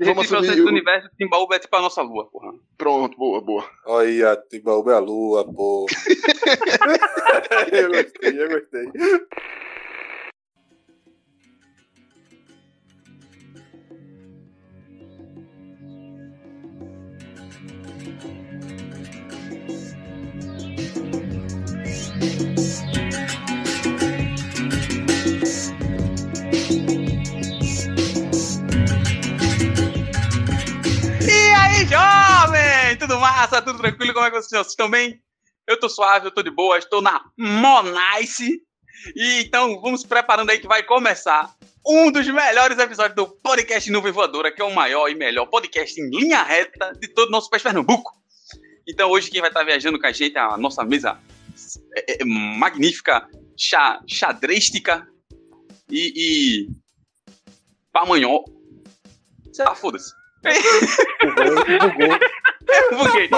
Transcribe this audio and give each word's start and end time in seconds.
Vamos 0.00 0.32
assumir. 0.32 0.60
o 0.60 0.68
universo, 0.68 1.08
Timbaúba 1.16 1.56
é 1.56 1.58
tipo 1.58 1.74
a 1.76 1.80
nossa 1.80 2.02
lua, 2.02 2.26
porra. 2.26 2.52
Pronto, 2.76 3.16
boa, 3.16 3.40
boa. 3.40 3.64
Olha, 3.86 4.36
Timbaúba 4.50 4.92
é 4.92 4.96
a 4.96 4.98
lua, 4.98 5.44
pô. 5.44 5.86
eu 7.72 7.88
gostei, 7.90 8.42
eu 8.42 8.48
gostei. 8.48 8.92
Jovem? 33.36 33.36
Tudo 33.36 33.36
massa? 33.36 33.62
Tudo 33.62 33.78
tranquilo? 33.78 34.14
Como 34.14 34.26
é 34.26 34.30
que 34.30 34.36
vocês 34.36 34.46
estão? 34.46 34.62
Vocês 34.62 34.72
estão 34.72 34.90
bem? 34.90 35.20
Eu 35.66 35.78
tô 35.78 35.88
suave, 35.88 36.26
eu 36.26 36.30
tô 36.30 36.42
de 36.42 36.50
boa, 36.50 36.78
estou 36.78 37.02
na 37.02 37.20
Monice. 37.36 38.62
E 39.14 39.42
então, 39.42 39.80
vamos 39.80 40.04
preparando 40.04 40.50
aí 40.50 40.58
que 40.58 40.66
vai 40.66 40.82
começar 40.82 41.54
um 41.86 42.10
dos 42.10 42.26
melhores 42.26 42.78
episódios 42.78 43.14
do 43.14 43.26
podcast 43.26 43.90
Nuvem 43.90 44.12
Voadora, 44.12 44.50
que 44.50 44.62
é 44.62 44.64
o 44.64 44.74
maior 44.74 45.08
e 45.08 45.14
melhor 45.14 45.46
podcast 45.46 46.00
em 46.00 46.08
linha 46.08 46.42
reta 46.42 46.92
de 46.98 47.08
todo 47.08 47.28
o 47.28 47.32
nosso 47.32 47.50
país 47.50 47.62
Pernambuco. 47.62 48.12
Então, 48.88 49.10
hoje 49.10 49.30
quem 49.30 49.40
vai 49.40 49.50
estar 49.50 49.64
viajando 49.64 49.98
com 49.98 50.06
a 50.06 50.12
gente 50.12 50.36
é 50.36 50.40
a 50.40 50.56
nossa 50.56 50.84
mesa 50.84 51.18
é, 51.94 52.22
é, 52.22 52.24
magnífica, 52.24 53.28
xadrezística 54.06 55.06
e, 55.90 56.12
e 56.16 56.68
pamanhó. 57.92 58.44
Sei 59.52 59.64
lá, 59.64 59.74
foda-se. 59.74 60.12
Buguei. 62.96 63.28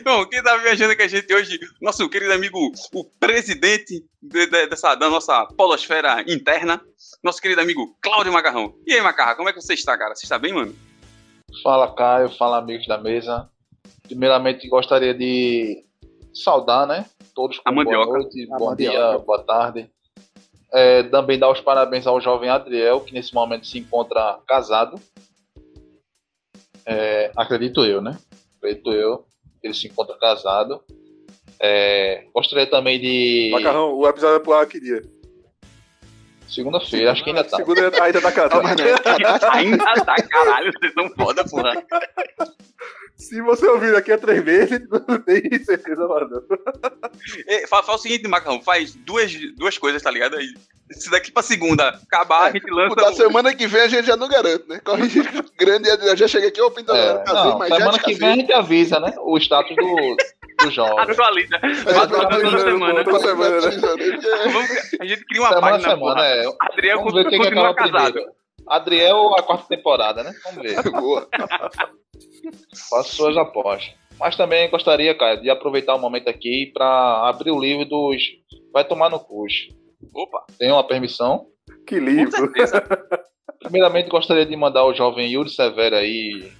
Bom, 0.04 0.26
quem 0.26 0.42
tá 0.42 0.56
viajando 0.56 0.96
com 0.96 1.02
a 1.02 1.08
gente 1.08 1.32
hoje, 1.34 1.58
nosso 1.80 2.08
querido 2.08 2.32
amigo, 2.32 2.58
o 2.92 3.04
presidente 3.18 4.04
de- 4.22 4.46
de- 4.46 4.66
dessa, 4.66 4.94
da 4.94 5.08
nossa 5.08 5.46
polosfera 5.56 6.22
interna, 6.26 6.80
nosso 7.22 7.40
querido 7.40 7.60
amigo 7.60 7.96
Cláudio 8.00 8.32
Macarrão. 8.32 8.74
E 8.86 8.92
aí, 8.94 9.00
Macarrão, 9.02 9.36
como 9.36 9.48
é 9.48 9.52
que 9.52 9.60
você 9.60 9.74
está, 9.74 9.96
cara? 9.96 10.14
Você 10.14 10.24
está 10.26 10.38
bem, 10.38 10.52
mano? 10.52 10.74
Fala 11.62 11.92
Caio, 11.94 12.30
fala 12.36 12.58
amigos 12.58 12.86
da 12.86 12.96
mesa. 12.98 13.48
Primeiramente 14.04 14.68
gostaria 14.68 15.12
de 15.14 15.84
saudar, 16.32 16.86
né? 16.86 17.06
Todos 17.34 17.58
com 17.58 17.68
A 17.68 17.72
mandioca. 17.72 18.06
boa 18.06 18.18
noite, 18.18 18.48
A 18.52 18.58
bom 18.58 18.66
mandioca. 18.70 18.96
dia, 18.96 19.18
boa 19.18 19.42
tarde. 19.42 19.90
É, 20.72 21.02
também 21.04 21.38
dar 21.38 21.50
os 21.50 21.60
parabéns 21.60 22.06
ao 22.06 22.20
jovem 22.20 22.48
Adriel, 22.48 23.00
que 23.00 23.12
nesse 23.12 23.34
momento 23.34 23.66
se 23.66 23.78
encontra 23.78 24.38
casado. 24.46 25.00
É, 26.86 27.30
acredito 27.36 27.84
eu, 27.84 28.00
né? 28.00 28.18
Acredito 28.58 28.92
eu, 28.92 29.26
que 29.60 29.66
ele 29.68 29.74
se 29.74 29.86
encontra 29.86 30.16
casado. 30.18 30.82
É, 31.60 32.24
gostaria 32.34 32.66
também 32.66 32.98
de. 33.00 33.50
Macarrão, 33.52 33.94
o 33.94 34.08
episódio 34.08 34.36
é 34.36 34.40
pro 34.40 34.52
ar 34.54 34.66
que 34.66 34.80
dia? 34.80 35.02
Segunda-feira, 36.48 37.12
acho 37.12 37.22
que 37.22 37.30
ainda 37.30 37.44
tá. 37.44 37.58
Segunda 37.58 37.82
ainda 38.02 38.20
tá 38.20 38.28
Ah, 38.28 38.62
mas 38.62 38.74
casado. 38.74 38.82
é 38.82 38.98
cadastro. 38.98 39.50
Ainda 39.52 39.94
tá, 40.04 40.16
caralho, 40.16 40.72
vocês 40.72 40.92
são 40.92 41.08
foda, 41.10 41.44
porra. 41.44 41.86
Se 43.16 43.40
você 43.42 43.66
ouvir 43.68 43.92
daqui 43.92 44.10
a 44.10 44.18
três 44.18 44.42
meses, 44.42 44.80
não 44.90 45.20
tem 45.20 45.42
certeza, 45.62 46.08
mano. 46.08 46.42
Fala 47.68 47.94
o 47.94 47.98
seguinte, 47.98 48.26
Macarrão, 48.26 48.60
faz 48.62 48.94
duas, 48.94 49.32
duas 49.56 49.78
coisas, 49.78 50.02
tá 50.02 50.10
ligado? 50.10 50.36
Se 50.90 51.10
daqui 51.10 51.30
pra 51.30 51.42
segunda 51.42 51.88
acabar, 51.88 52.48
a 52.48 52.50
gente 52.50 52.68
lança. 52.70 52.96
Da 52.96 53.10
o- 53.10 53.14
semana 53.14 53.54
que 53.54 53.66
vem 53.66 53.82
a 53.82 53.88
gente 53.88 54.06
já 54.06 54.16
não 54.16 54.28
garante, 54.28 54.64
né? 54.68 54.80
Corre 54.84 55.06
risco 55.06 55.44
grande 55.56 55.88
e 55.88 56.16
já 56.16 56.26
chega 56.26 56.48
aqui, 56.48 56.60
ô 56.60 56.70
Pinto, 56.70 56.92
É, 56.92 57.12
eu 57.12 57.24
casei, 57.24 57.50
não, 57.50 57.58
mas 57.58 57.68
já 57.68 57.76
semana 57.76 57.98
que 57.98 58.14
vem 58.14 58.28
a 58.28 58.34
gente 58.34 58.52
avisa, 58.52 58.98
né? 58.98 59.14
O 59.18 59.36
status 59.38 59.76
do, 59.76 60.16
do 60.64 60.70
jovem. 60.70 60.98
Atualiza. 61.10 61.56
Atualiza 61.56 62.40
toda 62.50 62.58
semana. 62.58 63.04
Toda 63.04 63.20
semana, 63.20 63.60
né? 63.60 63.70
Vamos- 64.52 64.70
a 65.00 65.04
gente 65.04 65.24
cria 65.26 65.40
uma 65.42 65.48
Semana 65.48 65.66
a 65.66 65.70
página, 65.70 65.90
semana, 65.90 66.26
é. 66.26 66.44
Adriel 66.60 66.98
Vamos 66.98 67.14
ver 67.14 67.20
o 67.20 67.24
que, 67.24 67.30
que 67.30 67.36
continua 67.38 67.70
acaba 67.70 67.90
casado. 67.92 68.12
primeiro. 68.12 68.32
Adriel 68.68 69.16
ou 69.16 69.38
a 69.38 69.42
quarta 69.42 69.64
temporada, 69.68 70.22
né? 70.24 70.32
Vamos 70.44 70.62
ver. 70.62 70.82
Boa. 70.90 71.28
Faço 72.90 73.16
suas 73.16 73.36
apostas. 73.36 73.92
Mas 74.18 74.36
também 74.36 74.68
gostaria, 74.70 75.14
cara, 75.16 75.36
de 75.36 75.48
aproveitar 75.48 75.94
o 75.94 75.98
momento 75.98 76.28
aqui 76.28 76.70
para 76.74 77.28
abrir 77.28 77.50
o 77.50 77.58
livro 77.60 77.84
dos 77.86 78.22
Vai 78.72 78.84
Tomar 78.84 79.08
no 79.08 79.18
Curso. 79.18 79.68
Opa, 80.14 80.44
Tem 80.58 80.70
uma 80.70 80.86
permissão? 80.86 81.46
Que 81.86 81.98
livro. 81.98 82.52
Primeiramente, 83.60 84.08
gostaria 84.08 84.46
de 84.46 84.56
mandar 84.56 84.84
o 84.84 84.94
jovem 84.94 85.30
Yuri 85.32 85.50
Severo 85.50 85.96
aí, 85.96 86.50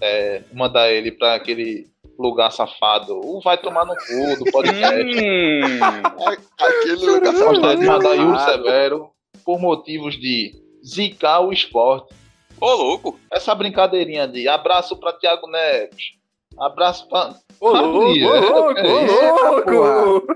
é, 0.00 0.42
mandar 0.52 0.90
ele 0.90 1.10
para 1.10 1.34
aquele 1.34 1.86
lugar 2.18 2.50
safado. 2.50 3.18
O 3.24 3.40
Vai 3.40 3.56
Tomar 3.56 3.86
no 3.86 3.94
Cu 3.94 4.44
do 4.44 4.50
podcast. 4.50 4.94
Hum, 4.94 5.80
Aquele 6.60 7.06
lugar 7.06 7.32
gostaria 7.32 7.76
de 7.76 7.86
mandar 7.86 8.14
Yuri 8.14 8.38
safado. 8.38 8.64
Severo 8.64 9.10
por 9.44 9.58
motivos 9.58 10.14
de 10.20 10.52
zicar 10.84 11.40
o 11.40 11.52
esporte. 11.52 12.14
Ô, 12.60 12.74
louco. 12.74 13.18
Essa 13.32 13.54
brincadeirinha 13.54 14.28
de 14.28 14.46
abraço 14.46 14.96
para 14.96 15.14
Thiago 15.14 15.46
Neves. 15.46 16.20
Abraço 16.58 17.08
para 17.08 17.34
Ô, 17.58 17.70
louco, 17.70 18.08
ô, 18.08 18.40
louco, 18.40 19.70
ô, 19.70 20.04
louco. 20.04 20.26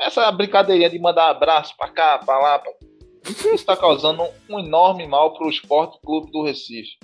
Essa 0.00 0.32
brincadeirinha 0.32 0.88
de 0.88 0.98
mandar 0.98 1.28
abraço 1.28 1.76
pra 1.76 1.90
cá, 1.90 2.18
pra 2.18 2.38
lá, 2.38 2.58
pra... 2.58 2.72
está 3.52 3.76
causando 3.76 4.22
um 4.48 4.58
enorme 4.58 5.06
mal 5.06 5.34
pro 5.34 5.50
Esporte 5.50 5.98
Clube 6.00 6.32
do 6.32 6.42
Recife. 6.42 6.98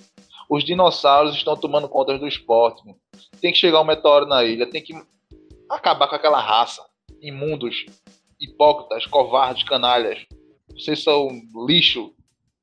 Os 0.49 0.65
dinossauros 0.65 1.35
estão 1.35 1.55
tomando 1.57 1.89
conta 1.91 2.19
do 2.19 2.27
esporte. 2.27 2.83
meu. 2.87 2.97
Tem 3.41 3.53
que 3.53 3.59
chegar 3.59 3.83
um 3.83 3.85
meteoro 3.85 4.25
na 4.25 4.45
ilha, 4.45 4.71
tem 4.71 4.83
que 4.83 4.95
acabar 5.69 6.09
com 6.09 6.15
aquela 6.15 6.41
raça. 6.41 6.83
Imundos, 7.21 7.85
hipócritas, 8.41 9.05
covardes, 9.05 9.65
canalhas. 9.65 10.25
Vocês 10.73 11.03
são 11.03 11.29
lixo. 11.67 12.15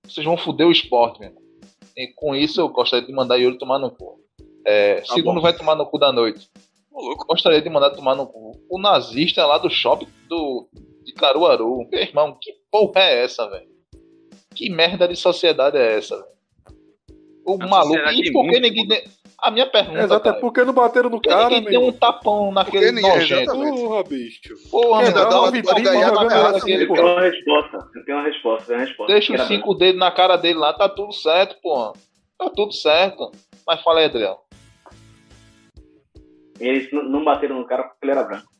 Vocês 0.03 0.25
vão 0.25 0.35
foder 0.37 0.65
o 0.67 0.71
esporte, 0.71 1.19
meu. 1.19 1.29
irmão. 1.29 1.43
E 1.95 2.07
com 2.15 2.33
isso 2.35 2.59
eu 2.59 2.69
gostaria 2.69 3.05
de 3.05 3.13
mandar 3.13 3.35
Yuri 3.35 3.57
tomar 3.59 3.77
no 3.77 3.91
cu. 3.91 4.19
É, 4.65 5.01
Tá 5.01 5.13
segundo 5.13 5.35
bom. 5.35 5.41
vai 5.41 5.55
tomar 5.55 5.75
no 5.75 5.85
cu 5.85 5.99
da 5.99 6.11
noite 6.11 6.49
gostaria 7.27 7.61
de 7.61 7.69
mandar 7.69 7.91
tomar 7.91 8.15
no 8.15 8.27
cu 8.27 8.51
o 8.69 8.79
nazista 8.79 9.45
lá 9.45 9.57
do 9.57 9.69
shopping 9.69 10.07
do, 10.33 10.67
de 11.03 11.13
Caruaru. 11.13 11.87
Meu 11.91 12.01
irmão, 12.01 12.37
que 12.41 12.51
porra 12.71 13.01
é 13.01 13.23
essa, 13.23 13.47
velho? 13.49 13.67
Que 14.55 14.69
merda 14.69 15.07
de 15.07 15.15
sociedade 15.15 15.77
é 15.77 15.97
essa, 15.97 16.15
velho? 16.17 16.33
O 17.45 17.55
Uma 17.55 17.67
maluco. 17.67 18.09
E 18.11 18.31
por 18.31 18.49
que 18.49 18.59
ninguém. 18.59 18.87
de- 18.87 19.03
A 19.37 19.51
minha 19.51 19.65
pergunta. 19.69 19.99
Exato, 20.03 20.29
é 20.29 20.31
cara, 20.31 20.39
porque 20.41 20.63
não 20.63 20.73
bateram 20.73 21.09
no 21.09 21.17
por 21.17 21.23
que 21.23 21.29
cara, 21.29 21.49
ninguém 21.49 21.61
meu 21.63 21.71
deu 21.71 21.89
um 21.89 21.91
tapão 21.91 22.51
naquele 22.51 22.85
Porque 22.85 22.91
ninguém- 22.93 23.11
nojento? 23.19 23.51
Porra, 23.51 24.03
bicho. 24.03 24.69
Porra, 24.71 25.01
meu 25.01 25.09
assim, 26.55 26.71
Eu 26.71 26.87
tenho 26.87 27.05
uma 27.05 27.21
resposta. 27.21 27.77
Eu 27.95 28.05
tenho 28.05 28.17
uma 28.17 28.23
resposta, 28.23 28.65
tenho 28.67 28.77
uma 28.79 28.85
resposta. 28.85 29.13
Deixa 29.13 29.33
os 29.35 29.41
cinco 29.47 29.73
dedos 29.75 29.99
na 29.99 30.11
cara 30.11 30.37
dele 30.37 30.57
lá, 30.59 30.71
tá 30.73 30.87
tudo 30.87 31.11
certo, 31.11 31.57
porra. 31.61 31.91
Tá 32.37 32.49
tudo 32.49 32.71
certo. 32.73 33.31
Mas 33.67 33.81
fala 33.81 33.99
aí, 33.99 34.05
Adriel. 34.05 34.39
Eles 36.59 36.89
não 36.91 37.23
bateram 37.25 37.57
no 37.59 37.65
cara 37.67 37.83
porque 37.83 38.05
ele 38.05 38.11
era 38.11 38.23
branco. 38.23 38.52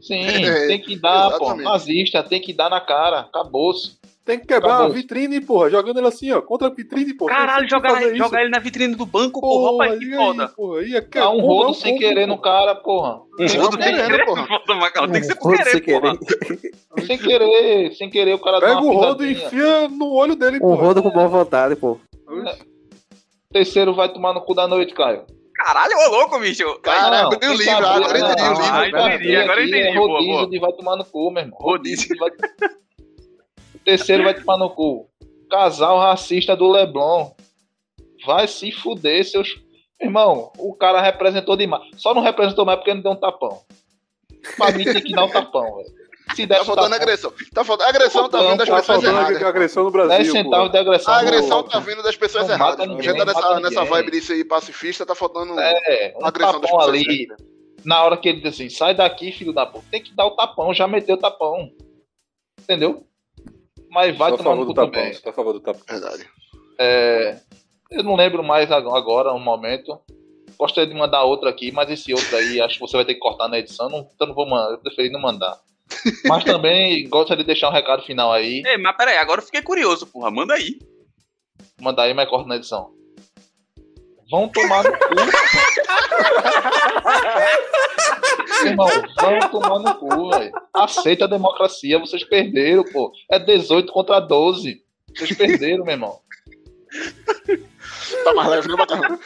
Sim, 0.00 0.24
É, 0.44 0.66
tem 0.66 0.80
que 0.80 0.96
dar, 0.96 1.30
pô. 1.30 1.44
exatamente. 1.44 1.64
Nazista, 1.64 2.22
tem 2.22 2.40
que 2.40 2.52
dar 2.52 2.70
na 2.70 2.80
cara. 2.80 3.20
Acabou-se. 3.20 3.98
Tem 4.22 4.38
que 4.38 4.46
quebrar 4.46 4.74
Acabou. 4.74 4.86
a 4.92 4.94
vitrine, 4.94 5.40
porra. 5.40 5.70
Jogando 5.70 5.98
ele 5.98 6.06
assim, 6.06 6.30
ó. 6.30 6.40
Contra 6.42 6.68
a 6.68 6.70
vitrine, 6.70 7.14
porra. 7.14 7.34
Caralho, 7.34 7.64
que 7.64 7.70
jogar, 7.70 8.02
isso. 8.02 8.16
jogar 8.16 8.40
ele 8.42 8.50
na 8.50 8.58
vitrine 8.60 8.94
do 8.94 9.04
banco, 9.06 9.40
porra. 9.40 9.70
Porra, 9.70 9.84
Rapaz, 9.86 9.98
que 9.98 10.04
e 10.04 10.14
aí, 10.14 10.16
foda. 10.16 10.48
porra? 10.48 10.82
Ia 10.84 11.00
Dá 11.10 11.30
um 11.30 11.40
rodo 11.40 11.70
é 11.70 11.74
sem 11.74 11.98
querer 11.98 12.26
no 12.26 12.38
cara, 12.38 12.74
porra. 12.76 13.22
Um 13.38 13.48
Sem 13.48 13.58
rodo 13.60 13.82
sem 13.82 13.94
querer, 13.94 14.24
porra. 14.26 14.46
Foda. 14.46 15.08
Tem 15.12 15.20
que 15.20 15.26
ser 15.26 15.34
por 15.36 15.56
querer, 15.56 15.70
sem 15.70 15.82
porra. 15.82 16.18
Sem 17.06 17.18
querer, 17.18 17.92
sem 17.94 18.10
querer, 18.10 18.34
o 18.34 18.38
cara 18.38 18.60
dá 18.60 18.66
Pega 18.68 18.80
o 18.82 18.92
rodo 18.92 19.24
e 19.24 19.32
enfia 19.32 19.88
no 19.88 20.12
olho 20.12 20.36
dele, 20.36 20.58
Um 20.58 20.60
porra. 20.60 20.82
rodo 20.86 21.02
com 21.02 21.10
boa 21.10 21.26
vontade, 21.26 21.74
pô. 21.74 21.98
Terceiro 23.52 23.94
vai 23.94 24.12
tomar 24.12 24.32
no 24.32 24.42
cu 24.42 24.54
da 24.54 24.68
noite, 24.68 24.94
Caio. 24.94 25.24
Caralho, 25.64 25.94
ô 25.98 26.08
louco, 26.08 26.38
bicho. 26.38 26.78
Cara, 26.80 27.22
Não, 27.22 27.32
abriu 27.32 27.52
o 27.52 27.58
tem 27.58 27.66
que 27.66 27.70
livro, 27.70 27.86
agora 27.86 28.18
não, 28.18 28.30
entendi 28.32 28.48
o 28.48 28.52
livro. 28.52 28.62
Que 28.62 28.96
abrir 28.96 29.14
entendi, 29.14 29.36
agora 29.36 29.60
aqui, 29.60 29.68
entendi, 29.68 29.98
rodízio 29.98 30.50
de 30.50 30.58
vai 30.58 30.72
tomar 30.72 30.96
no 30.96 31.04
cu, 31.04 31.30
meu 31.30 31.42
irmão. 31.42 31.58
Rodízio. 31.60 32.08
de 32.08 32.18
vai... 32.18 32.30
O 32.30 33.78
terceiro 33.84 34.24
vai 34.24 34.34
tomar 34.34 34.56
no 34.56 34.70
cu. 34.70 35.10
Casal 35.50 35.98
racista 35.98 36.56
do 36.56 36.66
Leblon. 36.66 37.32
Vai 38.24 38.48
se 38.48 38.72
fuder, 38.72 39.22
seus. 39.24 39.60
Irmão, 40.00 40.50
o 40.56 40.74
cara 40.74 41.02
representou 41.02 41.56
demais. 41.56 41.82
Só 41.96 42.14
não 42.14 42.22
representou 42.22 42.64
mais 42.64 42.78
porque 42.78 42.94
não 42.94 43.02
deu 43.02 43.12
um 43.12 43.16
tapão. 43.16 43.60
Pra 44.56 44.72
mim 44.72 44.84
tem 44.84 45.02
que 45.02 45.12
dar 45.12 45.24
um 45.24 45.28
tapão, 45.28 45.76
velho. 45.76 45.99
Se 46.34 46.46
der 46.46 46.58
Tá 46.58 46.64
faltando 46.64 46.94
agressão. 46.94 47.32
Tá 47.52 47.64
faltando 47.64 47.88
agressão, 47.90 48.28
tá 48.28 48.38
vindo 48.40 48.56
das 48.58 48.68
Tá 48.68 48.76
pessoas 48.76 48.86
faltando 49.02 49.18
erradas. 49.20 49.42
agressão 49.42 49.84
no 49.84 49.90
10 49.90 50.06
Brasil, 50.06 50.32
centavos 50.32 50.56
porra. 50.56 50.70
de 50.70 50.78
agressão. 50.78 51.14
A 51.14 51.18
agressão 51.18 51.62
tá 51.64 51.78
vindo 51.80 52.02
das 52.02 52.16
pessoas 52.16 52.48
erradas. 52.48 52.86
mata 52.86 52.98
A 52.98 53.02
gente 53.02 53.16
tá 53.18 53.24
nessa, 53.24 53.60
nessa 53.60 53.84
vibe 53.84 54.10
disso 54.12 54.32
aí 54.32 54.44
pacifista, 54.44 55.04
tá 55.06 55.14
faltando 55.14 55.58
É, 55.58 56.14
um 56.20 56.24
agressão 56.24 56.60
das 56.60 56.70
pessoas 56.70 56.88
ali. 56.88 57.04
certas. 57.26 57.46
Na 57.84 58.04
hora 58.04 58.16
que 58.16 58.28
ele 58.28 58.40
diz 58.40 58.54
assim, 58.54 58.68
sai 58.68 58.94
daqui, 58.94 59.32
filho 59.32 59.52
da 59.54 59.64
puta. 59.66 59.86
Tem 59.90 60.02
que 60.02 60.14
dar 60.14 60.26
o 60.26 60.32
tapão, 60.32 60.72
já 60.74 60.86
meteu 60.86 61.14
o 61.16 61.18
tapão. 61.18 61.70
Entendeu? 62.60 63.04
Mas 63.90 64.16
vai 64.16 64.36
tomar 64.36 64.54
no 64.54 64.66
cu 64.66 64.74
tapão. 64.74 64.90
também. 64.92 65.14
Sou 65.14 65.30
a 65.30 65.32
favor 65.32 65.52
do 65.52 65.60
tapão. 65.60 65.82
Verdade. 65.88 66.28
É, 66.78 67.38
eu 67.90 68.02
não 68.04 68.14
lembro 68.16 68.42
mais 68.44 68.70
ag- 68.70 68.86
agora, 68.94 69.32
um 69.32 69.40
momento. 69.40 69.98
Gostaria 70.58 70.86
de 70.88 70.94
mandar 70.94 71.24
outro 71.24 71.48
aqui, 71.48 71.72
mas 71.72 71.90
esse 71.90 72.12
outro 72.12 72.36
aí 72.36 72.60
acho 72.60 72.74
que 72.74 72.80
você 72.80 72.96
vai 72.96 73.04
ter 73.06 73.14
que 73.14 73.20
cortar 73.20 73.48
na 73.48 73.58
edição, 73.58 73.88
não, 73.88 74.06
então 74.14 74.26
não 74.26 74.34
vou 74.34 74.46
mandar, 74.46 74.72
eu 74.72 74.78
preferi 74.78 75.10
não 75.10 75.18
mandar. 75.20 75.58
Mas 76.26 76.44
também 76.44 77.08
gostaria 77.08 77.42
de 77.42 77.46
deixar 77.46 77.68
um 77.68 77.72
recado 77.72 78.02
final 78.04 78.32
aí, 78.32 78.62
Ei, 78.64 78.76
mas 78.78 78.96
peraí, 78.96 79.16
agora 79.18 79.40
eu 79.40 79.44
fiquei 79.44 79.62
curioso, 79.62 80.06
porra. 80.06 80.30
Manda 80.30 80.54
aí. 80.54 80.78
mandar 81.80 82.04
aí, 82.04 82.14
mas 82.14 82.28
corta 82.28 82.48
na 82.48 82.56
edição. 82.56 82.90
Vão 84.30 84.48
tomar 84.48 84.84
no 84.84 84.92
cu. 84.92 84.98
Irmão, 88.64 88.88
vão 89.20 89.38
tomar 89.50 89.78
no 89.80 89.94
cu, 89.96 90.30
velho. 90.30 90.52
Aceita 90.74 91.24
a 91.24 91.28
democracia, 91.28 91.98
vocês 91.98 92.22
perderam, 92.24 92.84
pô. 92.84 93.12
É 93.30 93.38
18 93.38 93.92
contra 93.92 94.20
12. 94.20 94.82
Vocês 95.16 95.36
perderam, 95.36 95.84
meu 95.84 95.92
irmão. 95.94 96.20
Tá 98.24 98.34
mais 98.34 98.48
leve, 98.48 98.68
né, 98.68 98.74
Macarrão? 98.76 99.18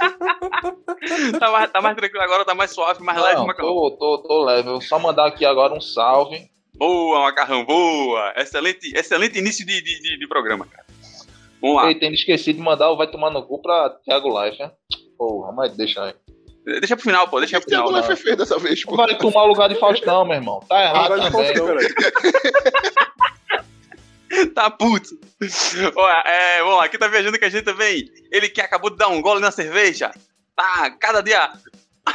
Tá 1.39 1.51
mais, 1.51 1.71
tá 1.73 1.81
mais 1.83 1.97
tranquilo 1.97 2.23
agora, 2.25 2.45
tá 2.45 2.55
mais 2.55 2.71
suave, 2.71 3.03
mais 3.03 3.21
leve, 3.21 3.37
Não, 3.37 3.47
macarrão. 3.47 3.75
tô, 3.75 3.91
tô, 3.93 4.19
tô 4.19 4.45
leve. 4.45 4.69
Eu 4.69 4.73
vou 4.75 4.81
só 4.81 4.99
mandar 4.99 5.27
aqui 5.27 5.45
agora 5.45 5.75
um 5.75 5.81
salve. 5.81 6.49
Boa, 6.77 7.21
macarrão, 7.21 7.65
boa. 7.65 8.33
Excelente, 8.37 8.93
excelente 8.97 9.39
início 9.39 9.65
de, 9.65 9.81
de, 9.81 10.19
de- 10.19 10.29
programa, 10.29 10.67
cara. 10.67 10.85
Vamos 11.61 11.77
lá. 11.77 11.89
Ei, 11.89 11.95
tendo 11.95 12.15
esquecido 12.15 12.57
de 12.57 12.63
mandar 12.63 12.91
o 12.91 12.97
Vai 12.97 13.07
Tomar 13.11 13.31
no 13.31 13.43
Cu 13.47 13.63
pra 13.63 13.91
Thiago 14.05 14.45
Life, 14.45 14.59
né? 14.59 14.71
Porra, 15.17 15.53
mas 15.53 15.77
deixa 15.77 16.03
aí. 16.05 16.15
Deixa 16.65 16.97
pro 16.97 17.05
final, 17.05 17.29
pô. 17.29 17.39
Deixa 17.39 17.61
pro 17.61 17.71
final. 17.71 18.03
foi 18.03 18.17
feio 18.17 18.37
dessa 18.37 18.59
vez, 18.59 18.85
pô. 18.85 18.97
Vai 18.97 19.17
tomar 19.17 19.45
o 19.45 19.49
lugar 19.49 19.69
de 19.69 19.77
Faustão, 19.77 20.25
meu 20.25 20.35
irmão. 20.37 20.61
Tá 20.69 20.83
errado 20.83 21.13
Agora 21.13 21.31
também. 21.31 21.55
Tá 24.53 24.69
puto. 24.69 25.11
Olha, 25.97 26.23
é, 26.27 26.59
vamos 26.61 26.77
lá, 26.79 26.85
aqui 26.87 26.99
tá 26.99 27.07
viajando 27.07 27.39
com 27.39 27.45
a 27.45 27.49
gente 27.49 27.63
também. 27.65 28.11
Ele 28.33 28.49
que 28.49 28.61
acabou 28.61 28.91
de 28.91 28.97
dar 28.97 29.07
um 29.09 29.23
gole 29.23 29.41
na 29.41 29.53
cerveja. 29.53 30.11
Tá, 30.57 30.91
cada 30.99 31.21
dia. 31.21 31.53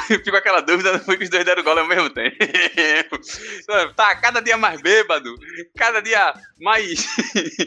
Ficou 0.07 0.37
aquela 0.37 0.61
dúvida, 0.61 0.99
foi 0.99 1.17
que 1.17 1.23
os 1.23 1.29
dois 1.29 1.43
deram 1.43 1.63
gole 1.63 1.79
ao 1.79 1.87
mesmo 1.87 2.09
tempo. 2.09 2.37
Tá, 3.95 4.15
cada 4.15 4.41
dia 4.41 4.57
mais 4.57 4.81
bêbado. 4.81 5.35
Cada 5.77 6.01
dia 6.01 6.33
mais. 6.59 7.07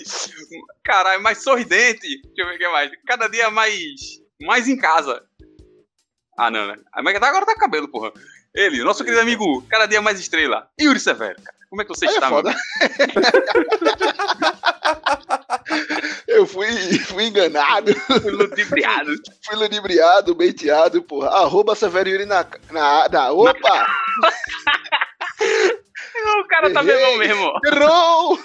Caralho, 0.84 1.22
mais 1.22 1.42
sorridente. 1.42 2.20
Deixa 2.22 2.42
eu 2.42 2.46
ver 2.46 2.54
o 2.54 2.58
que 2.58 2.68
mais. 2.68 2.90
Cada 3.06 3.28
dia 3.28 3.50
mais. 3.50 4.00
Mais 4.40 4.68
em 4.68 4.76
casa. 4.76 5.22
Ah, 6.38 6.50
não, 6.50 6.66
né? 6.66 6.76
Mas 7.02 7.14
agora 7.16 7.46
tá 7.46 7.54
com 7.54 7.60
cabelo, 7.60 7.88
porra. 7.88 8.12
Ele, 8.54 8.82
nosso 8.82 9.04
querido 9.04 9.22
amigo, 9.22 9.62
cada 9.68 9.86
dia 9.86 10.02
mais 10.02 10.18
estrela. 10.18 10.68
Yuri 10.80 11.00
Severo, 11.00 11.40
cara. 11.42 11.61
Como 11.72 11.80
é 11.80 11.86
que 11.86 11.88
você 11.88 12.04
Aí 12.04 12.12
é 12.12 12.14
está, 12.16 12.28
foda. 12.28 12.52
Eu 16.28 16.46
fui, 16.46 16.68
fui 16.98 17.28
enganado, 17.28 17.94
meu? 18.10 18.36
Ludibriado. 18.36 19.10
fui 19.42 19.56
ludibriado, 19.56 20.34
beiteado, 20.34 21.02
porra. 21.02 21.30
Arroba 21.30 21.74
Severo 21.74 22.10
Yuri 22.10 22.26
na, 22.26 22.46
na, 22.70 23.08
na. 23.08 23.32
Opa! 23.32 23.86
O 26.40 26.44
cara 26.46 26.72
tá 26.72 26.82
bebão 26.82 27.16
mesmo. 27.16 27.52
Errou! 27.64 28.38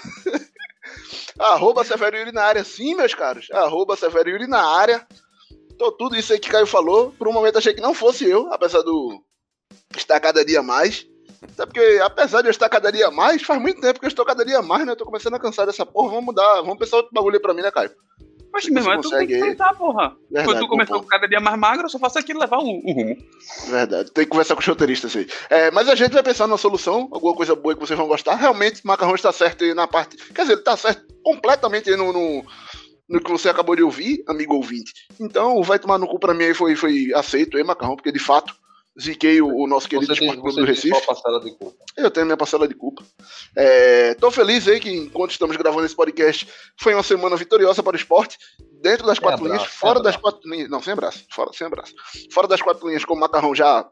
Arroba 1.38 1.84
Severo 1.84 2.16
Yuri 2.16 2.32
na 2.32 2.44
área, 2.44 2.64
sim, 2.64 2.94
meus 2.94 3.12
caros. 3.12 3.50
Arroba 3.52 3.94
Severo 3.94 4.30
Yuri 4.30 4.46
na 4.46 4.64
área. 4.64 5.06
Tô 5.78 5.92
tudo 5.92 6.16
isso 6.16 6.32
aí 6.32 6.38
que 6.38 6.48
Caio 6.48 6.66
falou. 6.66 7.12
Por 7.12 7.28
um 7.28 7.32
momento 7.32 7.58
achei 7.58 7.74
que 7.74 7.82
não 7.82 7.92
fosse 7.92 8.24
eu, 8.24 8.50
apesar 8.52 8.80
do 8.80 9.22
estar 9.94 10.18
cada 10.18 10.42
dia 10.44 10.62
mais. 10.62 11.06
Até 11.42 11.66
porque, 11.66 12.00
apesar 12.02 12.42
de 12.42 12.48
eu 12.48 12.50
estar 12.50 12.68
cada 12.68 12.90
dia 12.90 13.10
mais, 13.10 13.42
faz 13.42 13.60
muito 13.60 13.80
tempo 13.80 14.00
que 14.00 14.06
eu 14.06 14.08
estou 14.08 14.24
cada 14.24 14.44
dia 14.44 14.60
mais, 14.62 14.84
né? 14.84 14.92
Eu 14.92 14.96
tô 14.96 15.04
começando 15.04 15.34
a 15.34 15.38
cansar 15.38 15.66
dessa 15.66 15.86
porra. 15.86 16.10
Vamos 16.10 16.24
mudar, 16.24 16.62
vamos 16.62 16.78
pensar 16.78 16.96
outro 16.96 17.12
bagulho 17.12 17.36
aí 17.36 17.42
pra 17.42 17.54
mim, 17.54 17.62
né, 17.62 17.70
Caio? 17.70 17.90
Mas, 18.52 18.66
meu 18.66 18.82
irmão, 18.82 19.00
tu 19.00 19.10
tem 19.10 19.26
que 19.26 19.38
pensar, 19.38 19.74
porra. 19.74 20.16
Verdade, 20.30 20.46
Quando 20.46 20.58
tu 20.60 20.68
começou 20.68 21.02
cada 21.04 21.28
dia 21.28 21.38
mais 21.38 21.58
magro, 21.58 21.84
eu 21.84 21.90
só 21.90 21.98
faço 21.98 22.18
aquilo 22.18 22.40
levar 22.40 22.58
um, 22.58 22.80
um 22.84 22.92
rumo. 22.92 23.16
Verdade, 23.68 24.10
tem 24.10 24.24
que 24.24 24.30
conversar 24.30 24.54
com 24.54 24.60
o 24.60 24.64
choterista 24.64 25.06
isso 25.06 25.18
aí. 25.18 25.28
É, 25.50 25.70
mas 25.70 25.88
a 25.88 25.94
gente 25.94 26.12
vai 26.12 26.22
pensar 26.22 26.46
numa 26.46 26.58
solução, 26.58 27.08
alguma 27.12 27.34
coisa 27.34 27.54
boa 27.54 27.74
que 27.74 27.80
vocês 27.80 27.98
vão 27.98 28.08
gostar. 28.08 28.34
Realmente, 28.34 28.82
o 28.82 28.88
Macarrão 28.88 29.14
está 29.14 29.32
certo 29.32 29.64
aí 29.64 29.74
na 29.74 29.86
parte. 29.86 30.16
Quer 30.16 30.42
dizer, 30.42 30.54
ele 30.54 30.60
está 30.60 30.76
certo 30.76 31.06
completamente 31.22 31.90
aí 31.90 31.96
no, 31.96 32.12
no, 32.12 32.44
no 33.08 33.20
que 33.20 33.30
você 33.30 33.48
acabou 33.48 33.76
de 33.76 33.82
ouvir, 33.82 34.24
amigo 34.26 34.54
ouvinte. 34.54 34.92
Então, 35.20 35.56
o 35.56 35.62
vai 35.62 35.78
tomar 35.78 35.98
no 35.98 36.08
cu 36.08 36.18
pra 36.18 36.34
mim 36.34 36.44
aí 36.44 36.54
foi, 36.54 36.74
foi 36.74 37.12
aceito 37.14 37.56
aí, 37.56 37.64
Macarrão, 37.64 37.96
porque 37.96 38.12
de 38.12 38.18
fato, 38.18 38.54
ziquei 39.00 39.40
o, 39.40 39.48
o 39.48 39.66
nosso 39.66 39.88
querido 39.88 40.14
Você 40.14 40.20
Esporte 40.24 40.40
Clube 40.40 40.56
do 40.60 40.64
Recife. 40.66 40.90
qual 40.90 41.02
parcela 41.02 41.40
de 41.40 41.50
culpa? 41.56 41.76
Eu 41.96 42.10
tenho 42.10 42.26
minha 42.26 42.36
parcela 42.36 42.66
de 42.66 42.74
culpa. 42.74 43.04
É, 43.56 44.14
tô 44.14 44.30
feliz 44.30 44.66
aí 44.66 44.80
que, 44.80 44.90
enquanto 44.90 45.30
estamos 45.30 45.56
gravando 45.56 45.86
esse 45.86 45.94
podcast, 45.94 46.48
foi 46.76 46.94
uma 46.94 47.02
semana 47.02 47.36
vitoriosa 47.36 47.82
para 47.82 47.94
o 47.94 47.98
esporte. 47.98 48.38
Dentro 48.80 49.06
das 49.06 49.18
Sem 49.18 49.22
quatro 49.26 49.44
abraço, 49.44 49.64
linhas, 49.64 49.76
fora 49.76 50.00
das 50.00 50.14
abraço. 50.14 50.20
quatro 50.20 50.50
linhas. 50.50 50.70
Não, 50.70 50.82
sem 50.82 50.92
abraço. 50.92 51.24
Fora, 51.30 51.52
sem 51.52 51.66
abraço. 51.66 51.94
Fora 52.32 52.46
das 52.46 52.62
quatro 52.62 52.86
linhas, 52.86 53.04
como 53.04 53.18
o 53.18 53.20
Macarrão 53.20 53.54
já 53.54 53.88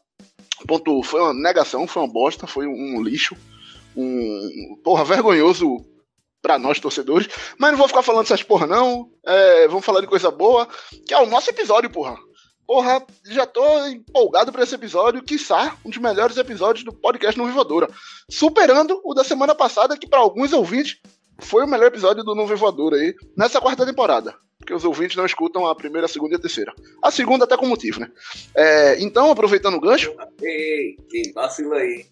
pontuou, 0.66 1.02
foi 1.02 1.20
uma 1.20 1.34
negação, 1.34 1.86
foi 1.86 2.02
uma 2.02 2.12
bosta, 2.12 2.46
foi 2.46 2.66
um, 2.66 2.96
um 2.96 3.02
lixo. 3.02 3.36
Um. 3.96 4.80
Porra, 4.84 5.04
vergonhoso 5.04 5.84
pra 6.42 6.58
nós 6.58 6.78
torcedores. 6.78 7.28
Mas 7.58 7.72
não 7.72 7.78
vou 7.78 7.88
ficar 7.88 8.02
falando 8.02 8.24
essas 8.24 8.42
porra, 8.42 8.66
não. 8.66 9.10
É, 9.24 9.66
vamos 9.68 9.84
falar 9.84 10.00
de 10.00 10.06
coisa 10.06 10.30
boa, 10.30 10.68
que 11.06 11.12
é 11.12 11.18
o 11.18 11.26
nosso 11.26 11.50
episódio, 11.50 11.90
porra. 11.90 12.16
Porra, 12.66 13.04
já 13.24 13.46
tô 13.46 13.86
empolgado 13.86 14.50
pra 14.50 14.64
esse 14.64 14.74
episódio, 14.74 15.22
quiçá 15.22 15.76
um 15.84 15.90
dos 15.90 15.98
melhores 15.98 16.36
episódios 16.36 16.84
do 16.84 16.92
podcast 16.92 17.38
no 17.38 17.46
Vivadora. 17.46 17.88
Superando 18.28 19.00
o 19.04 19.14
da 19.14 19.22
semana 19.22 19.54
passada, 19.54 19.96
que 19.96 20.08
pra 20.08 20.18
alguns 20.18 20.52
ouvintes 20.52 20.98
foi 21.38 21.64
o 21.64 21.68
melhor 21.68 21.86
episódio 21.86 22.24
do 22.24 22.34
No 22.34 22.46
Vivadora 22.46 22.96
aí, 22.96 23.14
nessa 23.36 23.60
quarta 23.60 23.86
temporada. 23.86 24.34
Porque 24.58 24.74
os 24.74 24.84
ouvintes 24.84 25.16
não 25.16 25.26
escutam 25.26 25.66
a 25.66 25.74
primeira, 25.76 26.06
a 26.06 26.08
segunda 26.08 26.34
e 26.34 26.36
a 26.36 26.40
terceira. 26.40 26.74
A 27.02 27.10
segunda 27.10 27.44
até 27.44 27.56
com 27.56 27.66
motivo, 27.66 28.00
né? 28.00 28.10
É, 28.54 29.00
então, 29.00 29.30
aproveitando 29.30 29.74
o 29.74 29.80
gancho, 29.80 30.12
Ei, 30.42 30.96
ei, 31.12 31.32
vacila 31.32 31.76
aí. 31.76 32.06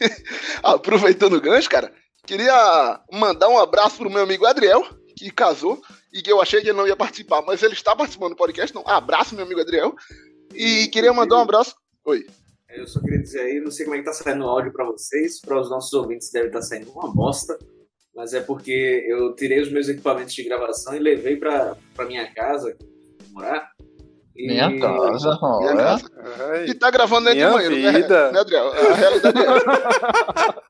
aproveitando 0.62 1.34
o 1.34 1.40
gancho, 1.40 1.68
cara, 1.68 1.92
queria 2.24 3.00
mandar 3.12 3.48
um 3.48 3.58
abraço 3.58 3.98
pro 3.98 4.08
meu 4.08 4.22
amigo 4.22 4.46
Adriel, 4.46 4.86
que 5.18 5.30
casou, 5.30 5.80
e 6.12 6.22
que 6.22 6.30
eu 6.30 6.40
achei 6.40 6.60
que 6.60 6.68
ele 6.68 6.76
não 6.78 6.86
ia 6.86 6.96
participar, 6.96 7.42
mas 7.42 7.62
ele 7.62 7.74
está 7.74 7.94
participando 7.96 8.30
do 8.30 8.36
podcast, 8.36 8.70
então 8.76 8.88
abraço, 8.90 9.34
meu 9.34 9.44
amigo 9.44 9.60
Adriel. 9.60 9.94
E 10.54 10.88
queria 10.88 11.12
mandar 11.12 11.36
um 11.36 11.40
abraço. 11.42 11.74
Oi. 12.04 12.26
Eu 12.70 12.86
só 12.86 13.00
queria 13.00 13.18
dizer 13.20 13.40
aí, 13.40 13.60
não 13.60 13.70
sei 13.70 13.84
como 13.84 13.96
é 13.96 14.00
que 14.00 14.04
tá 14.04 14.12
saindo 14.12 14.44
o 14.44 14.48
áudio 14.48 14.72
pra 14.72 14.84
vocês, 14.84 15.40
para 15.40 15.60
os 15.60 15.70
nossos 15.70 15.92
ouvintes 15.92 16.30
deve 16.30 16.48
estar 16.48 16.62
saindo 16.62 16.90
uma 16.92 17.12
bosta, 17.12 17.58
mas 18.14 18.34
é 18.34 18.40
porque 18.40 19.04
eu 19.08 19.34
tirei 19.34 19.60
os 19.60 19.70
meus 19.72 19.88
equipamentos 19.88 20.34
de 20.34 20.42
gravação 20.44 20.94
e 20.94 20.98
levei 20.98 21.36
pra, 21.36 21.76
pra 21.94 22.04
minha 22.04 22.32
casa 22.34 22.76
morar. 23.32 23.70
E- 24.36 24.46
Minha 24.46 24.78
casa, 24.78 25.38
ó, 25.42 25.58
Minha 25.60 25.72
é? 25.72 25.76
casa. 25.76 26.04
Ai, 26.52 26.66
E 26.68 26.74
tá 26.74 26.90
gravando 26.90 27.24
dentro 27.24 27.38
Minha 27.38 27.48
do 27.50 27.54
banheiro, 27.54 27.76
né, 27.92 28.00
vida. 28.02 28.32
né, 28.32 28.40
Adriel? 28.40 28.72
A 28.72 28.94
realidade 28.94 29.38
é. 29.40 29.46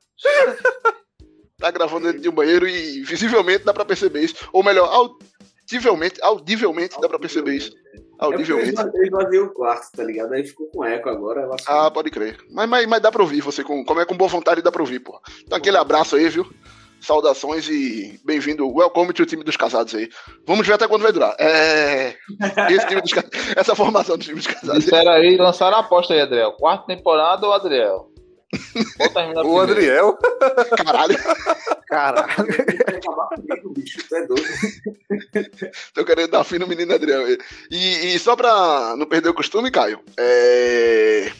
tá 1.59 1.69
gravando 1.71 2.07
dentro 2.07 2.21
de 2.21 2.29
um 2.29 2.33
banheiro 2.33 2.67
e 2.67 3.01
visivelmente 3.03 3.65
dá 3.65 3.73
pra 3.73 3.85
perceber 3.85 4.21
isso. 4.21 4.35
Ou 4.53 4.63
melhor, 4.63 4.89
audivelmente, 4.91 6.19
audivelmente 6.21 6.99
dá 6.99 7.07
pra 7.09 7.19
perceber 7.19 7.53
isso. 7.55 7.71
É 7.95 8.25
Audivelmente. 8.25 8.69
esvaziei- 8.71 9.01
eu 9.01 9.05
esvaziei 9.05 9.39
o 9.41 9.49
quarto, 9.53 9.91
tá 9.95 10.03
ligado? 10.03 10.33
Aí 10.33 10.45
ficou 10.45 10.67
com 10.67 10.83
eco 10.83 11.07
agora. 11.09 11.47
que- 11.55 11.63
Ah, 11.67 11.89
pode 11.89 12.09
crer. 12.11 12.37
Mas, 12.51 12.67
mas, 12.67 12.85
mas 12.85 13.01
dá 13.01 13.11
pra 13.11 13.21
ouvir 13.21 13.39
você, 13.41 13.63
com, 13.63 13.83
como 13.85 13.99
é 14.01 14.05
com 14.05 14.15
boa 14.17 14.29
vontade 14.29 14.61
dá 14.61 14.71
pra 14.71 14.81
ouvir, 14.81 14.99
pô. 14.99 15.19
Então 15.43 15.57
aquele 15.57 15.77
abraço 15.77 16.15
aí, 16.17 16.27
viu? 16.27 16.45
Saudações 16.99 17.69
e 17.69 18.19
bem-vindo. 18.25 18.67
Welcome 18.75 19.13
to 19.13 19.25
time 19.25 19.41
dos 19.41 19.55
casados 19.55 19.95
aí. 19.95 20.09
Vamos 20.45 20.67
ver 20.67 20.73
até 20.73 20.85
quando 20.85 21.01
vai 21.03 21.13
durar. 21.13 21.33
É. 21.39 22.13
Esse 22.69 22.87
time 22.87 22.99
dos 23.01 23.11
Essa 23.55 23.73
formação 23.73 24.17
do 24.17 24.23
time 24.23 24.35
dos 24.35 24.47
casados. 24.47 24.83
Disseram 24.83 25.11
aí, 25.13 25.37
lançaram 25.37 25.77
a 25.77 25.79
aposta 25.79 26.13
aí, 26.13 26.19
Adriel. 26.19 26.51
Quarta 26.59 26.87
temporada 26.87 27.47
ou 27.47 27.53
Adriel? 27.53 28.11
O? 29.45 29.59
Adriel. 29.59 30.17
Caralho, 30.83 31.15
Caralho. 31.87 32.45
Bicho. 33.73 33.99
É 34.13 34.25
doido. 34.25 34.43
tô 35.93 36.03
querendo 36.03 36.31
dar 36.31 36.43
fim 36.43 36.57
no 36.57 36.67
menino 36.67 36.93
Adriel. 36.93 37.27
E, 37.69 38.15
e 38.15 38.19
só 38.19 38.35
pra 38.35 38.95
não 38.97 39.05
perder 39.05 39.29
o 39.29 39.33
costume, 39.33 39.69
Caio, 39.69 39.99
é. 40.17 41.31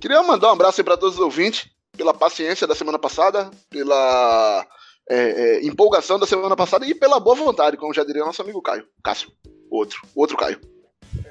Queria 0.00 0.22
mandar 0.22 0.48
um 0.48 0.52
abraço 0.52 0.80
aí 0.80 0.84
pra 0.84 0.96
todos 0.96 1.16
os 1.16 1.20
ouvintes, 1.22 1.68
pela 1.96 2.12
paciência 2.12 2.66
da 2.66 2.74
semana 2.74 2.98
passada, 2.98 3.50
pela 3.70 4.66
é, 5.08 5.16
é, 5.16 5.66
empolgação 5.66 6.18
da 6.18 6.26
semana 6.26 6.54
passada 6.54 6.86
e 6.86 6.94
pela 6.94 7.18
boa 7.18 7.34
vontade, 7.34 7.76
como 7.76 7.94
já 7.94 8.04
diria 8.04 8.24
nosso 8.24 8.42
amigo 8.42 8.60
Caio. 8.60 8.86
Cássio. 9.02 9.30
Outro. 9.70 10.00
Outro 10.14 10.36
Caio. 10.36 10.60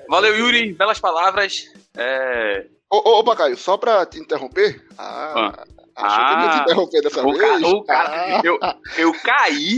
Valeu, 0.10 0.36
Yuri. 0.36 0.74
Belas 0.74 1.00
palavras. 1.00 1.66
É... 1.96 2.68
Ô, 3.04 3.10
ô, 3.10 3.20
opa, 3.20 3.36
Caio, 3.36 3.58
só 3.58 3.78
pra 3.78 4.06
te 4.06 4.20
interromper. 4.20 4.86
Ah, 4.98 5.66
achou 5.96 6.26
que 6.26 6.34
eu 6.34 6.40
ia 6.40 6.50
te 6.50 6.58
Ah. 6.60 6.62
interromper 6.64 7.02
dessa 7.02 7.26
O, 7.26 7.34
vez? 7.34 7.62
ca- 7.62 7.68
o 7.68 7.84
cara, 7.84 8.42
eu, 8.44 8.60
eu 8.98 9.14
caí, 9.22 9.78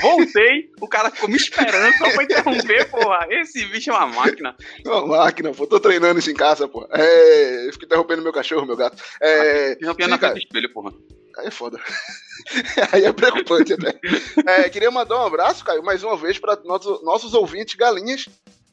voltei, 0.00 0.70
o 0.80 0.88
cara 0.88 1.10
ficou 1.10 1.28
me 1.28 1.36
esperando 1.36 1.92
só 1.96 2.10
pra 2.10 2.24
interromper, 2.24 2.90
porra. 2.90 3.26
Esse 3.30 3.64
bicho 3.66 3.90
é 3.90 3.94
uma 3.94 4.06
máquina. 4.06 4.56
Ah, 4.86 5.00
uma 5.02 5.18
máquina, 5.18 5.52
pô. 5.52 5.66
Tô 5.66 5.78
treinando 5.80 6.18
isso 6.18 6.30
em 6.30 6.34
casa, 6.34 6.66
pô. 6.68 6.86
É, 6.90 7.66
eu 7.68 7.72
fico 7.72 7.84
interrompendo 7.84 8.22
meu 8.22 8.32
cachorro, 8.32 8.66
meu 8.66 8.76
gato. 8.76 8.96
É, 9.20 9.72
Interrompendo 9.72 10.10
na 10.10 10.18
frente 10.18 10.32
do 10.34 10.38
espelho, 10.38 10.72
porra. 10.72 10.92
Aí 11.38 11.46
é 11.46 11.50
foda. 11.50 11.78
Aí 12.92 13.04
é 13.04 13.12
preocupante 13.12 13.72
até. 13.74 13.98
É, 14.46 14.68
queria 14.68 14.90
mandar 14.90 15.22
um 15.22 15.26
abraço, 15.26 15.64
Caio, 15.64 15.82
mais 15.82 16.02
uma 16.02 16.16
vez, 16.16 16.38
para 16.38 16.56
nossos, 16.64 17.02
nossos 17.04 17.34
ouvintes 17.34 17.74
galinhas 17.76 18.26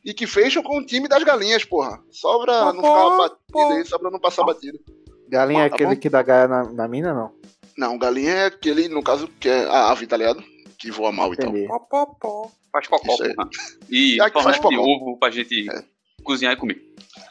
e 0.08 0.14
que 0.14 0.26
fecham 0.26 0.64
com 0.64 0.78
o 0.80 0.86
time 0.86 1.08
das 1.08 1.22
galinhas, 1.24 1.66
porra. 1.66 2.02
Só 2.10 2.40
pra 2.40 2.72
não 2.72 2.82
ficar 2.82 3.18
batido 3.18 3.74
aí, 3.74 3.86
só 3.86 4.00
pra 4.00 4.10
não 4.10 4.20
passar 4.20 4.44
batido. 4.46 4.80
Galinha 5.28 5.66
é 5.66 5.70
Tá 5.70 5.76
aquele 5.76 5.96
bom. 5.96 6.00
que 6.02 6.10
dá 6.10 6.22
gaia 6.24 6.48
na, 6.48 6.64
na 6.64 6.88
mina, 6.88 7.14
não? 7.14 7.34
Não, 7.78 7.98
galinha 7.98 8.32
é 8.32 8.46
aquele, 8.46 8.88
no 8.88 9.04
caso, 9.04 9.28
que 9.40 9.50
é 9.50 9.66
a 9.66 9.92
ave, 9.92 10.08
tá 10.08 10.16
ligado? 10.16 10.42
Que 10.80 10.90
voa 10.90 11.12
mal 11.12 11.34
e 11.34 11.38
tal. 11.38 11.50
Entendi. 11.50 11.68
Pó, 11.68 11.80
pó, 11.80 12.06
pó. 12.06 12.52
Faz 12.72 12.88
cocó, 12.88 13.06
porra. 13.18 13.50
E 13.90 14.20
Ah, 14.22 14.30
que 14.30 14.42
faz 14.42 14.58
de 14.60 14.78
ovo 14.78 15.18
pra 15.20 15.30
gente 15.30 15.70
É. 15.70 15.84
cozinhar 16.24 16.54
e 16.54 16.58
comer. 16.58 16.82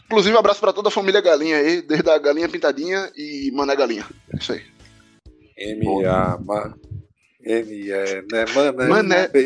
Inclusive, 0.04 0.36
um 0.36 0.38
abraço 0.38 0.60
pra 0.60 0.72
toda 0.72 0.88
a 0.88 0.92
família 0.92 1.20
galinha 1.22 1.56
aí, 1.56 1.80
desde 1.80 2.08
a 2.10 2.18
galinha 2.18 2.48
pintadinha 2.48 3.10
e 3.16 3.50
mané 3.54 3.74
galinha. 3.74 4.06
É 4.32 4.36
Isso 4.36 4.52
aí. 4.52 4.62
M-A, 5.56 6.38
ma. 7.46 7.52
M-E, 7.52 8.22
né, 8.32 8.44
mané. 8.54 8.88
Mané, 8.88 9.28
B, 9.28 9.38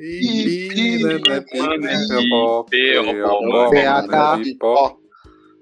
I, 0.00 0.70
I, 0.74 1.02
né, 1.02 1.18
né, 1.18 1.40
P, 1.40 1.50
P, 1.50 1.78
P, 1.78 2.64
P, 2.70 2.98
ó, 3.02 3.70
P, 3.70 3.70
P-A-K. 3.70 4.06
mané, 4.06 4.44
pipó. 4.44 4.97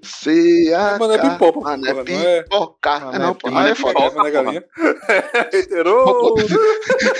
C 0.07 0.73
A 0.73 0.97
Mané 0.97 1.17
pipoca, 1.17 1.59
Mané 1.61 1.93
porra, 1.93 2.03
não 2.03 2.19
é? 2.19 2.43
pipoca. 2.43 2.99
Mané 2.99 3.15
É 3.15 3.19
não, 3.19 3.33
pô. 3.35 3.47
pipoca. 3.47 3.59
Aí 3.63 3.71
é 3.71 3.75
foda. 3.75 3.93
Pipoca, 3.99 4.15
Mané 4.17 4.31
galinha. 4.31 4.63
Reiterou. 5.51 6.35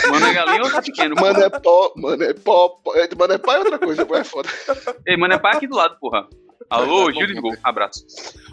Mano, 0.10 0.26
é 0.26 0.34
galinha 0.34 0.64
ou 0.64 0.72
tá 0.72 0.82
pequeno? 0.82 1.16
Mano 1.16 1.40
é 1.40 1.50
pó, 1.50 1.94
mano 1.96 2.24
é 2.24 2.34
pó. 2.34 2.80
É, 2.96 3.10
Mano 3.16 3.34
é 3.34 3.38
pó 3.38 3.52
é 3.54 3.60
outra 3.60 3.80
coisa, 3.80 4.06
pô, 4.06 4.16
é 4.16 4.24
foda. 4.24 4.50
Ei, 5.06 5.18
mano, 5.18 5.34
é 5.34 5.38
pai 5.38 5.56
aqui 5.56 5.68
do 5.68 5.76
lado, 5.76 5.98
porra. 6.00 6.28
Alô, 6.70 7.12
Gil 7.12 7.28
de 7.28 7.34
Vigor, 7.34 7.58
abraço. 7.64 8.06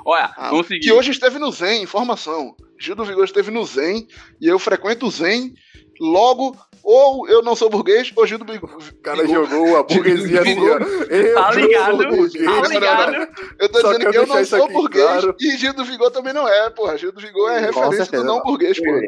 Olha, 0.04 0.32
Ah, 0.36 0.50
vamos 0.50 0.66
seguir. 0.68 0.80
Que 0.80 0.92
hoje 0.92 1.10
esteve 1.10 1.38
no 1.38 1.50
Zen, 1.50 1.82
informação. 1.82 2.54
Gil 2.78 2.94
do 2.94 3.04
Vigor 3.04 3.24
esteve 3.24 3.50
no 3.50 3.64
Zen 3.64 4.06
e 4.40 4.46
eu 4.46 4.58
frequento 4.58 5.06
o 5.06 5.10
Zen. 5.10 5.52
Logo, 6.00 6.56
ou 6.84 7.26
eu 7.28 7.42
não 7.42 7.56
sou 7.56 7.70
burguês, 7.70 8.12
ou 8.14 8.26
Gil 8.26 8.38
do 8.38 8.44
Vigor. 8.52 8.70
O 8.76 8.94
cara 9.02 9.26
jogou 9.26 9.76
a 9.78 9.82
burguesia 9.82 10.42
assim, 10.42 10.58
ó. 10.60 10.78
Eu 11.08 11.34
Tá 11.34 11.52
sou 11.52 11.60
ligado? 11.62 11.96
burguês. 11.96 12.32
Tá 12.62 12.68
ligado? 12.68 13.28
Eu 13.58 13.68
tô 13.70 13.80
Só 13.80 13.92
dizendo 13.92 14.10
que 14.10 14.18
eu 14.18 14.26
não 14.26 14.44
sou 14.44 14.68
burguês 14.68 15.04
claro. 15.06 15.36
e 15.40 15.56
Gil 15.56 15.72
do 15.72 15.84
Vigor 15.84 16.10
também 16.10 16.32
não 16.34 16.46
é, 16.46 16.68
porra. 16.70 16.96
Gil 16.98 17.10
do 17.12 17.20
Vigor 17.20 17.50
é 17.50 17.58
referência 17.60 17.96
certeza. 18.04 18.22
do 18.22 18.26
não 18.28 18.42
burguês, 18.42 18.78
porra. 18.78 19.00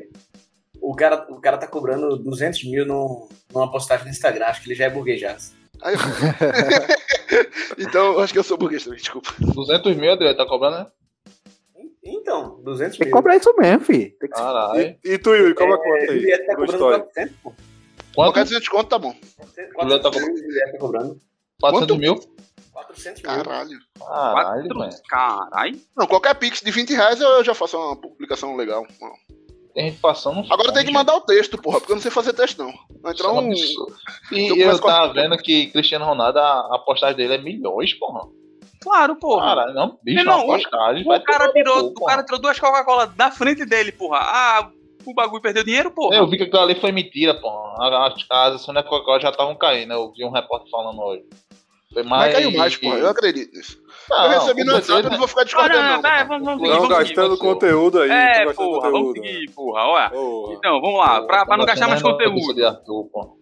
O 0.81 0.95
cara, 0.95 1.27
o 1.31 1.41
cara 1.41 1.59
tá 1.59 1.67
cobrando 1.67 2.17
200 2.17 2.65
mil 2.65 2.87
num- 2.87 3.29
numa 3.53 3.71
postagem 3.71 4.05
no 4.07 4.11
Instagram. 4.11 4.47
Acho 4.47 4.63
que 4.63 4.69
ele 4.69 4.75
já 4.77 4.85
é 4.87 4.91
burguejado. 4.91 5.43
Aí, 5.83 5.95
eu- 5.95 6.01
então, 7.87 8.13
eu 8.15 8.21
acho 8.21 8.33
que 8.33 8.39
eu 8.39 8.43
sou 8.45 8.57
burguês 8.57 8.85
também, 8.85 8.99
desculpa. 8.99 9.33
200 9.39 9.97
mil, 9.97 10.13
Adriano, 10.13 10.37
tá 10.37 10.47
cobrando, 10.47 10.79
né? 10.79 10.87
Então, 12.09 12.61
200 12.63 12.99
Tem 12.99 13.07
que 13.07 13.13
cobrar 13.13 13.37
isso 13.37 13.53
mesmo, 13.59 13.81
fi. 13.85 14.11
Tem 14.11 14.29
que... 14.29 14.37
Caralho. 14.37 14.97
E, 15.05 15.13
e 15.13 15.19
tu, 15.19 15.35
Yuri, 15.35 15.55
como 15.55 15.75
é 15.75 15.79
que 15.79 15.89
É, 15.89 15.91
conta 15.91 16.13
Juliette 16.13 16.47
tá 16.47 16.53
aí? 16.53 16.57
Pro 16.57 16.67
cobrando 16.67 16.73
histórico. 16.73 17.07
400, 17.13 17.37
pô. 17.43 17.53
Qualquer 18.15 18.41
Quanto? 18.41 18.49
200 18.49 18.69
conto 18.69 18.89
tá 18.89 18.99
bom. 18.99 19.13
Juliette 19.13 20.03
tá 20.03 20.11
cobrando. 20.11 20.39
Juliette 20.39 20.73
tá 20.73 20.79
cobrando. 20.79 21.21
400 21.61 21.99
mil? 21.99 22.21
400 22.73 23.23
mil. 23.23 23.33
Caralho. 23.33 23.79
Caralho, 23.99 24.77
mano. 24.77 24.93
Caralho. 25.09 25.81
Não, 25.97 26.07
qualquer 26.07 26.35
pix 26.35 26.61
de 26.61 26.71
20 26.71 26.91
reais 26.95 27.21
eu 27.21 27.43
já 27.43 27.55
faço 27.55 27.77
uma 27.77 27.97
publicação 27.97 28.57
legal. 28.57 28.87
Tem 29.75 29.91
gente 29.91 30.01
passando. 30.01 30.47
Agora 30.51 30.73
tem 30.73 30.87
que 30.87 30.93
mandar 30.93 31.17
o 31.17 31.21
texto, 31.21 31.61
porra, 31.61 31.81
porque 31.81 31.93
eu 31.93 31.97
não 31.97 32.03
sei 32.03 32.11
fazer 32.11 32.33
texto, 32.33 32.63
não. 32.63 32.73
Vai 33.03 33.13
entrar 33.13 33.31
um. 33.33 33.51
E 34.33 34.59
Eu 34.59 34.79
tava 34.81 35.13
vendo 35.13 35.37
que 35.37 35.67
Cristiano 35.67 36.07
Ronaldo, 36.07 36.39
a, 36.39 36.77
a 36.77 36.79
postagem 36.79 37.17
dele 37.17 37.35
é 37.35 37.39
milhões, 37.39 37.93
porra. 37.95 38.27
Claro, 38.87 39.17
porra. 39.17 39.47
Caralho, 39.47 39.75
não, 39.75 39.99
bicho, 40.03 40.25
postagem. 40.25 41.03
o, 41.03 41.09
vai 41.09 41.21
cara 41.21 41.53
tirou, 41.53 41.87
o 41.89 42.05
cara 42.05 42.23
tirou 42.23 42.41
duas 42.41 42.59
Coca-Cola 42.59 43.07
da 43.09 43.31
frente 43.33 43.65
dele, 43.67 43.91
porra. 43.91 44.19
Ah, 44.23 44.71
o 45.05 45.13
bagulho 45.13 45.43
perdeu 45.43 45.65
dinheiro, 45.65 45.91
porra. 45.91 46.15
Eu 46.17 46.29
vi 46.29 46.37
que 46.37 46.45
aquilo 46.45 46.63
ali 46.63 46.75
foi 46.81 46.93
mentira, 46.93 47.35
porra. 47.41 47.75
A- 47.81 48.07
As 48.07 48.23
casas, 48.25 48.63
se 48.63 48.73
não 48.73 48.81
é 48.81 48.85
Coca-Cola, 48.85 49.21
já 49.21 49.31
estavam 49.31 49.57
caindo. 49.57 49.93
Eu 49.93 50.13
vi 50.17 50.25
um 50.25 50.31
repórter 50.31 50.71
falando 50.71 51.01
hoje. 51.01 51.25
Foi 51.93 52.03
Mas 52.03 52.11
mais. 52.11 52.35
caiu 52.35 52.51
mais, 52.53 52.77
porra, 52.77 52.97
eu 52.99 53.09
acredito 53.09 53.57
nisso. 53.57 53.79
Não, 54.11 54.25
eu 54.25 54.31
recebi 54.41 54.65
no 54.65 54.75
WhatsApp, 54.75 55.05
eu 55.05 55.11
não 55.11 55.19
vou 55.19 55.29
ficar 55.29 55.41
Ah, 55.41 55.45
discordando, 55.45 55.83
não, 55.83 55.95
não. 55.95 56.03
vai, 56.03 56.25
vamos, 56.27 56.45
vamos 56.45 56.61
seguir, 56.61 56.69
Não 56.75 56.81
vamos 56.83 56.97
seguir. 56.99 57.09
gastando 57.09 57.37
você. 57.37 57.43
conteúdo 57.43 58.01
aí. 58.03 58.11
É, 58.11 58.53
porra, 58.53 58.91
vamos 58.91 59.13
seguir, 59.13 59.51
porra, 59.53 59.85
olha. 59.85 60.11
Porra. 60.11 60.53
Então, 60.55 60.81
vamos 60.81 60.99
lá, 61.01 61.23
pra, 61.23 61.47
pra 61.47 61.57
não 61.57 61.65
gastar 61.67 61.89
mais 61.89 62.03
conteúdo. 62.03 62.67
Arthur, 62.67 63.09
pô. 63.13 63.37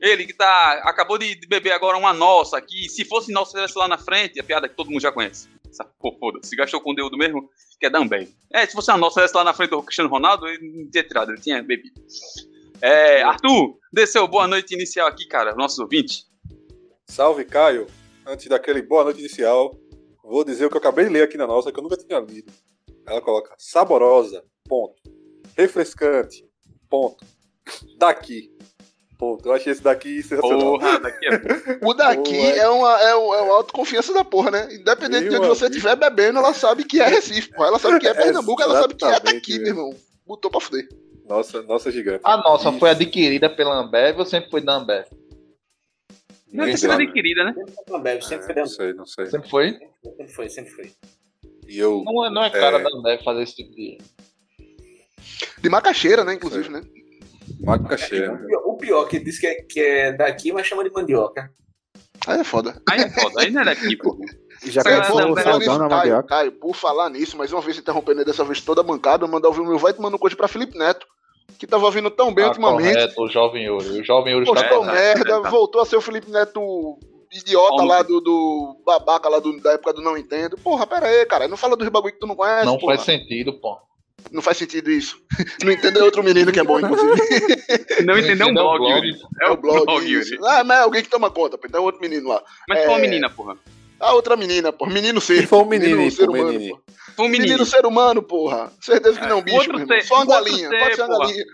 Ele 0.00 0.26
que 0.26 0.32
tá. 0.32 0.80
Acabou 0.84 1.18
de 1.18 1.34
beber 1.46 1.72
agora 1.72 1.98
uma 1.98 2.12
nossa, 2.12 2.60
que 2.60 2.88
se 2.88 3.04
fosse 3.04 3.30
nossa 3.30 3.52
tivesse 3.52 3.78
lá 3.78 3.86
na 3.86 3.98
frente, 3.98 4.40
a 4.40 4.44
piada 4.44 4.68
que 4.68 4.74
todo 4.74 4.90
mundo 4.90 5.02
já 5.02 5.12
conhece. 5.12 5.48
Essa 5.68 5.84
porra, 5.84 6.18
foda-se, 6.18 6.56
gastou 6.56 6.80
conteúdo 6.80 7.16
mesmo, 7.16 7.48
que 7.78 7.86
é 7.86 7.96
Ambev. 7.96 8.28
É, 8.52 8.66
se 8.66 8.72
fosse 8.72 8.90
a 8.90 8.96
nossa 8.96 9.20
tivesse 9.20 9.36
lá 9.36 9.44
na 9.44 9.52
frente 9.52 9.70
do 9.70 9.82
Cristiano 9.82 10.10
Ronaldo, 10.10 10.48
ele 10.48 10.82
não 10.82 10.90
tinha 10.90 11.04
tirado, 11.04 11.30
ele 11.30 11.40
tinha 11.40 11.62
bebido. 11.62 12.00
É, 12.80 13.22
Arthur, 13.22 13.78
desceu 13.92 14.26
boa 14.26 14.48
noite 14.48 14.74
inicial 14.74 15.06
aqui, 15.06 15.26
cara, 15.26 15.54
nossos 15.54 15.78
ouvintes. 15.78 16.26
Salve, 17.06 17.44
Caio. 17.44 17.86
Antes 18.26 18.46
daquele 18.48 18.82
boa 18.82 19.04
noite 19.04 19.20
inicial, 19.20 19.76
vou 20.22 20.44
dizer 20.44 20.66
o 20.66 20.70
que 20.70 20.76
eu 20.76 20.80
acabei 20.80 21.04
de 21.04 21.10
ler 21.10 21.24
aqui 21.24 21.36
na 21.36 21.46
nossa, 21.46 21.70
que 21.70 21.78
eu 21.78 21.82
nunca 21.82 21.96
tinha 21.96 22.18
lido. 22.20 22.50
Ela 23.06 23.20
coloca 23.20 23.54
saborosa, 23.58 24.44
ponto. 24.68 24.94
Refrescante, 25.56 26.48
ponto. 26.88 27.24
Daqui, 27.98 28.50
ponto. 29.20 29.46
Eu 29.46 29.52
achei 29.52 29.70
esse 29.70 29.82
daqui 29.82 30.22
sensacional. 30.22 30.78
Porra, 30.78 30.98
daqui 30.98 31.26
é. 31.26 31.40
O 31.86 31.92
daqui 31.92 32.40
é 32.40 32.68
uma, 32.70 33.00
é, 33.02 33.10
é 33.10 33.14
uma 33.14 33.54
autoconfiança 33.56 34.14
da 34.14 34.24
porra, 34.24 34.50
né? 34.50 34.74
Independente 34.74 35.24
de 35.24 35.30
Meu 35.30 35.40
onde 35.40 35.48
você 35.48 35.66
estiver 35.66 35.94
bebendo, 35.94 36.38
ela 36.38 36.54
sabe 36.54 36.84
que 36.84 37.00
é 37.00 37.06
Recife, 37.06 37.52
porra. 37.52 37.68
Ela 37.68 37.78
sabe 37.78 38.00
que 38.00 38.08
é 38.08 38.14
Pernambuco, 38.14 38.62
ela 38.62 38.80
sabe 38.80 38.94
que 38.94 39.04
é 39.04 39.20
daqui, 39.20 39.58
meu 39.58 39.68
irmão. 39.68 39.94
Botou 40.26 40.50
pra 40.50 40.60
fuder. 40.60 40.88
Nossa, 41.28 41.62
nossa 41.62 41.92
gigante. 41.92 42.22
A 42.24 42.38
nossa 42.38 42.70
Isso. 42.70 42.78
foi 42.78 42.90
adquirida 42.90 43.50
pela 43.50 43.76
Ambev 43.76 44.18
ou 44.18 44.24
sempre 44.24 44.50
foi 44.50 44.62
da 44.62 44.74
Ambev? 44.74 45.04
Não 46.52 46.64
ter 46.64 46.78
sido 46.78 46.92
adquirida, 46.92 47.44
né? 47.44 47.54
Sempre 47.54 47.74
foi 47.86 47.96
Ambev, 47.98 48.22
sempre 48.22 48.44
foi 48.46 48.52
É, 48.52 48.54
da 48.54 48.60
não 48.62 48.68
sei, 48.68 48.92
não 48.94 49.06
sei. 49.06 49.26
Sempre 49.26 49.50
foi? 49.50 49.78
Sempre 50.02 50.32
foi, 50.34 50.48
sempre 50.48 50.72
foi. 50.72 50.92
E 51.68 51.78
eu. 51.78 52.02
Não 52.04 52.26
é, 52.26 52.30
não 52.30 52.42
é 52.42 52.50
cara 52.50 52.78
É. 52.78 52.82
da 52.82 52.90
Ambev 52.90 53.22
fazer 53.22 53.42
esse 53.42 53.56
tipo 53.56 53.70
de. 53.74 53.98
De 55.58 55.68
macaxeira, 55.68 56.24
né? 56.24 56.34
Inclusive, 56.34 56.68
né? 56.68 56.82
Macaxeira. 57.60 58.32
O 58.34 58.46
pior, 58.46 58.62
o 58.66 58.76
pior 58.76 59.04
que 59.08 59.18
diz 59.18 59.38
que 59.38 59.46
é, 59.46 59.54
que 59.62 59.80
é 59.80 60.12
daqui, 60.12 60.52
mas 60.52 60.66
chama 60.66 60.84
de 60.84 60.90
mandioca. 60.90 61.50
Aí 62.26 62.40
é 62.40 62.44
foda. 62.44 62.80
Aí 62.90 63.00
é 63.00 63.10
foda, 63.10 63.40
aí 63.40 63.50
não 63.50 63.62
é 63.62 63.64
daqui, 63.64 63.96
pô. 63.96 64.16
Já 64.64 64.82
Cara, 64.82 65.00
pensou 65.00 65.16
não, 65.20 65.24
o 65.24 65.28
não, 65.34 65.42
falar 65.42 65.52
saudão 65.52 65.58
nisso, 65.74 65.78
na 65.78 65.88
Caio? 65.88 66.22
Caio, 66.24 66.52
por 66.52 66.74
falar 66.76 67.08
nisso, 67.08 67.34
mais 67.36 67.50
uma 67.50 67.62
vez 67.62 67.78
interrompendo 67.78 68.22
dessa 68.26 68.44
vez 68.44 68.60
toda 68.60 68.82
a 68.82 68.84
bancada, 68.84 69.26
mandar 69.26 69.48
ouvir 69.48 69.62
o 69.62 69.66
meu 69.66 69.78
vai 69.78 69.94
tomando 69.94 70.18
coisa 70.18 70.36
pra 70.36 70.46
Felipe 70.48 70.76
Neto, 70.76 71.06
que 71.58 71.66
tava 71.66 71.90
vindo 71.90 72.10
tão 72.10 72.32
bem 72.34 72.44
Ah, 72.44 72.48
ultimamente. 72.48 72.92
correto, 72.92 73.22
o 73.22 73.28
Jovem 73.28 73.64
Yuri. 73.64 74.00
O 74.00 74.04
Jovem 74.04 74.34
Yuri 74.34 74.44
está 74.50 74.60
Postou 74.68 74.84
É, 74.90 74.92
merda, 74.92 75.40
tá. 75.42 75.48
voltou 75.48 75.80
a 75.80 75.86
ser 75.86 75.96
o 75.96 76.00
Felipe 76.02 76.30
Neto 76.30 76.60
idiota 77.32 77.72
Homem. 77.76 77.88
lá 77.88 78.02
do, 78.02 78.20
do 78.20 78.76
babaca 78.84 79.30
lá 79.30 79.38
do- 79.38 79.58
da 79.62 79.72
época 79.72 79.94
do 79.94 80.02
Não 80.02 80.14
Entendo. 80.18 80.58
Porra, 80.58 80.86
pera 80.86 81.06
aí, 81.06 81.24
cara. 81.24 81.48
Não 81.48 81.56
fala 81.56 81.74
dos 81.74 81.88
bagulho 81.88 82.12
que 82.12 82.20
tu 82.20 82.26
não 82.26 82.36
conhece, 82.36 82.66
Não 82.66 82.76
porra. 82.76 82.96
faz 82.96 83.06
sentido, 83.06 83.58
pô. 83.60 83.78
Não 84.30 84.42
faz 84.42 84.56
sentido 84.56 84.90
isso. 84.90 85.20
Não 85.64 85.72
entendo 85.72 85.98
é 85.98 86.02
outro 86.02 86.22
menino 86.22 86.52
que 86.52 86.60
é 86.60 86.64
bom, 86.64 86.78
inclusive. 86.78 87.10
Não 88.04 88.16
entendeu 88.18 88.46
um 88.46 88.50
Entendeu 88.50 88.50
o 88.50 88.52
blog, 88.54 88.78
blog? 88.78 88.94
Yuri. 89.06 89.18
É 89.40 89.48
o 89.50 89.56
blog, 89.56 90.04
isso. 90.04 90.34
Yuri. 90.34 90.46
Ah, 90.46 90.64
mas 90.64 90.78
é 90.78 90.82
alguém 90.82 91.02
que 91.02 91.08
toma 91.08 91.30
conta, 91.30 91.56
pô. 91.58 91.66
Então 91.66 91.80
é 91.80 91.84
outro 91.84 92.00
menino 92.00 92.28
lá. 92.28 92.42
Mas 92.68 92.78
foi 92.80 92.88
uma 92.88 92.98
É. 92.98 93.00
menina, 93.00 93.28
porra. 93.30 93.56
A 93.98 94.12
outra 94.14 94.34
menina, 94.36 94.72
pô. 94.72 94.86
Menino 94.86 95.20
ser. 95.20 95.40
Se 95.42 95.46
for 95.46 95.62
um 95.62 95.68
menino, 95.68 96.10
ser 96.10 96.26
pô, 96.26 96.32
humano, 96.32 96.52
menino. 96.52 96.76
pô. 96.76 96.82
Foi 97.16 97.26
um 97.26 97.28
menino. 97.28 97.48
Menino 97.50 97.66
ser 97.66 97.84
humano, 97.84 98.22
porra. 98.22 98.72
Certeza 98.80 99.18
que 99.18 99.26
É, 99.26 99.28
não, 99.28 99.42
bicho, 99.42 99.56
outro 99.58 99.86
ser- 99.86 100.02
Só 100.04 100.14
uma 100.16 100.26
galinha. 100.26 100.68
ser, 100.70 100.78
Pode 100.78 100.94
ser 100.96 101.02
uma 101.02 101.08
porra. 101.16 101.26
galinha. 101.26 101.44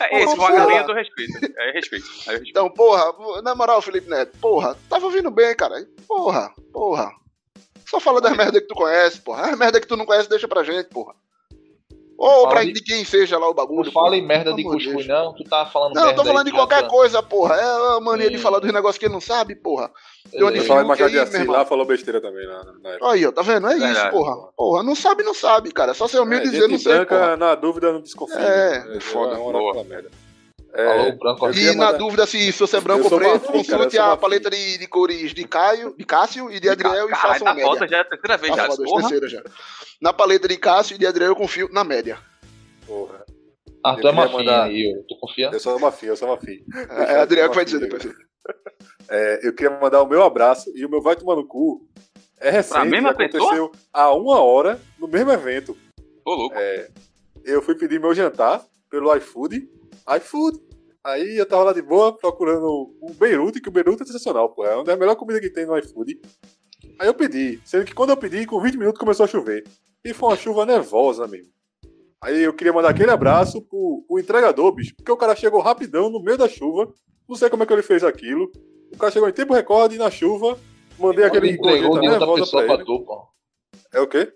É, 0.00 0.16
esse 0.16 0.24
Porra, 0.24 0.26
foi 0.26 0.26
uma 0.26 0.36
porra. 0.36 0.56
galinha 0.66 0.82
do 0.84 0.92
respeito. 0.92 1.32
É 1.58 1.72
respeito. 1.72 2.06
É 2.06 2.30
respeito. 2.30 2.50
Então, 2.50 2.70
porra, 2.70 3.42
na 3.42 3.54
moral, 3.54 3.82
Felipe 3.82 4.08
Neto, 4.08 4.36
porra, 4.40 4.76
tava 4.88 5.10
vindo 5.10 5.30
bem, 5.30 5.56
cara. 5.56 5.74
Porra, 6.06 6.52
porra. 6.72 7.10
Só 7.86 7.98
fala 7.98 8.20
das 8.20 8.36
merdas 8.36 8.60
que 8.60 8.68
tu 8.68 8.74
conhece, 8.76 9.18
porra. 9.20 9.50
As 9.50 9.58
merdas 9.58 9.80
que 9.80 9.86
tu 9.88 9.96
não 9.96 10.06
conhece, 10.06 10.28
deixa 10.28 10.46
pra 10.46 10.62
gente, 10.62 10.86
porra. 10.90 11.14
Ou 12.18 12.28
Fala 12.42 12.48
pra 12.48 12.64
de- 12.64 12.72
de 12.72 12.82
quem 12.82 13.04
seja 13.04 13.38
lá 13.38 13.48
o 13.48 13.54
bagulho. 13.54 13.84
Não 13.84 13.92
fala 13.92 14.16
em 14.16 14.20
porra. 14.22 14.26
merda 14.28 14.50
de 14.50 14.56
de 14.56 14.64
cuscuz, 14.64 15.06
Deus. 15.06 15.06
não. 15.06 15.32
Tu 15.34 15.44
tá 15.44 15.64
falando 15.66 15.94
Não, 15.94 16.08
eu 16.08 16.16
tô 16.16 16.24
falando 16.24 16.38
aí 16.46 16.50
de 16.52 16.58
qualquer 16.58 16.80
já- 16.82 16.88
coisa, 16.88 17.22
porra. 17.22 17.54
É 17.54 17.96
a 17.96 18.00
mania 18.00 18.28
de 18.28 18.38
falar 18.38 18.58
dos 18.58 18.72
negócios 18.72 18.98
que 18.98 19.08
não 19.08 19.20
sabe, 19.20 19.54
porra. 19.54 19.88
De 20.32 20.38
falei 20.40 20.60
Fiuk 20.60 20.84
Machado 20.84 21.10
de 21.10 21.16
aí, 21.16 21.22
Assis 21.22 21.32
meu 21.34 21.42
irmão. 21.42 21.56
lá, 21.56 21.64
falou 21.64 21.86
besteira 21.86 22.20
também 22.20 22.44
na, 22.46 22.64
na 22.82 22.90
época. 22.90 23.10
Aí, 23.12 23.24
ó, 23.24 23.30
tá 23.30 23.42
vendo? 23.42 23.68
É 23.68 23.76
isso, 23.76 23.86
Verdade. 23.86 24.10
porra. 24.10 24.36
Porra, 24.56 24.82
não 24.82 24.94
sabe, 24.96 25.22
não 25.22 25.32
sabe, 25.32 25.70
cara. 25.70 25.92
É 25.92 25.94
só 25.94 26.08
ser 26.08 26.18
humilde 26.18 26.48
É, 26.48 26.50
dizer, 26.50 26.66
não 26.68 26.76
sei, 26.78 26.92
branca, 26.92 27.16
porra. 27.16 27.36
na 27.36 27.54
dúvida, 27.54 27.92
não 27.92 28.00
desconfia. 28.02 28.36
É, 28.38 28.98
foda. 29.00 29.36
É 29.36 29.38
uma 29.38 29.62
hora 29.62 29.84
merda. 29.84 30.10
É, 30.74 31.08
eu 31.10 31.30
aqui. 31.46 31.60
E 31.60 31.66
na 31.74 31.86
mandar- 31.86 31.98
dúvida 31.98 32.26
se, 32.26 32.52
se 32.52 32.58
você 32.58 32.76
é 32.76 32.80
branco 32.80 33.06
Eu 33.06 33.12
ou 33.12 33.18
preto, 33.18 33.30
cara, 33.32 33.34
eu 33.46 33.52
consulte 33.52 33.96
sou 33.96 34.04
a 34.04 34.16
paleta 34.16 34.50
de, 34.50 34.78
de 34.78 34.86
cores 34.86 35.32
de 35.32 35.44
Caio, 35.48 35.94
de 35.96 36.04
Cássio 36.04 36.50
e 36.50 36.60
de 36.60 36.68
Adriel 36.68 37.06
e 37.06 37.10
Caralho, 37.10 37.16
faça 37.16 37.44
uma 37.44 37.50
tá 37.50 37.54
média. 37.54 37.70
foda, 37.72 37.88
já 37.88 37.96
é 37.96 38.00
a 38.00 38.04
terceira 38.04 38.36
vez 38.36 38.54
Tá 38.54 38.62
já. 38.62 38.66
foda, 38.70 38.84
Porra. 38.84 39.00
terceira 39.08 39.28
já. 39.28 39.42
Na 40.00 40.12
paleta 40.12 40.46
de 40.46 40.56
Cássio 40.58 40.94
e 40.94 40.98
de 40.98 41.06
Adriel 41.06 41.30
eu 41.30 41.36
confio 41.36 41.68
na 41.72 41.82
média. 41.84 42.18
Porra. 42.86 43.24
Arthur 43.84 44.02
Eu 44.04 44.08
é 44.08 44.12
uma 44.12 44.28
mandar- 44.28 44.64
aí, 44.64 44.76
Yuri. 44.82 45.06
Tu 45.08 45.16
confia? 45.20 45.50
Eu 45.52 45.60
sou 45.60 45.76
uma 45.76 45.90
filha, 45.92 46.10
eu 46.10 46.16
sou 46.16 46.28
uma 46.28 46.38
filha. 46.38 46.62
É, 46.90 47.12
é 47.14 47.20
Adriel 47.20 47.48
que 47.48 47.56
vai 47.56 47.64
dizer 47.64 47.78
depois. 47.80 48.06
É, 49.08 49.40
eu 49.46 49.54
queria 49.54 49.70
mandar 49.78 50.02
o 50.02 50.06
meu 50.08 50.22
abraço 50.22 50.70
e 50.74 50.84
o 50.84 50.90
meu 50.90 51.00
vai 51.00 51.16
tomar 51.16 51.36
no 51.36 51.46
cu. 51.46 51.86
É 52.40 52.50
recente, 52.50 52.74
Pra 52.74 52.84
mesma 52.84 53.10
aconteceu 53.10 53.72
há 53.92 54.12
uma 54.14 54.40
hora 54.42 54.78
no 54.98 55.08
mesmo 55.08 55.32
evento. 55.32 55.76
Ô, 56.24 56.34
louco. 56.34 56.54
É, 56.56 56.88
eu 57.44 57.62
fui 57.62 57.74
pedir 57.74 57.98
meu 58.00 58.14
jantar 58.14 58.62
pelo 58.90 59.14
iFood. 59.16 59.68
iFood. 60.16 60.58
Aí 61.04 61.36
eu 61.36 61.46
tava 61.46 61.64
lá 61.64 61.72
de 61.72 61.82
boa 61.82 62.16
procurando 62.16 62.66
o 63.00 63.12
Beirute, 63.14 63.60
que 63.60 63.68
o 63.68 63.72
Beirute 63.72 64.02
é 64.02 64.06
sensacional, 64.06 64.50
pô. 64.50 64.64
É 64.64 64.74
uma 64.74 64.84
das 64.84 64.98
melhores 64.98 65.18
comidas 65.18 65.40
que 65.40 65.50
tem 65.50 65.66
no 65.66 65.76
iFood. 65.78 66.20
Aí 66.98 67.06
eu 67.06 67.14
pedi, 67.14 67.60
sendo 67.64 67.84
que 67.84 67.94
quando 67.94 68.10
eu 68.10 68.16
pedi, 68.16 68.44
com 68.44 68.60
20 68.60 68.76
minutos 68.76 68.98
começou 68.98 69.24
a 69.24 69.28
chover. 69.28 69.64
E 70.04 70.12
foi 70.12 70.30
uma 70.30 70.36
chuva 70.36 70.66
nervosa 70.66 71.26
mesmo. 71.26 71.52
Aí 72.20 72.42
eu 72.42 72.52
queria 72.52 72.72
mandar 72.72 72.90
aquele 72.90 73.10
abraço 73.10 73.62
pro, 73.62 74.04
pro 74.06 74.18
entregador, 74.18 74.72
bicho, 74.72 74.94
porque 74.96 75.12
o 75.12 75.16
cara 75.16 75.36
chegou 75.36 75.60
rapidão 75.60 76.10
no 76.10 76.22
meio 76.22 76.36
da 76.36 76.48
chuva. 76.48 76.92
Não 77.28 77.36
sei 77.36 77.48
como 77.48 77.62
é 77.62 77.66
que 77.66 77.72
ele 77.72 77.82
fez 77.82 78.02
aquilo. 78.02 78.50
O 78.92 78.98
cara 78.98 79.12
chegou 79.12 79.28
em 79.28 79.32
tempo 79.32 79.54
recorde 79.54 79.98
na 79.98 80.10
chuva. 80.10 80.58
Mandei 80.98 81.24
Ele 81.24 81.26
aquele 81.26 81.50
entregou 81.52 82.00
de 82.00 82.08
outra 82.08 82.34
pessoa 82.34 82.64
pra 82.64 82.76
pra 82.76 82.84
tu, 82.84 83.04
pô. 83.04 83.28
É 83.92 84.00
o 84.00 84.08
quê? 84.08 84.32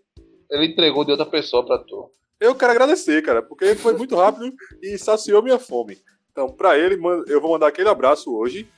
Ele 0.51 0.67
entregou 0.67 1.05
de 1.05 1.11
outra 1.11 1.27
pessoa 1.27 1.65
pra 1.67 1.79
tu. 1.79 2.11
Eu 2.43 2.57
quero 2.57 2.73
agradecer, 2.73 3.23
cara, 3.23 3.41
porque 3.41 3.77
foi 3.77 3.93
muito 3.97 4.17
rápido 4.17 4.53
e 4.83 4.99
saciou 4.99 5.43
minha 5.43 5.61
fome. 5.61 5.97
Então, 6.33 6.49
pra 6.49 6.77
ele, 6.77 6.99
eu 7.29 7.41
vou 7.41 7.53
mandar 7.53 7.69
aquele 7.69 7.89
abraço 7.89 8.35
hoje. 8.35 8.69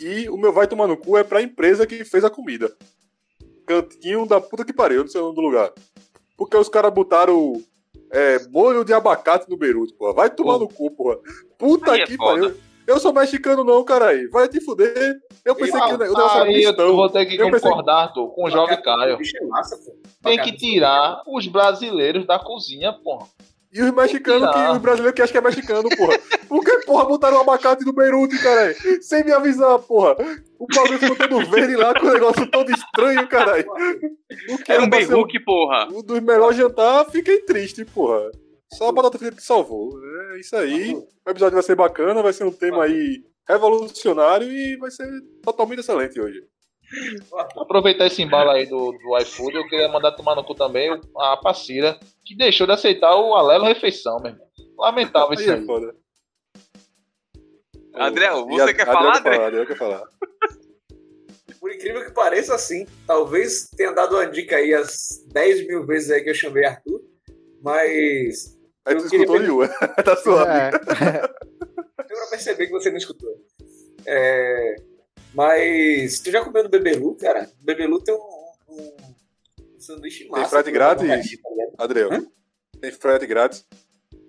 E 0.00 0.28
o 0.30 0.36
meu 0.38 0.50
vai 0.50 0.66
tomar 0.66 0.86
no 0.86 0.96
cu 0.96 1.18
é 1.18 1.22
pra 1.22 1.42
empresa 1.42 1.86
que 1.86 2.06
fez 2.06 2.24
a 2.24 2.30
comida. 2.30 2.74
Cantinho 3.66 4.24
da 4.24 4.40
puta 4.40 4.64
que 4.64 4.72
pariu, 4.72 5.02
não 5.02 5.08
sei 5.08 5.20
o 5.20 5.24
nome 5.24 5.36
do 5.36 5.42
lugar. 5.42 5.72
Porque 6.38 6.56
os 6.56 6.70
caras 6.70 6.92
botaram 6.92 7.62
é, 8.10 8.38
molho 8.48 8.82
de 8.82 8.94
abacate 8.94 9.50
no 9.50 9.58
Beirute, 9.58 9.92
porra. 9.92 10.14
Vai 10.14 10.30
tomar 10.30 10.54
Pô. 10.54 10.60
no 10.60 10.68
cu, 10.68 10.90
porra. 10.90 11.18
Puta 11.58 11.92
Aí 11.92 12.00
é 12.00 12.06
que 12.06 12.16
foda. 12.16 12.40
pariu. 12.40 12.56
Eu 12.86 12.98
sou 13.00 13.12
mexicano 13.12 13.64
não, 13.64 13.84
caralho. 13.84 14.30
Vai 14.30 14.48
te 14.48 14.60
fuder. 14.60 15.14
Eu 15.44 15.54
pensei 15.54 15.80
que 15.80 15.94
o 15.94 15.98
negócio 15.98 16.40
era 16.40 16.44
Aí 16.48 16.62
eu 16.62 16.96
vou 16.96 17.08
ter 17.08 17.26
que 17.26 17.36
Eu 17.36 17.50
pensei- 17.50 17.68
concordar, 17.68 18.02
Arthur, 18.04 18.28
com 18.34 18.44
o 18.44 18.50
jovem 18.50 18.80
Caio. 18.82 19.18
É 19.20 19.46
massa. 19.46 19.76
Tem 20.22 20.38
que 20.40 20.52
tirar 20.52 21.22
os 21.26 21.46
brasileiros 21.46 22.26
da 22.26 22.38
cozinha, 22.38 22.92
pô. 22.92 23.26
E 23.72 23.82
os 23.82 23.90
mexicanos, 23.92 24.48
que, 24.54 24.58
os 24.72 24.78
brasileiros 24.78 25.14
que 25.14 25.22
acham 25.22 25.32
que 25.32 25.38
é 25.38 25.40
mexicano, 25.42 25.88
porra. 25.96 26.18
Por 26.48 26.64
que, 26.64 26.78
porra, 26.86 27.04
botaram 27.04 27.36
o 27.36 27.40
abacate 27.40 27.84
no 27.84 27.92
Beirute, 27.92 28.38
caralho? 28.38 28.74
Sem 29.02 29.22
me 29.24 29.32
avisar, 29.32 29.78
porra. 29.80 30.16
O 30.58 30.66
bagulho 30.74 30.98
ficou 30.98 31.16
todo 31.16 31.50
verde 31.50 31.76
lá, 31.76 31.92
com 31.92 32.06
o 32.06 32.12
negócio 32.12 32.50
todo 32.50 32.70
estranho, 32.70 33.28
caralho. 33.28 33.66
O 34.50 34.56
que 34.58 34.72
Era 34.72 34.80
um 34.80 34.84
ser 34.84 34.90
Beirute, 34.90 35.40
porra. 35.40 35.88
um 35.92 36.02
dos 36.02 36.20
melhores 36.20 36.56
jantar, 36.56 37.04
fiquei 37.10 37.40
triste, 37.42 37.84
porra. 37.84 38.30
Só 38.74 38.88
a 38.88 38.92
batata 38.92 39.18
frita 39.18 39.36
que 39.36 39.42
salvou. 39.42 39.90
É 40.32 40.40
isso 40.40 40.56
aí. 40.56 40.94
O 40.94 41.30
episódio 41.30 41.54
vai 41.54 41.62
ser 41.62 41.74
bacana, 41.76 42.22
vai 42.22 42.32
ser 42.32 42.44
um 42.44 42.52
tema 42.52 42.84
aí 42.84 43.24
revolucionário 43.48 44.50
e 44.50 44.76
vai 44.76 44.90
ser 44.90 45.06
totalmente 45.42 45.80
excelente 45.80 46.20
hoje. 46.20 46.42
Aproveitar 47.58 48.06
esse 48.06 48.22
embalo 48.22 48.50
aí 48.50 48.66
do, 48.66 48.92
do 48.92 49.18
iFood, 49.18 49.56
eu 49.56 49.68
queria 49.68 49.88
mandar 49.88 50.12
tomar 50.12 50.34
no 50.36 50.44
cu 50.44 50.54
também 50.54 50.88
a 51.18 51.36
Passira, 51.36 51.98
que 52.24 52.36
deixou 52.36 52.66
de 52.66 52.72
aceitar 52.74 53.14
o 53.16 53.34
Alelo 53.34 53.64
Refeição, 53.64 54.20
meu 54.20 54.32
irmão. 54.32 54.46
Lamentável 54.78 55.30
Aí 55.30 55.36
isso 55.36 55.50
é 55.50 55.54
aí. 55.54 55.64
foda. 55.66 55.94
Adriel, 57.94 58.46
E 58.50 58.54
você 58.58 58.70
a- 58.70 58.74
quer 58.74 58.84
falar, 58.86 59.12
quer 59.12 59.18
André? 59.20 59.34
falar, 59.36 59.46
Adriel 59.46 59.66
quer 59.66 59.76
falar. 59.78 60.02
Por 61.58 61.72
incrível 61.72 62.04
que 62.04 62.12
pareça, 62.12 62.54
assim, 62.54 62.86
talvez 63.06 63.68
tenha 63.70 63.92
dado 63.92 64.14
uma 64.16 64.26
dica 64.26 64.56
aí 64.56 64.74
as 64.74 65.24
10 65.32 65.66
mil 65.66 65.84
vezes 65.86 66.10
aí 66.10 66.22
que 66.22 66.30
eu 66.30 66.34
chamei 66.34 66.64
Arthur, 66.64 67.00
mas 67.62 68.55
Aí 68.86 68.94
Eu 68.94 69.00
tu 69.00 69.06
escutou 69.06 69.40
nenhuma. 69.40 69.68
tá 70.04 70.16
suave. 70.16 70.50
É. 70.50 70.70
deu 70.70 72.16
pra 72.18 72.26
perceber 72.30 72.66
que 72.66 72.72
você 72.72 72.88
não 72.90 72.96
escutou. 72.96 73.34
É, 74.06 74.76
mas 75.34 76.20
tu 76.20 76.30
já 76.30 76.42
comeu 76.44 76.62
no 76.62 76.68
Bebelu, 76.68 77.16
cara? 77.16 77.50
O 77.60 77.64
Bebelu 77.64 78.00
tem 78.02 78.14
um, 78.14 78.18
um, 78.70 78.96
um 79.74 79.80
sanduíche 79.80 80.28
massa. 80.28 80.48
frete 80.50 80.66
com 80.66 80.72
grátis? 80.74 81.04
abacaxi, 81.04 81.36
tá? 81.38 81.48
Adriel, 81.84 82.12
Hã? 82.12 82.26
tem 82.80 82.92
frete 82.92 83.26
grátis. 83.26 83.66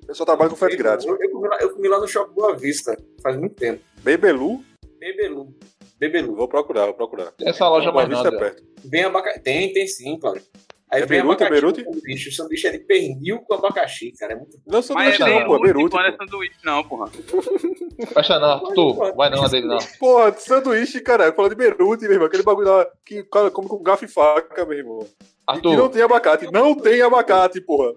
Eu 0.08 0.16
só 0.16 0.26
trabalho 0.26 0.50
com 0.50 0.56
frete 0.56 0.76
grátis. 0.76 1.06
Eu, 1.06 1.16
eu 1.22 1.30
comi 1.32 1.48
lá, 1.48 1.58
eu 1.62 1.70
comi 1.74 1.88
lá 1.88 2.00
no 2.00 2.08
Shopping 2.08 2.34
Boa 2.34 2.56
Vista, 2.58 2.98
faz 3.22 3.38
muito 3.38 3.56
tempo. 3.56 3.82
Bebelu, 4.02 4.64
Bebelu. 5.00 5.54
Bebelu. 6.00 6.36
vou 6.36 6.48
procurar, 6.48 6.86
vou 6.86 6.94
procurar. 6.96 7.32
Tem 7.34 7.50
essa 7.50 7.68
loja 7.70 7.92
Boa 7.92 8.08
mais 8.08 8.10
Vista 8.10 8.28
é 8.30 8.36
André. 8.36 8.50
perto. 8.52 8.64
Vem 8.86 9.04
abacaxi. 9.04 9.40
Tem, 9.42 9.72
tem 9.74 9.88
sim, 9.88 10.18
claro. 10.20 10.42
Aí 10.90 11.02
É 11.02 11.06
vem 11.06 11.22
Beirute, 11.22 11.44
é 11.44 11.84
sanduíche. 11.84 12.30
O 12.30 12.32
sanduíche 12.32 12.68
é 12.68 12.72
de 12.72 12.80
pernil 12.80 13.40
com 13.40 13.54
abacaxi, 13.56 14.14
cara. 14.18 14.34
É 14.34 14.36
muito 14.38 14.58
Não 14.66 14.82
sanduíche 14.82 15.22
é 15.22 15.26
não, 15.26 15.46
pô, 15.46 15.60
Beirute, 15.60 15.74
Beirute. 15.74 15.92
pô, 15.92 15.98
não 15.98 16.06
é 16.06 16.12
pô. 16.12 16.18
sanduíche, 16.18 16.56
não, 16.64 16.84
porra. 16.84 17.12
Fecha 18.14 18.40
não, 18.40 18.48
Arthur, 18.68 19.16
vai 19.16 19.30
não 19.30 19.50
dele 19.50 19.68
não. 19.68 19.78
Porra, 20.00 20.32
sanduíche, 20.34 21.02
cara, 21.02 21.34
falando 21.34 21.52
de 21.52 21.58
Beirute, 21.58 22.04
meu 22.04 22.14
irmão. 22.14 22.28
Aquele 22.28 22.44
bagulho 22.44 22.68
lá 22.70 22.88
que 23.06 23.20
o 23.22 23.30
cara 23.30 23.52
come 23.52 23.68
com 23.68 23.82
garfo 23.84 24.06
e 24.06 24.08
faca, 24.08 24.66
meu 24.66 24.78
irmão. 24.78 25.08
E 25.50 25.62
que 25.62 25.68
não 25.68 25.72
Arthur, 25.76 25.90
tem 25.90 26.02
abacate. 26.02 26.52
Não 26.52 26.76
tem 26.76 27.02
abacate, 27.02 27.62
porra. 27.62 27.94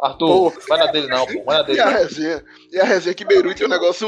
Arthur, 0.00 0.52
vai 0.68 0.78
na 0.78 0.86
dele 0.92 1.06
não, 1.08 1.26
pô, 1.26 1.42
vai 1.44 1.56
na 1.56 1.62
E 1.62 1.66
dele 1.66 1.80
a 1.80 1.86
não. 1.86 1.92
resenha? 1.92 2.44
E 2.70 2.78
a 2.78 2.84
resenha 2.84 3.14
que 3.14 3.24
Beirute 3.24 3.62
é 3.62 3.66
um 3.66 3.70
negócio, 3.70 4.06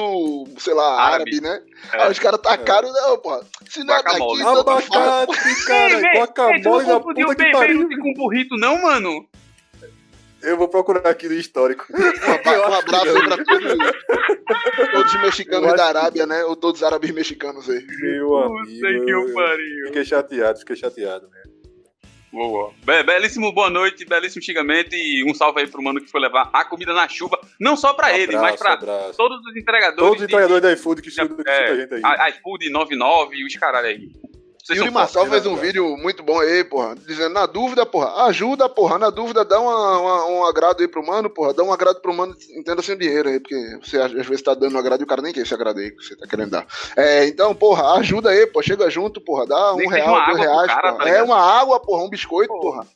sei 0.58 0.74
lá, 0.74 1.00
Árabe. 1.00 1.36
árabe, 1.36 1.40
né? 1.40 1.62
É. 1.94 2.02
Aí 2.02 2.12
os 2.12 2.18
caras 2.18 2.38
tacaram, 2.40 2.92
não, 2.92 3.16
pô. 3.18 3.40
Se 3.70 3.82
não 3.82 3.94
é 3.94 4.02
daqui, 4.02 4.18
Guacamole. 4.18 4.42
Abacate, 4.42 5.64
cara. 5.66 5.78
Ei, 5.78 5.94
ei, 5.94 6.02
tu 6.02 6.18
Guacamole 6.18 6.62
não 6.86 7.00
confundiu 7.00 7.26
puta 7.28 7.36
que 7.36 7.44
Be- 7.44 7.52
pariu. 7.52 7.78
Beirute 7.88 7.96
com 8.00 8.12
burrito, 8.14 8.56
não, 8.56 8.82
mano? 8.82 9.26
Eu 10.42 10.56
vou 10.58 10.68
procurar 10.68 11.08
aqui 11.08 11.26
no 11.28 11.34
histórico. 11.34 11.86
Um 11.96 12.74
abraço 12.74 13.08
aí 13.16 13.26
pra 13.26 13.44
todos, 13.44 13.76
todos 14.92 15.14
os 15.14 15.22
mexicanos 15.22 15.72
da 15.74 15.86
Arábia, 15.86 16.26
né? 16.26 16.44
Ou 16.44 16.54
todos 16.54 16.80
os 16.82 16.86
árabes 16.86 17.10
mexicanos 17.10 17.68
aí. 17.70 17.84
Meu 18.00 18.28
Puta 18.28 18.46
amigo. 18.62 19.04
que 19.06 19.10
eu- 19.12 19.28
eu 19.28 19.34
pariu. 19.34 19.86
Fiquei 19.86 20.04
chateado, 20.04 20.58
fiquei 20.58 20.76
chateado, 20.76 21.26
né? 21.28 21.42
Boa. 22.32 22.72
Be- 22.84 23.02
belíssimo 23.02 23.52
boa 23.52 23.70
noite, 23.70 24.04
belíssimo 24.04 24.42
xingamento 24.42 24.94
e 24.94 25.24
um 25.28 25.32
salve 25.34 25.60
aí 25.60 25.66
pro 25.66 25.82
mano 25.82 26.00
que 26.00 26.10
foi 26.10 26.20
levar 26.20 26.50
a 26.52 26.64
comida 26.64 26.92
na 26.92 27.08
chuva, 27.08 27.38
não 27.58 27.76
só 27.76 27.94
pra 27.94 28.16
ele, 28.18 28.36
mas 28.36 28.56
pra 28.56 28.72
abraço. 28.74 29.16
todos 29.16 29.38
os 29.46 29.56
entregadores. 29.56 29.96
Todos 29.96 30.20
os 30.22 30.26
de- 30.26 30.32
entregadores 30.34 30.62
da 30.62 30.72
iFood 30.72 31.00
que 31.02 31.10
que 31.44 31.50
É, 31.50 31.70
a 31.70 31.76
gente 31.76 31.94
aí. 31.94 32.02
a- 32.04 32.28
iFood 32.30 32.68
99 32.70 33.36
e 33.36 33.46
os 33.46 33.54
caralho 33.56 33.86
aí. 33.86 34.10
Vocês 34.66 34.78
Yuri 34.80 34.90
Marçal 34.90 35.26
fortes, 35.26 35.42
fez 35.44 35.46
um 35.52 35.56
né, 35.56 35.62
vídeo 35.64 35.96
muito 35.96 36.22
bom 36.24 36.40
aí, 36.40 36.64
porra. 36.64 36.96
Dizendo, 36.96 37.28
na 37.34 37.46
dúvida, 37.46 37.86
porra, 37.86 38.24
ajuda, 38.24 38.68
porra. 38.68 38.98
Na 38.98 39.10
dúvida, 39.10 39.44
dá 39.44 39.60
uma, 39.60 39.98
uma- 40.00 40.26
um 40.26 40.44
agrado 40.44 40.80
aí 40.80 40.88
pro 40.88 41.06
mano, 41.06 41.30
porra. 41.30 41.54
Dá 41.54 41.62
um 41.62 41.72
agrado 41.72 42.00
pro 42.00 42.12
mano, 42.12 42.34
entenda 42.56 42.82
sem 42.82 42.98
dinheiro 42.98 43.28
aí, 43.28 43.38
porque 43.38 43.78
você 43.80 43.96
às 43.98 44.10
vezes 44.12 44.42
tá 44.42 44.54
dando 44.54 44.74
um 44.74 44.78
agrado 44.78 45.02
e 45.02 45.04
o 45.04 45.06
cara 45.06 45.22
nem 45.22 45.32
quer 45.32 45.42
esse 45.42 45.54
agrado 45.54 45.78
aí 45.78 45.92
que 45.92 46.02
você 46.02 46.16
tá 46.16 46.26
querendo 46.26 46.50
dar. 46.50 46.66
É, 46.96 47.26
então, 47.28 47.54
porra, 47.54 47.92
ajuda 47.98 48.30
aí, 48.30 48.44
pô. 48.46 48.60
Chega 48.60 48.90
junto, 48.90 49.20
porra. 49.20 49.46
Dá 49.46 49.74
um 49.74 49.76
Nem 49.76 49.88
real, 49.88 50.24
dois 50.26 50.38
reais, 50.38 50.66
cara, 50.66 50.92
porra. 50.94 51.04
tá 51.04 51.10
é 51.10 51.22
uma 51.22 51.38
água, 51.38 51.78
porra, 51.78 52.02
um 52.04 52.10
biscoito, 52.10 52.52
Pô. 52.52 52.60
porra. 52.60 52.86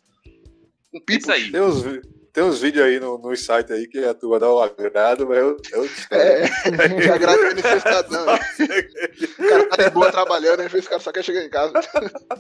Um 0.92 0.96
Isso 0.98 1.04
pipo. 1.06 1.30
aí. 1.30 1.52
Tem 1.52 1.60
uns, 1.60 1.82
vi- 1.82 2.02
tem 2.32 2.44
uns 2.44 2.60
vídeos 2.60 2.84
aí 2.84 3.00
no, 3.00 3.18
no 3.18 3.36
site 3.36 3.72
aí 3.72 3.86
que 3.86 4.04
a 4.04 4.14
turma 4.14 4.38
dá 4.38 4.52
um 4.52 4.58
agrado, 4.58 5.26
mas 5.26 5.38
eu, 5.38 5.56
eu 5.72 5.88
É, 6.12 6.46
já 7.02 7.14
agrada 7.14 7.48
a 7.50 7.54
necessidade, 7.54 8.10
não. 8.10 8.26
né? 8.26 8.38
O 9.38 9.48
cara 9.48 9.68
tá 9.68 9.76
de 9.84 9.90
boa 9.90 10.10
trabalhando, 10.12 10.60
às 10.60 10.70
vezes 10.70 10.86
o 10.86 10.90
cara 10.90 11.00
só 11.00 11.12
quer 11.12 11.24
chegar 11.24 11.44
em 11.44 11.50
casa. 11.50 11.72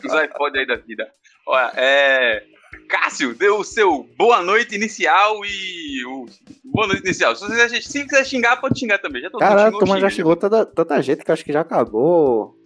Os 0.04 0.12
iPod 0.12 0.58
aí 0.58 0.66
da 0.66 0.76
vida. 0.76 1.08
Olha, 1.46 1.72
é. 1.76 2.42
Cássio, 2.88 3.34
deu 3.34 3.58
o 3.58 3.64
seu 3.64 4.08
boa 4.16 4.42
noite 4.42 4.74
inicial 4.76 5.44
e. 5.44 6.04
O... 6.06 6.26
Boa 6.64 6.86
noite 6.86 7.02
inicial. 7.02 7.34
Se 7.34 7.44
você 7.46 7.80
se 7.82 8.04
quiser 8.04 8.24
xingar, 8.24 8.60
pode 8.60 8.78
xingar 8.78 8.98
também. 8.98 9.22
Já 9.22 9.30
tô 9.30 9.38
Cara, 9.38 9.66
xingou, 9.66 9.80
mas 9.80 9.90
já 9.90 9.96
xinga. 9.96 10.10
chegou 10.10 10.36
tanta, 10.36 10.66
tanta 10.66 11.02
gente 11.02 11.24
que 11.24 11.32
acho 11.32 11.44
que 11.44 11.52
já 11.52 11.60
acabou. 11.62 12.59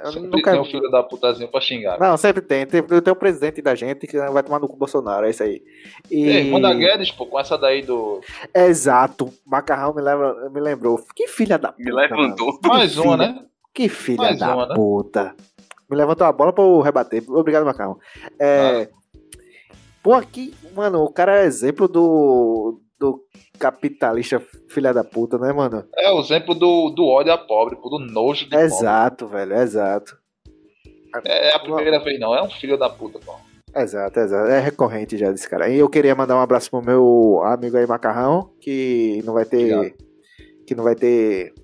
Eu 0.00 0.12
Sempre 0.12 0.28
nunca... 0.30 0.52
tem 0.52 0.60
um 0.60 0.64
filho 0.64 0.90
da 0.90 1.02
putazinho 1.02 1.50
pra 1.50 1.60
xingar. 1.60 1.98
Não, 1.98 2.16
sempre 2.16 2.40
tem. 2.40 2.64
Tem, 2.64 2.82
tem 2.82 3.12
o 3.12 3.16
presidente 3.16 3.60
da 3.60 3.74
gente 3.74 4.06
que 4.06 4.16
vai 4.16 4.42
tomar 4.44 4.60
no 4.60 4.68
cu 4.68 4.76
Bolsonaro, 4.76 5.26
é 5.26 5.30
isso 5.30 5.42
aí. 5.42 5.60
E... 6.08 6.28
Ei, 6.28 6.50
manda 6.50 6.72
Guedes, 6.72 7.10
pô, 7.10 7.26
com 7.26 7.38
essa 7.38 7.58
daí 7.58 7.82
do. 7.82 8.20
Exato. 8.54 9.32
Macarrão 9.44 9.92
me, 9.92 10.00
lembra, 10.00 10.50
me 10.50 10.60
lembrou. 10.60 11.04
Que 11.16 11.26
filha 11.26 11.58
da 11.58 11.72
puta. 11.72 11.82
Me 11.82 11.90
levantou. 11.90 12.46
mano. 12.46 12.60
Mais 12.62 12.96
uma, 12.96 13.16
né? 13.16 13.44
Que 13.74 13.88
filha 13.88 14.22
Mais 14.22 14.38
da 14.38 14.54
uma, 14.54 14.66
né? 14.68 14.74
puta. 14.76 15.34
Me 15.90 15.96
levantou 15.96 16.26
a 16.26 16.32
bola 16.32 16.52
pra 16.52 16.62
eu 16.62 16.80
rebater. 16.80 17.24
Obrigado, 17.28 17.64
Macarrão. 17.64 17.98
É. 18.38 18.88
Pô, 20.00 20.14
aqui, 20.14 20.54
mano, 20.76 21.02
o 21.02 21.12
cara 21.12 21.40
é 21.40 21.44
exemplo 21.44 21.88
do. 21.88 22.80
Do 22.98 23.24
capitalista 23.58 24.40
filha 24.68 24.92
da 24.92 25.04
puta, 25.04 25.38
né, 25.38 25.52
mano? 25.52 25.84
É 25.96 26.10
o 26.10 26.20
exemplo 26.20 26.54
do, 26.54 26.90
do 26.90 27.06
ódio 27.06 27.32
a 27.32 27.38
pobre, 27.38 27.76
do 27.76 27.98
nojo 27.98 28.44
de 28.44 28.50
pobre. 28.50 28.66
Exato, 28.66 29.26
velho, 29.26 29.54
exato. 29.54 30.18
É 31.24 31.54
a 31.54 31.58
primeira 31.58 31.98
vez, 32.00 32.20
não. 32.20 32.34
É 32.34 32.42
um 32.42 32.50
filho 32.50 32.76
da 32.76 32.90
puta, 32.90 33.18
pô. 33.18 33.34
Exato, 33.74 34.18
exato. 34.20 34.50
É 34.50 34.60
recorrente 34.60 35.16
já 35.16 35.30
desse 35.30 35.48
cara. 35.48 35.68
E 35.68 35.78
eu 35.78 35.88
queria 35.88 36.14
mandar 36.14 36.36
um 36.36 36.40
abraço 36.40 36.70
pro 36.70 36.82
meu 36.82 37.40
amigo 37.44 37.76
aí, 37.76 37.86
Macarrão, 37.86 38.50
que 38.60 39.22
não 39.24 39.34
vai 39.34 39.44
ter. 39.44 39.74
Obrigado. 39.74 39.98
Que 40.66 40.74
não 40.74 40.84
vai 40.84 40.94
ter. 40.94 41.54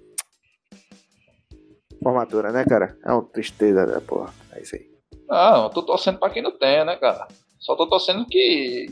Formatura, 2.02 2.52
né, 2.52 2.64
cara? 2.64 2.96
É 3.04 3.12
uma 3.12 3.22
tristeza 3.22 3.86
da 3.86 4.00
porra. 4.00 4.32
É 4.52 4.60
isso 4.60 4.76
aí. 4.76 4.86
Não, 5.28 5.64
eu 5.64 5.70
tô 5.70 5.82
torcendo 5.82 6.18
pra 6.18 6.30
quem 6.30 6.42
não 6.42 6.56
tem, 6.56 6.84
né, 6.84 6.96
cara? 6.96 7.26
Só 7.58 7.74
tô 7.74 7.88
torcendo 7.88 8.26
que 8.26 8.86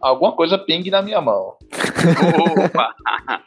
alguma 0.00 0.34
coisa 0.34 0.58
pingue 0.58 0.90
na 0.90 1.02
minha 1.02 1.20
mão. 1.20 1.56
Opa! 2.64 2.94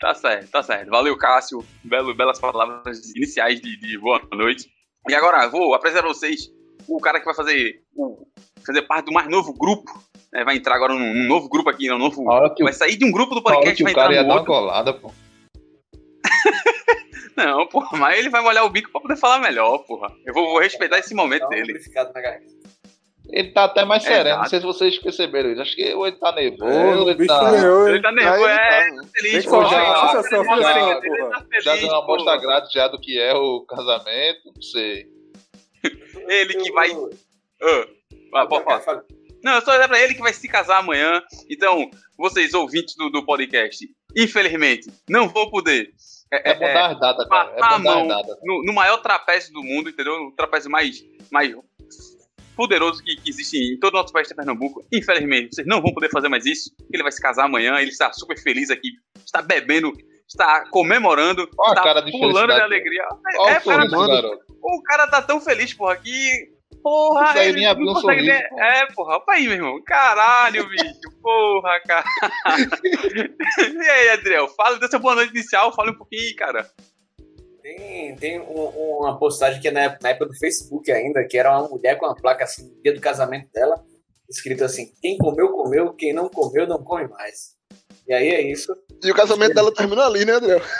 tá 0.00 0.14
certo, 0.14 0.50
tá 0.50 0.62
certo. 0.62 0.90
Valeu, 0.90 1.16
Cássio. 1.18 1.64
Belo, 1.84 2.14
belas 2.14 2.38
palavras 2.38 3.14
iniciais 3.14 3.60
de, 3.60 3.76
de 3.78 3.98
boa 3.98 4.20
noite. 4.32 4.68
E 5.08 5.14
agora 5.14 5.48
vou 5.48 5.74
apresentar 5.74 6.04
a 6.04 6.08
vocês 6.08 6.50
o 6.88 7.00
cara 7.00 7.18
que 7.18 7.26
vai 7.26 7.34
fazer, 7.34 7.82
o- 7.94 8.26
fazer 8.64 8.82
parte 8.82 9.06
do 9.06 9.12
mais 9.12 9.28
novo 9.28 9.52
grupo 9.52 9.90
é, 10.34 10.44
vai 10.44 10.56
entrar 10.56 10.74
agora 10.76 10.92
num, 10.94 11.14
num 11.14 11.26
novo 11.26 11.48
grupo 11.48 11.70
aqui, 11.70 11.88
num 11.88 11.98
novo. 11.98 12.28
A 12.30 12.34
hora 12.34 12.54
que 12.54 12.62
o, 12.62 12.66
Vai 12.66 12.72
sair 12.72 12.96
de 12.96 13.04
um 13.04 13.10
grupo 13.12 13.34
do 13.34 13.42
podcast 13.42 13.76
que 13.76 13.82
vai 13.84 13.92
o 13.92 13.94
cara 13.94 14.08
entrar 14.12 14.16
ia 14.16 14.22
no 14.22 14.28
dar 14.28 14.34
uma 14.34 14.40
outro. 14.40 14.52
golada, 14.52 14.92
pô. 14.94 15.12
Não, 17.36 17.66
porra, 17.66 17.98
mas 17.98 18.18
ele 18.18 18.30
vai 18.30 18.40
molhar 18.42 18.64
o 18.64 18.70
bico 18.70 18.90
pra 18.90 19.00
poder 19.00 19.16
falar 19.16 19.38
melhor, 19.40 19.78
porra. 19.86 20.10
Eu 20.24 20.32
vou, 20.32 20.46
vou 20.46 20.58
respeitar 20.58 20.98
esse 20.98 21.14
momento 21.14 21.44
um 21.46 21.48
dele. 21.50 21.78
Ele 23.30 23.50
tá 23.50 23.64
até 23.64 23.84
mais 23.84 24.04
É, 24.04 24.08
sereno, 24.08 24.36
tá. 24.36 24.42
não 24.42 24.48
sei 24.48 24.60
se 24.60 24.66
vocês 24.66 24.98
perceberam 24.98 25.50
isso. 25.52 25.60
Acho 25.62 25.74
que 25.76 25.92
ou 25.94 26.06
ele 26.06 26.16
tá 26.16 26.32
nervoso, 26.32 26.70
É, 26.70 26.96
ou 26.96 27.10
ele 27.10 27.26
tá... 27.26 27.50
ganhou, 27.50 27.88
Ele 27.88 28.02
tá 28.02 28.12
nervoso, 28.12 28.44
ele 28.44 28.52
é 28.52 28.56
tá, 28.56 28.80
né? 28.94 29.08
feliz, 29.16 29.32
Tem 29.32 29.42
porra. 29.50 29.62
forjar 29.68 29.90
a 29.90 30.08
sensação, 30.22 30.38
Ele 30.40 30.46
tá 30.48 30.54
filha 30.56 30.62
da 30.62 31.00
feliz, 31.00 31.00
puta. 31.00 31.16
ele 31.16 31.30
tá 31.30 31.60
Já 31.60 31.70
deu 31.72 31.76
feliz, 31.80 31.92
uma 31.92 32.02
amostra 32.04 32.36
grátis 32.36 32.72
já 32.72 32.88
do 32.88 33.00
que 33.00 33.18
é 33.20 33.34
o 33.34 33.60
casamento, 33.62 34.40
não 34.54 34.62
sei. 34.62 35.06
Ele 36.28 36.54
que 36.54 36.72
vai. 36.72 36.90
Ah, 37.62 37.86
ah, 38.34 38.46
pode 38.46 38.64
falar. 38.64 38.80
Fala. 38.80 39.04
Não, 39.42 39.54
eu 39.54 39.60
só 39.62 39.72
dizer 39.72 39.88
pra 39.88 40.00
ele 40.00 40.14
que 40.14 40.22
vai 40.22 40.32
se 40.32 40.48
casar 40.48 40.78
amanhã. 40.78 41.22
Então, 41.50 41.88
vocês 42.18 42.52
ouvintes 42.54 42.96
do, 42.96 43.10
do 43.10 43.24
podcast, 43.24 43.86
infelizmente, 44.16 44.90
não 45.08 45.28
vou 45.28 45.50
poder. 45.50 45.90
É, 46.32 46.54
bom 46.54 46.64
dar 46.66 46.90
as 46.92 46.98
datas, 47.00 47.28
cara. 47.28 47.50
É 47.50 47.60
passar 47.60 47.74
a 47.74 47.78
bom 47.78 47.84
dar 47.84 47.94
mão 47.94 48.02
as 48.02 48.08
datas. 48.26 48.36
no, 48.42 48.62
no 48.64 48.72
maior 48.72 48.96
trapézio 48.98 49.52
do 49.52 49.62
mundo, 49.62 49.88
entendeu? 49.90 50.14
O 50.14 50.32
trapézio 50.32 50.68
mais, 50.70 51.04
mais 51.30 51.54
poderoso 52.56 53.02
que, 53.02 53.14
que 53.16 53.30
existe 53.30 53.56
em 53.74 53.78
todo 53.78 53.94
o 53.94 53.98
nosso 53.98 54.12
país 54.12 54.26
de 54.26 54.34
Pernambuco. 54.34 54.84
Infelizmente, 54.92 55.54
vocês 55.54 55.66
não 55.66 55.80
vão 55.82 55.92
poder 55.92 56.08
fazer 56.10 56.28
mais 56.28 56.46
isso. 56.46 56.70
Ele 56.92 57.02
vai 57.02 57.12
se 57.12 57.20
casar 57.20 57.44
amanhã, 57.44 57.78
ele 57.78 57.90
está 57.90 58.12
super 58.12 58.36
feliz 58.38 58.70
aqui, 58.70 58.88
está 59.24 59.42
bebendo, 59.42 59.92
está 60.26 60.64
comemorando, 60.70 61.48
Olha 61.58 61.68
está 61.70 61.82
cara 61.82 62.00
de 62.00 62.10
pulando 62.12 62.54
de 62.54 62.60
alegria. 62.60 63.04
Olha 63.38 63.52
É, 63.54 63.58
o 63.58 63.60
sorriso 63.62 63.90
cara, 63.96 64.06
garoto. 64.22 64.44
o 64.62 64.82
cara 64.82 65.06
tá 65.06 65.22
tão 65.22 65.40
feliz, 65.40 65.72
porra, 65.74 65.96
que. 65.96 66.56
Porra, 66.82 67.26
Consegue 67.26 67.48
ele 67.48 67.74
não 67.84 67.94
consegue 67.94 68.20
sorriso, 68.20 68.26
nem- 68.40 68.48
pô. 68.48 68.60
É, 68.60 68.86
porra, 68.94 69.16
opa 69.16 69.32
aí, 69.32 69.44
meu 69.44 69.54
irmão. 69.56 69.82
Caralho, 69.84 70.68
bicho. 70.68 70.94
Porra, 71.20 71.80
cara. 71.80 72.04
e 73.58 73.90
aí, 73.90 74.08
Adriel? 74.10 74.46
Fala, 74.48 74.78
seu 74.88 75.00
boa 75.00 75.16
noite 75.16 75.30
inicial, 75.32 75.72
fala 75.74 75.90
um 75.90 75.96
pouquinho, 75.98 76.36
cara. 76.36 76.64
Tem, 77.66 78.14
tem 78.14 78.40
um- 78.40 78.98
uma 79.00 79.18
postagem 79.18 79.60
que 79.60 79.66
é 79.66 79.72
na 79.72 79.80
época, 79.80 79.98
na 80.04 80.08
época 80.10 80.26
do 80.26 80.36
Facebook 80.38 80.92
ainda, 80.92 81.26
que 81.26 81.36
era 81.36 81.50
uma 81.50 81.68
mulher 81.68 81.98
com 81.98 82.06
uma 82.06 82.14
placa 82.14 82.44
assim, 82.44 82.62
no 82.62 82.80
dia 82.80 82.94
do 82.94 83.00
casamento 83.00 83.50
dela, 83.52 83.82
escrito 84.30 84.62
assim: 84.64 84.92
quem 85.02 85.18
comeu, 85.18 85.48
comeu, 85.48 85.92
quem 85.94 86.12
não 86.12 86.28
comeu, 86.28 86.64
não 86.68 86.80
come 86.84 87.08
mais. 87.08 87.56
E 88.06 88.14
aí 88.14 88.28
é 88.28 88.40
isso. 88.40 88.72
E 89.02 89.10
o 89.10 89.14
casamento 89.16 89.52
dela 89.54 89.74
terminou 89.74 90.04
ali, 90.04 90.24
né, 90.24 90.34
Adriel? 90.34 90.60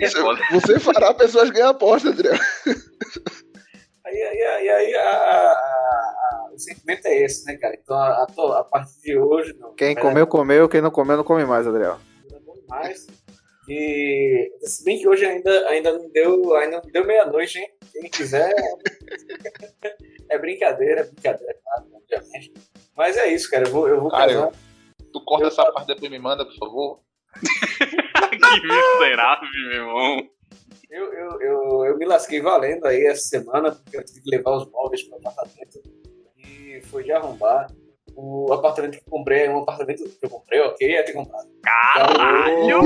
É. 0.00 0.54
Você 0.58 0.80
fará 0.80 1.14
pessoas 1.14 1.50
ganhar 1.50 1.68
aposta, 1.68 2.08
Adriel. 2.08 2.34
Aí, 4.04 4.22
aí, 4.22 4.42
aí, 4.42 4.68
aí 4.68 4.94
a- 4.96 5.00
a- 5.00 5.52
a- 5.52 6.50
o 6.52 6.58
sentimento 6.58 7.06
é 7.06 7.22
esse, 7.22 7.44
né, 7.46 7.56
cara? 7.56 7.78
Então 7.80 7.96
a, 7.96 8.24
a, 8.24 8.64
partir 8.64 9.00
de 9.02 9.16
hoje, 9.18 9.54
não. 9.58 9.72
Quem 9.74 9.94
comeu, 9.94 10.26
comeu. 10.26 10.68
Quem 10.68 10.80
não 10.80 10.90
comeu, 10.90 11.16
não 11.16 11.24
come 11.24 11.44
mais, 11.44 11.66
Adriel. 11.66 11.98
não 12.30 12.40
come 12.40 12.62
mais. 12.68 13.06
E 13.68 14.50
se 14.60 14.84
bem 14.84 14.98
que 14.98 15.08
hoje 15.08 15.24
ainda, 15.24 15.68
ainda 15.68 15.92
não 15.92 16.10
deu, 16.10 16.54
ainda 16.56 16.82
não 16.82 16.90
deu 16.90 17.06
meia-noite, 17.06 17.58
hein? 17.58 17.68
Quem 17.92 18.10
quiser. 18.10 18.54
é 20.28 20.38
brincadeira, 20.38 21.00
é 21.00 21.04
brincadeira, 21.04 21.56
claro, 21.62 21.86
obviamente. 21.94 22.52
Mas 22.96 23.16
é 23.16 23.26
isso, 23.32 23.50
cara. 23.50 23.66
Eu 23.66 23.72
vou, 23.72 23.88
eu 23.88 24.00
vou 24.00 24.10
Cara, 24.10 24.32
casar. 24.32 24.52
Tu 25.12 25.24
corta 25.24 25.46
essa 25.46 25.64
parte 25.72 25.86
depois 25.86 26.04
e 26.04 26.10
me 26.10 26.18
manda, 26.18 26.44
por 26.44 26.56
favor. 26.56 27.00
que 28.30 28.66
miserável, 28.66 29.48
meu 29.50 29.72
irmão. 29.72 30.28
Eu, 30.90 31.12
eu, 31.12 31.40
eu, 31.40 31.84
eu 31.86 31.98
me 31.98 32.04
lasquei 32.04 32.40
valendo 32.40 32.86
aí 32.86 33.06
essa 33.06 33.28
semana, 33.28 33.72
porque 33.72 33.96
eu 33.96 34.04
tive 34.04 34.22
que 34.22 34.30
levar 34.30 34.56
os 34.56 34.70
móveis 34.70 35.02
para 35.02 35.16
o 35.16 35.20
apartamento. 35.20 35.82
E 36.38 36.80
foi 36.82 37.02
de 37.02 37.12
arrombar. 37.12 37.66
O 38.16 38.52
apartamento 38.52 38.92
que 38.92 38.98
eu 38.98 39.10
comprei 39.10 39.46
é 39.46 39.50
um 39.50 39.58
apartamento 39.58 40.04
que 40.04 40.24
eu 40.24 40.30
comprei, 40.30 40.60
ok, 40.60 40.88
ia 40.88 41.04
ter 41.04 41.12
comprado. 41.12 41.48
Caralho, 41.62 42.80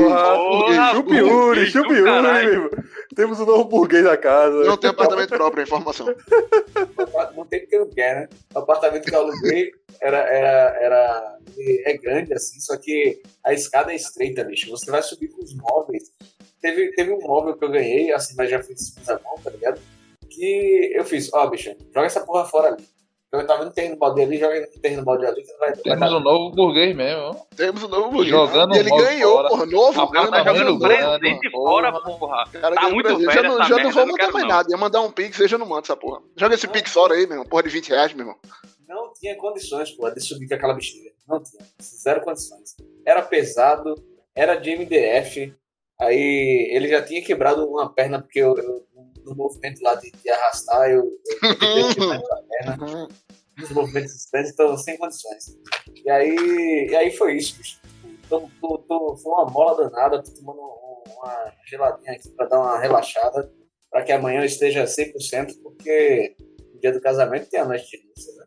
Chupiuri, 0.95 1.61
do 1.61 1.67
chupiuri. 1.67 2.71
Temos 3.15 3.39
um 3.41 3.45
novo 3.45 3.65
burguês 3.65 4.05
na 4.05 4.17
casa. 4.17 4.65
Não 4.65 4.77
tem 4.77 4.91
apartamento 4.91 5.31
próprio, 5.31 5.61
é 5.61 5.65
informação. 5.65 6.07
Não 7.37 7.45
tem 7.45 7.61
porque 7.61 7.79
não 7.79 7.91
quer, 7.91 8.17
né? 8.17 8.29
O 8.55 8.59
apartamento 8.61 9.05
que 9.05 9.15
eu 9.15 9.21
aluguei 9.21 9.73
era, 10.01 10.19
era, 10.19 10.77
era, 10.81 11.39
é 11.85 11.97
grande, 11.99 12.33
assim, 12.33 12.59
só 12.61 12.77
que 12.77 13.21
a 13.45 13.53
escada 13.53 13.93
é 13.93 13.97
estreita, 13.97 14.45
bicho. 14.45 14.71
Você 14.71 14.91
vai 14.91 15.03
subir 15.03 15.29
com 15.29 15.43
os 15.43 15.55
móveis. 15.55 16.13
Teve, 16.61 16.93
teve 16.93 17.13
um 17.13 17.21
móvel 17.21 17.57
que 17.57 17.65
eu 17.65 17.71
ganhei, 17.71 18.13
assim, 18.13 18.35
mas 18.37 18.51
já 18.51 18.63
fiz 18.63 18.95
fiz 18.95 19.09
a 19.09 19.19
mão, 19.19 19.35
tá 19.43 19.51
ligado? 19.51 19.81
Que 20.31 20.93
eu 20.95 21.05
fiz, 21.05 21.33
ó, 21.33 21.47
bicho, 21.49 21.75
joga 21.95 22.07
essa 22.07 22.21
porra 22.21 22.45
fora 22.47 22.69
ali. 22.69 22.85
Eu 23.31 23.47
tava 23.47 23.65
no 23.67 23.71
terreno 23.71 23.97
balde 23.97 24.23
ali, 24.23 24.39
joga 24.39 24.59
no 24.61 24.81
terreno 24.81 25.05
balde 25.05 25.27
ali, 25.27 25.45
não 25.47 25.59
vai, 25.59 25.73
vai 25.75 25.83
Temos 25.83 26.01
dar. 26.11 26.17
um 26.17 26.21
novo 26.21 26.51
burguês 26.57 26.97
mesmo. 26.97 27.47
Temos 27.55 27.83
um 27.83 27.89
novo 27.89 28.09
burguês. 28.11 28.29
Jogando 28.31 28.75
E 28.75 28.79
ele 28.79 28.89
ganhou, 28.91 29.33
fora. 29.37 29.49
porra, 29.51 29.67
novo. 29.67 30.01
Ah, 30.01 30.05
o 30.05 30.11
cara 30.11 30.31
Tá 30.31 30.45
tá 30.45 30.55
jogando 30.55 30.79
presente 30.79 31.51
porra. 31.51 31.71
fora, 31.71 32.01
porra. 32.01 32.45
Cara 32.53 32.75
Tá 32.75 32.89
muito 32.89 33.05
presente. 33.07 33.27
velho 33.27 33.35
Já 33.35 33.43
não, 33.43 33.63
já 33.65 33.77
não 33.85 33.91
vou 33.91 34.07
não 34.07 34.13
mandar 34.13 34.33
mais 34.33 34.45
não. 34.47 34.49
nada. 34.57 34.71
Ia 34.71 34.77
mandar 34.79 35.01
um 35.03 35.11
pix, 35.13 35.37
seja 35.37 35.59
no 35.59 35.67
mando 35.67 35.83
essa 35.83 35.97
porra. 35.97 36.23
Joga 36.37 36.55
esse 36.55 36.67
pix 36.69 36.91
fora 36.91 37.15
aí, 37.15 37.27
meu 37.27 37.33
irmão. 37.35 37.45
Porra 37.47 37.65
de 37.65 37.69
20 37.69 37.89
reais, 37.91 38.15
meu 38.15 38.23
irmão. 38.27 38.39
Não 38.89 39.13
tinha 39.13 39.37
condições, 39.37 39.91
pô, 39.91 40.09
de 40.09 40.21
subir 40.23 40.49
com 40.49 40.55
aquela 40.55 40.73
bexiga. 40.73 41.11
Não 41.29 41.43
tinha. 41.43 41.63
Zero 41.83 42.23
condições. 42.23 42.75
Era 43.05 43.21
pesado, 43.21 43.95
era 44.35 44.55
de 44.55 44.71
MDF. 44.75 45.53
Aí 46.01 46.71
ele 46.73 46.89
já 46.89 47.03
tinha 47.03 47.23
quebrado 47.23 47.67
uma 47.69 47.93
perna, 47.93 48.21
porque 48.23 48.39
eu, 48.39 48.57
eu- 48.57 48.83
no 49.29 49.35
movimento 49.37 49.81
lá 49.83 49.95
de, 49.95 50.11
de 50.11 50.31
arrastar, 50.31 50.91
eu, 50.91 51.05
eu 51.43 51.95
quebrar 51.95 52.17
a 52.17 52.43
perna. 52.49 53.09
Nos 53.59 53.71
movimentos 53.71 54.15
estranhos, 54.15 54.51
então 54.51 54.77
sem 54.77 54.97
condições. 54.97 55.59
E 56.05 56.09
aí, 56.11 56.89
e 56.91 56.95
aí 56.97 57.11
foi 57.11 57.35
isso, 57.37 57.57
bicho. 57.59 57.81
Tô, 58.29 58.49
tô- 58.61 58.79
tô- 58.79 59.17
foi 59.17 59.33
uma 59.33 59.47
mola 59.47 59.77
danada, 59.89 60.23
tô 60.23 60.31
tomando 60.33 60.61
um- 60.61 61.13
uma 61.13 61.53
geladinha 61.67 62.13
aqui 62.13 62.29
pra 62.31 62.47
dar 62.47 62.61
uma 62.61 62.79
relaxada, 62.79 63.53
pra 63.91 64.03
que 64.03 64.13
amanhã 64.13 64.41
eu 64.41 64.45
esteja 64.45 64.87
100%, 64.87 65.55
porque 65.63 66.37
no 66.75 66.81
dia 66.81 66.93
do 66.93 67.01
casamento 67.01 67.49
tem 67.51 67.59
a 67.59 67.65
noite 67.65 67.91
de 67.91 68.07
missa, 68.07 68.33
né? 68.37 68.47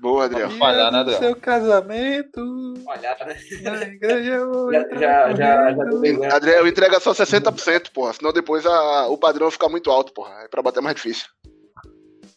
Boa, 0.00 0.24
Adriel. 0.26 0.48
Vamos 0.48 0.58
falhar, 0.58 0.92
né? 0.92 1.12
Seu 1.18 1.34
casamento. 1.36 2.40
Olhar, 2.86 3.16
né? 3.26 3.36
Na 3.62 3.82
igreja 3.82 4.38
Já, 4.72 4.98
já, 4.98 5.34
já, 5.34 5.72
já 5.74 5.84
vergonha. 6.00 6.34
Adriel, 6.34 6.66
entrega 6.68 7.00
só 7.00 7.12
60%, 7.12 7.90
porra. 7.92 8.12
Senão 8.12 8.32
depois 8.32 8.64
a- 8.66 9.08
o 9.08 9.16
padrão 9.16 9.50
fica 9.50 9.68
muito 9.68 9.90
alto, 9.90 10.12
porra. 10.12 10.34
É 10.44 10.48
pra 10.48 10.62
bater 10.62 10.82
mais 10.82 10.96
difícil. 10.96 11.26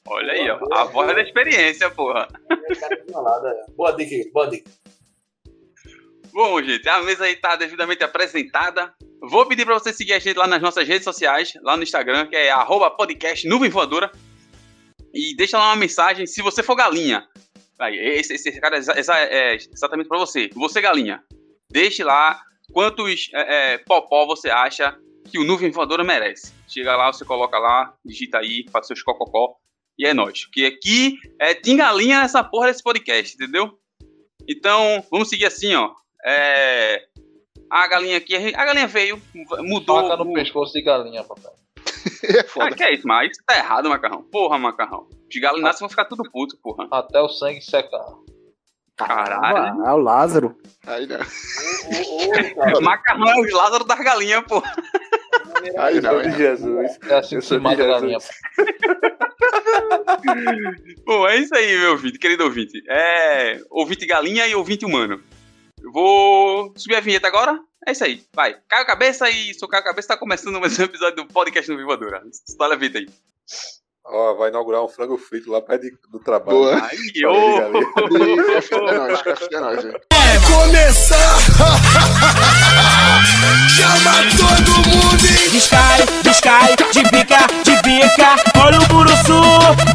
Olha 0.07 0.33
aí, 0.33 0.49
ó. 0.49 0.57
A 0.73 0.85
voz 0.85 1.13
da 1.13 1.21
experiência, 1.21 1.89
porra. 1.91 2.27
Boa 3.75 3.91
dica, 3.91 4.29
boa 4.33 4.47
dica. 4.49 4.69
Bom, 6.31 6.61
gente, 6.61 6.87
a 6.87 7.01
mesa 7.01 7.25
aí 7.25 7.35
tá 7.35 7.55
devidamente 7.55 8.03
apresentada. 8.03 8.93
Vou 9.21 9.45
pedir 9.47 9.65
pra 9.65 9.73
você 9.73 9.91
seguir 9.91 10.13
a 10.13 10.19
gente 10.19 10.37
lá 10.37 10.47
nas 10.47 10.61
nossas 10.61 10.87
redes 10.87 11.03
sociais, 11.03 11.53
lá 11.61 11.75
no 11.75 11.83
Instagram, 11.83 12.27
que 12.27 12.35
é 12.35 12.51
arroba 12.51 12.89
podcast 12.91 13.47
Nuvem 13.47 13.69
Voadora. 13.69 14.11
E 15.13 15.35
deixa 15.35 15.57
lá 15.57 15.69
uma 15.69 15.75
mensagem, 15.75 16.25
se 16.27 16.41
você 16.41 16.61
for 16.63 16.75
galinha. 16.75 17.27
Aí, 17.79 17.95
esse, 17.97 18.33
esse 18.33 18.59
cara 18.59 18.77
é, 18.77 19.53
é 19.53 19.55
exatamente 19.55 20.07
pra 20.07 20.17
você. 20.17 20.49
Você, 20.53 20.81
galinha. 20.81 21.23
Deixe 21.71 22.03
lá 22.03 22.41
quantos 22.73 23.29
é, 23.33 23.73
é, 23.73 23.77
popó 23.79 24.25
você 24.25 24.49
acha 24.49 24.97
que 25.31 25.39
o 25.39 25.43
Nuvem 25.43 25.71
Voadora 25.71 26.03
merece. 26.03 26.53
Chega 26.67 26.95
lá, 26.95 27.11
você 27.11 27.23
coloca 27.23 27.57
lá, 27.57 27.93
digita 28.03 28.39
aí, 28.39 28.65
faz 28.71 28.87
seus 28.87 29.01
cococó. 29.01 29.55
E 29.97 30.05
é 30.05 30.13
nóis. 30.13 30.45
Porque 30.45 30.65
aqui 30.65 31.17
é, 31.39 31.53
tem 31.53 31.75
galinha 31.77 32.21
nessa 32.21 32.43
porra 32.43 32.67
desse 32.67 32.83
podcast, 32.83 33.35
entendeu? 33.35 33.77
Então, 34.47 35.03
vamos 35.11 35.29
seguir 35.29 35.45
assim, 35.45 35.73
ó. 35.75 35.91
É, 36.25 37.03
a 37.69 37.87
galinha 37.87 38.17
aqui, 38.17 38.35
a 38.35 38.65
galinha 38.65 38.87
veio, 38.87 39.21
mudou. 39.59 40.01
Faca 40.01 40.17
no 40.23 40.31
o- 40.31 40.33
pescoço 40.33 40.73
de 40.73 40.81
galinha, 40.81 41.23
papai. 41.23 41.51
É 42.23 42.39
Ah, 42.39 42.43
foda. 42.43 42.75
que 42.75 42.83
é 42.83 42.93
isso, 42.93 43.07
mas 43.07 43.31
isso 43.31 43.41
tá 43.45 43.57
errado, 43.57 43.89
macarrão. 43.89 44.23
Porra, 44.23 44.57
macarrão. 44.57 45.07
Os 45.29 45.61
nascem 45.61 45.79
vão 45.79 45.89
ficar 45.89 46.05
tudo 46.05 46.29
puto, 46.31 46.57
porra. 46.57 46.87
Até 46.91 47.19
o 47.21 47.29
sangue 47.29 47.61
secar. 47.61 48.05
Caralho. 48.95 49.81
Ah, 49.85 49.89
é 49.89 49.93
o 49.93 49.97
Lázaro. 49.97 50.57
Aí 50.85 51.07
não. 51.07 51.19
Ô, 51.19 51.21
ô, 51.21 52.27
ô, 52.27 52.55
cara, 52.55 52.81
Macarrão 52.81 53.29
é 53.29 53.39
os 53.39 53.51
Lázaro 53.53 53.83
das 53.85 53.99
galinhas, 53.99 54.43
porra. 54.43 54.73
Aí 55.77 56.01
não, 56.01 56.21
de 56.21 56.27
não. 56.29 56.37
Jesus. 56.37 56.97
É 57.07 57.15
assim 57.15 57.35
Eu 57.35 57.41
que 57.41 57.47
sou 57.47 57.57
se 57.57 57.57
de 57.57 57.59
mata 57.59 57.81
a 57.81 57.85
Jesus. 57.99 58.01
galinha. 58.01 58.17
Bom, 61.05 61.27
é 61.27 61.37
isso 61.37 61.55
aí, 61.55 61.77
meu 61.79 61.91
ouvinte, 61.91 62.19
querido 62.19 62.43
ouvinte. 62.43 62.83
É 62.89 63.59
ouvinte 63.69 64.05
galinha 64.05 64.47
e 64.47 64.55
ouvinte 64.55 64.85
humano. 64.85 65.21
Eu 65.81 65.91
vou 65.91 66.73
subir 66.75 66.95
a 66.95 66.99
vinheta 67.01 67.27
agora. 67.27 67.57
É 67.87 67.91
isso 67.93 68.03
aí, 68.03 68.23
vai. 68.33 68.55
Caio 68.67 68.85
Cabeça 68.85 69.29
e 69.29 69.53
sou 69.53 69.69
Caio 69.69 69.83
Cabeça, 69.83 70.09
tá 70.09 70.17
começando 70.17 70.59
mais 70.59 70.77
um 70.77 70.83
episódio 70.83 71.23
do 71.23 71.33
podcast 71.33 71.71
no 71.71 71.77
Vivadora. 71.77 72.21
Olha 72.59 72.73
a 72.73 72.77
vida 72.77 72.99
aí. 72.99 73.07
Ó, 74.05 74.33
vai 74.35 74.49
inaugurar 74.49 74.83
um 74.83 74.87
frango 74.87 75.17
frito 75.17 75.51
lá 75.51 75.61
perto 75.61 75.81
de- 75.83 75.97
do 76.11 76.19
trabalho. 76.19 76.57
Boa. 76.57 76.75
Aí, 76.75 77.25
Olha 77.25 77.65
aí, 77.65 77.73
ô. 77.73 77.79
E 78.17 78.43
KFC 78.61 78.75
é 78.75 78.91
nóis, 78.97 79.21
KFC 79.21 79.47
é 79.55 79.59
nóis, 79.59 79.83
velho. 79.83 79.99
Descai, 85.51 86.05
descai, 86.23 86.75
de 86.91 87.03
pica, 87.09 87.47
de 87.63 87.75
pica. 87.81 88.35
Olha 88.63 88.79
o 88.79 88.85
Buruçu, 88.87 89.41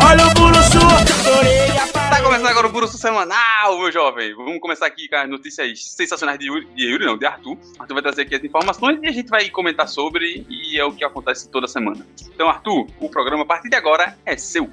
olha 0.04 0.26
o 0.26 0.30
Buruçu. 0.34 0.78
Estourei 1.08 1.93
a 2.14 2.18
Tá 2.18 2.22
começando 2.22 2.46
agora 2.46 2.68
o 2.68 2.70
furo 2.70 2.86
semanal, 2.86 3.76
meu 3.76 3.90
jovem. 3.90 4.32
Vamos 4.36 4.60
começar 4.60 4.86
aqui 4.86 5.08
com 5.08 5.16
as 5.16 5.28
notícias 5.28 5.84
sensacionais 5.84 6.38
de 6.38 6.46
Yuri, 6.46 6.64
de 6.66 6.84
Yuri 6.84 7.04
não, 7.04 7.18
de 7.18 7.26
Arthur. 7.26 7.58
Arthur 7.76 7.94
vai 7.94 8.02
trazer 8.04 8.22
aqui 8.22 8.36
as 8.36 8.44
informações 8.44 9.00
e 9.02 9.08
a 9.08 9.10
gente 9.10 9.28
vai 9.28 9.50
comentar 9.50 9.88
sobre 9.88 10.46
e 10.48 10.78
é 10.78 10.84
o 10.84 10.92
que 10.92 11.04
acontece 11.04 11.48
toda 11.48 11.66
semana. 11.66 12.06
Então, 12.32 12.48
Arthur, 12.48 12.86
o 13.00 13.08
programa 13.08 13.42
a 13.42 13.46
partir 13.46 13.68
de 13.68 13.74
agora 13.74 14.16
é 14.24 14.36
seu. 14.36 14.70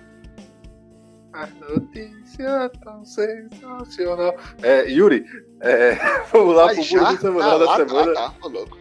A 1.33 1.47
notícia 1.47 2.69
tão 2.83 3.03
sensacional. 3.03 4.35
É, 4.61 4.87
Yuri, 4.87 5.25
é, 5.61 5.95
vamos 6.31 6.55
lá 6.55 6.67
Ai, 6.67 6.75
pro? 6.75 6.99
Burro 6.99 7.17
Semanal 7.17 7.55
Ah, 7.55 7.57
da 7.57 7.65
lá, 7.65 7.75
semana. 7.77 8.13
Tá, 8.13 8.29
tá, 8.39 8.47
louco. 8.47 8.77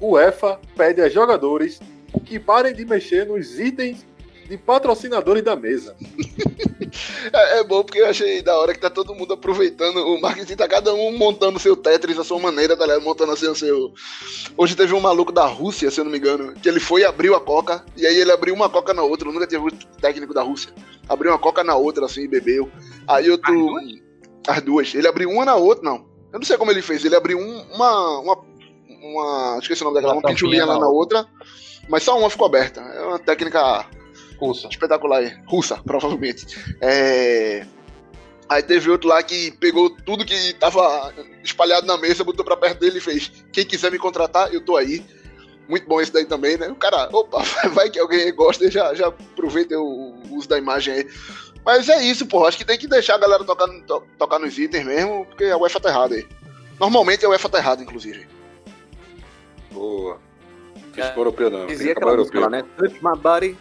O 0.00 0.18
EFA 0.18 0.58
pede 0.74 1.02
a 1.02 1.10
jogadores 1.10 1.78
que 2.24 2.40
parem 2.40 2.72
de 2.74 2.86
mexer 2.86 3.26
nos 3.26 3.60
itens 3.60 4.07
de 4.48 4.56
patrocinadores 4.56 5.42
da 5.42 5.54
mesa. 5.54 5.94
É, 7.32 7.58
é 7.58 7.64
bom 7.64 7.84
porque 7.84 7.98
eu 8.00 8.06
achei 8.06 8.40
da 8.40 8.56
hora 8.58 8.72
que 8.72 8.80
tá 8.80 8.88
todo 8.88 9.14
mundo 9.14 9.34
aproveitando. 9.34 9.98
O 9.98 10.20
marketing 10.20 10.56
tá 10.56 10.66
cada 10.66 10.92
um 10.94 11.16
montando 11.16 11.58
seu 11.58 11.76
Tetris 11.76 12.18
à 12.18 12.24
sua 12.24 12.38
maneira, 12.38 12.76
tá 12.76 12.86
ligado? 12.86 13.02
Montando 13.02 13.32
assim 13.32 13.46
o 13.46 13.54
seu. 13.54 13.92
Hoje 14.56 14.74
teve 14.74 14.94
um 14.94 15.00
maluco 15.00 15.30
da 15.30 15.44
Rússia, 15.44 15.90
se 15.90 16.00
eu 16.00 16.04
não 16.04 16.10
me 16.10 16.18
engano, 16.18 16.54
que 16.54 16.68
ele 16.68 16.80
foi 16.80 17.02
e 17.02 17.04
abriu 17.04 17.34
a 17.34 17.40
coca, 17.40 17.84
e 17.96 18.06
aí 18.06 18.16
ele 18.16 18.32
abriu 18.32 18.54
uma 18.54 18.70
coca 18.70 18.94
na 18.94 19.02
outra. 19.02 19.28
Eu 19.28 19.32
nunca 19.34 19.46
tinha 19.46 19.60
visto 19.60 19.86
técnico 20.00 20.32
da 20.32 20.42
Rússia. 20.42 20.72
Abriu 21.08 21.30
uma 21.30 21.38
coca 21.38 21.62
na 21.62 21.76
outra, 21.76 22.06
assim, 22.06 22.22
e 22.22 22.28
bebeu. 22.28 22.70
Aí 23.06 23.30
outro. 23.30 23.52
As 23.52 23.58
duas? 23.58 23.84
As 24.48 24.62
duas. 24.62 24.94
Ele 24.94 25.08
abriu 25.08 25.28
uma 25.30 25.44
na 25.44 25.56
outra, 25.56 25.84
não. 25.84 26.06
Eu 26.32 26.38
não 26.38 26.46
sei 26.46 26.56
como 26.56 26.70
ele 26.70 26.80
fez. 26.82 27.04
Ele 27.04 27.16
abriu 27.16 27.38
um- 27.38 27.62
uma. 27.74 28.20
uma. 28.20 28.38
uma 29.02 29.58
esqueci 29.60 29.82
o 29.82 29.84
nome 29.84 29.96
daquela, 29.96 30.14
Uma 30.14 30.22
uma 30.22 30.28
pinchulinha 30.28 30.64
lá 30.64 30.78
na 30.78 30.88
outra. 30.88 31.26
Mas 31.88 32.02
só 32.02 32.18
uma 32.18 32.30
ficou 32.30 32.46
aberta. 32.46 32.80
É 32.80 33.02
uma 33.02 33.18
técnica 33.18 33.86
Russa. 34.38 34.68
espetacular 34.68 35.18
aí. 35.18 35.36
Russa, 35.46 35.76
provavelmente. 35.84 36.46
É... 36.80 37.66
Aí 38.48 38.62
teve 38.62 38.88
outro 38.90 39.08
lá 39.10 39.22
que 39.22 39.50
pegou 39.52 39.90
tudo 39.90 40.24
que 40.24 40.54
tava 40.54 41.12
espalhado 41.44 41.86
na 41.86 41.98
mesa, 41.98 42.24
botou 42.24 42.44
pra 42.44 42.56
perto 42.56 42.80
dele 42.80 42.96
e 42.98 43.00
fez: 43.00 43.30
Quem 43.52 43.64
quiser 43.66 43.90
me 43.92 43.98
contratar, 43.98 44.52
eu 44.54 44.60
tô 44.64 44.76
aí. 44.76 45.04
Muito 45.68 45.86
bom 45.86 46.00
esse 46.00 46.10
daí 46.10 46.24
também, 46.24 46.56
né? 46.56 46.66
O 46.68 46.74
cara, 46.74 47.10
opa, 47.12 47.42
vai 47.74 47.90
que 47.90 47.98
alguém 48.00 48.32
gosta 48.34 48.64
e 48.64 48.70
já, 48.70 48.94
já 48.94 49.08
aproveita 49.08 49.78
o 49.78 50.14
uso 50.30 50.48
da 50.48 50.56
imagem 50.56 50.94
aí. 50.94 51.06
Mas 51.62 51.90
é 51.90 52.02
isso, 52.02 52.24
porra. 52.26 52.48
Acho 52.48 52.56
que 52.56 52.64
tem 52.64 52.78
que 52.78 52.86
deixar 52.88 53.16
a 53.16 53.18
galera 53.18 53.44
tocar, 53.44 53.66
no- 53.66 53.82
to- 53.82 54.02
tocar 54.16 54.38
nos 54.38 54.56
itens 54.58 54.86
mesmo, 54.86 55.26
porque 55.26 55.44
a 55.44 55.58
UEFA 55.58 55.78
tá 55.80 55.90
errada 55.90 56.14
aí. 56.14 56.26
Normalmente 56.80 57.26
a 57.26 57.28
UEFA 57.28 57.48
tá 57.50 57.58
errada, 57.58 57.82
inclusive. 57.82 58.26
Boa. 59.70 60.18
Fiz 60.94 61.04
por 61.10 61.18
europeu 61.20 61.50
não. 61.50 61.66
Dizia 61.66 61.92
aquela 61.92 62.16
música 62.16 62.38
europeu. 62.38 62.58
lá, 62.58 62.62
né? 62.64 62.68
Touch 62.78 63.04
my 63.04 63.18
body. 63.20 63.56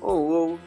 Oh, 0.00 0.56
oh. 0.56 0.58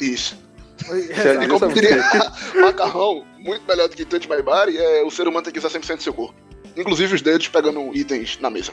Isso. 0.00 0.36
Disse 0.86 1.48
como 1.48 1.72
diria. 1.72 2.02
Macarrão, 2.60 3.24
muito 3.38 3.66
melhor 3.66 3.88
do 3.88 3.96
que 3.96 4.04
Touch 4.04 4.28
My 4.28 4.42
Body, 4.42 4.76
é 4.76 5.02
o 5.02 5.10
ser 5.10 5.26
humano 5.26 5.42
tem 5.44 5.52
que 5.52 5.58
usar 5.58 5.68
100% 5.70 5.96
do 5.96 6.02
seu 6.02 6.14
corpo. 6.14 6.34
Inclusive 6.76 7.14
os 7.14 7.22
dedos 7.22 7.48
pegando 7.48 7.96
itens 7.96 8.38
na 8.38 8.50
mesa. 8.50 8.72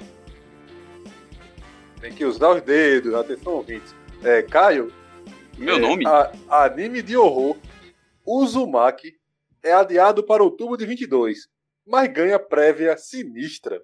Tem 2.01 2.11
que 2.11 2.25
usar 2.25 2.49
os 2.49 2.61
dedos, 2.61 3.13
atenção 3.13 3.53
ouvintes. 3.53 3.95
É, 4.23 4.41
Caio, 4.41 4.91
Meu 5.57 5.77
é, 5.77 5.79
nome? 5.79 6.05
a- 6.05 6.31
anime 6.49 7.01
de 7.01 7.15
horror 7.15 7.55
Uzumaki 8.25 9.13
é 9.63 9.71
adiado 9.73 10.23
para 10.23 10.43
outubro 10.43 10.75
de 10.77 10.85
22, 10.85 11.47
mas 11.87 12.11
ganha 12.11 12.37
prévia 12.37 12.97
sinistra. 12.97 13.81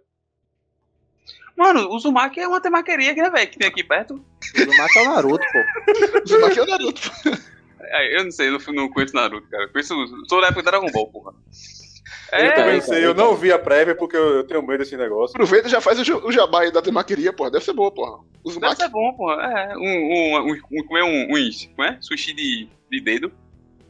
Mano, 1.59 1.89
o 1.93 1.99
Zumaki 1.99 2.39
é 2.39 2.47
uma 2.47 2.61
temaqueria 2.61 3.11
aqui, 3.11 3.21
né, 3.21 3.29
velho? 3.29 3.49
Que 3.51 3.59
tem 3.59 3.67
aqui 3.67 3.83
perto. 3.83 4.13
O 4.15 4.77
Mata 4.77 4.99
é 4.99 5.01
o 5.03 5.13
Naruto, 5.13 5.45
pô. 5.51 6.21
Uzumaki 6.23 6.59
é 6.59 6.63
o 6.63 6.65
Naruto. 6.65 7.11
É, 7.81 8.17
eu 8.17 8.23
não 8.23 8.31
sei, 8.31 8.47
eu 8.47 8.53
não, 8.53 8.59
não 8.73 8.89
conheço 8.89 9.13
Naruto, 9.15 9.47
cara. 9.49 9.63
Eu 9.63 9.69
Conheço, 9.71 9.93
sou 10.29 10.39
da 10.41 10.47
época 10.47 10.61
do 10.61 10.65
Dragon 10.65 10.89
Ball, 10.91 11.07
porra. 11.11 11.33
eu 12.31 12.37
É, 12.39 12.51
também 12.51 12.79
sei, 12.81 13.05
eu 13.05 13.13
não 13.13 13.35
vi 13.35 13.51
a 13.51 13.59
prévia 13.59 13.93
porque 13.95 14.15
eu, 14.15 14.35
eu 14.35 14.43
tenho 14.45 14.61
medo 14.61 14.79
desse 14.79 14.95
negócio. 14.95 15.35
Aproveita 15.35 15.67
e 15.67 15.71
já 15.71 15.81
faz 15.81 15.99
o, 16.07 16.27
o 16.27 16.31
jabá 16.31 16.61
aí 16.61 16.71
da 16.71 16.81
temaqueria, 16.81 17.33
porra. 17.33 17.51
Deve 17.51 17.65
ser 17.65 17.73
boa, 17.73 17.91
porra. 17.91 18.19
deve 18.19 18.39
Uzumaki. 18.45 18.75
ser 18.77 18.87
bom, 18.89 19.13
porra. 19.13 19.43
É, 19.43 19.75
um, 19.77 19.81
um, 19.81 20.51
um, 20.51 20.61
um, 20.79 20.83
comer 20.85 21.03
um, 21.03 21.33
uns, 21.35 21.65
como 21.75 21.83
é? 21.87 21.97
Sushi 21.99 22.31
de, 22.33 22.69
de 22.89 23.01
dedo. 23.01 23.31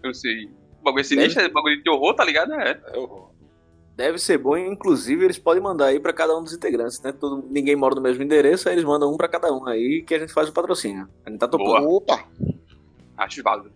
Eu 0.02 0.08
não 0.08 0.14
sei. 0.14 0.46
O 0.80 0.84
bagulho 0.86 1.02
é 1.02 1.04
sinistro, 1.04 1.42
é 1.44 1.50
bagulho 1.50 1.84
de 1.84 1.90
horror, 1.90 2.16
tá 2.16 2.24
ligado? 2.24 2.54
É. 2.54 2.80
É 2.94 2.98
horror. 2.98 3.30
Deve 4.00 4.18
ser 4.18 4.38
bom, 4.38 4.56
inclusive 4.56 5.26
eles 5.26 5.38
podem 5.38 5.62
mandar 5.62 5.88
aí 5.88 6.00
pra 6.00 6.14
cada 6.14 6.34
um 6.38 6.42
dos 6.42 6.54
integrantes, 6.54 7.02
né? 7.02 7.12
Todo, 7.12 7.46
ninguém 7.50 7.76
mora 7.76 7.96
no 7.96 8.00
mesmo 8.00 8.24
endereço, 8.24 8.70
aí 8.70 8.76
eles 8.76 8.86
mandam 8.86 9.12
um 9.14 9.18
pra 9.18 9.28
cada 9.28 9.52
um 9.52 9.68
aí 9.68 10.02
que 10.04 10.16
a 10.16 10.20
gente 10.20 10.32
faz 10.32 10.48
o 10.48 10.54
patrocínio. 10.54 11.10
A 11.26 11.30
gente 11.30 11.38
tá 11.38 11.50
topando. 11.50 11.84
Boa. 11.84 11.98
Opa. 11.98 12.24
Acho 13.18 13.44
válido. 13.44 13.74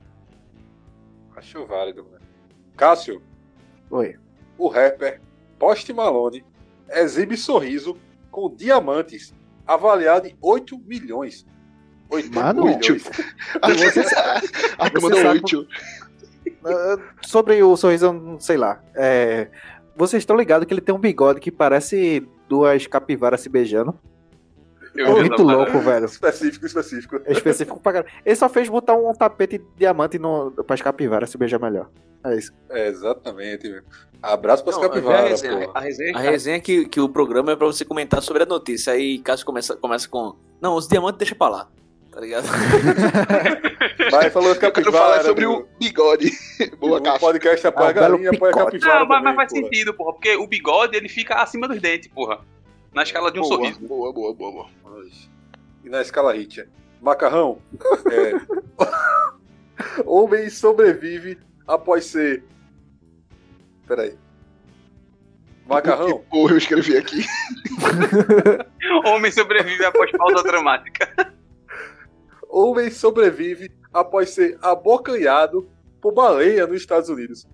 Acho 1.35 1.65
válido, 1.65 2.05
mano. 2.05 2.23
Cássio, 2.77 3.21
Oi. 3.91 4.15
o 4.57 4.69
rapper 4.69 5.19
Post 5.59 5.91
Malone 5.91 6.45
exibe 6.89 7.35
sorriso 7.35 7.97
com 8.31 8.49
diamantes 8.49 9.33
avaliado 9.67 10.25
em 10.27 10.37
8 10.41 10.79
milhões. 10.79 11.45
8 12.09 12.33
Mano, 12.33 12.63
milhões. 12.63 13.03
Mandou 15.01 15.17
sabe- 15.19 15.27
oito. 15.27 15.67
Ah, 16.65 16.97
Sobre 17.21 17.61
o 17.61 17.75
sorriso, 17.75 18.05
eu 18.05 18.13
não 18.13 18.39
sei 18.39 18.55
lá. 18.57 18.81
É, 18.95 19.49
vocês 19.95 20.21
estão 20.21 20.35
ligados 20.35 20.65
que 20.67 20.73
ele 20.73 20.81
tem 20.81 20.93
um 20.93 20.99
bigode 20.99 21.39
que 21.39 21.51
parece 21.51 22.27
duas 22.49 22.85
capivaras 22.87 23.41
se 23.41 23.49
beijando? 23.49 23.97
Eu 24.95 25.07
É 25.07 25.13
muito 25.21 25.37
parada. 25.43 25.57
louco, 25.57 25.79
velho. 25.79 26.05
Específico, 26.05 26.65
específico. 26.67 27.19
É 27.25 27.31
específico 27.31 27.79
pra 27.79 27.93
caralho. 27.93 28.13
Ele 28.23 28.35
só 28.35 28.47
fez 28.47 28.69
botar 28.69 28.93
um 28.93 29.11
tapete 29.13 29.57
de 29.57 29.65
diamante 29.77 30.19
no, 30.19 30.51
pras 30.51 30.81
capivaras 30.83 31.29
se 31.31 31.37
beijar 31.37 31.59
melhor. 31.59 31.89
É 32.23 32.35
isso. 32.35 32.51
É, 32.69 32.87
exatamente. 32.89 33.67
velho. 33.69 33.83
Abraço 34.21 34.63
pras 34.63 34.75
Não, 34.77 34.83
a 34.83 34.87
capivaras, 34.89 35.41
resenha, 35.41 35.67
pô. 35.67 35.71
a 35.77 35.79
resenha, 35.81 36.15
a 36.17 36.19
resenha 36.21 36.57
é 36.57 36.59
que, 36.59 36.85
que 36.85 36.99
o 37.01 37.09
programa 37.09 37.51
é 37.51 37.55
pra 37.55 37.65
você 37.65 37.83
comentar 37.83 38.21
sobre 38.21 38.43
a 38.43 38.45
notícia. 38.45 38.93
Aí 38.93 39.17
Cássio 39.19 39.45
começa, 39.45 39.75
começa 39.75 40.07
com. 40.07 40.35
Não, 40.61 40.75
os 40.75 40.87
diamantes 40.87 41.17
deixa 41.17 41.33
pra 41.35 41.49
lá. 41.49 41.67
Tá 42.13 42.19
ligado? 42.21 42.45
Mas 44.11 44.31
falou 44.33 44.49
Eu 44.49 44.55
quero 44.59 44.71
capivara. 44.73 44.97
falar 45.05 45.23
sobre 45.23 45.45
o 45.47 45.67
bigode. 45.79 46.31
Boa, 46.79 46.99
O 46.99 47.03
Cássio. 47.03 47.19
podcast 47.21 47.67
apoia 47.67 47.87
Ah, 47.87 47.89
a 47.89 47.93
galinha, 47.93 48.29
apoia 48.29 48.51
a 48.51 48.55
capivara 48.57 48.99
Não, 48.99 49.07
mas, 49.07 49.09
mas 49.09 49.19
também, 49.23 49.35
faz 49.35 49.51
porra. 49.51 49.63
sentido, 49.63 49.93
porra. 49.95 50.13
Porque 50.13 50.35
o 50.35 50.45
bigode, 50.47 50.95
ele 50.95 51.09
fica 51.09 51.41
acima 51.41 51.67
dos 51.67 51.81
dentes, 51.81 52.07
porra. 52.09 52.41
Na 52.93 53.01
escala 53.03 53.31
de 53.31 53.39
um 53.39 53.41
boa, 53.41 53.55
sorriso. 53.55 53.79
boa, 53.87 54.13
boa, 54.13 54.33
boa, 54.33 54.51
boa. 54.51 54.67
E 55.83 55.89
na 55.89 56.01
escala 56.01 56.33
Richter. 56.33 56.69
Macarrão. 57.01 57.57
É... 58.11 58.33
Homem 60.05 60.49
sobrevive 60.49 61.39
após 61.67 62.05
ser. 62.05 62.43
Peraí. 63.87 64.15
Macarrão. 65.65 66.19
Porra, 66.29 66.53
eu 66.53 66.57
escrevi 66.57 66.95
aqui. 66.95 67.25
Homem 69.05 69.31
sobrevive 69.31 69.83
após 69.83 70.11
pausa 70.11 70.43
dramática. 70.43 71.32
Homem 72.53 72.91
sobrevive 72.91 73.71
após 73.91 74.29
ser 74.29 74.57
abocanhado 74.61 75.67
por 75.99 76.13
baleia 76.13 76.67
nos 76.67 76.77
Estados 76.77 77.09
Unidos. 77.09 77.47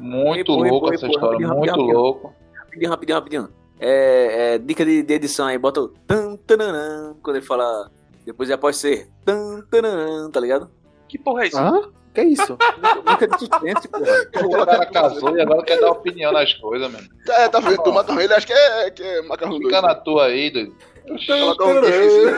Muito 0.00 0.52
Empurra, 0.52 0.68
louco 0.70 0.76
empurra, 0.76 0.94
essa 0.94 1.06
empurra, 1.06 1.20
história, 1.20 1.46
rapidinho, 1.48 1.58
muito 1.58 1.70
rapidinho. 1.70 1.98
louco. 1.98 2.34
Rapidinho, 2.54 2.90
rapidinho, 2.90 3.18
rapidinho. 3.18 3.48
É, 3.78 4.54
é, 4.54 4.58
dica 4.58 4.84
de, 4.86 5.02
de 5.02 5.14
edição 5.14 5.46
aí, 5.46 5.58
bota 5.58 5.82
o 5.82 5.88
tan, 5.88 6.36
tananã, 6.36 7.14
quando 7.22 7.36
ele 7.36 7.44
fala. 7.44 7.90
Depois 8.24 8.48
é 8.50 8.54
após 8.54 8.76
ser 8.76 9.08
tan, 9.24 9.60
tananã, 9.70 10.30
tá 10.30 10.40
ligado? 10.40 10.70
Que 11.08 11.18
porra 11.18 11.44
é 11.44 11.46
isso? 11.48 11.58
Hã? 11.58 11.90
Que 12.14 12.22
isso? 12.22 12.56
Nunca 13.06 13.28
de 13.28 13.38
suspense, 13.38 13.88
porra. 13.88 14.62
O 14.62 14.66
cara 14.66 14.86
casou 14.86 15.36
e 15.36 15.40
agora 15.42 15.62
quer 15.62 15.78
dar 15.78 15.90
opinião 15.90 16.32
nas 16.32 16.52
coisas, 16.54 16.90
mano. 16.90 17.06
É, 17.28 17.48
tá 17.48 17.60
vendo? 17.60 17.82
Do 17.82 17.92
macarrão, 17.92 18.20
ele 18.22 18.32
acha 18.32 18.46
que 18.46 18.52
é, 18.54 18.90
que 18.90 19.02
é 19.02 19.22
macarrão 19.22 19.52
doido. 19.52 19.66
Fica 19.66 19.82
na 19.82 19.94
tua 19.94 20.26
aí, 20.26 20.50
doido. 20.50 20.74
Gostei, 21.08 21.40
gostei. 21.54 22.36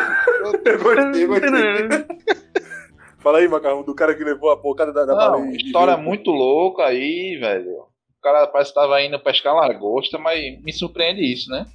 Fala 3.18 3.38
aí, 3.38 3.48
Macarrão, 3.48 3.82
do 3.82 3.94
cara 3.94 4.14
que 4.14 4.22
levou 4.24 4.50
a 4.50 4.56
bocada 4.56 4.92
da, 4.92 5.04
da 5.04 5.14
Não, 5.14 5.30
baleia. 5.40 5.56
história 5.56 5.94
viu- 5.96 6.04
muito 6.04 6.30
louca 6.30 6.84
aí, 6.84 7.36
velho. 7.40 7.70
O 8.18 8.22
cara 8.22 8.46
parece 8.46 8.70
que 8.70 8.74
tava 8.74 9.02
indo 9.02 9.18
pescar 9.18 9.54
lagosta, 9.54 10.18
mas 10.18 10.60
me 10.62 10.72
surpreende 10.72 11.20
isso, 11.22 11.50
né? 11.50 11.66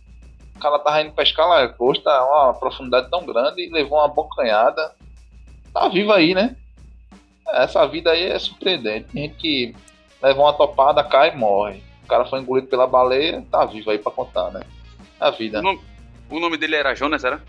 O 0.56 0.60
cara 0.60 0.79
tava 0.79 1.01
indo 1.01 1.13
pescar 1.13 1.47
lagosta 1.47 2.10
a 2.10 2.25
uma 2.47 2.53
profundidade 2.53 3.10
tão 3.10 3.25
grande 3.25 3.62
e 3.62 3.71
levou 3.71 3.97
uma 3.99 4.08
bocanhada. 4.08 4.93
Tá 5.73 5.88
vivo 5.89 6.12
aí, 6.13 6.34
né? 6.34 6.56
Essa 7.49 7.86
vida 7.88 8.12
aí 8.12 8.23
é 8.23 8.39
surpreendente. 8.39 9.10
Tem 9.12 9.23
gente 9.23 9.36
que 9.36 9.75
leva 10.21 10.39
uma 10.41 10.53
topada, 10.53 11.03
cai 11.03 11.34
e 11.34 11.38
morre. 11.38 11.84
O 12.03 12.08
cara 12.08 12.25
foi 12.25 12.39
engolido 12.39 12.67
pela 12.67 12.88
baleia, 12.88 13.43
tá 13.51 13.65
vivo 13.65 13.89
aí 13.89 13.97
pra 13.97 14.12
contar, 14.12 14.51
né? 14.51 14.62
A 15.19 15.29
vida. 15.29 15.60
O 15.60 15.63
nome, 15.63 15.82
o 16.37 16.39
nome 16.39 16.57
dele 16.57 16.75
era 16.75 16.93
Jonas, 16.95 17.23
era? 17.23 17.41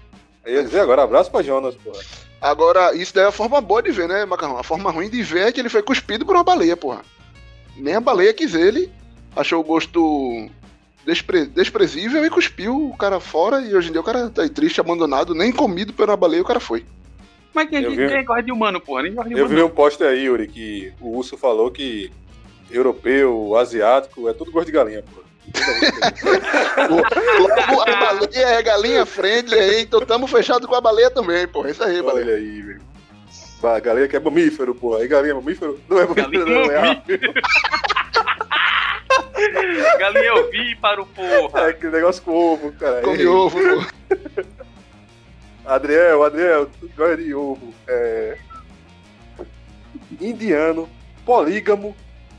Eu 0.44 0.54
ia 0.56 0.62
dizer 0.64 0.80
agora, 0.80 1.02
abraço 1.02 1.30
pra 1.30 1.42
Jonas, 1.42 1.74
porra. 1.76 2.00
Agora, 2.40 2.94
isso 2.94 3.14
daí 3.14 3.24
é 3.24 3.28
a 3.28 3.32
forma 3.32 3.60
boa 3.60 3.82
de 3.82 3.90
ver, 3.90 4.06
né, 4.08 4.24
Macarrão? 4.26 4.58
A 4.58 4.62
forma 4.62 4.90
ruim 4.90 5.08
de 5.08 5.22
ver 5.22 5.46
é 5.48 5.52
que 5.52 5.60
ele 5.60 5.70
foi 5.70 5.82
cuspido 5.82 6.26
por 6.26 6.34
uma 6.36 6.44
baleia, 6.44 6.76
porra. 6.76 7.02
Nem 7.76 7.94
a 7.94 8.00
baleia 8.00 8.34
quis 8.34 8.54
ele, 8.54 8.92
achou 9.34 9.60
o 9.60 9.64
gosto 9.64 10.48
despre- 11.06 11.46
desprezível 11.46 12.24
e 12.24 12.28
cuspiu 12.30 12.88
o 12.90 12.96
cara 12.96 13.18
fora. 13.20 13.62
E 13.62 13.74
hoje 13.74 13.88
em 13.88 13.92
dia 13.92 14.00
o 14.00 14.04
cara 14.04 14.28
tá 14.28 14.42
aí 14.42 14.50
triste, 14.50 14.80
abandonado, 14.80 15.34
nem 15.34 15.50
comido 15.50 15.94
uma 15.98 16.16
baleia 16.16 16.42
o 16.42 16.46
cara 16.46 16.60
foi. 16.60 16.84
Mas 17.54 17.70
quem, 17.70 17.82
Eu 17.82 17.90
quem, 17.92 17.98
vi- 18.06 18.12
quem 18.12 18.24
gosta 18.24 18.42
de 18.42 18.52
humano, 18.52 18.80
porra? 18.80 19.02
Nem 19.04 19.14
gosta 19.14 19.28
de 19.30 19.34
Eu 19.36 19.46
humano. 19.46 19.56
vi 19.56 19.62
um 19.64 19.74
post 19.74 20.02
aí, 20.04 20.24
Yuri, 20.24 20.46
que 20.46 20.92
o 21.00 21.16
Urso 21.16 21.38
falou 21.38 21.70
que 21.70 22.10
europeu, 22.70 23.56
asiático, 23.56 24.28
é 24.28 24.32
tudo 24.34 24.50
gosto 24.52 24.66
de 24.66 24.72
galinha, 24.72 25.02
pô. 25.02 25.22
Logo, 26.88 27.82
a 27.82 27.96
baleia 27.96 28.46
é 28.46 28.62
galinha 28.62 29.06
friendly 29.06 29.58
aí, 29.58 29.82
então 29.82 30.00
tamo 30.00 30.26
fechado 30.26 30.66
com 30.66 30.74
a 30.74 30.80
baleia 30.80 31.10
também, 31.10 31.46
porra. 31.46 31.70
Isso 31.70 31.82
aí, 31.84 32.02
baleia. 32.02 32.26
Olha 32.26 32.34
aí, 32.36 32.62
velho. 32.62 32.80
Ba- 33.60 33.80
Galinha 33.80 34.08
que 34.08 34.16
é 34.16 34.20
mamífero, 34.20 34.74
pô. 34.74 34.96
Aí 34.96 35.06
galinha 35.08 35.32
é 35.32 35.34
mamífero? 35.34 35.80
Não 35.88 35.98
é 35.98 36.06
mamífero, 36.06 36.30
Galinha 36.30 36.44
não, 36.66 36.70
é 36.72 36.80
mamífero. 36.80 37.32
Galinha 39.98 40.34
ovíparo, 40.34 41.06
porra. 41.06 41.60
É 41.60 41.68
aquele 41.70 41.92
negócio 41.92 42.22
com 42.22 42.32
ovo, 42.32 42.72
cara. 42.72 43.00
Come 43.02 43.18
Ei, 43.18 43.26
ovo, 43.26 43.58
pô. 43.58 44.16
Adriel, 45.64 46.22
Adriel, 46.24 46.66
tu 46.66 46.90
gosta 46.96 47.16
de 47.16 47.34
ovo. 47.34 47.72
É... 47.88 48.36
Indiano, 50.20 50.88
polígamo, 51.24 51.96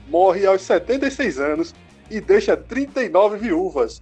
morre 0.07 0.45
aos 0.45 0.61
76 0.61 1.39
anos 1.39 1.73
e 2.09 2.19
deixa 2.21 2.55
39 2.55 3.37
viúvas. 3.37 4.01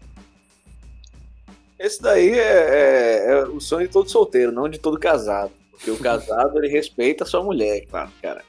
Esse 1.79 2.01
daí 2.01 2.31
é, 2.31 2.39
é- 2.39 3.25
é 3.31 3.43
o 3.45 3.59
sonho 3.59 3.87
de 3.87 3.93
todo 3.93 4.09
solteiro, 4.09 4.51
não 4.51 4.69
de 4.69 4.79
todo 4.79 4.99
casado. 4.99 5.51
Porque 5.71 5.91
o 5.91 5.97
casado, 5.97 6.57
ele 6.57 6.69
respeita 6.69 7.23
a 7.23 7.27
sua 7.27 7.43
mulher, 7.43 7.85
claro, 7.89 8.09
cara. 8.21 8.41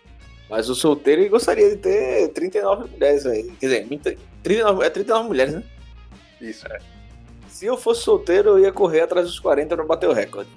Mas 0.48 0.68
o 0.68 0.74
solteiro, 0.74 1.22
ele 1.22 1.30
gostaria 1.30 1.70
de 1.70 1.76
ter 1.76 2.28
39 2.28 2.88
mulheres 2.90 3.26
aí. 3.26 3.44
Quer 3.58 3.66
dizer, 3.66 3.86
30 3.88 4.16
39, 4.42 4.84
é 4.84 4.90
39 4.90 5.28
mulheres, 5.28 5.54
né? 5.54 5.64
Isso. 6.40 6.64
Se 7.48 7.64
eu 7.66 7.76
fosse 7.76 8.02
solteiro, 8.02 8.50
eu 8.50 8.58
ia 8.60 8.70
correr 8.70 9.00
atrás 9.00 9.26
dos 9.26 9.40
40 9.40 9.74
pra 9.74 9.84
bater 9.86 10.08
o 10.08 10.12
recorde. 10.12 10.50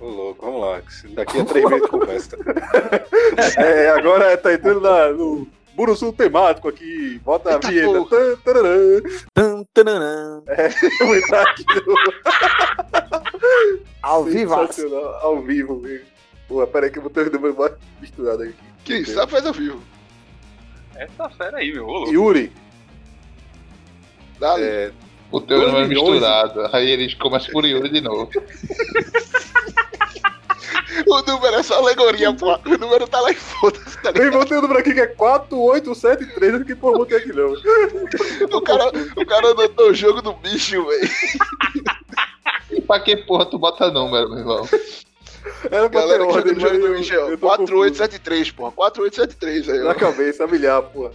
Ô 0.00 0.08
louco, 0.08 0.44
vamos 0.46 0.60
lá. 0.62 0.80
que 0.80 1.08
Daqui 1.14 1.38
a 1.40 1.44
três 1.44 1.64
meses 1.70 1.86
conversa. 1.90 2.36
é, 3.62 3.90
agora 3.90 4.36
tá 4.36 4.52
entrando 4.54 4.80
na- 4.80 5.10
no 5.12 5.46
Buruçu 5.74 6.12
temático 6.12 6.68
aqui. 6.68 7.20
Bota 7.24 7.56
a 7.56 7.58
vinheta. 7.58 8.04
Tan, 8.08 8.36
tararã. 8.44 9.00
Tan, 9.32 9.64
tananã. 9.74 10.42
Vou 11.00 11.16
entrar 11.16 11.42
aqui 11.42 11.64
no... 11.86 11.94
Ao 14.02 14.24
vivo. 14.24 14.54
Ao 14.54 15.42
vivo, 15.42 15.76
mesmo. 15.80 16.06
Pô, 16.46 16.66
peraí 16.66 16.90
que 16.90 16.98
eu 16.98 17.02
botei 17.02 17.24
os 17.24 17.32
números 17.32 17.56
mais 17.56 17.72
misturados 18.00 18.42
aqui. 18.48 18.54
Quem 18.84 19.04
sabe 19.04 19.32
faz 19.32 19.46
ao 19.46 19.52
vivo. 19.52 19.82
Essa 20.94 21.28
fera 21.30 21.58
aí, 21.58 21.72
meu. 21.72 21.86
Louco. 21.86 22.12
Yuri, 22.12 22.52
Dá 24.38 24.60
é, 24.60 24.92
O 25.30 25.40
teu 25.40 25.58
número 25.58 25.88
milhões. 25.88 26.10
misturado. 26.20 26.68
Aí 26.72 26.90
eles 26.90 27.14
começam 27.14 27.50
por 27.50 27.64
Yuri 27.64 27.88
de 27.88 28.00
novo. 28.00 28.30
O 31.06 31.22
número 31.22 31.56
é 31.56 31.62
só 31.62 31.74
alegoria, 31.78 32.32
pô. 32.32 32.54
O 32.54 32.78
número 32.78 33.06
tá 33.08 33.20
lá 33.20 33.30
em 33.30 33.34
foda-se, 33.34 34.00
tá 34.02 34.10
eu 34.10 34.12
ligado? 34.24 34.32
botei 34.38 34.58
o 34.58 34.62
número 34.62 34.80
aqui 34.80 34.94
que 34.94 35.00
é 35.00 35.06
4873, 35.06 36.64
que 36.64 36.74
porra 36.74 36.98
botei 36.98 37.18
aqui 37.18 37.32
não. 37.32 37.52
O 38.56 38.60
cara, 38.62 38.92
o 39.16 39.26
cara 39.26 39.48
anotou 39.50 39.90
o 39.90 39.94
jogo 39.94 40.22
do 40.22 40.32
bicho, 40.34 40.84
velho. 40.86 41.10
E 42.70 42.80
pra 42.80 43.00
que 43.00 43.16
porra 43.16 43.46
tu 43.46 43.58
bota 43.58 43.90
número, 43.90 44.28
meu 44.30 44.38
irmão? 44.38 44.68
Era 45.70 45.90
pra 45.90 46.00
ter 46.02 46.06
Galera 46.08 46.22
joga 46.24 46.32
ordem, 46.36 46.54
no 46.54 46.60
jogo 46.60 46.72
mas 46.72 46.80
do 46.80 46.86
eu- 46.86 46.98
bicho, 46.98 47.14
eu 47.14 47.26
ó. 47.26 47.30
tô 47.30 47.38
4873, 47.38 48.50
porra. 48.52 48.72
4873 48.72 49.68
aí. 49.68 49.78
Na 49.84 49.94
cabeça, 49.94 50.44
a 50.44 50.46
milhar, 50.46 50.80
porra. 50.82 51.10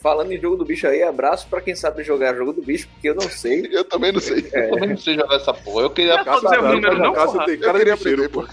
Falando 0.00 0.30
em 0.30 0.40
jogo 0.40 0.54
do 0.56 0.64
bicho 0.64 0.86
aí, 0.86 1.02
abraço 1.02 1.48
pra 1.48 1.60
quem 1.60 1.74
sabe 1.74 2.04
jogar 2.04 2.34
jogo 2.36 2.52
do 2.52 2.62
bicho, 2.62 2.86
porque 2.88 3.08
eu 3.08 3.14
não 3.16 3.22
sei. 3.28 3.68
Eu 3.72 3.82
também 3.84 4.12
não 4.12 4.20
sei. 4.20 4.48
Eu 4.52 4.70
também 4.70 4.88
não 4.90 4.96
sei 4.96 5.14
jogar 5.16 5.34
essa 5.36 5.52
porra. 5.52 5.82
Eu 5.82 5.90
queria. 5.90 6.16
Não 6.16 6.24
pode 6.24 6.36
dizer 6.42 6.46
o 6.46 6.50
Cássio, 6.62 6.74
número, 6.76 6.98
não, 6.98 7.12
Cássio 7.12 7.32
porra? 7.32 7.44
tem 7.46 7.54
Eu 7.60 7.74
queria 7.74 7.94
aprender, 7.94 8.28
pô. 8.28 8.44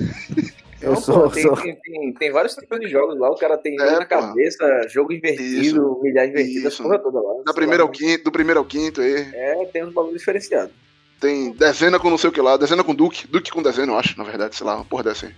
Eu 0.84 0.94
Não, 0.94 1.02
sou, 1.02 1.22
pô, 1.24 1.30
tem, 1.30 1.44
sou. 1.44 1.56
tem, 1.56 1.76
tem- 1.76 2.14
tem 2.14 2.32
vários 2.32 2.56
tipos 2.56 2.80
de 2.80 2.88
jogos 2.88 3.18
lá. 3.18 3.30
O 3.32 3.36
cara 3.38 3.58
tem 3.58 3.78
jogo 3.78 3.90
É, 3.90 4.00
na 4.00 4.06
cabeça, 4.06 4.88
jogo 4.90 5.14
invertido, 5.14 6.00
milhar 6.02 6.28
invertido, 6.28 6.68
as 6.68 6.74
Isso. 6.74 6.84
porra 6.84 7.00
toda 7.00 7.20
lá. 7.22 7.44
Da 7.46 7.54
primeira 7.54 7.84
lá, 7.84 7.90
ao 7.90 7.94
quinto, 7.94 8.24
do 8.26 8.32
primeiro 8.32 8.60
ao 8.60 8.66
quinto 8.66 9.02
aí. 9.02 9.28
É, 9.34 9.66
tem 9.72 9.86
uns 9.86 9.94
bagulho 9.94 10.18
diferenciados. 10.18 10.74
Tem 11.20 11.52
dezena 11.54 12.00
com 12.00 12.10
não 12.10 12.18
sei 12.18 12.30
o 12.30 12.34
que 12.34 12.42
lá. 12.42 12.58
Dezena 12.58 12.84
com 12.84 12.94
Duque. 12.94 13.26
Duque 13.28 13.50
com 13.50 13.64
dezena, 13.64 13.94
eu 13.94 13.98
acho, 13.98 14.18
na 14.18 14.26
verdade. 14.26 14.56
Sei 14.58 14.66
lá, 14.68 14.76
uma 14.76 14.84
porra 14.86 15.04
dessa 15.04 15.28
aí. 15.28 15.34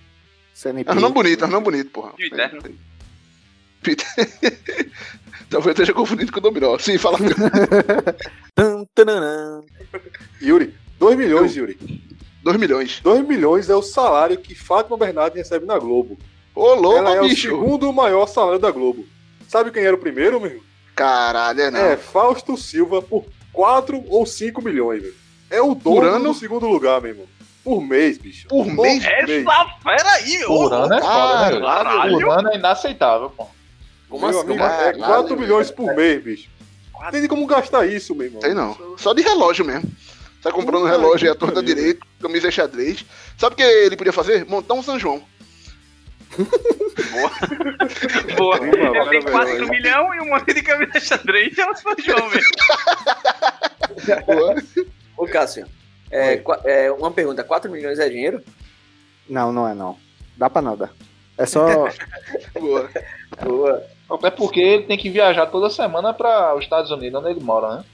CNP. 0.54 0.90
É 0.90 0.94
um 0.94 1.00
nome 1.00 1.14
bonito, 1.14 1.44
é 1.44 1.48
um 1.48 1.52
nome 1.52 1.64
bonito, 1.66 1.92
porra. 1.92 2.14
Eterno? 2.20 2.62
Tem- 2.62 2.78
Talvez 5.48 5.68
eu 5.68 5.72
esteja 5.84 5.94
confundindo 5.94 6.32
com 6.32 6.40
o 6.40 6.42
Dominó. 6.42 6.76
Sim, 6.80 6.98
fala. 6.98 7.20
Yuri, 10.42 10.74
2 10.98 11.16
milhões, 11.18 11.56
Yuri. 11.56 11.78
2 12.46 12.58
milhões. 12.60 13.00
2 13.04 13.28
milhões 13.28 13.70
é 13.72 13.76
o 13.76 13.82
salário 13.82 14.38
que 14.38 14.54
Fátima 14.54 14.96
Bernardes 14.96 15.36
recebe 15.36 15.66
na 15.66 15.80
Globo. 15.80 16.16
Ô, 16.54 16.76
louco, 16.76 17.00
Ela 17.00 17.16
é 17.16 17.22
o 17.22 17.28
bicho. 17.28 17.50
segundo 17.50 17.92
maior 17.92 18.28
salário 18.28 18.60
da 18.60 18.70
Globo. 18.70 19.04
Sabe 19.48 19.72
quem 19.72 19.84
era 19.84 19.96
o 19.96 20.00
primeiro, 20.00 20.40
meu 20.40 20.50
irmão? 20.52 20.64
Caralho, 20.96 21.60
é 21.60 21.72
não. 21.72 21.80
É 21.80 21.98
Fausto 21.98 22.56
Silva 22.56 23.02
por 23.02 23.26
4 23.52 24.04
ou 24.08 24.26
5 24.28 24.62
milhões, 24.62 25.02
velho. 25.02 25.16
É 25.50 25.60
o 25.60 25.74
dono 25.74 25.96
Por 25.96 26.06
ano? 26.06 26.26
do 26.26 26.34
segundo 26.36 26.68
lugar, 26.68 27.02
meu 27.02 27.12
irmão. 27.12 27.26
Por 27.64 27.82
mês, 27.82 28.20
bicho. 28.20 28.48
Por 28.48 28.68
mês? 28.68 29.04
Essa 29.04 29.66
fera 29.84 30.12
aí, 30.14 30.38
meu. 30.38 30.48
Por 30.48 30.72
ano 30.72 30.94
é 30.94 31.02
foda, 31.02 31.50
né? 31.52 32.10
Por 32.12 32.30
ano 32.30 32.50
é 32.50 32.56
inaceitável, 32.58 33.30
pô. 33.32 33.48
Como 34.08 34.28
Meu 34.28 34.40
assim? 34.40 34.48
amigo, 34.50 34.64
é 34.64 34.68
Caralho, 34.68 35.00
4 35.00 35.40
milhões 35.40 35.72
por 35.72 35.96
mês, 35.96 36.24
bicho. 36.24 36.50
Não 36.94 37.10
tem 37.12 37.22
nem 37.22 37.30
como 37.30 37.46
gastar 37.48 37.88
isso, 37.88 38.14
meu 38.14 38.28
irmão. 38.28 38.40
Tem 38.40 38.54
não. 38.54 38.78
Só 38.98 39.14
de 39.14 39.24
relógio 39.24 39.66
mesmo. 39.66 39.90
Tá 40.46 40.52
comprando 40.52 40.84
um 40.84 40.88
relógio 40.88 41.28
aí 41.28 41.32
à 41.32 41.36
torta 41.36 41.64
direito, 41.64 42.06
camisa 42.22 42.52
xadrez. 42.52 43.04
Sabe 43.36 43.54
o 43.54 43.56
que 43.58 43.64
ele 43.64 43.98
podia 43.98 44.14
fazer? 44.14 44.46
Montar 44.46 44.76
um 44.76 44.84
São 44.84 45.00
João. 45.00 45.24
Boa. 48.38 48.58
Ele 48.62 48.78
tem 48.78 48.94
maravilha. 48.94 49.24
4 49.24 49.68
milhões 49.68 50.16
e 50.16 50.22
um 50.22 50.30
monte 50.30 50.54
de 50.54 50.62
camisa 50.62 51.00
xadrez. 51.00 51.58
É 51.58 51.68
o 51.68 51.74
São 51.74 51.96
João, 51.98 52.30
velho. 52.30 52.46
Boa. 54.28 54.56
Ô, 55.18 55.26
Cássio, 55.26 55.66
é, 56.12 56.40
é, 56.66 56.92
uma 56.92 57.10
pergunta: 57.10 57.44
4 57.44 57.72
milhões 57.72 57.98
é 57.98 58.08
dinheiro? 58.08 58.44
Não, 59.28 59.52
não 59.52 59.68
é 59.68 59.74
não. 59.74 59.98
Dá 60.38 60.48
pra 60.48 60.62
nada. 60.62 60.92
É 61.40 61.48
só. 61.48 61.90
Boa. 62.54 62.88
Boa. 63.42 63.84
Até 64.12 64.30
porque 64.30 64.60
ele 64.60 64.84
tem 64.84 65.00
que 65.00 65.10
viajar 65.10 65.48
toda 65.48 65.72
semana 65.72 66.14
para 66.14 66.54
os 66.54 66.64
Estados 66.64 66.92
Unidos, 66.92 67.20
onde 67.20 67.32
ele 67.32 67.44
mora, 67.44 67.78
né? 67.78 67.86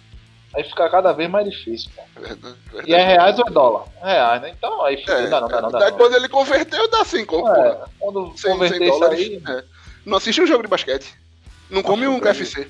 Aí 0.56 0.64
fica 0.66 0.90
cada 0.90 1.14
vez 1.14 1.30
mais 1.30 1.50
difícil, 1.50 1.90
pô. 1.96 2.02
Verdade, 2.22 2.56
E 2.86 2.94
é 2.94 3.06
reais 3.06 3.40
ou 3.40 3.46
é 3.48 3.52
dólar? 3.52 3.86
É 4.02 4.12
reais, 4.14 4.42
né? 4.42 4.54
Então 4.58 4.84
aí 4.84 4.98
fica. 4.98 5.14
É, 5.14 5.30
não, 5.30 5.42
não, 5.42 5.48
não, 5.50 5.62
não, 5.62 5.72
daí 5.72 5.92
não. 5.92 5.98
quando 5.98 6.16
ele 6.16 6.28
converteu, 6.28 6.90
dá 6.90 7.06
5 7.06 7.26
conto, 7.26 7.46
porra. 7.46 7.68
É, 7.68 7.78
quando 8.00 8.38
Sem, 8.38 8.52
converter 8.52 8.78
sem 8.78 8.88
isso 8.90 9.00
dólares. 9.00 9.20
aí, 9.20 9.42
é. 9.48 9.64
Não 10.06 10.18
assiste 10.18 10.42
um 10.42 10.48
jogo 10.48 10.64
de 10.64 10.70
basquete. 10.70 11.14
Não 11.70 11.82
come 11.82 12.06
um 12.08 12.20
KFC. 12.20 12.68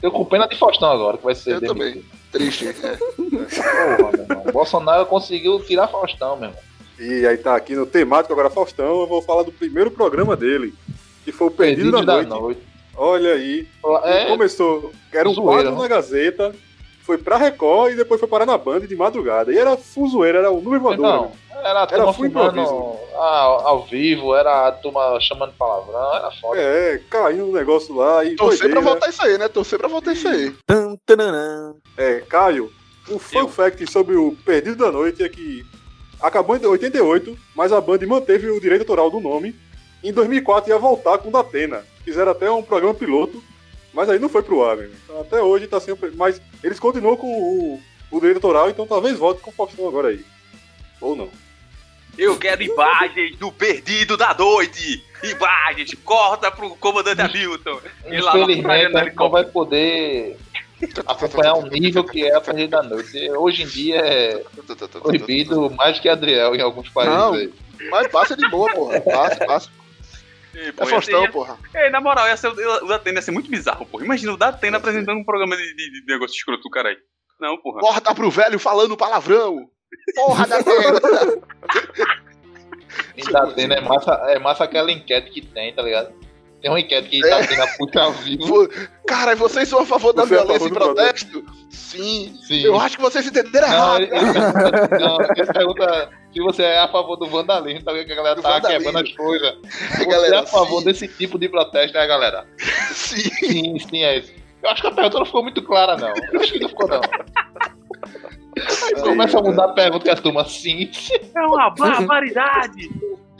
eu 0.00 0.12
com 0.12 0.24
pena 0.24 0.46
de 0.46 0.56
Faustão 0.56 0.90
agora, 0.92 1.16
que 1.18 1.24
vai 1.24 1.34
ser 1.34 1.54
Eu 1.54 1.60
demitido. 1.60 2.04
Triste. 2.30 2.68
é. 2.68 2.72
Porra, 3.96 4.12
meu 4.12 4.20
irmão. 4.22 4.42
O 4.46 4.52
Bolsonaro 4.52 5.06
conseguiu 5.06 5.58
tirar 5.64 5.88
Faustão, 5.88 6.36
meu 6.36 6.50
irmão. 6.50 6.62
E 7.00 7.26
aí 7.26 7.36
tá 7.36 7.56
aqui 7.56 7.74
no 7.74 7.86
temático 7.86 8.32
agora, 8.32 8.50
Faustão. 8.50 9.00
Eu 9.00 9.06
vou 9.08 9.22
falar 9.22 9.42
do 9.42 9.50
primeiro 9.52 9.90
programa 9.90 10.36
dele, 10.36 10.72
que 11.24 11.32
foi 11.32 11.48
o 11.48 11.50
Perdido, 11.50 11.90
Perdido 11.90 12.06
da, 12.06 12.22
da 12.22 12.28
noite. 12.28 12.40
noite. 12.42 12.60
Olha 12.96 13.32
aí. 13.34 13.66
É, 14.04 14.26
Começou, 14.26 14.92
era 15.12 15.28
um 15.28 15.34
Zoeira, 15.34 15.52
quadro 15.70 15.72
né? 15.76 15.78
na 15.82 15.88
Gazeta, 15.88 16.54
foi 17.08 17.16
pra 17.16 17.38
Record 17.38 17.94
e 17.94 17.96
depois 17.96 18.20
foi 18.20 18.28
parar 18.28 18.44
na 18.44 18.58
Band 18.58 18.80
de 18.80 18.94
madrugada. 18.94 19.50
E 19.50 19.56
era 19.56 19.78
fuzoeira, 19.78 20.40
era 20.40 20.50
o 20.50 20.60
número 20.60 20.82
voador. 20.82 21.02
não, 21.02 21.22
né? 21.24 21.32
era 21.64 21.82
a 21.84 21.86
turma 21.86 22.12
full 22.12 22.26
fumando 22.26 22.60
ao, 23.14 23.66
ao 23.66 23.82
vivo, 23.86 24.34
era 24.34 24.68
a 24.68 24.72
turma 24.72 25.18
chamando 25.18 25.54
palavrão, 25.54 26.14
era 26.14 26.30
foda. 26.32 26.60
É, 26.60 27.00
caindo 27.08 27.46
um 27.46 27.52
negócio 27.52 27.94
lá 27.96 28.22
e 28.26 28.36
Torcer 28.36 28.70
pra 28.70 28.80
voltar 28.82 29.08
isso 29.08 29.24
aí, 29.24 29.38
né? 29.38 29.48
Torcer 29.48 29.78
pra 29.78 29.88
voltar 29.88 30.12
isso 30.12 30.28
aí. 30.28 30.54
É, 31.96 32.20
Caio, 32.28 32.70
um 33.08 33.18
fun 33.18 33.38
Eu. 33.38 33.48
fact 33.48 33.90
sobre 33.90 34.14
o 34.14 34.36
Perdido 34.44 34.76
da 34.76 34.92
Noite 34.92 35.22
é 35.22 35.28
que 35.30 35.64
acabou 36.20 36.58
em 36.58 36.66
88, 36.66 37.38
mas 37.56 37.72
a 37.72 37.80
Band 37.80 38.00
manteve 38.06 38.50
o 38.50 38.60
direito 38.60 38.82
autoral 38.82 39.10
do 39.10 39.18
nome. 39.18 39.56
Em 40.04 40.12
2004 40.12 40.70
ia 40.70 40.78
voltar 40.78 41.16
com 41.16 41.30
o 41.30 41.32
Datena. 41.32 41.82
Fizeram 42.04 42.32
até 42.32 42.50
um 42.50 42.62
programa 42.62 42.94
piloto, 42.94 43.42
mas 43.94 44.10
aí 44.10 44.18
não 44.18 44.28
foi 44.28 44.42
pro 44.42 44.62
ar, 44.62 44.76
meu. 44.76 44.90
Então, 45.04 45.20
até 45.22 45.42
hoje 45.42 45.66
tá 45.66 45.80
sempre. 45.80 46.12
Mas 46.14 46.40
eles 46.62 46.78
continuam 46.78 47.16
com 47.16 47.26
o, 47.26 47.82
o 48.10 48.20
direito 48.20 48.36
autoral, 48.36 48.70
então 48.70 48.86
talvez 48.86 49.18
volte 49.18 49.40
com 49.40 49.50
o 49.50 49.54
Faustão 49.54 49.88
agora 49.88 50.08
aí. 50.08 50.24
Ou 51.00 51.14
não. 51.14 51.30
Eu 52.16 52.36
quero 52.36 52.62
imagens 52.62 53.36
do 53.36 53.52
perdido 53.52 54.16
da 54.16 54.34
noite. 54.34 55.04
Imagens, 55.22 55.94
corta 56.04 56.50
pro 56.50 56.70
comandante 56.76 57.20
Hamilton. 57.20 57.80
E 58.06 58.16
Infelizmente, 58.16 58.66
a 58.66 58.78
gente 58.78 58.92
não 58.92 59.00
helicóptero. 59.02 59.30
vai 59.30 59.44
poder 59.44 60.36
acompanhar 61.06 61.54
o 61.54 61.66
nível 61.66 62.04
que 62.04 62.24
é 62.24 62.34
a 62.34 62.40
Perdido 62.40 62.70
da 62.70 62.82
Noite. 62.82 63.30
Hoje 63.30 63.62
em 63.62 63.66
dia 63.66 63.96
é 63.98 64.44
proibido 65.00 65.70
mais 65.70 66.00
que 66.00 66.08
Adriel 66.08 66.54
em 66.56 66.60
alguns 66.60 66.88
países 66.88 67.14
Não. 67.14 67.34
aí. 67.34 67.52
Mas 67.90 68.08
passa 68.08 68.36
de 68.36 68.48
boa, 68.48 68.72
porra. 68.72 69.00
Passa, 69.00 69.46
passa. 69.46 69.70
Ei, 70.54 70.72
pô, 70.72 70.84
É 70.84 70.86
Faustão, 70.86 71.30
porra. 71.30 71.58
Ei, 71.74 71.90
na 71.90 72.00
moral, 72.00 72.26
ia 72.26 72.36
ser, 72.36 72.48
o 72.48 72.86
Datena 72.86 73.18
ia 73.18 73.22
ser 73.22 73.30
muito 73.30 73.50
bizarro, 73.50 73.86
porra. 73.86 74.04
Imagina 74.04 74.32
o 74.32 74.36
Datena 74.36 74.78
apresentando 74.78 75.18
um 75.18 75.24
programa 75.24 75.56
de, 75.56 75.62
de- 75.74 76.04
de 76.04 76.12
negócio 76.12 76.34
escroto 76.36 76.62
do 76.62 76.70
cara 76.70 76.88
aí. 76.88 76.96
Não, 77.40 77.56
porra. 77.58 77.80
Corta 77.80 78.14
pro 78.14 78.30
velho 78.30 78.58
falando 78.58 78.96
palavrão. 78.96 79.68
Porra 80.14 80.44
da 80.48 80.62
merda. 80.62 81.00
qualquer 81.00 82.12
da 83.32 83.40
coisa. 83.40 83.52
Atena 83.52 83.74
é 83.74 83.80
massa, 83.80 84.12
é 84.28 84.38
massa 84.38 84.64
aquela 84.64 84.90
enquete 84.90 85.30
que 85.30 85.42
tem, 85.46 85.74
tá 85.74 85.82
ligado? 85.82 86.12
Tem 86.60 86.70
uma 86.70 86.80
enquete 86.80 87.08
que 87.08 87.20
tá 87.20 87.46
tendo 87.46 87.62
a 87.62 87.66
puta 87.68 88.10
vivo. 88.10 88.46
Vo- 88.46 88.68
Cara, 89.06 89.36
vocês 89.36 89.68
são 89.68 89.78
a 89.80 89.86
favor 89.86 90.12
da 90.12 90.24
Você 90.24 90.34
é 90.34 90.38
violência 90.38 90.68
favor 90.68 90.82
e 90.90 90.94
protesto? 90.94 91.44
Sim. 91.70 92.36
Sim. 92.46 92.62
Eu 92.62 92.78
acho 92.80 92.96
que 92.96 93.02
vocês 93.02 93.26
entenderam 93.26 93.68
Não, 93.68 93.74
errado. 94.00 94.02
ele, 94.02 94.16
ele 94.16 94.32
pergunta, 94.32 94.98
não, 94.98 95.20
ele 95.20 95.52
pergunta 95.52 96.10
se 96.32 96.40
você 96.40 96.62
é 96.64 96.80
a 96.80 96.88
favor 96.88 97.16
do 97.16 97.26
vandalismo, 97.26 97.84
tá 97.84 97.92
ligado? 97.92 98.06
Que 98.08 98.12
a 98.12 98.16
galera 98.16 98.34
Do 98.36 98.42
tá 98.42 98.48
vandalismo. 98.58 98.84
quebrando 98.84 99.06
as 99.08 99.12
coisas. 99.16 99.54
Você 99.98 100.04
galera, 100.06 100.36
é 100.36 100.38
a 100.40 100.46
favor 100.46 100.78
sim. 100.80 100.84
desse 100.86 101.08
tipo 101.08 101.38
de 101.38 101.48
protesto, 101.48 101.96
né, 101.96 102.06
galera? 102.06 102.44
Sim. 102.92 103.20
Sim, 103.30 103.78
sim, 103.78 104.02
é 104.02 104.18
isso. 104.18 104.32
Eu 104.62 104.70
acho 104.70 104.82
que 104.82 104.88
a 104.88 104.90
pergunta 104.90 105.18
não 105.20 105.26
ficou 105.26 105.42
muito 105.44 105.62
clara, 105.62 105.96
não. 105.96 106.12
Eu 106.32 106.40
acho 106.40 106.52
que 106.52 106.58
não 106.60 106.68
ficou, 106.68 106.88
não. 106.88 107.00
Aí 108.86 108.94
começa 109.02 109.38
a 109.38 109.42
mudar 109.42 109.64
a 109.66 109.72
pergunta 109.72 110.04
que 110.04 110.10
a 110.10 110.16
turma, 110.16 110.44
sim. 110.44 110.90
É 111.34 111.40
uma 111.40 111.70
barbaridade. 111.70 112.90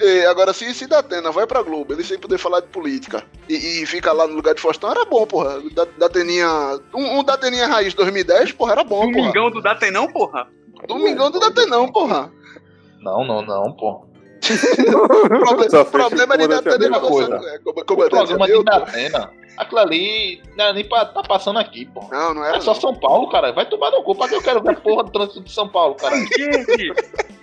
E 0.01 0.25
agora, 0.27 0.53
se, 0.53 0.73
se 0.75 0.87
Datena 0.87 1.31
vai 1.33 1.47
pra 1.47 1.63
Globo, 1.63 1.93
ele 1.93 2.05
sem 2.05 2.19
poder 2.19 2.39
falar 2.39 2.61
de 2.61 2.69
política 2.69 3.25
e, 3.49 3.83
e 3.83 3.87
fica 3.87 4.13
lá 4.13 4.27
no 4.27 4.35
lugar 4.35 4.55
de 4.55 4.61
Faustão, 4.61 4.91
era 4.91 5.05
bom, 5.05 5.27
porra. 5.27 5.61
Da, 5.73 5.87
Dateninha. 5.99 6.49
Um, 6.95 7.19
um 7.19 7.25
Dateninha 7.25 7.67
Raiz 7.67 7.95
2010, 7.95 8.53
porra, 8.53 8.73
era 8.73 8.85
bom, 8.85 9.01
porra. 9.11 9.13
Domingão 9.33 9.51
do 9.51 9.61
Datenão, 9.61 10.07
porra. 10.09 10.47
Domingão 10.87 11.31
do 11.31 11.41
Datenão, 11.41 11.91
porra. 11.91 12.31
Não, 13.01 13.25
não, 13.25 13.43
não, 13.43 13.77
Só 15.69 15.85
fez 15.85 15.89
problema 15.91 16.39
de 16.39 16.47
Datena 16.47 16.97
é 16.97 17.01
Coisa. 17.01 17.35
é, 17.37 17.59
como- 17.59 17.81
O 17.81 17.85
comandante 17.85 18.11
programa 18.11 18.47
de 18.47 18.53
Abreu, 18.53 18.65
pô. 18.65 18.71
Datena, 18.71 19.31
aquilo 19.57 19.81
ali 19.81 20.43
não 20.57 20.65
era 20.65 20.73
nem 20.75 20.89
pra 20.89 21.05
tá 21.07 21.23
passando 21.23 21.59
aqui, 21.59 21.87
pô. 21.87 22.07
Não, 22.11 22.35
não 22.35 22.45
era. 22.45 22.57
É 22.57 22.61
só 22.61 22.73
não. 22.73 22.81
São 22.81 22.95
Paulo, 22.95 23.29
cara. 23.31 23.53
Vai 23.53 23.67
tomar 23.69 23.91
no 23.91 24.03
cu. 24.03 24.15
Pra 24.15 24.29
que 24.29 24.37
eu 24.37 24.43
quero 24.43 24.63
ver 24.63 24.81
porra 24.81 25.05
do 25.05 25.11
trânsito 25.11 25.41
de 25.41 25.53
São 25.53 25.69
Paulo, 25.69 25.97
cara? 25.97 26.17
Gente, 26.17 26.95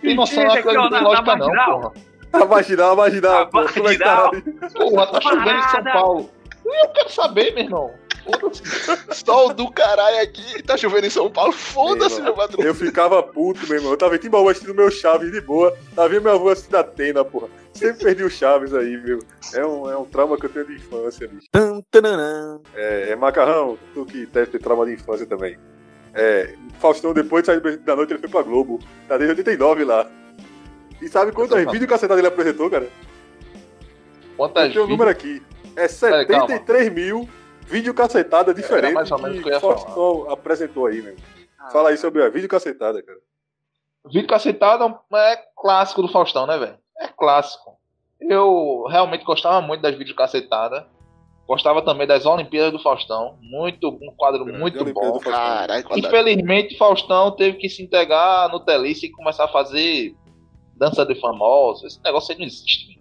Tem 0.01 0.15
noção 0.15 0.43
na- 0.43 1.01
lógica, 1.01 1.35
não, 1.35 1.47
porra. 1.49 1.93
A 2.33 2.45
marginal, 2.45 2.91
a 2.91 2.95
marginal. 2.95 3.41
A 3.41 3.45
pô, 3.45 3.65
como 3.73 3.89
é 3.89 3.97
tá? 3.97 4.29
Porra, 4.73 5.07
tá 5.07 5.21
chovendo 5.21 5.49
em 5.49 5.69
São. 5.69 5.83
Paulo. 5.83 6.29
Eu 6.65 6.89
quero 6.89 7.09
saber, 7.09 7.53
meu 7.53 7.63
irmão. 7.63 7.91
Sol 9.11 9.53
do 9.53 9.69
caralho 9.71 10.21
aqui, 10.21 10.63
tá 10.63 10.75
chovendo 10.75 11.05
em 11.05 11.11
São 11.11 11.29
Paulo, 11.29 11.51
foda-se, 11.51 12.19
meu 12.21 12.33
patrão. 12.33 12.65
Eu 12.65 12.73
ficava 12.73 13.21
puto, 13.21 13.67
meu 13.67 13.77
irmão. 13.77 13.91
Eu 13.91 13.97
tava 13.97 14.15
em 14.15 14.19
Timbaúba 14.19 14.51
assistindo 14.51 14.75
meu 14.75 14.89
Chaves 14.89 15.31
de 15.31 15.41
boa. 15.41 15.77
Tava 15.95 16.09
vendo 16.09 16.23
minha 16.23 16.33
avó 16.33 16.49
assistindo 16.49 16.75
a 16.75 16.79
Atena, 16.79 17.23
porra. 17.23 17.47
Sempre 17.73 18.03
perdi 18.05 18.23
o 18.23 18.29
Chaves 18.29 18.73
aí, 18.73 18.97
meu. 18.97 19.19
É 19.53 19.65
um, 19.65 19.91
é 19.91 19.97
um 19.97 20.05
trauma 20.05 20.37
que 20.37 20.45
eu 20.45 20.49
tenho 20.49 20.65
de 20.65 20.75
infância, 20.75 21.27
bicho. 21.27 21.47
É, 22.73 23.11
é 23.11 23.15
Macarrão, 23.15 23.77
tu 23.93 24.05
que 24.05 24.25
deve 24.25 24.47
ter 24.47 24.59
trauma 24.59 24.85
de 24.85 24.93
infância 24.93 25.25
também. 25.25 25.57
É, 26.13 26.55
Faustão, 26.79 27.13
depois 27.13 27.43
de 27.43 27.47
sair 27.47 27.77
da 27.79 27.95
noite, 27.95 28.13
ele 28.13 28.19
foi 28.19 28.29
pra 28.29 28.41
Globo. 28.41 28.79
Tá 29.07 29.17
desde 29.17 29.35
89 29.35 29.83
lá. 29.83 30.09
E 31.05 31.07
sabe 31.07 31.31
quantas 31.31 31.51
Exatamente. 31.57 31.73
videocacetadas 31.73 32.17
ele 32.17 32.27
apresentou, 32.27 32.67
cara? 32.67 32.89
Quantas 34.35 34.73
Tem 34.73 34.81
um 34.81 34.87
número 34.87 35.07
aqui. 35.07 35.39
É 35.75 35.87
Peraí, 35.87 36.25
calma. 36.25 36.47
73 36.47 36.91
mil 36.91 37.29
videocacetadas 37.67 38.55
diferentes 38.55 38.95
mais 38.95 39.11
ou 39.11 39.19
menos 39.19 39.39
o 39.39 39.43
que 39.43 39.49
eu 39.49 40.25
ia 40.27 40.33
apresentou 40.33 40.87
aí, 40.87 41.03
meu. 41.03 41.15
Fala 41.71 41.89
aí 41.89 41.97
sobre 41.97 42.23
a 42.23 42.29
videocacetada, 42.29 43.03
cara. 43.03 43.19
Vídeo 44.07 44.27
cacetado 44.27 44.99
é 45.13 45.37
clássico 45.55 46.01
do 46.01 46.07
Faustão, 46.07 46.47
né, 46.47 46.57
velho? 46.57 46.77
É 46.99 47.07
clássico. 47.07 47.77
Eu 48.19 48.85
realmente 48.89 49.25
gostava 49.25 49.61
muito 49.61 49.81
das 49.81 49.95
videocacetadas. 49.95 50.85
Gostava 51.47 51.83
também 51.83 52.07
das 52.07 52.25
Olimpíadas 52.25 52.71
do 52.71 52.79
Faustão. 52.79 53.37
Muito, 53.41 53.89
um 53.89 54.15
quadro 54.17 54.43
Grande 54.43 54.59
muito 54.59 54.81
Olimpíada 54.81 55.11
bom. 55.11 55.19
quadrado. 55.19 55.73
Infelizmente, 55.95 56.77
Faustão 56.77 57.35
teve 57.35 57.57
que 57.57 57.69
se 57.69 57.83
integrar 57.83 58.49
no 58.51 58.59
Telice 58.59 59.05
e 59.05 59.11
começar 59.11 59.45
a 59.45 59.49
fazer 59.49 60.15
dança 60.75 61.05
de 61.05 61.15
famoso. 61.19 61.85
Esse 61.87 61.99
negócio 62.03 62.33
aí 62.33 62.39
não 62.39 62.45
existe, 62.45 62.87
meu. 62.87 62.97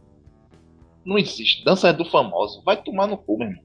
Não 1.05 1.19
existe. 1.19 1.65
Dança 1.65 1.93
do 1.93 2.05
famoso. 2.05 2.63
Vai 2.65 2.83
tomar 2.83 3.07
no 3.07 3.17
cu, 3.19 3.39
meu 3.39 3.49
irmão. 3.49 3.63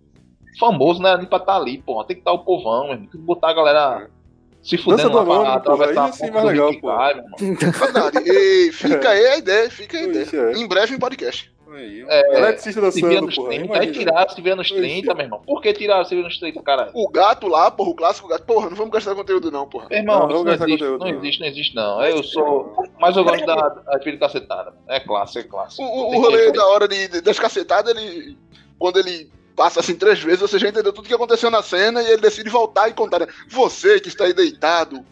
Famoso 0.59 1.01
não 1.01 1.09
é 1.09 1.17
nem 1.17 1.25
pra 1.27 1.37
estar 1.37 1.55
ali, 1.55 1.77
porra. 1.81 2.05
Tem 2.05 2.15
que 2.15 2.21
estar 2.21 2.31
o 2.33 2.39
povão, 2.39 2.85
meu 2.85 2.93
irmão. 2.93 3.07
Tem 3.09 3.19
que 3.19 3.25
botar 3.25 3.49
a 3.49 3.53
galera 3.53 4.09
se 4.61 4.77
fudendo 4.77 5.03
Dança 5.03 5.09
do 5.09 5.15
lá 5.17 5.23
pra 5.23 5.33
Anônimo, 5.33 5.61
porra, 5.61 5.75
atravessar 5.75 6.05
a 6.05 6.11
sim 6.11 6.19
ponte 6.19 6.31
mais 6.33 6.43
do 6.43 6.49
legal, 6.49 6.79
porra. 6.81 6.97
cai, 6.97 7.13
meu 7.13 7.23
irmão. 7.23 7.57
Verdade. 7.71 8.29
Ei, 8.29 8.71
fica 8.71 9.09
aí 9.09 9.25
a 9.27 9.37
ideia, 9.37 9.69
fica 9.71 9.97
aí 9.97 10.03
a 10.03 10.07
ideia. 10.07 10.51
é. 10.51 10.53
Em 10.57 10.67
breve 10.67 10.95
em 10.95 10.99
podcast. 10.99 11.53
Aí, 11.73 12.05
É, 12.07 12.37
Eletricista 12.37 12.81
dançando, 12.81 13.33
porra. 13.33 13.49
30, 13.49 13.79
aí 13.79 13.91
tiraram 13.91 14.29
se 14.29 14.41
via 14.41 14.55
nos 14.55 14.67
Ixi. 14.67 14.75
30, 14.77 15.13
meu 15.13 15.23
irmão. 15.25 15.41
Por 15.45 15.61
que 15.61 15.73
tiraram 15.73 16.03
se 16.05 16.15
via 16.15 16.23
nos 16.23 16.37
30, 16.39 16.61
caralho? 16.63 16.91
O 16.93 17.07
gato 17.09 17.47
lá, 17.47 17.69
porra, 17.69 17.89
o 17.91 17.95
clássico 17.95 18.27
gato. 18.27 18.43
Porra, 18.45 18.69
não 18.69 18.75
vamos 18.75 18.91
gastar 18.93 19.15
conteúdo 19.15 19.51
não, 19.51 19.67
porra. 19.67 19.87
Meu 19.89 19.99
irmão, 19.99 20.19
Não, 20.21 20.27
vamos 20.27 20.43
não, 20.43 20.51
gastar 20.51 20.65
existe, 20.65 20.79
conteúdo, 20.83 21.05
não 21.05 21.11
não. 21.11 21.19
existe, 21.19 21.39
não 21.41 21.47
existe, 21.47 21.75
não. 21.75 22.03
Eu 22.03 22.23
sou. 22.23 22.73
Mas 22.99 23.15
eu 23.17 23.23
gosto 23.23 23.45
da, 23.45 23.55
da 23.69 23.99
filha 24.01 24.17
cacetada. 24.17 24.73
É 24.87 24.99
clássico, 24.99 25.39
é 25.39 25.43
clássico. 25.43 25.83
O, 25.83 26.15
o, 26.15 26.21
rolê 26.21 26.51
da 26.51 26.65
hora 26.67 26.87
de, 26.87 27.07
de- 27.07 27.21
das 27.21 27.39
cacetadas, 27.39 27.95
ele. 27.95 28.37
Quando 28.77 28.97
ele 28.99 29.29
passa 29.55 29.81
assim 29.81 29.95
três 29.95 30.19
vezes, 30.23 30.39
você 30.39 30.57
já 30.57 30.69
entendeu 30.69 30.93
tudo 30.93 31.07
que 31.07 31.13
aconteceu 31.13 31.51
na 31.51 31.61
cena 31.61 32.01
e 32.01 32.07
ele 32.07 32.21
decide 32.21 32.49
voltar 32.49 32.87
e 32.89 32.93
contar. 32.93 33.19
né? 33.19 33.27
Você 33.49 33.99
que 33.99 34.07
está 34.07 34.23
aí 34.25 34.33
deitado, 34.33 35.03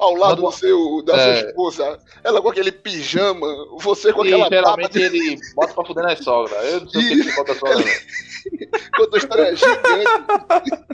ao 0.00 0.14
lado 0.14 0.42
do 0.42 0.50
seu, 0.52 1.02
da 1.04 1.12
sua 1.14 1.22
É. 1.22 1.40
esposa, 1.46 1.98
ela 2.24 2.40
com 2.42 2.48
aquele 2.48 2.72
pijama, 2.72 3.46
você 3.78 4.12
com 4.12 4.24
E 4.24 4.28
aquela 4.32 4.48
geralmente 4.48 4.92
baba 4.98 5.04
ele 5.16 5.36
bota 5.54 5.74
pra 5.74 5.84
fuder 5.84 6.04
na 6.04 6.16
sogra. 6.16 6.56
Eu 6.64 6.80
não 6.80 6.88
sei 6.88 7.00
o 7.00 7.06
que 7.08 7.12
ele 7.20 7.32
bota 7.36 7.52
a 7.52 7.54
sogra, 7.54 7.84
com 8.96 9.02
a 9.14 9.18
história 9.18 9.42
é 9.42 9.54
gigante. 9.56 10.84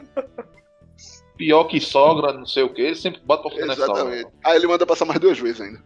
Pior 1.37 1.65
que 1.65 1.81
sogra, 1.81 2.33
não 2.33 2.47
sei 2.47 2.63
o 2.63 2.73
que, 2.73 2.81
ele 2.83 2.95
sempre 2.97 3.21
bota 3.25 3.43
pra 3.43 3.51
fuder 3.51 3.67
na 3.67 3.77
sogra. 3.77 3.93
Exatamente. 3.95 4.31
Aí 4.45 4.57
ele 4.57 4.67
manda 4.67 4.87
passar 4.87 5.05
mais 5.05 5.21
duas 5.21 5.39
vezes 5.39 5.61
ainda. 5.61 5.83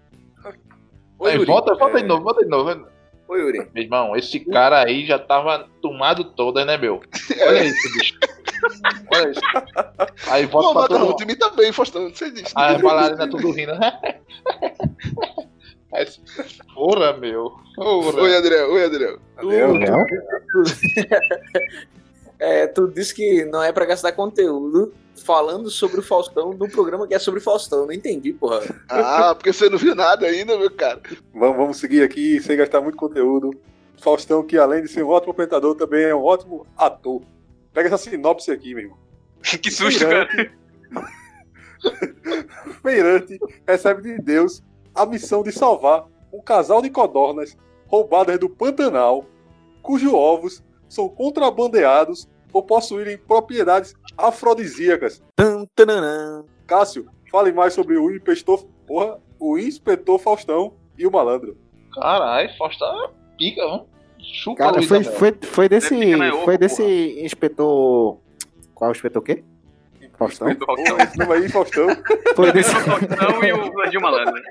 Oi, 1.19 1.31
Aí, 1.33 1.37
Yuri. 1.37 1.47
volta, 1.47 1.75
volta 1.75 1.99
de 1.99 2.05
É. 2.05 2.07
novo, 2.07 2.23
volta 2.25 2.43
de 2.43 2.49
novo. 2.49 2.87
Oi, 3.31 3.41
Yuri. 3.43 3.71
Meu 3.73 3.85
irmão, 3.85 4.17
esse 4.17 4.41
cara 4.41 4.85
aí 4.85 5.07
já 5.07 5.17
tava 5.17 5.69
tomado 5.81 6.25
todo, 6.25 6.65
né, 6.65 6.77
meu? 6.77 7.01
Olha 7.47 7.65
isso, 7.65 7.93
bicho. 7.93 8.19
Olha 9.15 9.31
isso. 9.31 9.41
Aí 10.29 10.49
Pô, 10.49 10.61
volta 10.61 10.73
pra 10.73 10.83
Macarrão, 10.99 11.05
o 11.05 11.07
todo 11.11 11.17
time 11.17 11.37
bem, 11.55 11.71
Faustão, 11.71 12.11
você 12.11 12.29
disse. 12.33 12.53
Aí 12.57 12.75
as 12.75 12.83
bailarinas 12.83 13.31
tudo 13.31 13.53
rindo. 13.53 13.71
Aí, 15.95 16.07
Porra, 16.75 17.13
meu. 17.19 17.53
Porra. 17.77 18.21
Oi, 18.21 18.35
André, 18.35 18.65
oi, 18.65 18.83
André. 18.83 19.17
Adel, 19.37 19.75
Não? 19.75 20.07
É, 22.41 22.67
tu 22.67 22.89
disse 22.89 23.15
que 23.15 23.45
não 23.45 23.63
é 23.63 23.71
pra 23.71 23.85
gastar 23.85 24.13
conteúdo 24.13 24.95
falando 25.25 25.69
sobre 25.69 26.01
o 26.01 26.03
Faustão 26.03 26.55
num 26.55 26.71
programa 26.71 27.07
que 27.07 27.15
é 27.15 27.19
sobre 27.19 27.39
Faustão. 27.39 27.85
Não 27.85 27.93
entendi, 27.93 28.33
porra. 28.33 28.63
Ah, 28.89 29.35
porque 29.35 29.53
você 29.53 29.69
não 29.69 29.77
viu 29.77 29.95
nada 29.95 30.27
ainda, 30.27 30.57
meu 30.59 30.71
cara. 30.71 31.01
Vamos, 31.35 31.57
vamos 31.57 31.77
seguir 31.77 32.03
aqui 32.03 32.41
sem 32.41 32.57
gastar 32.57 32.81
muito 32.81 32.97
conteúdo. 32.97 33.51
Faustão, 33.99 34.43
que 34.43 34.57
além 34.57 34.83
de 34.83 34.89
ser 34.89 35.05
um 35.05 35.09
ótimo 35.09 35.33
apresentador, 35.33 35.75
também 35.75 36.05
é 36.05 36.15
um 36.15 36.25
ótimo 36.25 36.67
ator. 36.77 37.21
Pega 37.75 37.89
essa 37.89 37.99
sinopse 37.99 38.51
aqui, 38.51 38.75
meu 38.75 38.85
irmão. 38.85 38.99
Que 39.61 39.71
susto, 39.71 40.07
cara. 40.07 40.29
Feirante 42.83 43.39
recebe 43.69 44.03
de 44.03 44.19
Deus 44.19 44.63
a 44.95 45.05
missão 45.05 45.43
de 45.43 45.53
salvar 45.53 46.07
um 46.33 46.41
casal 46.41 46.81
de 46.81 46.91
codornas 46.91 47.57
roubadas 47.87 48.39
do 48.39 48.49
Pantanal, 48.49 49.27
cujos 49.83 50.13
ovos 50.13 50.63
são 50.91 51.09
contrabandeados 51.09 52.29
por 52.53 52.65
possuírem 52.65 53.17
propriedades 53.17 53.95
afrodisíacas. 54.19 55.23
Cássio, 56.67 57.07
fale 57.31 57.53
mais 57.53 57.73
sobre 57.73 57.97
o 57.97 58.11
inspetor, 58.11 58.67
porra, 58.87 59.19
o 59.39 59.57
inspetor 59.57 60.19
Faustão 60.19 60.75
e 60.99 61.07
o 61.07 61.11
malandro. 61.11 61.57
Caralho, 61.95 62.51
Faustão 62.59 63.05
é 63.05 63.11
pica, 63.39 63.63
vamos. 63.67 63.87
Chupa 64.23 64.59
Cara, 64.59 64.83
foi, 64.83 65.03
foi, 65.03 65.39
foi 65.41 65.69
desse. 65.69 65.95
Europa, 65.95 66.45
Foi 66.45 66.59
desse 66.59 66.83
inspetor. 67.25 68.19
Qual 68.75 68.91
é 68.91 68.93
o 68.93 68.95
inspetor 68.95 69.23
o 69.23 69.25
quê? 69.25 69.43
Faustão? 70.19 70.55
Faustão. 70.55 70.99
Esse 70.99 71.19
nome 71.19 71.33
aí, 71.33 71.49
Faustão. 71.49 71.89
Foi, 72.37 72.53
desse, 72.53 72.77
O 72.77 72.81
Faustão 72.85 73.43
e 73.43 73.53
o 73.55 73.73
Vladimir 73.73 74.03
Malandro. 74.03 74.43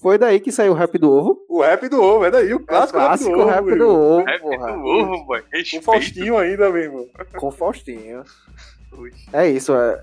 Foi 0.00 0.16
daí 0.18 0.38
que 0.40 0.52
saiu 0.52 0.72
o 0.72 0.74
rap 0.74 0.96
do 0.98 1.10
ovo. 1.10 1.44
O 1.48 1.60
rap 1.62 1.88
do 1.88 2.02
ovo, 2.02 2.24
é 2.24 2.30
daí, 2.30 2.54
o 2.54 2.60
clássico, 2.60 2.98
clássico 2.98 3.30
rap 3.30 3.38
do 3.38 3.42
ovo. 3.42 3.50
rap 3.50 3.64
meu 3.64 3.78
do 3.78 3.88
ovo, 3.88 4.24
Rap 4.24 4.40
porra. 4.40 4.72
do 4.72 4.84
ovo, 4.84 5.24
boy. 5.24 5.42
Com. 5.52 5.82
Faustinho 5.82 6.38
ainda, 6.38 6.70
meu 6.70 6.82
irmão. 6.82 7.06
Com 7.36 7.50
Faustinho. 7.50 8.22
É 9.32 9.48
isso, 9.48 9.74
é. 9.74 10.02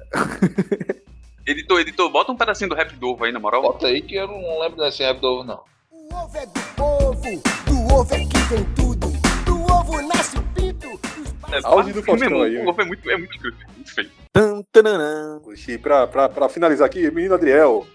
Editor, 1.48 1.80
editor, 1.82 2.10
bota 2.10 2.32
um 2.32 2.36
pedacinho 2.36 2.70
do 2.70 2.76
rap 2.76 2.96
do 2.96 3.10
ovo 3.10 3.24
aí, 3.24 3.32
na 3.32 3.40
moral. 3.40 3.62
Bota 3.62 3.88
aí 3.88 4.02
que 4.02 4.16
eu 4.16 4.28
não 4.28 4.60
lembro 4.60 4.78
desse 4.78 5.04
rap 5.04 5.20
do 5.20 5.28
ovo, 5.28 5.44
não. 5.44 5.62
O 5.92 6.16
ovo 6.16 6.38
é 6.38 6.46
do 6.46 6.60
povo, 6.76 7.22
do 7.66 7.94
ovo 7.94 8.14
é 8.16 8.20
que 8.20 8.38
vem 8.50 8.64
tudo. 8.76 9.08
Do 9.46 9.62
ovo 9.74 10.02
nasce 10.08 10.38
o 10.38 10.42
pinto. 10.54 10.88
os 10.94 11.54
É, 11.54 11.60
Auge 11.64 11.94
do 11.94 12.02
Faustão 12.04 12.42
aí, 12.42 12.58
O 12.58 12.68
ovo 12.70 12.82
é 12.82 12.86
muito, 12.86 13.10
é 13.10 13.18
muito 13.18 13.38
muito 13.42 13.94
feio. 13.94 14.10
Tan, 14.34 14.62
tananã. 14.72 15.40
Oxi, 15.46 15.78
pra, 15.78 16.08
pra, 16.08 16.28
pra 16.28 16.50
finalizar 16.50 16.86
aqui, 16.88 17.10
menino 17.12 17.36
Adriel. 17.36 17.86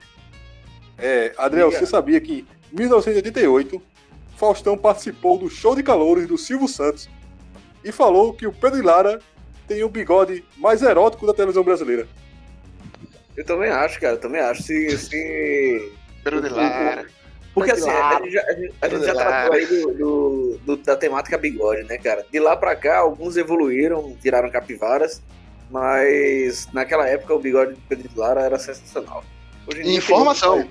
É, 1.01 1.33
Adriel, 1.39 1.71
você 1.71 1.87
sabia 1.87 2.21
que 2.21 2.47
em 2.73 2.77
1988, 2.77 3.81
Faustão 4.37 4.77
participou 4.77 5.39
do 5.39 5.49
show 5.51 5.75
de 5.75 5.83
calores 5.83 6.27
do 6.27 6.37
Silvio 6.39 6.69
Santos 6.69 7.09
e 7.85 7.91
falou 7.93 8.33
que 8.33 8.47
o 8.47 8.53
Pedro 8.53 8.79
e 8.79 8.83
Lara 8.83 9.21
tem 9.67 9.83
o 9.85 9.89
bigode 9.89 10.45
mais 10.57 10.83
erótico 10.83 11.27
da 11.27 11.33
televisão 11.35 11.63
brasileira. 11.63 12.07
Eu 13.37 13.45
também 13.45 13.71
acho, 13.71 14.01
cara. 14.01 14.15
Eu 14.15 14.21
também 14.21 14.41
acho. 14.41 14.63
Se, 14.63 14.99
se 14.99 15.93
Pedro 16.25 16.43
de 16.43 16.49
Lara. 16.49 17.07
Porque 17.55 17.71
assim, 17.73 17.91
a 17.91 18.19
gente 18.19 18.31
já, 18.31 18.43
a 18.43 18.53
gente- 18.89 19.05
já 19.07 19.13
tratou 19.15 19.55
aí 19.55 19.67
do, 19.67 19.93
do- 19.95 20.59
do- 20.65 20.77
da 20.77 20.97
temática 20.97 21.37
bigode, 21.37 21.83
né, 21.85 21.99
cara? 21.99 22.25
De 22.31 22.39
lá 22.39 22.57
pra 22.57 22.77
cá, 22.77 22.99
alguns 22.99 23.37
evoluíram, 23.37 24.17
viraram 24.23 24.49
capivaras, 24.51 25.21
mas 25.71 26.69
naquela 26.73 27.09
época 27.09 27.35
o 27.35 27.39
bigode 27.41 27.73
do 27.73 27.81
Pedro 27.89 28.09
de 28.09 28.19
Lara 28.19 28.43
era 28.43 28.59
sensacional. 28.59 29.25
Hoje 29.67 29.81
em 29.81 29.85
dia, 29.85 29.97
Informação. 29.99 30.67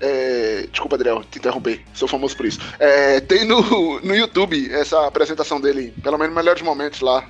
É, 0.00 0.66
desculpa, 0.70 0.96
Adriel, 0.96 1.22
te 1.24 1.38
interromper. 1.38 1.82
Sou 1.92 2.08
famoso 2.08 2.36
por 2.36 2.46
isso. 2.46 2.58
É, 2.78 3.20
tem 3.20 3.44
no, 3.44 4.00
no 4.00 4.16
YouTube 4.16 4.72
essa 4.72 5.06
apresentação 5.06 5.60
dele, 5.60 5.92
pelo 6.02 6.18
menos 6.18 6.34
melhores 6.34 6.62
momentos 6.62 7.00
lá. 7.00 7.28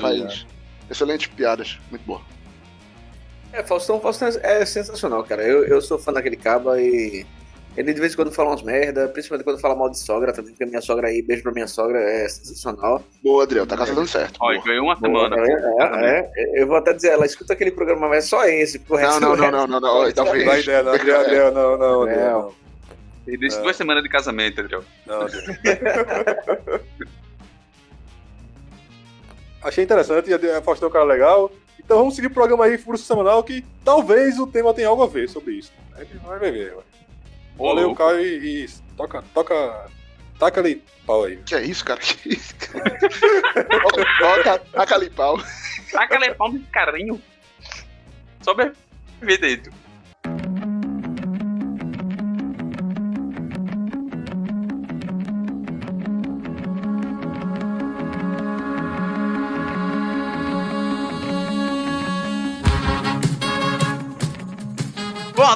Faz 0.00 0.46
excelentes 0.90 1.26
piadas. 1.28 1.78
Muito 1.90 2.02
boa. 2.04 2.22
É, 3.52 3.62
Faustão, 3.62 4.00
Faustão 4.00 4.28
é 4.42 4.64
sensacional, 4.64 5.22
cara. 5.24 5.42
Eu, 5.42 5.64
eu 5.64 5.80
sou 5.80 5.98
fã 5.98 6.12
daquele 6.12 6.36
caba 6.36 6.80
e 6.80 7.26
ele 7.78 7.94
de 7.94 8.00
vez 8.00 8.12
em 8.12 8.16
quando 8.16 8.32
fala 8.32 8.50
umas 8.50 8.62
merda, 8.62 9.08
principalmente 9.08 9.44
quando 9.44 9.60
fala 9.60 9.74
mal 9.76 9.88
de 9.88 9.98
sogra 9.98 10.32
também, 10.32 10.50
porque 10.52 10.64
a 10.64 10.66
minha 10.66 10.80
sogra 10.80 11.06
aí, 11.08 11.22
beijo 11.22 11.42
pra 11.42 11.52
minha 11.52 11.66
sogra, 11.68 11.98
é 12.00 12.28
sensacional. 12.28 13.02
Boa, 13.22 13.44
Adriel, 13.44 13.66
tá 13.66 13.76
casando 13.76 14.06
certo. 14.06 14.36
Ó, 14.40 14.48
ganhou 14.62 14.84
uma 14.84 14.96
semana. 14.98 15.36
É, 15.38 16.18
é, 16.18 16.30
é, 16.36 16.62
eu 16.62 16.66
vou 16.66 16.76
até 16.76 16.92
dizer, 16.92 17.08
ela 17.12 17.24
escuta 17.24 17.52
aquele 17.52 17.70
programa, 17.70 18.08
mas 18.08 18.24
é 18.24 18.28
só 18.28 18.44
esse. 18.46 18.78
porque 18.80 18.94
o 18.94 18.96
Não, 18.96 19.06
resto- 19.06 19.20
não, 19.20 19.28
não, 19.28 19.36
resto- 19.36 19.52
não, 19.52 19.66
não, 19.66 19.80
não. 19.80 20.02
Não 20.02 20.08
dá 20.08 20.12
Talvez. 20.24 20.62
ideia, 20.64 20.82
não, 20.82 20.92
Adriel, 20.92 21.20
Adriel, 21.20 21.52
não, 21.52 21.78
não, 21.78 22.02
Adriel, 22.02 22.30
não. 22.30 22.52
Ele 23.26 23.36
disse 23.36 23.60
duas 23.62 23.76
semanas 23.76 24.02
de 24.02 24.08
casamento, 24.08 24.60
Adriel. 24.60 24.82
Não, 25.06 25.20
Adriel. 25.22 25.44
Achei 29.62 29.84
interessante, 29.84 30.32
a 30.32 30.62
Faustão 30.62 30.86
é 30.86 30.90
um 30.90 30.92
cara 30.92 31.04
legal. 31.04 31.50
Então 31.78 31.98
vamos 31.98 32.14
seguir 32.14 32.28
o 32.28 32.30
programa 32.30 32.64
aí, 32.64 32.76
Furo 32.78 32.96
Semanal, 32.98 33.42
que 33.42 33.64
talvez 33.84 34.38
o 34.38 34.46
tema 34.46 34.72
tenha 34.74 34.88
algo 34.88 35.02
a 35.02 35.06
ver 35.06 35.28
sobre 35.28 35.54
isso. 35.54 35.72
A 35.96 36.04
gente 36.04 36.16
vai 36.18 36.38
ver. 36.38 36.74
vai. 36.74 36.84
Ô, 37.58 37.68
Valeu. 37.68 37.94
Caio, 37.94 38.20
e, 38.20 38.64
e 38.64 38.68
toca, 38.96 39.22
toca, 39.34 39.90
taca 40.38 40.60
ali 40.60 40.82
pau 41.04 41.24
aí. 41.24 41.36
Que 41.38 41.56
é 41.56 41.62
isso, 41.62 41.84
cara? 41.84 42.00
Que 42.00 42.28
isso, 42.28 42.54
cara? 42.56 42.98
Toca, 44.18 44.58
taca 44.58 44.94
ali 44.94 45.10
pau. 45.10 45.38
Taca 45.90 46.14
ele 46.14 46.34
pau 46.34 46.50
de 46.52 46.60
carinho. 46.70 47.20
Só 48.42 48.54
beber 48.54 48.74
dentro. 49.40 49.72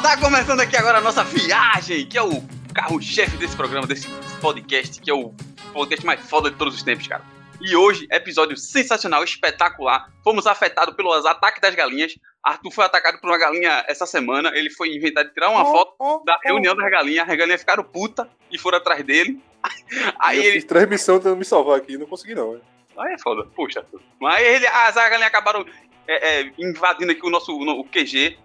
Tá 0.02 0.16
começando 0.16 0.58
aqui 0.58 0.76
agora 0.76 0.98
a 0.98 1.00
nossa 1.00 1.22
viagem, 1.22 2.04
que 2.04 2.18
é 2.18 2.22
o 2.22 2.42
carro-chefe 2.74 3.36
desse 3.36 3.56
programa, 3.56 3.86
desse 3.86 4.08
podcast, 4.40 5.00
que 5.00 5.08
é 5.08 5.14
o 5.14 5.32
podcast 5.72 6.04
mais 6.04 6.20
foda 6.28 6.50
de 6.50 6.56
todos 6.56 6.74
os 6.74 6.82
tempos, 6.82 7.06
cara. 7.06 7.22
E 7.60 7.76
hoje, 7.76 8.08
episódio 8.10 8.56
sensacional, 8.56 9.22
espetacular. 9.22 10.10
Fomos 10.24 10.44
afetados 10.44 10.96
pelos 10.96 11.24
ataques 11.24 11.60
das 11.60 11.76
galinhas. 11.76 12.18
Arthur 12.42 12.72
foi 12.72 12.84
atacado 12.84 13.20
por 13.20 13.30
uma 13.30 13.38
galinha 13.38 13.84
essa 13.86 14.04
semana. 14.04 14.50
Ele 14.56 14.70
foi 14.70 14.92
inventar 14.92 15.24
de 15.24 15.32
tirar 15.32 15.50
uma 15.50 15.64
foto 15.64 16.24
da 16.24 16.36
reunião 16.42 16.74
das 16.74 16.90
galinhas. 16.90 17.28
As 17.28 17.36
galinhas 17.36 17.60
ficaram 17.60 17.84
puta 17.84 18.28
e 18.50 18.58
foram 18.58 18.78
atrás 18.78 19.04
dele. 19.04 19.40
Aí 20.18 20.38
eu 20.38 20.42
ele. 20.42 20.52
fiz 20.54 20.64
transmissão 20.64 21.18
tentando 21.18 21.36
me 21.36 21.44
salvar 21.44 21.78
aqui, 21.78 21.96
não 21.96 22.06
consegui 22.06 22.34
não. 22.34 22.60
Aí 22.98 23.14
é 23.14 23.18
foda, 23.18 23.44
puxa. 23.54 23.78
Arthur. 23.78 24.00
Mas 24.20 24.44
ele, 24.44 24.66
as 24.66 24.96
galinhas 24.96 25.28
acabaram 25.28 25.64
é, 26.08 26.40
é, 26.40 26.52
invadindo 26.58 27.12
aqui 27.12 27.24
o 27.24 27.30
nosso 27.30 27.52
o 27.52 27.84
QG. 27.84 28.36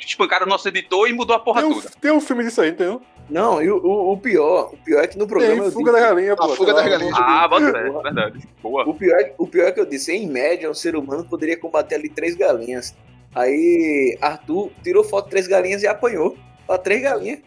Espancaram 0.00 0.46
o 0.46 0.48
nosso 0.48 0.68
editor 0.68 1.08
e 1.08 1.12
mudou 1.12 1.34
a 1.36 1.38
porra 1.38 1.60
Tem 1.62 1.70
um, 1.70 1.74
toda. 1.74 1.90
tem 2.00 2.10
um 2.12 2.20
filme 2.20 2.44
disso 2.44 2.60
aí, 2.60 2.70
entendeu? 2.70 3.00
Não, 3.28 3.62
e 3.62 3.70
o, 3.70 3.76
o- 3.76 4.12
o 4.12 4.16
pior, 4.18 4.70
o 4.72 4.76
pior 4.78 5.04
é 5.04 5.06
que 5.06 5.18
no 5.18 5.26
programa. 5.26 5.62
Tem 5.64 5.70
Fuga 5.70 5.92
disse- 5.92 6.02
da 6.02 6.08
Galinha, 6.08 6.36
pô. 6.36 6.48
Fuga 6.48 6.56
sei 6.56 6.74
das 6.74 6.84
lá, 6.84 6.90
Galinhas. 6.90 7.14
Ah, 7.18 7.48
bota 7.48 7.66
é 7.66 8.02
verdade. 8.02 8.48
Boa. 8.62 8.88
O 8.88 8.94
pior, 8.94 9.18
o 9.36 9.46
pior 9.46 9.66
é 9.66 9.72
que 9.72 9.80
eu 9.80 9.84
disse, 9.86 10.12
em 10.12 10.26
média, 10.26 10.70
um 10.70 10.74
ser 10.74 10.96
humano 10.96 11.24
poderia 11.24 11.56
combater 11.58 11.96
ali 11.96 12.08
três 12.08 12.34
galinhas. 12.34 12.94
Aí 13.34 14.16
Arthur 14.20 14.70
tirou 14.82 15.04
foto 15.04 15.24
de 15.26 15.30
três 15.30 15.46
galinhas 15.46 15.82
e 15.82 15.86
apanhou. 15.86 16.36
Ó, 16.66 16.78
três 16.78 17.02
galinhas. 17.02 17.40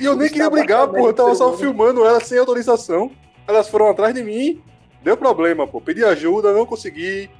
E 0.00 0.04
eu 0.04 0.16
nem 0.16 0.28
queria 0.30 0.48
brigar, 0.50 0.88
pô. 0.88 1.08
Eu 1.08 1.12
tava 1.14 1.34
só 1.34 1.56
filmando 1.56 2.04
elas 2.04 2.24
sem 2.26 2.38
autorização. 2.38 3.10
Elas 3.46 3.68
foram 3.68 3.88
atrás 3.90 4.14
de 4.14 4.22
mim. 4.22 4.62
Deu 5.02 5.16
problema, 5.16 5.66
pô. 5.66 5.80
Pedi 5.80 6.04
ajuda, 6.04 6.52
não 6.52 6.66
consegui. 6.66 7.30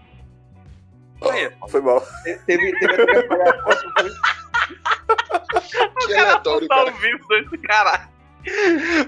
Foi 1.69 1.81
mal. 1.81 2.03
Teve, 2.25 2.73
teve 2.79 3.03
até 3.03 3.23
que 3.23 3.29
foto. 3.29 3.93
Que 6.07 6.15
aleatório, 6.15 6.69
tá 6.69 6.77
cara. 6.77 6.91
ouvindo 6.91 7.35
esse 7.35 7.59
cara. 7.59 8.09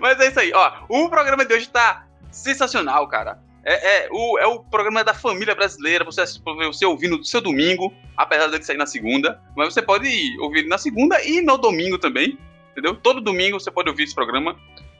Mas 0.00 0.20
é 0.20 0.28
isso 0.28 0.40
aí, 0.40 0.52
ó. 0.52 0.72
O 0.88 1.08
programa 1.08 1.44
de 1.44 1.54
hoje 1.54 1.68
tá 1.68 2.06
sensacional, 2.30 3.06
cara. 3.08 3.38
É, 3.64 4.04
é 4.04 4.08
o, 4.10 4.38
é 4.38 4.46
o 4.46 4.60
programa 4.60 5.04
da 5.04 5.14
família 5.14 5.54
brasileira. 5.54 6.04
Você, 6.04 6.22
você 6.66 6.84
ouvindo 6.84 7.18
do 7.18 7.24
seu 7.24 7.40
domingo, 7.40 7.92
apesar 8.16 8.48
dele 8.48 8.64
sair 8.64 8.76
na 8.76 8.86
segunda. 8.86 9.40
Mas 9.56 9.72
você 9.72 9.82
pode 9.82 10.08
ouvir 10.40 10.60
ele 10.60 10.68
na 10.68 10.78
segunda 10.78 11.22
e 11.22 11.40
no 11.40 11.56
domingo 11.56 11.98
também. 11.98 12.38
Entendeu? 12.72 12.94
Todo 12.96 13.20
domingo 13.20 13.58
você 13.58 13.70
pode 13.70 13.88
ouvir 13.88 14.04
esse 14.04 14.14
programa. 14.14 14.56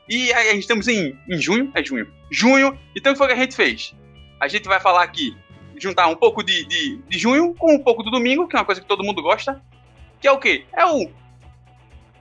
E 0.09 0.33
aí 0.33 0.49
a 0.49 0.53
gente 0.53 0.63
estamos 0.63 0.89
em, 0.89 1.19
em 1.29 1.39
junho. 1.39 1.71
É 1.75 1.83
junho. 1.83 2.07
Junho. 2.31 2.79
Então 2.97 3.13
o 3.13 3.15
que 3.15 3.19
foi 3.19 3.29
que 3.29 3.35
a 3.35 3.37
gente 3.37 3.57
fez? 3.57 3.95
A 4.41 4.49
gente 4.49 4.67
vai 4.67 4.81
falar 4.81 5.03
aqui, 5.03 5.37
juntar 5.83 6.07
um 6.09 6.17
pouco 6.17 6.43
de, 6.43 6.65
de, 6.65 6.97
de 7.09 7.19
junho 7.19 7.55
com 7.55 7.75
um 7.75 7.79
pouco 7.79 8.03
do 8.03 8.11
domingo, 8.11 8.47
que 8.47 8.57
é 8.57 8.59
uma 8.59 8.65
coisa 8.65 8.81
que 8.81 8.87
todo 8.87 9.05
mundo 9.05 9.23
gosta. 9.23 9.61
Que 10.21 10.29
é 10.29 10.33
o 10.33 10.39
quê? 10.39 10.65
É 10.73 10.85
o. 10.85 11.11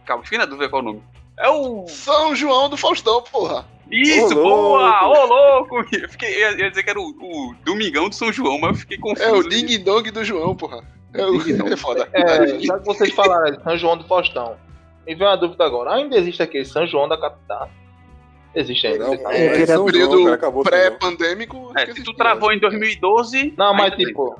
Calma, 0.06 0.24
fiquei 0.24 0.40
na 0.40 0.46
dúvida 0.46 0.70
qual 0.70 0.82
é 0.82 0.84
o 0.84 0.88
nome. 0.88 1.04
É 1.38 1.50
o. 1.50 1.86
São 1.88 2.36
João 2.36 2.70
do 2.70 2.78
Faustão, 2.78 3.22
porra. 3.24 3.66
Isso, 3.92 4.38
Ô, 4.40 4.44
boa! 4.44 5.08
Ô, 5.08 5.26
louco! 5.26 5.86
Eu, 5.96 6.10
fiquei, 6.10 6.44
eu 6.44 6.60
ia 6.60 6.70
dizer 6.70 6.84
que 6.84 6.90
era 6.90 7.00
o, 7.00 7.10
o 7.10 7.56
Domingão 7.64 8.08
do 8.08 8.16
São 8.16 8.32
João, 8.32 8.60
mas 8.60 8.72
eu 8.72 8.76
fiquei 8.78 8.98
confuso. 8.98 9.24
É 9.24 9.32
o 9.32 9.44
Ding 9.44 9.80
Dong 9.80 10.12
do 10.12 10.24
João, 10.24 10.56
porra. 10.56 10.84
É, 11.14 11.26
o... 11.26 11.42
é 11.74 11.76
foda. 11.76 12.08
É, 12.14 12.60
já 12.60 12.78
que 12.78 12.86
vocês 12.86 13.12
falaram 13.14 13.52
de 13.52 13.64
São 13.64 13.78
João 13.78 13.98
do 13.98 14.04
Faustão, 14.04 14.58
me 15.08 15.16
veio 15.16 15.30
uma 15.30 15.38
dúvida 15.38 15.66
agora. 15.66 15.96
Ainda 15.96 16.18
existe 16.18 16.44
aquele 16.44 16.66
São 16.66 16.86
João 16.86 17.08
da 17.08 17.18
capital? 17.18 17.70
Existe 18.56 18.88
ainda. 18.88 19.06
Não, 19.06 19.12
Não, 19.14 19.18
pô, 19.18 19.30
É, 19.30 19.62
é, 19.62 19.66
São 19.66 19.86
período. 19.86 20.64
Pré-pandêmico. 20.64 21.72
É, 21.78 21.94
se 21.94 22.04
tu 22.04 22.14
travou 22.14 22.52
em 22.52 22.60
2012. 22.60 23.54
mas 23.58 23.80
ainda 23.86 23.98
tem. 23.98 24.06
tipo, 24.08 24.40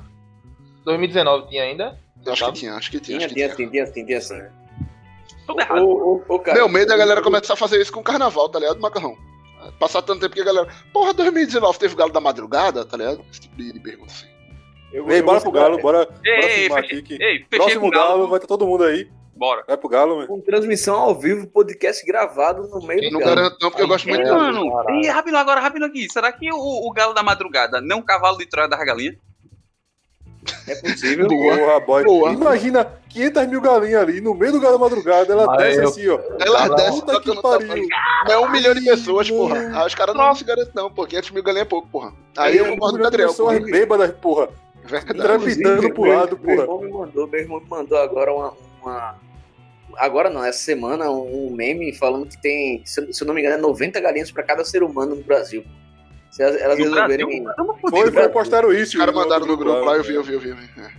2019 0.84 1.48
tinha 1.48 1.62
ainda? 1.62 1.98
Acho 2.26 2.46
que 2.46 2.52
tinha, 2.52 2.74
acho 2.74 2.90
que 2.90 3.00
tinha. 3.00 3.18
Tinha, 3.18 3.26
Acho 3.26 3.34
que 3.34 3.34
tinha, 3.34 3.54
tinha. 3.54 3.66
tinha, 3.66 3.86
tinha, 3.86 4.04
tinha, 4.06 4.20
sim. 4.20 4.42
Tudo 5.46 5.60
errado. 5.60 6.22
Cara, 6.44 6.58
Meu 6.58 6.68
medo 6.68 6.92
é 6.92 6.94
a 6.94 6.98
galera 6.98 7.22
começar 7.22 7.54
a 7.54 7.56
fazer 7.56 7.80
isso 7.80 7.92
com 7.92 8.00
o 8.00 8.04
carnaval, 8.04 8.48
tá 8.48 8.58
ligado, 8.58 8.80
Macarrão? 8.80 9.16
Passar 9.78 10.02
tanto 10.02 10.20
tempo 10.20 10.34
que 10.34 10.40
a 10.40 10.44
galera. 10.44 10.68
Porra, 10.92 11.12
2019 11.14 11.78
teve 11.78 11.94
galo 11.94 12.12
da 12.12 12.20
madrugada, 12.20 12.84
tá 12.84 12.96
ligado? 12.96 13.24
Esse 13.30 13.40
tipo 13.42 13.56
de 13.56 13.78
pergunta 13.80 14.10
assim. 14.12 14.26
eu- 14.92 15.08
Ei, 15.10 15.20
eu 15.20 15.24
bora 15.24 15.40
pro 15.40 15.50
Galo, 15.52 15.78
bora, 15.78 16.08
Ei, 16.24 16.34
bora 16.40 16.46
ei, 16.52 16.58
filmar 16.64 16.82
fechei, 16.82 16.98
aqui. 16.98 17.16
Que 17.18 17.22
ei, 17.24 17.38
próximo 17.44 17.90
Galo, 17.90 18.08
Galo. 18.18 18.28
vai 18.28 18.38
estar 18.38 18.48
todo 18.48 18.66
mundo 18.66 18.84
aí. 18.84 19.08
Bora. 19.40 19.64
Vai 19.66 19.76
pro 19.78 19.88
Galo, 19.88 20.18
meu. 20.18 20.26
Com 20.26 20.38
transmissão 20.42 20.94
ao 20.96 21.14
vivo, 21.18 21.46
podcast 21.46 22.04
gravado 22.04 22.68
no 22.68 22.86
meio 22.86 23.10
Não 23.10 23.18
do 23.18 23.24
Galo. 23.24 23.34
garanto 23.36 23.56
não, 23.58 23.70
porque 23.70 23.82
eu 23.82 23.88
gosto 23.88 24.06
muito 24.06 24.20
É. 24.28 24.30
Mano, 24.30 24.70
e 25.02 25.08
rápido 25.08 25.36
agora, 25.38 25.60
rápido 25.62 25.86
aqui. 25.86 26.06
Será 26.12 26.30
que 26.30 26.52
o, 26.52 26.58
o 26.58 26.92
Galo 26.92 27.14
da 27.14 27.22
Madrugada 27.22 27.80
não 27.80 27.96
é 27.96 28.00
um 28.00 28.02
cavalo 28.02 28.36
de 28.36 28.44
Troia 28.46 28.68
da 28.68 28.76
galinha? 28.84 29.16
É 30.68 30.74
possível. 30.74 31.26
Boa. 31.28 31.56
Porra, 31.56 31.80
boy. 31.80 32.04
Boa. 32.04 32.32
Imagina 32.32 32.84
500 33.08 33.46
mil 33.46 33.60
galinhas 33.62 34.02
ali 34.02 34.20
no 34.20 34.34
meio 34.34 34.52
do 34.52 34.60
Galo 34.60 34.78
da 34.78 34.84
madrugada. 34.84 35.32
Ela 35.32 35.46
Mas 35.46 35.56
desce 35.58 35.78
eu- 35.80 35.88
assim, 35.88 36.08
ó. 36.08 36.20
Ela 36.44 36.68
desce 36.76 37.00
Puta 37.00 37.20
que 37.22 37.40
pariu. 37.42 37.86
Não 38.26 38.32
é 38.34 38.38
um 38.38 38.50
milhão 38.50 38.74
de 38.74 38.84
pessoas, 38.84 39.30
porra. 39.30 39.56
Aí 39.80 39.86
os 39.86 39.94
caras 39.94 40.14
não 40.14 40.34
se 40.34 40.44
garantem, 40.44 40.72
não, 40.74 40.90
pô. 40.90 41.06
500 41.06 41.30
mil 41.30 41.42
galinha 41.42 41.62
é 41.62 41.64
pouco, 41.64 41.88
porra. 41.88 42.12
Aí 42.36 42.58
eu 42.58 42.66
concordo 42.68 42.96
com 42.98 43.00
o 43.00 43.04
Gabriel. 43.04 43.28
pessoas 43.28 43.58
porra. 43.58 43.70
bêbadas, 43.70 44.10
porra. 44.20 44.48
Verdade. 44.84 45.18
Trepidando 45.18 45.94
pro 45.94 46.02
meu- 46.02 46.18
lado, 46.18 46.38
Meu 46.42 46.56
porra. 46.56 46.62
irmão 46.62 46.80
me 46.82 46.90
mandou, 46.92 47.26
meu 47.26 47.40
irmão 47.40 47.60
me 47.60 47.68
mandou 47.70 47.98
agora 47.98 48.32
uma, 48.34 48.52
uma- 48.82 49.29
Agora 50.00 50.30
não, 50.30 50.42
essa 50.42 50.58
semana, 50.60 51.10
um 51.10 51.50
meme 51.50 51.92
falando 51.92 52.26
que 52.26 52.40
tem, 52.40 52.82
se 52.86 53.00
eu- 53.00 53.12
se 53.12 53.22
eu 53.22 53.26
não 53.26 53.34
me 53.34 53.40
engano, 53.40 53.56
é 53.56 53.58
90 53.60 54.00
galinhas 54.00 54.30
pra 54.32 54.42
cada 54.42 54.64
ser 54.64 54.82
humano 54.82 55.14
no 55.14 55.22
Brasil. 55.22 55.62
Se 56.30 56.42
elas, 56.42 56.60
elas 56.60 56.78
resolverem. 56.78 57.42
Brasil, 57.44 57.74
Foi, 57.90 58.10
foi, 58.10 58.28
postaram 58.30 58.72
isso. 58.72 58.92
Os 58.92 58.98
caras 58.98 59.14
mandaram 59.14 59.46
no 59.46 59.56
grupo 59.56 59.80
lá, 59.84 59.92
eu 59.92 59.98
eu 59.98 60.04
vi, 60.04 60.14
eu 60.14 60.22
vi, 60.40 60.48
eu 60.48 60.56
vi. 60.56 60.70
É. 60.80 60.90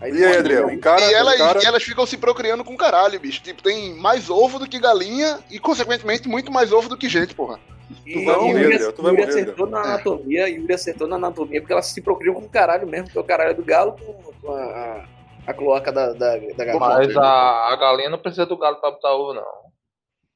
Aí 0.00 0.12
E 0.12 0.24
aí, 0.24 0.36
Adriel? 0.38 0.70
Encara, 0.70 1.02
E 1.02 1.14
elas, 1.14 1.34
encara. 1.34 1.60
e 1.62 1.66
elas 1.66 1.82
ficam 1.82 2.06
se 2.06 2.16
procriando 2.16 2.64
com 2.64 2.74
caralho, 2.76 3.20
bicho. 3.20 3.42
Tipo, 3.42 3.62
tem 3.62 3.94
mais 3.94 4.30
ovo 4.30 4.58
do 4.58 4.66
que 4.66 4.78
galinha 4.80 5.38
e, 5.50 5.58
consequentemente, 5.58 6.26
muito 6.28 6.50
mais 6.50 6.72
ovo 6.72 6.88
do 6.88 6.96
que 6.96 7.08
gente, 7.08 7.34
porra. 7.34 7.60
E, 8.06 8.14
Tu 8.14 8.24
vai 8.24 8.36
morrer, 8.36 8.48
Yuri, 8.62 8.74
Adriel, 8.74 8.92
tu 8.92 9.02
vai 9.02 9.12
Yuri 9.12 9.22
morrer, 9.26 9.40
acertou 9.42 9.66
na 9.66 9.80
anatomia, 9.80 10.48
Yuri 10.48 10.72
acertou 10.72 11.06
na 11.08 11.16
anatomia, 11.16 11.60
porque 11.60 11.72
elas 11.72 11.86
se 11.86 12.00
procriam 12.00 12.34
com 12.34 12.48
caralho 12.48 12.86
mesmo, 12.88 13.06
porque 13.06 13.18
o 13.18 13.24
caralho 13.24 13.50
é 13.50 13.54
do 13.54 13.62
galo 13.64 13.92
com, 13.92 14.32
com 14.40 14.52
a, 14.54 15.04
a, 15.50 15.54
cloaca 15.54 15.92
da, 15.92 16.12
da, 16.12 16.36
da 16.36 16.64
galinha. 16.64 16.78
Mas 16.78 17.16
a, 17.16 17.72
a 17.72 17.76
galinha 17.76 18.10
não 18.10 18.18
precisa 18.18 18.46
do 18.46 18.56
galo 18.56 18.76
pra 18.76 18.90
botar 18.90 19.12
ovo, 19.12 19.34
não. 19.34 19.42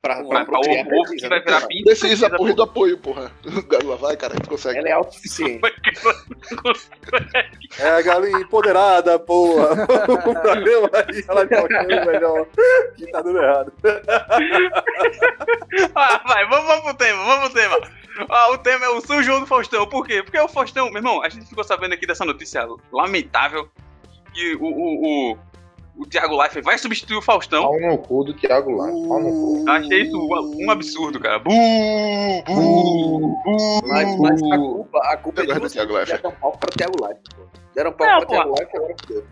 pra, 0.02 0.16
Pra, 0.22 0.44
pra 0.44 0.58
o 0.58 0.62
procriar, 0.62 0.84
que 0.84 0.90
precisa, 0.90 1.28
vai 1.28 1.38
né, 1.38 1.44
virar 1.44 1.66
pinto. 1.66 1.84
Precisa, 1.84 2.30
porra, 2.30 2.54
do 2.54 2.62
apoio, 2.62 2.98
porra. 2.98 3.32
Galo, 3.68 3.96
vai, 3.96 4.16
cara, 4.16 4.34
a 4.34 4.36
gente 4.36 4.48
consegue. 4.48 4.78
Ela 4.78 4.88
é 4.88 4.92
autossuficiente. 4.92 5.60
É 7.78 7.88
a 7.88 8.02
galinha 8.02 8.38
empoderada, 8.38 9.18
porra. 9.18 9.72
o 9.72 10.34
problema 10.40 10.90
aí, 10.92 11.24
ela 11.26 11.46
tá 11.46 11.58
achando 11.58 12.06
melhor. 12.06 12.46
Que 12.96 13.10
tá 13.10 13.22
dando 13.22 13.38
errado. 13.38 13.72
Ah, 15.96 16.22
vai, 16.26 16.46
vamos, 16.46 16.66
vamos 16.66 16.84
pro 16.84 16.94
tema, 16.94 17.24
vamos 17.24 17.50
pro 17.50 17.60
tema. 17.60 17.76
Ah, 18.28 18.50
o 18.50 18.58
tema 18.58 18.84
é 18.84 18.88
o 18.90 19.00
São 19.00 19.22
João 19.22 19.40
do 19.40 19.46
Faustão. 19.46 19.86
Por 19.88 20.06
quê? 20.06 20.22
Porque 20.22 20.38
o 20.38 20.48
Faustão, 20.48 20.86
meu 20.86 20.98
irmão, 20.98 21.22
a 21.22 21.28
gente 21.28 21.46
ficou 21.46 21.64
sabendo 21.64 21.94
aqui 21.94 22.06
dessa 22.06 22.24
notícia 22.24 22.64
lamentável 22.92 23.68
que 24.34 24.54
o, 24.56 24.64
o, 24.64 25.32
o, 25.32 25.38
o 25.96 26.06
Thiago 26.06 26.36
Leifert 26.36 26.64
vai 26.64 26.76
substituir 26.76 27.16
o 27.16 27.22
Faustão. 27.22 27.62
Pau 27.62 27.80
no 27.80 27.98
cu 27.98 28.24
do 28.24 28.34
Thiago. 28.34 28.76
Pau 28.76 29.20
no 29.20 29.30
cu. 29.30 29.70
Achei 29.70 30.02
isso 30.02 30.16
um 30.18 30.64
um 30.66 30.70
absurdo, 30.70 31.20
cara. 31.20 31.38
Buh, 31.38 31.52
buh, 32.46 33.42
buh. 33.44 33.80
Mas, 33.86 34.18
mas 34.18 34.42
a 34.42 34.58
culpa, 34.58 34.98
a 35.04 35.16
culpa 35.16 35.42
é 35.42 35.46
de 35.46 35.60
do 35.60 35.70
Thiago 35.70 35.94
Leifert. 35.94 36.22
deram 36.22 36.36
pau 36.36 36.52
pra 36.52 36.70
Thiago 36.76 37.04
Leifert, 37.04 37.34
pô. 37.36 37.42
Deram 37.74 37.92
pau 37.92 38.06
Não, 38.06 38.20
pô. 38.20 38.26
Thiago 38.26 38.48
Leifert, 38.50 38.76
agora 38.76 38.94
fudeu. 39.00 39.24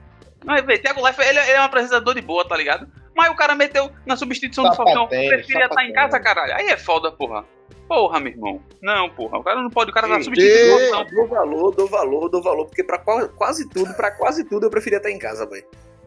Mas, 0.45 0.65
velho, 0.65 0.83
Thiago 0.83 1.03
Leifert, 1.03 1.29
ele, 1.29 1.39
ele 1.39 1.51
é 1.53 1.61
um 1.61 1.65
apresentador 1.65 2.15
de 2.15 2.21
boa, 2.21 2.47
tá 2.47 2.57
ligado? 2.57 2.89
Mas 3.15 3.31
o 3.31 3.35
cara 3.37 3.55
meteu 3.55 3.91
na 4.07 4.17
substituição 4.17 4.65
do 4.65 4.71
Sapatênis, 4.71 4.99
Faustão. 4.99 5.29
Preferia 5.29 5.65
estar 5.67 5.85
em 5.85 5.93
sapatênis. 5.93 5.95
casa, 5.95 6.21
caralho. 6.21 6.55
Aí 6.55 6.67
é 6.69 6.77
foda, 6.77 7.13
porra. 7.13 7.45
Porra, 7.89 8.21
meu 8.21 8.33
irmão. 8.33 8.61
Não, 8.81 9.11
porra. 9.11 9.39
O 9.39 9.43
cara 9.45 9.63
não 9.63 9.71
pode, 9.71 9.91
o 9.91 9.95
cara 9.95 10.09
tá 10.09 10.23
substituindo 10.23 10.75
o 10.75 10.79
Faustão. 10.91 11.07
Dou 11.17 11.29
valor, 11.29 11.75
dou 11.75 11.87
valor, 11.89 12.29
dou 12.29 12.43
valor, 12.43 12.67
porque 12.67 12.83
pra 12.85 12.99
qua- 12.99 13.29
quase 13.29 13.69
tudo, 13.69 13.93
pra 13.95 14.11
quase 14.11 14.45
tudo 14.45 14.67
eu 14.67 14.71
preferia 14.71 14.97
estar 14.99 15.11
em 15.11 15.19
casa, 15.19 15.47
velho. 15.47 15.65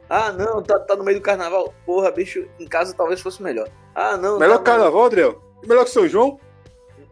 Ah, 0.09 0.31
não, 0.31 0.61
tá, 0.61 0.79
tá 0.79 0.95
no 0.95 1.03
meio 1.03 1.17
do 1.19 1.23
carnaval. 1.23 1.73
Porra, 1.85 2.11
bicho, 2.11 2.45
em 2.59 2.67
casa 2.67 2.93
talvez 2.95 3.21
fosse 3.21 3.41
melhor. 3.41 3.67
Ah, 3.93 4.17
não. 4.17 4.37
Melhor 4.39 4.57
tá 4.57 4.63
que 4.63 4.65
carnaval, 4.71 5.05
Adriel? 5.05 5.41
Melhor 5.65 5.83
que 5.83 5.89
São 5.91 6.07
João? 6.07 6.39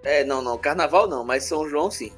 É, 0.04 0.24
não, 0.24 0.42
não, 0.42 0.58
carnaval 0.58 1.08
não, 1.08 1.24
mas 1.24 1.44
São 1.46 1.68
João 1.68 1.90
sim. 1.90 2.12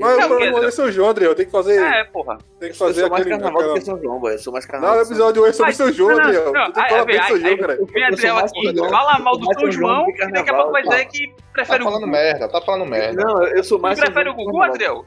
Mas 0.00 0.14
o 0.14 0.28
problema 0.28 0.52
Pedro. 0.54 0.68
é 0.68 0.70
São 0.70 0.90
João, 0.92 1.10
Adriel. 1.10 1.34
Tem 1.34 1.46
que 1.46 1.52
fazer. 1.52 1.80
É, 1.82 2.04
porra. 2.04 2.38
Tem 2.58 2.68
que 2.70 2.74
Eu 2.74 2.78
fazer 2.78 3.00
sou 3.02 3.10
mais 3.10 3.24
carnaval 3.26 3.52
do 3.52 3.58
aquela- 3.58 3.74
que 3.78 3.84
São 3.84 4.00
João, 4.02 4.20
velho. 4.20 4.34
Eu 4.34 4.38
sou 4.38 4.52
mais 4.52 4.64
Não, 4.66 4.70
carnaval. 4.70 4.94
o 4.96 4.98
do 4.98 5.00
que 5.00 5.06
São 5.06 5.16
episódio 5.16 5.46
é 5.46 5.52
sobre 5.52 5.72
São 5.72 5.92
João, 5.92 6.08
não, 6.10 6.16
não, 6.18 6.24
Adriel. 6.24 6.52
não, 6.52 6.64
Tu 6.66 6.72
tem 6.72 6.82
que 6.84 6.88
falar 6.90 7.04
bem 7.04 7.16
São 7.16 7.24
aí, 7.36 7.40
João, 7.42 7.56
cara. 7.58 7.76
Vem 7.76 7.84
Eu 8.28 8.34
mais 8.34 8.50
aqui, 8.52 8.76
fala 8.90 9.18
mal 9.18 9.36
do 9.38 9.44
São 9.44 9.54
São 9.54 9.72
João 9.72 10.04
do 10.04 10.10
e 10.10 10.32
daqui 10.32 10.50
a 10.50 10.54
pouco 10.54 10.72
vai 10.72 10.82
dizer 10.82 11.04
que 11.06 11.28
Tá 11.28 11.34
prefere 11.52 11.80
o 11.82 11.84
falando 11.84 12.00
Gugu. 12.00 12.12
merda, 12.12 12.48
tá 12.48 12.60
falando 12.60 12.86
merda. 12.86 13.22
Não, 13.24 13.42
eu 13.44 13.64
sou 13.64 13.78
mais. 13.78 13.98
Prefere 13.98 14.30
o 14.30 14.32
do 14.34 14.44
Gugu. 14.44 14.62
Adriel? 14.62 15.04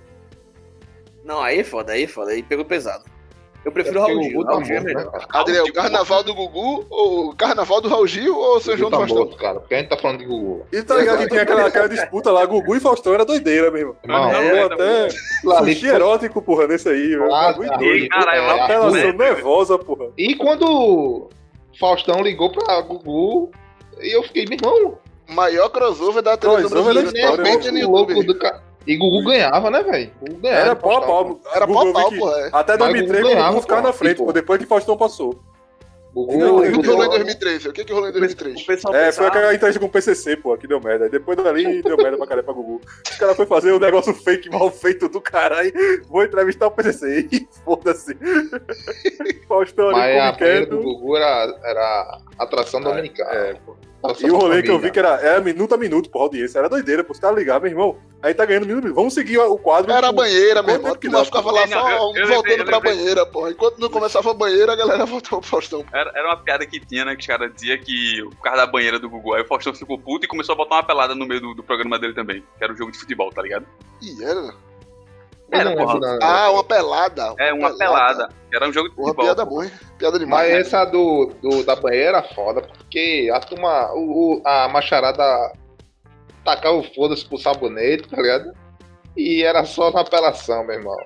Não, 1.24 1.42
aí 1.42 1.60
é 1.60 1.64
foda, 1.64 1.94
aí 1.94 2.04
é 2.04 2.08
foda, 2.08 2.32
aí 2.32 2.42
pegou 2.44 2.66
pesado. 2.66 3.06
Eu 3.64 3.72
prefiro 3.72 4.00
o 4.00 4.04
Porque 4.04 4.14
Raul 4.14 4.22
o 4.22 4.24
Gil. 4.30 4.34
Gugu 4.34 4.46
tá 4.46 4.52
Raul 4.54 4.66
Gil 4.66 4.76
é 4.76 4.80
né, 4.80 4.86
melhor. 4.86 5.12
cara? 5.12 5.26
Adriel, 5.30 5.74
carnaval 5.74 6.24
do 6.24 6.34
Gugu 6.34 6.86
ou 6.90 7.36
carnaval 7.36 7.80
do 7.82 7.90
Raul 7.90 8.08
Gil 8.08 8.36
ou 8.36 8.60
São 8.60 8.74
O 8.74 8.78
João 8.78 8.90
do 8.90 8.94
tá 8.94 8.98
Faustão? 9.00 9.18
morto, 9.26 9.38
cara. 9.38 9.60
Porque 9.60 9.76
a 9.76 9.78
gente 9.78 9.90
tá 9.90 9.98
falando 9.98 10.18
de 10.20 10.26
Gugu. 10.26 10.66
E 10.72 10.82
tá 10.82 10.96
ligado 10.98 11.20
que 11.20 11.28
tinha 11.30 11.42
aquela, 11.44 11.68
aquela 11.68 11.88
disputa 11.90 12.32
lá, 12.32 12.44
Gugu 12.46 12.76
e 12.76 12.80
Faustão 12.80 13.14
era 13.14 13.24
doideira 13.24 13.70
mesmo. 13.70 13.96
Não, 14.04 14.32
Não, 14.32 14.32
é, 14.32 14.64
até 14.64 15.10
sushi 15.10 15.88
erótico, 15.88 16.42
porra, 16.42 16.66
nesse 16.68 16.90
aí. 16.90 17.10
velho. 17.10 17.34
Ah, 17.34 17.54
Muito 17.56 17.70
tá. 17.72 17.78
doido. 17.78 18.08
Caralho, 18.10 18.40
É, 18.40 18.42
uma 18.54 18.64
Apelação 18.66 18.92
né? 18.92 19.14
nervosa, 19.14 19.78
porra. 19.78 20.06
E 20.18 20.34
quando 20.36 21.30
Faustão 21.80 22.22
ligou 22.22 22.52
pra 22.52 22.82
Gugu, 22.82 23.52
e 24.02 24.16
eu 24.16 24.24
fiquei, 24.24 24.46
meu 24.50 24.58
irmão, 24.58 24.98
Maior 25.30 25.70
crossover 25.70 26.22
da 26.22 26.36
televisão 26.36 26.70
Crossover 26.84 26.94
da 26.96 27.02
brasileira. 27.12 27.58
história, 27.60 27.88
o 27.88 27.92
louco 27.92 28.24
do. 28.24 28.38
E 28.88 28.98
Gugu 28.98 29.24
ganhava, 29.24 29.70
né, 29.70 29.84
velho? 29.84 30.12
Era 30.44 30.76
pau 30.76 30.98
a 30.98 31.02
pau. 31.02 31.40
Era 31.54 31.68
pau 31.68 31.88
a 31.90 31.94
pau, 31.94 32.10
que 32.10 32.18
porra. 32.18 32.38
é. 32.40 32.50
Até 32.52 32.78
Mas 32.78 32.92
2003 32.92 33.24
Gugu 33.24 33.42
o 33.42 33.48
Gugu 33.50 33.62
ficava 33.62 33.82
na 33.82 33.94
frente, 33.94 34.12
Tipo- 34.14 34.26
pô, 34.26 34.34
depois 34.34 34.60
que 34.60 34.66
Faustão 34.66 34.98
passou. 34.98 35.40
Gugu, 36.14 36.38
Não, 36.38 36.58
O 36.58 36.82
que 36.82 36.88
rolou 36.90 37.06
em 37.06 37.10
2013? 37.10 37.70
O 37.70 37.72
que 37.74 37.86
que 37.86 37.94
rolou 37.94 38.08
em 38.08 38.12
O 38.12 38.14
2013? 38.20 38.66
pessoal 38.66 38.94
É, 38.94 39.14
foi 39.14 39.28
aquela 39.28 39.54
entrevista 39.54 39.80
com 39.80 39.86
o 39.86 39.90
PCC, 39.90 40.36
pô, 40.36 40.58
que 40.58 40.68
deu 40.68 40.82
merda. 40.82 41.06
Aí 41.06 41.10
Depois 41.10 41.38
dali 41.38 41.82
deu 41.84 41.96
merda 41.96 42.18
pra 42.18 42.28
caralho 42.28 42.44
pra 42.44 42.54
Gugu. 42.54 42.82
Os 43.10 43.18
caras 43.18 43.36
foram 43.38 43.48
fazer 43.48 43.72
um 43.72 43.80
negócio 43.80 44.14
fake, 44.14 44.50
mal 44.50 44.70
feito 44.72 45.08
do 45.08 45.22
caralho. 45.22 45.72
Vou 46.10 46.22
entrevistar 46.24 46.68
o 46.68 46.72
PCC. 46.72 47.30
E 47.32 47.48
foda-se. 47.64 48.18
Faustão 49.48 49.90
ali, 49.90 49.98
Mas 49.98 50.22
a 50.22 50.32
banheira 50.34 50.66
do 50.66 50.78
quieto. 50.78 50.84
Gugu 50.84 51.16
era, 51.18 51.60
era 51.64 52.18
atração 52.38 52.82
dominicana. 52.82 53.32
É, 53.32 53.54
pô. 53.66 53.76
E 54.20 54.32
o 54.32 54.36
rolê 54.38 54.64
que 54.64 54.72
eu 54.72 54.80
vi 54.80 54.90
que 54.92 54.98
era, 55.00 55.10
era 55.22 55.40
minuto 55.42 55.76
a 55.76 55.78
minuto, 55.78 56.10
porra, 56.10 56.26
audiência. 56.26 56.58
Era 56.60 56.68
doideira, 56.68 57.04
pô. 57.04 57.14
Os 57.14 57.20
caras 57.20 57.38
ligaram, 57.38 57.62
meu 57.62 57.70
irmão. 57.72 57.98
Aí 58.24 58.34
tá 58.34 58.46
ganhando 58.46 58.66
minuto 58.66 58.80
a 58.80 58.84
minuto. 58.86 58.96
Vamos 58.98 59.14
seguir 59.14 59.38
o 59.38 59.58
quadro. 59.58 59.92
Era 59.92 60.08
a 60.10 60.12
banheira, 60.12 60.64
meu 60.64 60.76
irmão. 60.76 60.96
que 60.96 61.08
nós 61.08 61.28
ficava 61.28 61.52
lá 61.52 61.68
só 61.68 61.90
eu- 61.90 61.96
eu 62.16 62.28
voltando 62.28 62.34
lembrei, 62.50 62.66
pra 62.66 62.78
lembrei. 62.78 62.96
banheira, 62.96 63.26
porra. 63.26 63.52
Enquanto 63.52 63.78
não 63.80 63.90
começava 63.90 64.32
a 64.32 64.34
banheira, 64.34 64.74
a 64.74 64.76
galera 64.76 65.06
voltava 65.06 65.40
pro 65.42 65.50
Faustão. 65.50 65.86
Era, 65.94 66.12
era 66.16 66.28
uma 66.30 66.38
piada 66.38 66.66
que 66.66 66.80
tinha, 66.80 67.06
né? 67.06 67.16
Que 67.16 67.22
os 67.22 67.28
caras 67.28 67.52
diziam 67.54 67.78
que 67.78 68.22
o 68.24 68.30
carro 68.42 68.58
da 68.58 68.66
banheira 68.68 68.98
do 69.00 69.10
Gugu. 69.10 69.34
Aí 69.36 69.44
o 69.44 69.48
Faustão 69.48 69.74
ficou 69.74 69.98
puto 70.00 70.26
e 70.26 70.28
começou 70.28 70.54
a 70.54 70.58
botar 70.58 70.76
uma 70.76 70.84
pelada 70.84 71.14
no 71.16 71.26
meio 71.28 71.42
do, 71.42 71.54
do 71.54 71.64
programa 71.64 72.00
dele 72.00 72.14
também. 72.14 72.42
Que 72.58 72.64
era 72.64 72.74
um 72.74 72.76
jogo 72.76 72.92
de 72.92 72.98
futebol, 72.98 73.32
tá 73.32 73.42
ligado? 73.42 73.66
Ih, 74.02 74.24
era? 74.24 74.54
Era, 75.52 75.76
porra. 75.76 76.00
Ah, 76.22 76.52
uma 76.52 76.64
pelada. 76.64 77.34
É, 77.40 77.54
uma 77.54 77.76
pelada. 77.78 78.30
Era 78.54 78.68
um 78.68 78.74
jogo 78.74 78.90
de 78.90 78.96
Porra, 78.96 79.08
futebol. 79.10 79.26
piada 79.26 79.46
boa? 79.46 79.68
Piada 79.98 80.18
demais. 80.20 80.44
Mas 80.48 80.54
né? 80.54 80.60
essa 80.62 80.86
do, 80.86 81.32
do, 81.42 81.64
da 81.64 81.76
banheira 81.76 82.20
era 82.20 82.24
foda, 82.24 82.62
porque 82.62 83.30
a 83.34 83.40
turma, 83.40 83.92
o, 83.94 84.38
o- 84.38 84.42
a 84.46 84.68
macharada 84.70 85.24
tacava 86.46 86.76
o 86.78 86.84
foda-se 86.96 87.26
pro 87.28 87.38
sabonete, 87.38 88.08
tá 88.10 88.22
ligado? 88.22 88.54
E 89.16 89.44
era 89.44 89.66
só 89.66 89.92
na 89.92 90.02
apelação, 90.02 90.66
meu 90.66 90.76
irmão. 90.78 90.98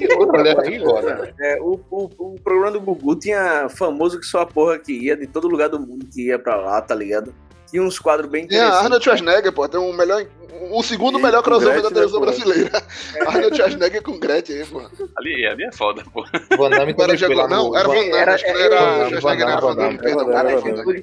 E 0.00 0.14
outra 0.14 0.48
era 0.48 0.80
foda. 0.80 1.34
É, 1.38 1.60
o, 1.60 1.78
o, 1.90 2.08
o 2.18 2.40
programa 2.42 2.70
do 2.72 2.80
Gugu 2.80 3.16
tinha 3.18 3.68
famoso 3.68 4.18
que 4.18 4.24
só 4.24 4.40
a 4.40 4.46
porra 4.46 4.78
que 4.78 4.92
ia, 4.94 5.14
de 5.14 5.26
todo 5.26 5.46
lugar 5.46 5.68
do 5.68 5.78
mundo 5.78 6.06
que 6.10 6.28
ia 6.28 6.38
pra 6.38 6.56
lá, 6.56 6.80
tá 6.80 6.94
ligado? 6.94 7.34
Tinha 7.70 7.82
uns 7.82 7.98
quadros 7.98 8.28
bem 8.30 8.46
Tem 8.46 8.58
a 8.58 8.62
interessantes. 8.62 8.84
Arnold 8.84 9.04
Schwarzenegger, 9.04 9.52
pô. 9.52 9.68
Tem 9.68 9.80
um 9.80 9.92
melhor, 9.92 10.26
o 10.72 10.82
segundo 10.82 11.18
E 11.18 11.22
melhor 11.22 11.42
crossover 11.42 11.80
da 11.82 11.88
Gretchen, 11.90 11.94
televisão 11.94 12.20
né, 12.20 12.26
brasileira. 12.26 12.82
Arnold 13.26 13.56
Schwarzenegger 13.56 14.02
com 14.02 14.18
Gretchen 14.18 14.56
aí, 14.56 14.66
pô. 14.66 14.82
Ali, 15.18 15.46
ali 15.46 15.64
é 15.64 15.72
foda, 15.72 16.02
pô. 16.12 16.24
Van 16.56 16.70
Damme 16.70 16.94
também 16.94 17.16
foi 17.16 17.34
lá 17.34 17.48
Não, 17.48 17.76
era 17.76 17.88
Van 17.88 17.94
Damme, 17.94 18.10
Era- 18.12 18.34
acho 18.34 18.44
que 18.44 18.50
era- 18.50 19.08
Schwarzenegger, 19.20 19.48
era 19.48 19.60
Van 19.60 19.76
Damme, 19.76 19.98
perdão. 19.98 20.26
Van 20.26 20.32
Damme, 20.32 20.48
Cara, 20.50 20.60
Van 20.60 20.74
Damme. 20.74 21.00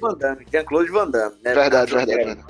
Van. 0.92 1.06
Né? 1.42 1.54
Verdade, 1.54 1.92
verdade, 1.94 2.14
verdade. 2.24 2.44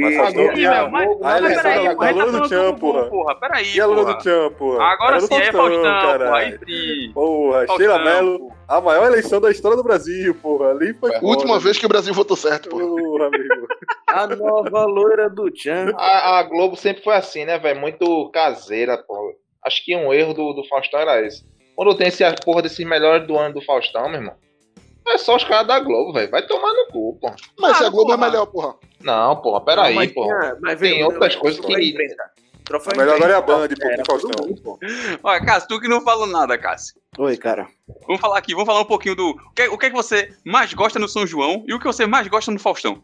Mas 0.00 0.16
Faustão 0.16 0.42
e- 0.44 0.56
meu, 0.56 0.90
mas, 0.90 1.10
a 1.10 1.40
mas 1.40 1.56
peraí, 1.62 1.94
porra, 1.96 2.08
a 2.08 2.10
Lula 2.12 2.32
do 2.32 2.42
Tchan, 2.48 2.74
porra. 2.74 3.04
porra. 3.06 3.34
Peraí, 3.40 3.74
E 3.74 3.80
a 3.80 3.86
Lula 3.86 4.02
porra. 4.02 4.14
do 4.14 4.18
Tchan, 4.22 4.50
porra. 4.52 4.84
Agora 4.84 5.20
sim, 5.20 5.34
é 5.34 5.52
Faustão, 5.52 5.60
Faustão, 5.82 6.18
porra. 6.18 6.36
Aí 6.36 6.58
sim. 6.58 7.12
Porra, 7.14 7.52
Faustão, 7.58 7.76
Sheila 7.76 7.98
Mello, 8.04 8.52
a 8.68 8.80
maior 8.80 9.06
eleição 9.06 9.40
da 9.40 9.50
história 9.50 9.76
do 9.76 9.82
Brasil, 9.84 10.34
porra. 10.34 10.70
Ali 10.70 10.94
foi 10.94 11.12
foda. 11.12 11.26
Última 11.26 11.58
vez 11.58 11.78
que 11.78 11.86
o 11.86 11.88
Brasil 11.88 12.12
votou 12.14 12.36
certo, 12.36 12.68
pô. 12.68 12.78
Porra, 12.78 13.26
amigo. 13.26 13.66
a 14.08 14.26
nova 14.26 14.84
loira 14.84 15.30
do 15.30 15.50
Tchan. 15.50 15.92
A, 15.96 16.38
a 16.38 16.42
Globo 16.42 16.76
sempre 16.76 17.02
foi 17.02 17.14
assim, 17.14 17.44
né, 17.44 17.58
velho? 17.58 17.80
Muito 17.80 18.30
caseira, 18.30 18.96
pô. 19.06 19.32
Acho 19.64 19.84
que 19.84 19.96
um 19.96 20.12
erro 20.12 20.32
do, 20.34 20.52
do 20.52 20.64
Faustão 20.68 21.00
era 21.00 21.20
esse. 21.26 21.44
Quando 21.74 21.94
tem 21.96 22.08
esse 22.08 22.24
a 22.24 22.34
porra 22.34 22.62
desses 22.62 22.86
melhores 22.86 23.26
do 23.26 23.36
ano 23.36 23.54
do 23.54 23.60
Faustão, 23.62 24.08
meu 24.08 24.20
irmão. 24.20 24.34
É 25.08 25.18
só 25.18 25.36
os 25.36 25.44
caras 25.44 25.66
da 25.66 25.78
Globo, 25.80 26.12
velho. 26.12 26.30
Vai 26.30 26.44
tomar 26.46 26.72
no 26.72 26.86
cu, 26.90 27.18
pô. 27.20 27.32
Mas 27.58 27.76
se 27.76 27.84
a 27.84 27.86
Ah, 27.86 27.90
Globo 27.90 28.12
é 28.12 28.16
porra. 28.16 28.26
melhor, 28.30 28.46
porra. 28.46 28.74
Não, 29.02 29.36
porra, 29.36 29.60
peraí, 29.64 29.94
Mas 29.94 30.12
pô. 30.12 30.22
tinha- 30.24 30.56
mas 30.60 30.80
Tem 30.80 31.04
outras 31.04 31.36
coisas 31.36 31.64
que-. 31.64 31.96
Troféu 32.64 32.92
melhor 32.96 33.14
agora 33.14 33.32
é 33.32 33.36
a. 33.36 33.40
Band, 33.40 33.68
pô, 34.04 34.04
Faustão. 34.18 34.78
Olha, 35.22 35.44
Cássio, 35.44 35.68
tu 35.68 35.80
que 35.80 35.86
não 35.86 36.00
falou 36.00 36.26
nada, 36.26 36.58
Cássio. 36.58 36.96
Oi, 37.16 37.36
cara. 37.36 37.68
Vamos 38.08 38.20
falar 38.20 38.38
aqui, 38.38 38.52
vamos 38.54 38.66
falar 38.66 38.80
um 38.80 38.84
pouquinho 38.86 39.14
do. 39.14 39.30
O 39.30 39.52
que, 39.54 39.68
o 39.68 39.78
que 39.78 39.86
é 39.86 39.90
que 39.90 39.94
você 39.96 40.34
mais 40.44 40.74
gosta 40.74 40.98
no 40.98 41.08
São 41.08 41.24
João 41.24 41.64
e 41.68 41.72
o 41.74 41.78
que 41.78 41.86
você 41.86 42.06
mais 42.06 42.26
gosta 42.26 42.50
no 42.50 42.58
Faustão? 42.58 43.00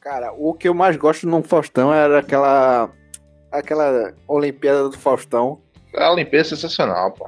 Cara, 0.00 0.32
o 0.38 0.54
que 0.54 0.68
eu 0.68 0.74
mais 0.74 0.96
gosto 0.96 1.26
no 1.26 1.42
Faustão 1.42 1.92
era 1.92 2.20
aquela. 2.20 2.88
aquela 3.50 4.14
Olimpíada 4.28 4.88
do 4.88 4.96
Faustão. 4.96 5.60
A 5.96 6.10
limpeza 6.10 6.54
é 6.54 6.56
sensacional, 6.56 7.10
pô. 7.12 7.26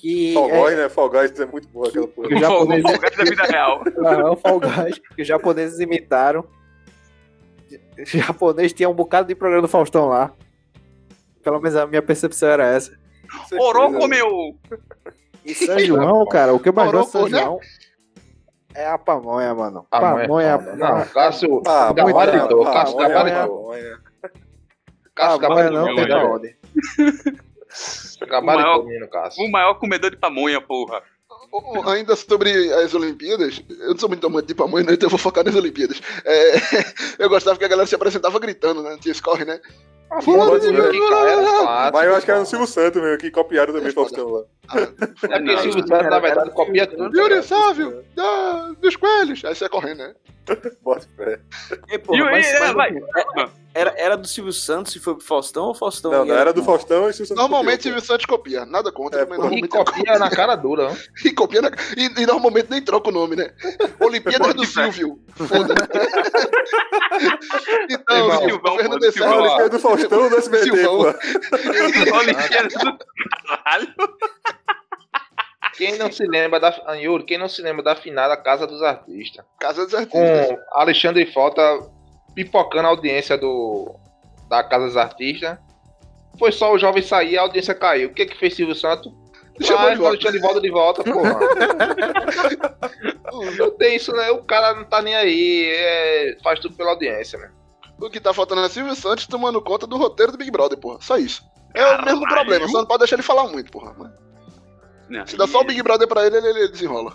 Que 0.00 0.32
Fall 0.32 0.48
é, 0.50 0.62
Guys, 0.62 0.78
né? 0.78 0.88
Fall 0.88 1.10
Guys 1.10 1.40
é 1.40 1.46
muito 1.46 1.68
boa 1.68 1.88
aquela 1.88 2.06
porra. 2.06 2.28
que 2.30 2.38
japoneses, 2.38 2.84
O 2.94 2.98
gato 3.00 3.16
da 3.18 3.24
vida 3.24 3.42
real. 3.42 3.82
Aham, 3.98 4.36
Fall 4.36 4.60
Guys, 4.60 4.98
que 5.16 5.22
os 5.22 5.28
japoneses 5.28 5.80
imitaram. 5.80 6.44
Os 8.00 8.08
japoneses 8.08 8.72
tinham 8.72 8.92
um 8.92 8.94
bocado 8.94 9.26
de 9.26 9.34
programa 9.34 9.62
do 9.62 9.68
Faustão 9.68 10.06
lá. 10.06 10.32
Pelo 11.42 11.60
menos 11.60 11.74
a 11.76 11.86
minha 11.86 12.00
percepção 12.00 12.48
era 12.48 12.64
essa. 12.66 12.96
Oroco, 13.58 14.06
meu! 14.06 14.56
E 15.44 15.52
São 15.54 15.78
João, 15.80 16.24
cara, 16.26 16.54
o 16.54 16.60
que 16.60 16.68
eu 16.68 16.72
mais 16.72 16.90
gosto 16.92 17.06
de 17.06 17.12
São 17.12 17.22
pô, 17.22 17.28
né? 17.28 17.42
João 17.42 17.60
é 18.74 18.86
a 18.86 18.96
pamonha, 18.98 19.52
mano. 19.54 19.86
A 19.90 19.96
é 19.96 20.00
pamonha. 20.00 20.58
foda. 20.58 20.76
Não, 20.76 21.04
Cássio 21.06 21.62
Ah, 21.66 21.92
muito- 21.92 22.14
Cássio 22.14 23.00
ah, 23.00 23.08
gabaritou. 23.08 23.48
pamonha. 23.54 23.98
Cássio 25.14 25.40
pamonha 25.40 25.70
gabaritou. 25.70 26.38
não, 26.38 26.40
da 28.20 28.40
meu. 28.40 28.54
ordem. 28.54 28.98
Gabaritou, 29.00 29.44
O 29.44 29.50
maior-. 29.50 29.70
O 29.72 29.74
comedor 29.76 30.10
de 30.10 30.16
pamonha, 30.16 30.60
porra. 30.60 31.02
O- 31.52 31.78
o- 31.80 31.88
Ainda 31.90 32.14
sobre 32.16 32.50
as 32.74 32.92
Olimpíadas, 32.94 33.62
eu 33.80 33.90
não 33.90 33.98
sou 33.98 34.08
muito 34.08 34.26
amante 34.26 34.48
de 34.48 34.54
pamonha, 34.54 34.84
né, 34.84 34.92
então 34.94 35.06
eu 35.06 35.10
vou 35.10 35.18
focar 35.18 35.44
nas 35.44 35.54
Olimpíadas. 35.54 36.00
É, 36.24 36.52
eu 37.24 37.28
gostava 37.28 37.58
que 37.58 37.64
a 37.64 37.68
galera 37.68 37.86
se 37.86 37.94
apresentava 37.94 38.38
gritando, 38.38 38.82
né? 38.82 38.96
Tinha 39.00 39.12
esse 39.12 39.22
corre, 39.22 39.44
né? 39.44 39.60
De 40.18 40.24
Fulano 40.24 40.58
de. 40.58 40.70
Melo 40.72 40.86
era 41.26 41.42
clássico, 41.42 41.96
Mas 41.98 42.06
eu 42.06 42.16
acho 42.16 42.24
que 42.24 42.30
era 42.30 42.40
no. 42.40 42.46
Silvio 42.46 42.66
Santos 42.66 43.02
mesmo, 43.02 43.18
que 43.18 43.30
copiaram 43.30 43.74
também 43.74 43.88
É 43.90 43.92
foda. 43.92 44.08
Faustão 44.08 44.28
lá. 44.30 44.42
É 44.74 44.86
porque 44.86 45.38
Não, 45.40 45.58
Silvio 45.58 45.80
não, 45.80 45.86
Santos, 45.86 46.10
na 46.10 46.18
verdade, 46.18 46.50
copia 46.52 46.86
tudo. 46.86 47.18
Yuri 47.18 47.42
Sávio, 47.42 48.04
da, 48.14 48.72
dos 48.80 48.96
coelhos. 48.96 49.44
Aí 49.44 49.54
você 49.54 49.64
é 49.66 49.68
correndo, 49.68 49.98
né? 49.98 50.14
Bota 50.82 51.06
fé. 51.14 51.38
Porra, 51.98 52.18
E 52.18 52.22
o- 52.22 52.24
mas- 52.24 52.50
e- 52.50 52.58
mas- 52.60 52.72
vai. 52.74 52.94
Era, 53.78 53.94
era 53.96 54.16
do 54.16 54.26
Silvio 54.26 54.52
Santos 54.52 54.92
se 54.92 54.98
foi 54.98 55.14
pro 55.14 55.22
Faustão 55.24 55.66
ou 55.66 55.74
Faustão? 55.74 56.10
Não, 56.10 56.24
não, 56.24 56.34
ia- 56.34 56.40
era 56.40 56.52
do 56.52 56.64
Faustão 56.64 57.08
e 57.08 57.12
Silvio 57.12 57.28
Santos 57.28 57.40
Normalmente 57.40 57.76
copiou, 57.76 57.82
Silvio 57.92 58.04
Santos 58.06 58.26
copia. 58.26 58.66
Nada 58.66 58.90
contra, 58.90 59.20
É, 59.20 59.24
mas. 59.24 59.38
E 59.38 59.40
normalmente 59.40 59.76
ele 59.76 59.84
copia 59.84 60.18
na 60.18 60.28
cara 60.30 60.56
dura, 60.56 60.88
não? 60.88 60.96
E, 61.24 61.30
copia 61.32 61.62
na- 61.62 61.70
e, 61.96 62.22
e 62.22 62.26
normalmente 62.26 62.68
nem 62.70 62.82
troca 62.82 63.08
o 63.08 63.12
nome, 63.12 63.36
né? 63.36 63.52
Olimpíadas 64.00 64.52
do 64.54 64.64
Silvio. 64.66 65.20
Foda-se. 65.36 65.78
então, 67.90 68.30
Silvio, 68.30 68.48
Silvão, 68.50 68.76
pô. 68.76 69.12
Silvão. 69.12 69.32
A 69.32 69.36
Olimpíada 69.42 69.68
do 69.70 69.78
Faustão 69.78 70.28
do 70.28 70.36
SBT, 70.36 70.64
Silvão. 70.64 71.00
Olimpíada 72.18 72.68
do 72.68 72.98
caralho. 73.46 73.94
Quem 75.76 75.96
não 75.96 76.10
se 76.10 76.26
lembra 76.26 76.58
da. 76.58 76.70
Yuri, 76.94 77.24
quem 77.24 77.38
não 77.38 77.48
se 77.48 77.62
lembra 77.62 77.84
da 77.84 77.94
finada 77.94 78.36
Casa 78.36 78.66
dos 78.66 78.82
Artistas? 78.82 79.44
Casa 79.60 79.84
dos 79.84 79.94
Artistas. 79.94 80.48
Com 80.48 80.58
Alexandre 80.72 81.24
Frota 81.32 81.62
pipocando 82.44 82.86
a 82.86 82.90
audiência 82.90 83.36
do. 83.36 83.96
Da 84.48 84.62
Casa 84.62 84.86
dos 84.86 84.96
Artistas. 84.96 85.58
Foi 86.38 86.52
só 86.52 86.72
o 86.72 86.78
jovem 86.78 87.02
sair 87.02 87.32
e 87.32 87.38
a 87.38 87.42
audiência 87.42 87.74
caiu. 87.74 88.10
O 88.10 88.14
que 88.14 88.26
que 88.26 88.38
fez 88.38 88.54
Silvio 88.54 88.74
Santos? 88.76 89.12
Chamou 89.60 89.82
Vai, 89.82 89.92
de 89.94 89.98
volta. 90.00 90.14
Alexandre 90.14 90.40
volta 90.40 90.60
de 90.60 90.70
volta, 90.70 91.02
porra. 91.02 91.38
não 93.58 93.70
tem 93.72 93.96
isso, 93.96 94.12
né? 94.12 94.30
O 94.30 94.44
cara 94.44 94.72
não 94.74 94.84
tá 94.84 95.02
nem 95.02 95.16
aí. 95.16 95.66
é, 95.68 96.36
faz 96.44 96.60
tudo 96.60 96.76
pela 96.76 96.90
audiência, 96.90 97.36
né? 97.40 97.50
O 98.00 98.08
que 98.08 98.20
tá 98.20 98.32
faltando 98.32 98.60
é 98.60 98.68
Silvio 98.68 98.94
Santos 98.94 99.26
tomando 99.26 99.60
conta 99.60 99.84
do 99.84 99.96
roteiro 99.96 100.30
do 100.30 100.38
Big 100.38 100.50
Brother, 100.52 100.78
porra. 100.78 100.98
Só 101.00 101.18
isso. 101.18 101.42
É 101.74 101.84
o 101.84 102.04
mesmo 102.04 102.22
Caralho. 102.22 102.46
problema, 102.46 102.68
só 102.68 102.78
não 102.78 102.86
pode 102.86 103.00
deixar 103.00 103.16
ele 103.16 103.22
falar 103.24 103.48
muito, 103.48 103.72
porra. 103.72 103.94
Não, 105.08 105.26
Se 105.26 105.36
dá 105.36 105.46
só 105.48 105.60
o 105.60 105.64
Big 105.64 105.82
Brother 105.82 106.06
pra 106.06 106.24
ele, 106.24 106.36
ele, 106.36 106.48
ele 106.50 106.68
desenrola. 106.68 107.12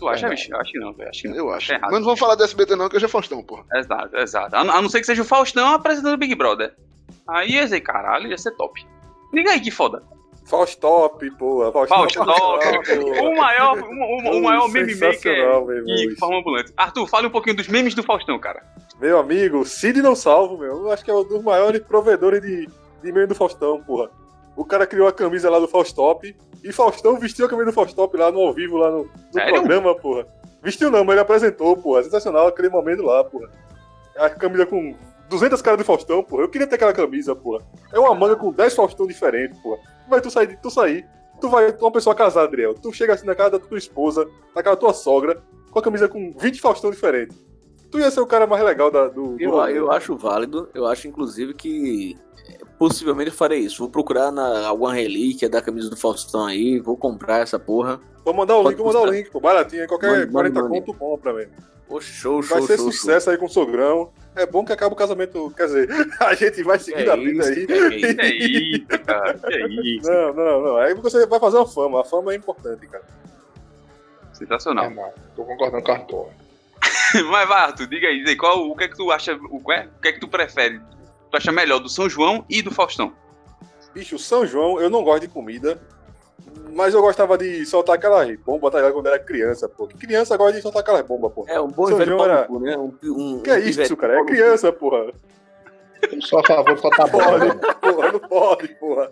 Tu 0.00 0.08
acha, 0.08 0.28
bicho? 0.28 0.50
Eu 0.52 0.58
acho 0.60 0.72
que 0.72 0.78
não, 0.78 0.92
velho. 0.94 1.10
Acho 1.10 1.22
que 1.22 1.28
não. 1.28 1.36
Eu 1.36 1.50
acho. 1.52 1.68
Tá 1.68 1.74
errado. 1.74 1.90
Mas 1.90 1.98
não 2.00 2.04
vamos 2.06 2.18
falar 2.20 2.34
do 2.34 2.42
SBT 2.42 2.74
não, 2.74 2.88
que 2.88 2.96
hoje 2.96 3.04
é 3.04 3.08
Faustão, 3.08 3.42
porra. 3.42 3.64
Exato, 3.74 4.16
exato. 4.16 4.56
A, 4.56 4.60
a 4.60 4.82
não 4.82 4.88
ser 4.88 5.00
que 5.00 5.06
seja 5.06 5.22
o 5.22 5.24
Faustão 5.26 5.74
apresentando 5.74 6.14
o 6.14 6.18
Big 6.18 6.34
Brother. 6.34 6.74
Aí 7.28 7.52
ia 7.52 7.68
ser, 7.68 7.80
caralho, 7.82 8.26
ia 8.28 8.38
ser 8.38 8.50
top. 8.56 8.84
Diga 9.32 9.52
aí 9.52 9.60
que 9.60 9.70
foda. 9.70 10.02
Faustop, 10.46 11.30
pô. 11.32 11.70
Faustop. 11.70 12.14
Faustop. 12.14 12.98
O 13.20 13.36
maior, 13.36 13.78
o, 13.78 14.38
o- 14.38 14.42
maior 14.42 14.68
meme 14.68 14.94
maker 14.94 15.32
e 15.86 16.06
isso. 16.06 16.16
forma 16.18 16.38
ambulante. 16.38 16.72
Arthur, 16.76 17.06
fale 17.06 17.26
um 17.28 17.30
pouquinho 17.30 17.56
dos 17.56 17.68
memes 17.68 17.94
do 17.94 18.02
Faustão, 18.02 18.38
cara. 18.38 18.62
Meu 19.00 19.18
amigo, 19.18 19.64
Cid 19.64 20.02
não 20.02 20.14
salvo, 20.16 20.58
meu. 20.58 20.72
Eu 20.84 20.90
acho 20.92 21.04
que 21.04 21.10
é 21.10 21.14
um 21.14 21.22
dos 21.22 21.42
maiores 21.42 21.80
provedores 21.82 22.42
de, 22.42 22.66
de 23.02 23.12
meme 23.12 23.26
do 23.26 23.34
Faustão, 23.34 23.80
porra. 23.82 24.10
O 24.56 24.64
cara 24.64 24.86
criou 24.86 25.06
a 25.06 25.12
camisa 25.12 25.48
lá 25.48 25.58
do 25.60 25.68
Faustop 25.68 26.34
e 26.62 26.72
Faustão 26.72 27.18
vestiu 27.18 27.46
a 27.46 27.48
camisa 27.48 27.70
do 27.70 27.74
Faustop 27.74 28.16
lá 28.16 28.30
no 28.30 28.40
ao 28.40 28.52
vivo, 28.52 28.76
lá 28.76 28.90
no, 28.90 28.98
no 29.04 29.46
programa, 29.48 29.94
porra. 29.94 30.26
Vestiu 30.62 30.90
não, 30.90 31.04
mas 31.04 31.14
ele 31.14 31.20
apresentou, 31.20 31.76
porra. 31.76 32.02
Sensacional 32.02 32.46
aquele 32.46 32.68
momento 32.68 33.02
lá, 33.02 33.24
porra. 33.24 33.50
A 34.16 34.28
camisa 34.28 34.66
com 34.66 34.94
200 35.28 35.62
caras 35.62 35.78
do 35.78 35.84
Faustão, 35.84 36.22
porra. 36.22 36.42
Eu 36.42 36.48
queria 36.48 36.66
ter 36.66 36.74
aquela 36.74 36.92
camisa, 36.92 37.34
porra. 37.34 37.64
É 37.92 37.98
uma 37.98 38.14
manga 38.14 38.36
com 38.36 38.52
10 38.52 38.74
Faustão 38.74 39.06
diferentes, 39.06 39.58
porra. 39.60 39.80
Mas 40.08 40.20
tu 40.22 40.30
sair, 40.30 40.58
tu 40.60 40.70
sair, 40.70 41.06
tu 41.40 41.48
vai, 41.48 41.72
tu 41.72 41.82
é 41.82 41.86
uma 41.86 41.92
pessoa 41.92 42.14
casada, 42.14 42.46
Adriel. 42.46 42.74
Tu 42.74 42.92
chega 42.92 43.14
assim 43.14 43.26
na 43.26 43.34
casa 43.34 43.52
da 43.52 43.58
tua 43.58 43.78
esposa, 43.78 44.28
na 44.54 44.62
casa 44.62 44.76
da 44.76 44.80
tua 44.80 44.92
sogra, 44.92 45.42
com 45.70 45.78
a 45.78 45.82
camisa 45.82 46.08
com 46.08 46.32
20 46.36 46.60
Faustão 46.60 46.90
diferentes. 46.90 47.38
Tu 47.90 47.98
ia 47.98 48.10
ser 48.10 48.20
o 48.20 48.26
cara 48.26 48.46
mais 48.46 48.62
legal 48.62 48.90
da, 48.90 49.08
do, 49.08 49.36
do 49.36 49.42
Eu, 49.42 49.50
rolê. 49.50 49.78
eu 49.78 49.90
acho 49.90 50.16
válido, 50.16 50.68
eu 50.74 50.86
acho 50.86 51.08
inclusive 51.08 51.54
que 51.54 52.16
possivelmente 52.80 53.28
eu 53.30 53.36
farei 53.36 53.58
isso. 53.58 53.78
Vou 53.80 53.90
procurar 53.90 54.32
na, 54.32 54.66
alguma 54.66 54.94
relíquia 54.94 55.50
da 55.50 55.60
camisa 55.60 55.90
do 55.90 55.96
Faustão 55.98 56.46
aí, 56.46 56.78
vou 56.80 56.96
comprar 56.96 57.40
essa 57.42 57.58
porra. 57.58 58.00
Vou 58.24 58.32
mandar 58.32 58.56
o 58.56 58.62
Pode 58.62 58.74
link, 58.74 58.82
vou 58.82 58.92
mandar 58.94 59.06
o 59.06 59.12
link, 59.12 59.30
pô. 59.30 59.38
Baratinho, 59.38 59.82
aí 59.82 59.88
qualquer 59.88 60.10
mande, 60.10 60.32
40 60.32 60.62
mande. 60.62 60.80
conto 60.80 60.94
compra, 60.98 61.34
mesmo. 61.34 61.52
Poxa, 61.86 62.10
show, 62.10 62.42
show, 62.42 62.56
Vai 62.56 62.66
ser 62.66 62.78
show, 62.78 62.90
sucesso 62.90 63.28
aí 63.28 63.36
com 63.36 63.44
o 63.44 63.48
sogrão. 63.50 64.10
É 64.34 64.46
bom 64.46 64.64
que 64.64 64.72
acaba 64.72 64.94
o 64.94 64.96
casamento. 64.96 65.52
Quer 65.54 65.66
dizer, 65.66 65.88
a 66.20 66.34
gente 66.34 66.62
vai 66.62 66.78
seguir 66.78 67.04
Que 67.04 67.10
a 67.10 67.16
vida 67.16 67.44
aí. 67.44 67.66
que 67.66 67.74
isso. 67.74 68.14
Que 68.16 68.20
é 68.22 68.34
isso, 68.34 69.04
cara? 69.04 69.34
Que 69.38 69.54
é 69.54 69.66
isso? 69.68 70.10
Não, 70.10 70.32
não, 70.32 70.62
não. 70.62 70.76
Aí 70.78 70.94
você 70.94 71.26
vai 71.26 71.38
fazer 71.38 71.58
uma 71.58 71.66
fama. 71.66 72.00
A 72.00 72.04
fama 72.04 72.32
é 72.32 72.36
importante, 72.36 72.86
cara. 72.86 73.04
Sensacional. 74.32 74.86
Irmão, 74.86 75.12
tô 75.36 75.44
concordando 75.44 75.82
com 75.84 75.92
o 75.92 75.94
Arthur. 75.94 76.26
Mas 77.30 77.48
vai, 77.48 77.60
Arthur, 77.60 77.86
diga 77.88 78.08
aí, 78.08 78.36
qual, 78.36 78.70
o 78.70 78.74
que 78.74 78.84
é 78.84 78.88
que 78.88 78.96
tu 78.96 79.10
acha, 79.10 79.34
o, 79.50 79.60
que 79.62 79.72
é- 79.72 79.86
o 79.86 80.00
que 80.00 80.08
é 80.08 80.12
que 80.12 80.20
tu 80.20 80.28
prefere? 80.28 80.80
Tu 81.30 81.36
acha 81.36 81.52
melhor 81.52 81.78
do 81.78 81.88
São 81.88 82.08
João 82.08 82.44
e 82.48 82.60
do 82.62 82.70
Faustão? 82.70 83.12
Bicho, 83.94 84.18
São 84.18 84.46
João, 84.46 84.80
eu 84.80 84.90
não 84.90 85.02
gosto 85.02 85.22
de 85.22 85.28
comida. 85.28 85.80
Mas 86.72 86.94
eu 86.94 87.00
gostava 87.02 87.36
de 87.36 87.64
soltar 87.66 87.96
aquela 87.96 88.24
bomba, 88.44 88.70
tá 88.70 88.78
ligado? 88.78 88.94
Quando 88.94 89.06
era 89.08 89.18
criança, 89.18 89.68
pô. 89.68 89.86
Que 89.86 89.96
criança 89.98 90.36
gosta 90.36 90.54
de 90.54 90.62
soltar 90.62 90.82
aquela 90.82 91.02
bomba, 91.02 91.28
pô. 91.28 91.44
É 91.48 91.60
um 91.60 91.68
bom 91.68 91.86
São 91.88 91.96
velho 91.98 92.12
João 92.12 92.24
era- 92.24 92.44
cu, 92.44 92.60
né? 92.60 92.76
Um, 92.76 92.92
um, 93.04 93.40
Que 93.40 93.50
é 93.50 93.54
um 93.54 93.58
isso, 93.58 93.70
pivete 93.82 93.96
cara? 93.96 94.20
É 94.20 94.24
criança, 94.24 94.72
porra. 94.72 95.12
Eu 96.12 96.22
sou 96.22 96.38
a 96.40 96.44
favor 96.44 96.74
de 96.74 96.80
soltar 96.80 97.08
bola. 97.10 97.54
Porra, 97.80 98.12
não 98.12 98.20
pode, 98.20 98.68
porra. 98.78 99.10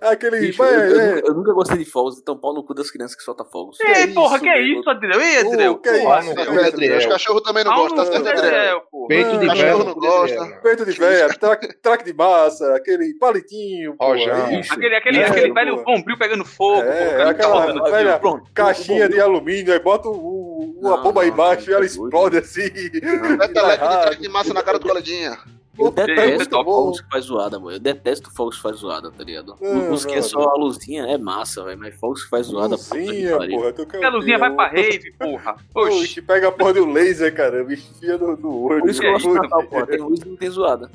É 0.00 0.08
Aquele. 0.10 0.38
Bicho, 0.38 0.62
mas, 0.62 0.72
eu, 0.72 0.78
eu 0.80 1.00
é, 1.00 1.14
nunca, 1.14 1.26
eu 1.28 1.34
nunca 1.34 1.52
gostei 1.52 1.76
de 1.78 1.84
fogos, 1.84 2.18
então 2.20 2.38
pau 2.38 2.54
no 2.54 2.62
cu 2.64 2.72
das 2.72 2.88
crianças 2.88 3.16
que 3.16 3.22
soltam 3.24 3.44
fogos. 3.46 3.76
Que 3.78 3.86
Ei, 3.86 4.04
isso, 4.04 4.14
porra, 4.14 4.38
que 4.38 4.48
é 4.48 4.60
isso, 4.62 4.88
Adriel? 4.88 5.20
Ei, 5.20 5.38
Adriel? 5.38 5.72
Ô, 5.72 5.78
que 5.78 5.88
é 5.88 5.98
Porra, 6.00 6.20
isso, 6.20 6.28
não 6.28 6.34
cara? 6.36 6.52
foi, 6.54 6.64
Adriel. 6.68 6.98
Os 6.98 7.06
cachorros 7.06 7.42
também 7.42 7.64
não 7.64 7.74
gostam, 7.74 7.96
tá 7.96 8.04
certo, 8.04 8.28
Adriel? 8.28 8.46
Adriel. 8.46 8.82
Peito 9.08 9.38
de 9.38 9.46
Não, 9.46 9.54
velho. 9.56 9.78
não 9.84 9.94
gosta. 9.94 10.46
Peito 10.62 10.84
de 10.84 10.92
véia, 10.92 11.28
traque, 11.30 11.80
traque 11.82 12.04
de 12.04 12.12
massa, 12.12 12.76
aquele 12.76 13.12
palitinho. 13.18 13.96
Rojão. 14.00 14.52
Isso. 14.60 14.72
Aquele, 14.72 14.94
aquele, 14.94 15.18
É, 15.18 15.26
aquele 15.26 15.52
velho 15.52 15.82
bombril 15.82 16.16
pegando 16.16 16.44
fogo, 16.44 16.82
É, 16.82 17.30
aquela- 17.30 17.72
tá 17.74 17.90
velha-. 17.90 18.20
Caixinha 18.54 19.08
de 19.08 19.20
alumínio, 19.20 19.72
aí 19.72 19.80
bota 19.80 20.08
uma 20.08 20.98
bomba 20.98 21.26
embaixo 21.26 21.70
e 21.70 21.74
ela 21.74 21.84
explode 21.84 22.38
assim. 22.38 22.70
Peteleco 22.70 23.48
de 23.88 24.00
traque 24.00 24.22
de 24.22 24.28
massa 24.28 24.54
na 24.54 24.62
cara 24.62 24.78
do 24.78 24.86
coleguinha. 24.86 25.36
Eu 25.78 25.88
é 25.88 26.06
detesto 26.06 26.50
top. 26.50 26.64
fogos 26.64 27.00
que 27.00 27.10
faz 27.10 27.24
zoada, 27.24 27.58
mano. 27.58 27.76
Eu 27.76 27.80
detesto 27.80 28.30
fogos 28.30 28.56
que 28.56 28.62
faz 28.62 28.76
zoada, 28.76 29.10
tá 29.10 29.24
ligado? 29.24 29.54
Não, 29.60 29.92
Os 29.92 30.04
que 30.04 30.14
é 30.14 30.22
só 30.22 30.40
a 30.50 30.54
luzinha 30.56 31.04
é 31.06 31.16
massa, 31.18 31.64
velho. 31.64 31.78
Mas 31.78 31.94
fogos 31.94 32.24
que 32.24 32.30
faz 32.30 32.46
zoada, 32.46 32.74
Luzinha, 32.76 33.36
pariu. 33.38 33.58
porra. 33.58 33.72
Tu 33.72 33.86
quer 33.86 34.04
A 34.04 34.08
luzinha 34.10 34.38
vai 34.38 34.54
pra 34.54 34.68
rave, 34.68 35.12
porra. 35.18 35.56
Oxi. 35.74 36.00
Oxi, 36.02 36.22
pega 36.22 36.48
a 36.48 36.52
porra 36.52 36.72
do 36.74 36.86
laser, 36.90 37.34
cara. 37.34 37.62
Enfia 37.62 38.16
no, 38.18 38.36
no 38.36 38.62
olho. 38.62 38.80
Por 38.80 38.90
isso 38.90 39.00
que 39.00 39.06
eu 39.06 39.12
gosto 39.12 39.28
de 39.28 39.34
Natal, 39.34 39.62
porra. 39.64 39.86
Tem 39.86 39.98
luz 40.00 40.20
e 40.20 40.28
não 40.28 40.36
tem 40.36 40.50
zoada. 40.50 40.90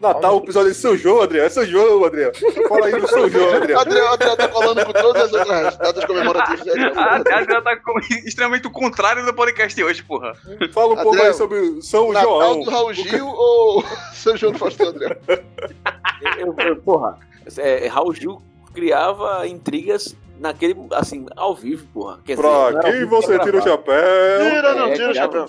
Natal, 0.00 0.36
o 0.36 0.42
episódio 0.42 0.72
de 0.72 0.76
São 0.76 0.94
João, 0.96 1.22
Adriano. 1.22 1.46
É 1.46 1.50
São 1.50 1.64
João, 1.64 2.04
Adriano. 2.04 2.32
Fala 2.68 2.86
aí 2.86 3.00
do 3.00 3.08
São 3.08 3.28
João, 3.30 3.54
Adriano. 3.56 3.80
Adriel, 3.80 4.08
Adriel 4.08 4.36
tá 4.36 4.48
colando 4.48 4.84
com 4.84 4.92
todas 4.92 5.22
as 5.22 5.32
outras 5.32 5.76
datas 5.78 6.04
comemorativas. 6.04 6.68
Adriel. 6.68 6.92
A 6.98 7.14
Adriel 7.16 7.62
tá 7.62 7.76
com- 7.76 7.98
extremamente 8.26 8.66
o 8.66 8.70
contrário 8.70 9.24
do 9.24 9.32
podcast 9.32 9.82
hoje, 9.82 10.02
porra. 10.02 10.34
Fala 10.72 10.92
um 10.92 10.96
pouco 10.96 11.08
Adriano, 11.10 11.28
aí 11.28 11.34
sobre 11.34 11.58
o 11.58 11.80
São 11.82 12.12
Natal 12.12 12.28
João. 12.40 12.60
do 12.60 12.70
Raul 12.70 12.92
Gil 12.92 13.26
ou 13.26 13.82
São 14.12 14.36
João 14.36 14.52
do 14.52 14.58
Faustão, 14.58 14.88
Adriel? 14.88 15.16
Eu, 15.28 16.46
eu- 16.58 16.66
eu- 16.66 16.76
porra, 16.76 17.18
é, 17.56 17.86
Raul 17.88 18.12
Gil 18.14 18.42
criava 18.74 19.46
intrigas 19.46 20.14
naquele, 20.38 20.76
assim, 20.92 21.24
ao 21.34 21.54
vivo, 21.54 21.86
porra. 21.94 22.18
Quer 22.22 22.36
dizer, 22.36 22.42
Pra 22.46 22.50
ao 22.78 22.80
quem 22.80 22.92
vivo, 22.92 23.16
você 23.16 23.38
tira 23.38 23.56
o 23.58 23.62
chapéu? 23.62 24.50
Tira, 24.50 24.74
não, 24.74 24.86
É, 24.88 24.92
tira 24.92 25.10
o 25.10 25.14
já- 25.14 25.22
chapéu. 25.22 25.46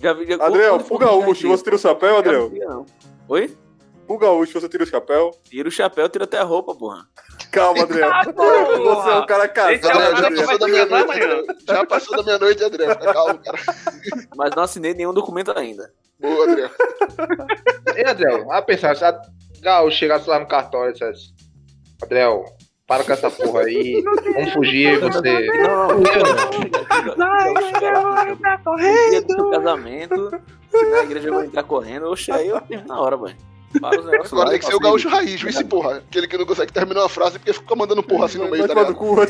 Já, 0.00 0.14
já, 0.14 0.44
Adriel, 0.46 0.70
quando 0.78 0.84
pro 0.86 0.98
foi 0.98 1.06
gaúcho, 1.06 1.48
você 1.48 1.62
tira 1.64 1.76
o 1.76 1.78
chapéu, 1.78 2.22
não. 2.22 2.86
Oi? 3.28 3.54
Pro 4.06 4.18
gaúcho, 4.18 4.60
você 4.60 4.68
tira 4.68 4.84
o 4.84 4.86
chapéu? 4.86 5.30
Tira 5.44 5.68
o 5.68 5.72
chapéu, 5.72 6.08
tira 6.08 6.24
até 6.24 6.38
a 6.38 6.42
roupa, 6.42 6.74
porra. 6.74 7.06
Calma, 7.50 7.82
Adriel. 7.82 8.10
Ah, 8.12 8.32
porra. 8.32 8.64
Você 8.78 9.10
é 9.10 9.14
um 9.14 9.26
cara 9.26 9.44
é 9.44 9.46
o 9.46 9.52
casado, 9.52 9.80
cara 9.80 10.16
já 10.16 10.30
passou 10.30 10.58
da 10.58 10.66
vai 10.66 10.70
meia-noite. 10.70 11.64
Já 11.66 11.86
passou 11.86 12.16
da 12.16 12.22
meia-noite, 12.22 12.64
Adriel. 12.64 12.90
Fica 12.90 13.12
calmo, 13.12 13.40
cara. 13.42 13.58
Mas 14.36 14.54
não 14.54 14.62
assinei 14.62 14.94
nenhum 14.94 15.14
documento 15.14 15.56
ainda. 15.56 15.90
Boa, 16.20 16.44
Adriel. 16.44 16.70
E, 17.96 18.04
Adriel, 18.04 18.52
a 18.52 18.60
pensar, 18.60 18.94
se 18.96 19.04
a 19.04 19.20
Gaúcho 19.60 19.96
chegasse 19.96 20.28
lá 20.28 20.38
no 20.38 20.46
cartório 20.46 20.90
e 20.90 20.92
dissesse: 20.92 21.32
Adriel, 22.02 22.44
para 22.86 23.04
com 23.04 23.12
essa 23.12 23.30
porra 23.30 23.62
aí, 23.62 24.02
vamos 24.34 24.52
fugir, 24.52 25.00
você. 25.00 25.46
Não, 25.62 25.88
não, 25.88 25.96
não. 27.16 28.76
Dia 29.10 29.22
do 29.22 29.32
seu 29.32 29.50
casamento, 29.50 30.30
se 30.70 30.84
na 30.84 31.02
igreja 31.04 31.28
eu 31.28 31.34
vou 31.34 31.44
entrar 31.44 31.62
correndo, 31.62 32.10
oxe, 32.10 32.30
aí 32.30 32.48
eu 32.48 32.60
termino 32.60 32.88
na 32.88 33.00
hora, 33.00 33.16
velho. 33.16 33.53
Para 33.80 34.00
os 34.00 34.06
negócios 34.06 34.32
Agora 34.32 34.50
tem 34.50 34.58
que 34.58 34.66
ser 34.66 34.74
o 34.74 34.80
gaúcho 34.80 35.08
raiz, 35.08 35.40
viu 35.40 35.50
esse 35.50 35.64
porra. 35.64 35.96
Aquele 35.96 36.28
que 36.28 36.38
não 36.38 36.46
consegue 36.46 36.72
terminar 36.72 37.02
uma 37.02 37.08
frase 37.08 37.38
porque 37.38 37.52
fica 37.52 37.76
mandando 37.76 38.02
porra 38.02 38.26
assim 38.26 38.38
no 38.38 38.50
meio, 38.50 38.66
tá 38.66 38.74
ligado? 38.74 38.90
no 38.90 38.94
cu, 38.94 39.16
porra. 39.16 39.26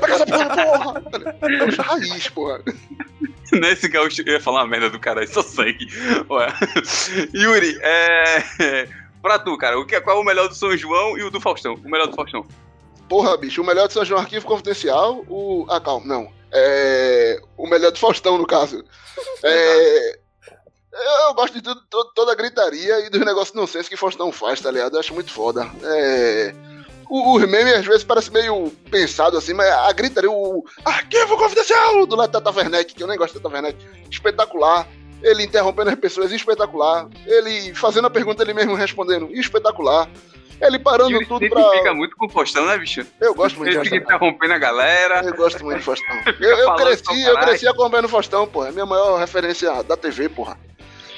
Pega 0.00 0.14
essa 0.14 0.26
porra, 0.26 1.00
porra! 1.00 1.36
Gaúcho 1.58 1.82
raiz, 1.82 2.28
porra. 2.28 2.62
Nesse 3.52 3.88
gaúcho, 3.88 4.22
eu 4.26 4.34
ia 4.34 4.40
falar 4.40 4.62
uma 4.62 4.68
merda 4.68 4.90
do 4.90 4.98
cara, 4.98 5.26
só 5.26 5.42
sangue. 5.42 5.86
Ué. 6.28 6.48
Yuri, 7.34 7.78
é. 7.80 8.88
Pra 9.22 9.38
tu, 9.38 9.56
cara, 9.56 9.78
o 9.78 9.86
que, 9.86 10.00
qual 10.00 10.18
é 10.18 10.20
o 10.20 10.24
melhor 10.24 10.48
do 10.48 10.54
São 10.54 10.76
João 10.76 11.16
e 11.16 11.22
o 11.22 11.30
do 11.30 11.40
Faustão? 11.40 11.74
O 11.74 11.88
melhor 11.88 12.08
do 12.08 12.16
Faustão. 12.16 12.44
Porra, 13.08 13.36
bicho, 13.36 13.62
o 13.62 13.66
melhor 13.66 13.86
de 13.86 13.92
São 13.92 14.04
João 14.04 14.20
Arquivo 14.20 14.46
Confidencial, 14.46 15.24
o. 15.28 15.64
Ah, 15.68 15.80
calma, 15.80 16.06
não. 16.06 16.32
É. 16.52 17.40
O 17.56 17.68
melhor 17.68 17.92
do 17.92 17.98
Faustão, 17.98 18.36
no 18.36 18.46
caso. 18.46 18.84
É. 19.42 20.18
eu 21.28 21.34
gosto 21.34 21.54
de 21.54 21.62
tudo, 21.62 21.80
to- 21.90 22.12
toda 22.14 22.32
a 22.32 22.34
gritaria 22.34 23.06
e 23.06 23.10
dos 23.10 23.20
negócios 23.20 23.54
nonsense 23.54 23.88
que 23.88 23.96
Faustão 23.96 24.30
faz, 24.32 24.60
tá 24.60 24.70
ligado? 24.70 24.94
Eu 24.94 25.00
acho 25.00 25.14
muito 25.14 25.30
foda. 25.32 25.68
É. 25.82 26.54
O, 27.08 27.36
o 27.36 27.38
meme 27.38 27.72
às 27.72 27.86
vezes 27.86 28.02
parece 28.02 28.32
meio 28.32 28.68
pensado 28.90 29.36
assim, 29.38 29.52
mas 29.54 29.68
a 29.70 29.92
gritaria, 29.92 30.30
o 30.30 30.64
arquivo 30.84 31.36
confidencial 31.36 32.04
do 32.04 32.16
lado 32.16 32.32
da 32.32 32.40
Tata 32.40 32.58
Werneck, 32.58 32.94
que 32.94 33.02
eu 33.02 33.06
nem 33.06 33.16
gosto 33.16 33.34
da 33.34 33.40
Tata 33.40 33.54
Werneck, 33.54 33.78
espetacular. 34.10 34.86
Ele 35.22 35.44
interrompendo 35.44 35.90
as 35.90 35.96
pessoas, 35.96 36.30
espetacular. 36.32 37.08
Ele 37.24 37.72
fazendo 37.74 38.06
a 38.06 38.10
pergunta 38.10 38.42
ele 38.42 38.52
mesmo 38.54 38.74
respondendo, 38.74 39.28
espetacular. 39.32 40.08
Ele 40.60 40.78
parando 40.78 41.14
Ele 41.16 41.26
tudo 41.26 41.48
pra. 41.48 41.60
identifica 41.60 41.94
muito 41.94 42.16
com 42.16 42.26
o 42.26 42.28
Faustão, 42.30 42.64
né, 42.66 42.76
bicho? 42.78 43.06
Eu 43.20 43.34
gosto 43.34 43.56
muito 43.58 43.70
Ele 43.70 43.78
de 43.82 43.84
fica 43.90 44.00
Faustão. 44.00 44.16
interrompendo 44.28 44.54
a 44.54 44.58
galera. 44.58 45.22
Eu 45.24 45.34
gosto 45.34 45.62
muito 45.64 45.78
de 45.78 45.84
Faustão. 45.84 46.16
Eu, 46.40 46.56
eu 46.58 46.74
cresci, 46.76 47.22
eu 47.22 47.38
cresci 47.38 47.68
acompanhando 47.68 48.08
Faustão, 48.08 48.46
porra. 48.48 48.68
É 48.68 48.72
minha 48.72 48.86
maior 48.86 49.18
referência 49.18 49.82
da 49.84 49.96
TV, 49.96 50.28
porra. 50.30 50.58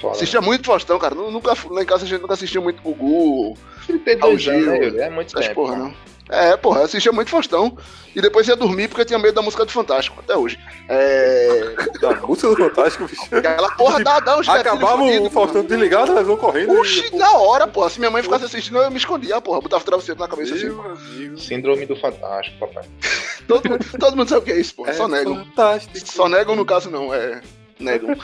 Foda. 0.00 0.14
Assistia 0.14 0.40
muito 0.40 0.66
Faustão, 0.66 0.98
cara. 0.98 1.14
Nu- 1.14 1.30
Nunca, 1.30 1.54
lá 1.70 1.82
em 1.82 1.86
casa 1.86 2.04
a 2.04 2.08
gente 2.08 2.20
nunca 2.20 2.34
assistia 2.34 2.60
muito 2.60 2.82
Gugu, 2.82 3.56
32 3.86 4.46
Raul 4.46 4.56
anos, 4.58 4.66
né, 4.68 4.84
Yuri? 4.86 5.00
É 5.00 5.10
muito 5.10 5.34
tempo. 5.34 5.54
porra, 5.54 5.72
cara. 5.74 5.84
não. 5.84 6.08
É, 6.30 6.54
porra, 6.58 6.82
assistia 6.82 7.10
muito 7.10 7.30
Faustão. 7.30 7.74
E 8.14 8.20
depois 8.20 8.46
ia 8.46 8.54
dormir 8.54 8.88
porque 8.88 9.02
tinha 9.02 9.18
medo 9.18 9.34
da 9.34 9.40
música 9.40 9.64
do 9.64 9.72
Fantástico, 9.72 10.20
até 10.20 10.36
hoje. 10.36 10.58
É. 10.86 11.74
Da 12.02 12.12
música 12.16 12.48
do 12.48 12.56
Fantástico, 12.56 13.06
bicho. 13.06 13.22
Aquela 13.34 13.70
porra 13.72 14.04
dá, 14.04 14.20
dá 14.20 14.36
uns 14.38 14.46
Acabava 14.48 15.02
o 15.02 15.30
Faustão 15.30 15.64
desligado, 15.64 16.12
elas 16.12 16.26
vão 16.26 16.36
correndo. 16.36 16.78
Oxi, 16.78 17.16
na 17.16 17.32
hora, 17.38 17.66
porra. 17.66 17.88
Se 17.88 17.98
minha 17.98 18.10
mãe 18.10 18.22
ficasse 18.22 18.44
assistindo, 18.44 18.78
eu 18.78 18.90
me 18.90 18.98
escondia, 18.98 19.40
porra. 19.40 19.60
Botava 19.62 19.82
o 19.82 19.86
travesseiro 19.86 20.20
na 20.20 20.28
cabeça 20.28 20.54
assim. 20.54 20.66
Meu 20.66 20.82
amigo. 20.82 21.38
Síndrome 21.38 21.86
do 21.86 21.96
Fantástico, 21.96 22.58
papai. 22.58 22.84
Todo, 23.48 23.66
mundo- 23.70 23.86
todo 23.98 24.14
mundo 24.14 24.28
sabe 24.28 24.42
o 24.42 24.44
que 24.44 24.52
é 24.52 24.60
isso, 24.60 24.74
porra. 24.74 24.92
Só 24.92 25.06
É 25.06 25.08
negam. 25.08 25.36
Fantástico. 25.36 26.12
Só 26.12 26.28
negam 26.28 26.54
no 26.54 26.66
caso, 26.66 26.90
não. 26.90 27.14
É. 27.14 27.40
Negam. 27.80 28.16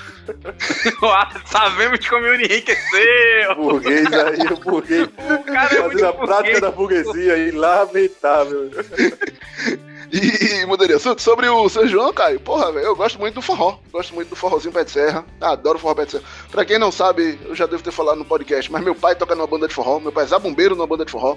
Sabemos 1.47 2.07
como 2.09 2.27
o 2.27 2.35
enriqueceu. 2.35 3.55
Burguês 3.57 4.13
aí, 4.13 4.47
o 4.53 4.57
burguês. 4.59 5.09
O 5.19 5.45
cara 5.45 5.75
é 5.75 5.81
muito 5.81 5.99
Fazendo 6.01 6.07
a 6.07 6.13
prática 6.13 6.33
burguês. 6.33 6.61
da 6.61 6.71
burguesia 6.71 7.35
aí, 7.35 7.51
lamentável. 7.53 8.71
E, 10.13 10.61
e 10.63 10.67
mudaria 10.67 10.97
assunto. 10.97 11.21
Sobre 11.23 11.49
o 11.49 11.69
São 11.69 11.87
João, 11.87 12.13
Caio, 12.13 12.39
porra, 12.41 12.71
velho, 12.73 12.87
eu 12.87 12.97
gosto 12.97 13.19
muito 13.19 13.35
do 13.35 13.43
forró. 13.43 13.79
Gosto 13.93 14.15
muito 14.15 14.29
do 14.29 14.37
forrozinho 14.37 14.73
pé 14.73 14.85
de 14.85 14.91
serra. 14.91 15.25
Adoro 15.41 15.79
forró 15.79 15.95
pé 15.95 16.05
de 16.05 16.13
serra. 16.13 16.25
Pra 16.51 16.65
quem 16.65 16.79
não 16.79 16.93
sabe, 16.93 17.39
eu 17.45 17.55
já 17.55 17.67
devo 17.67 17.83
ter 17.83 17.91
falado 17.93 18.19
no 18.19 18.25
podcast, 18.25 18.71
mas 18.71 18.83
meu 18.83 18.95
pai 18.95 19.15
toca 19.15 19.35
numa 19.35 19.47
banda 19.47 19.67
de 19.69 19.75
forró. 19.75 19.99
Meu 20.01 20.13
pai 20.13 20.25
é 20.25 20.29
zabumbeiro 20.29 20.75
numa 20.77 20.87
banda 20.87 21.05
de 21.05 21.11
forró. 21.13 21.37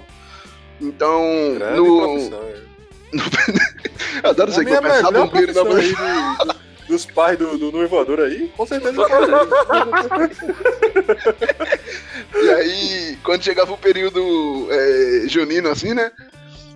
Então, 0.80 1.22
Grande 1.58 1.76
no. 1.78 2.00
profissão, 2.00 2.40
é. 2.42 2.68
Eu 4.22 4.30
adoro 4.30 4.50
dizer 4.50 4.60
A 4.62 4.64
que 4.64 4.70
minha 4.70 4.80
meu 4.80 4.90
pai 4.90 4.98
é 4.98 5.02
zabumbeiro 5.02 5.54
na 5.54 5.64
banda. 5.64 5.80
de- 5.82 6.67
dos 6.88 7.04
pais 7.06 7.38
do, 7.38 7.56
do 7.58 7.70
noivador 7.70 8.18
aí, 8.20 8.48
com 8.56 8.66
certeza 8.66 9.00
eu 9.02 9.08
E 12.42 12.50
aí, 12.50 13.18
quando 13.22 13.42
chegava 13.44 13.72
o 13.72 13.78
período 13.78 14.68
é, 14.70 15.28
junino, 15.28 15.68
assim, 15.68 15.94
né? 15.94 16.10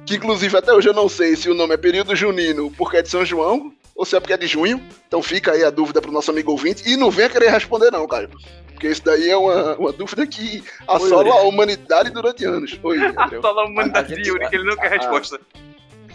Que 0.06 0.16
inclusive 0.16 0.56
até 0.56 0.72
hoje 0.72 0.88
eu 0.88 0.94
não 0.94 1.08
sei 1.08 1.36
se 1.36 1.48
o 1.48 1.54
nome 1.54 1.74
é 1.74 1.76
período 1.76 2.14
junino 2.16 2.70
porque 2.76 2.96
é 2.98 3.02
de 3.02 3.08
São 3.08 3.24
João 3.24 3.72
ou 3.94 4.04
se 4.04 4.16
é 4.16 4.20
porque 4.20 4.32
é 4.32 4.36
de 4.36 4.46
junho. 4.46 4.82
Então 5.06 5.22
fica 5.22 5.52
aí 5.52 5.64
a 5.64 5.70
dúvida 5.70 6.00
pro 6.02 6.12
nosso 6.12 6.30
amigo 6.30 6.50
ouvinte. 6.50 6.82
E 6.88 6.96
não 6.96 7.10
venha 7.10 7.28
querer 7.30 7.50
responder, 7.50 7.90
não, 7.90 8.06
Caio. 8.06 8.28
Porque 8.72 8.88
isso 8.88 9.02
daí 9.04 9.30
é 9.30 9.36
uma, 9.36 9.76
uma 9.76 9.92
dúvida 9.92 10.26
que 10.26 10.62
assola 10.88 11.30
a 11.34 11.42
humanidade 11.42 12.10
durante 12.10 12.44
anos. 12.44 12.78
Oi. 12.82 12.98
Só 13.40 13.58
a 13.60 13.64
humanidade 13.64 14.12
A 14.12 14.16
gente- 14.16 14.24
de 14.24 14.30
Yuri, 14.30 14.48
que 14.48 14.56
ele 14.56 14.64
não 14.64 14.76
quer 14.76 14.92
a- 14.92 14.96
resposta. 14.96 15.40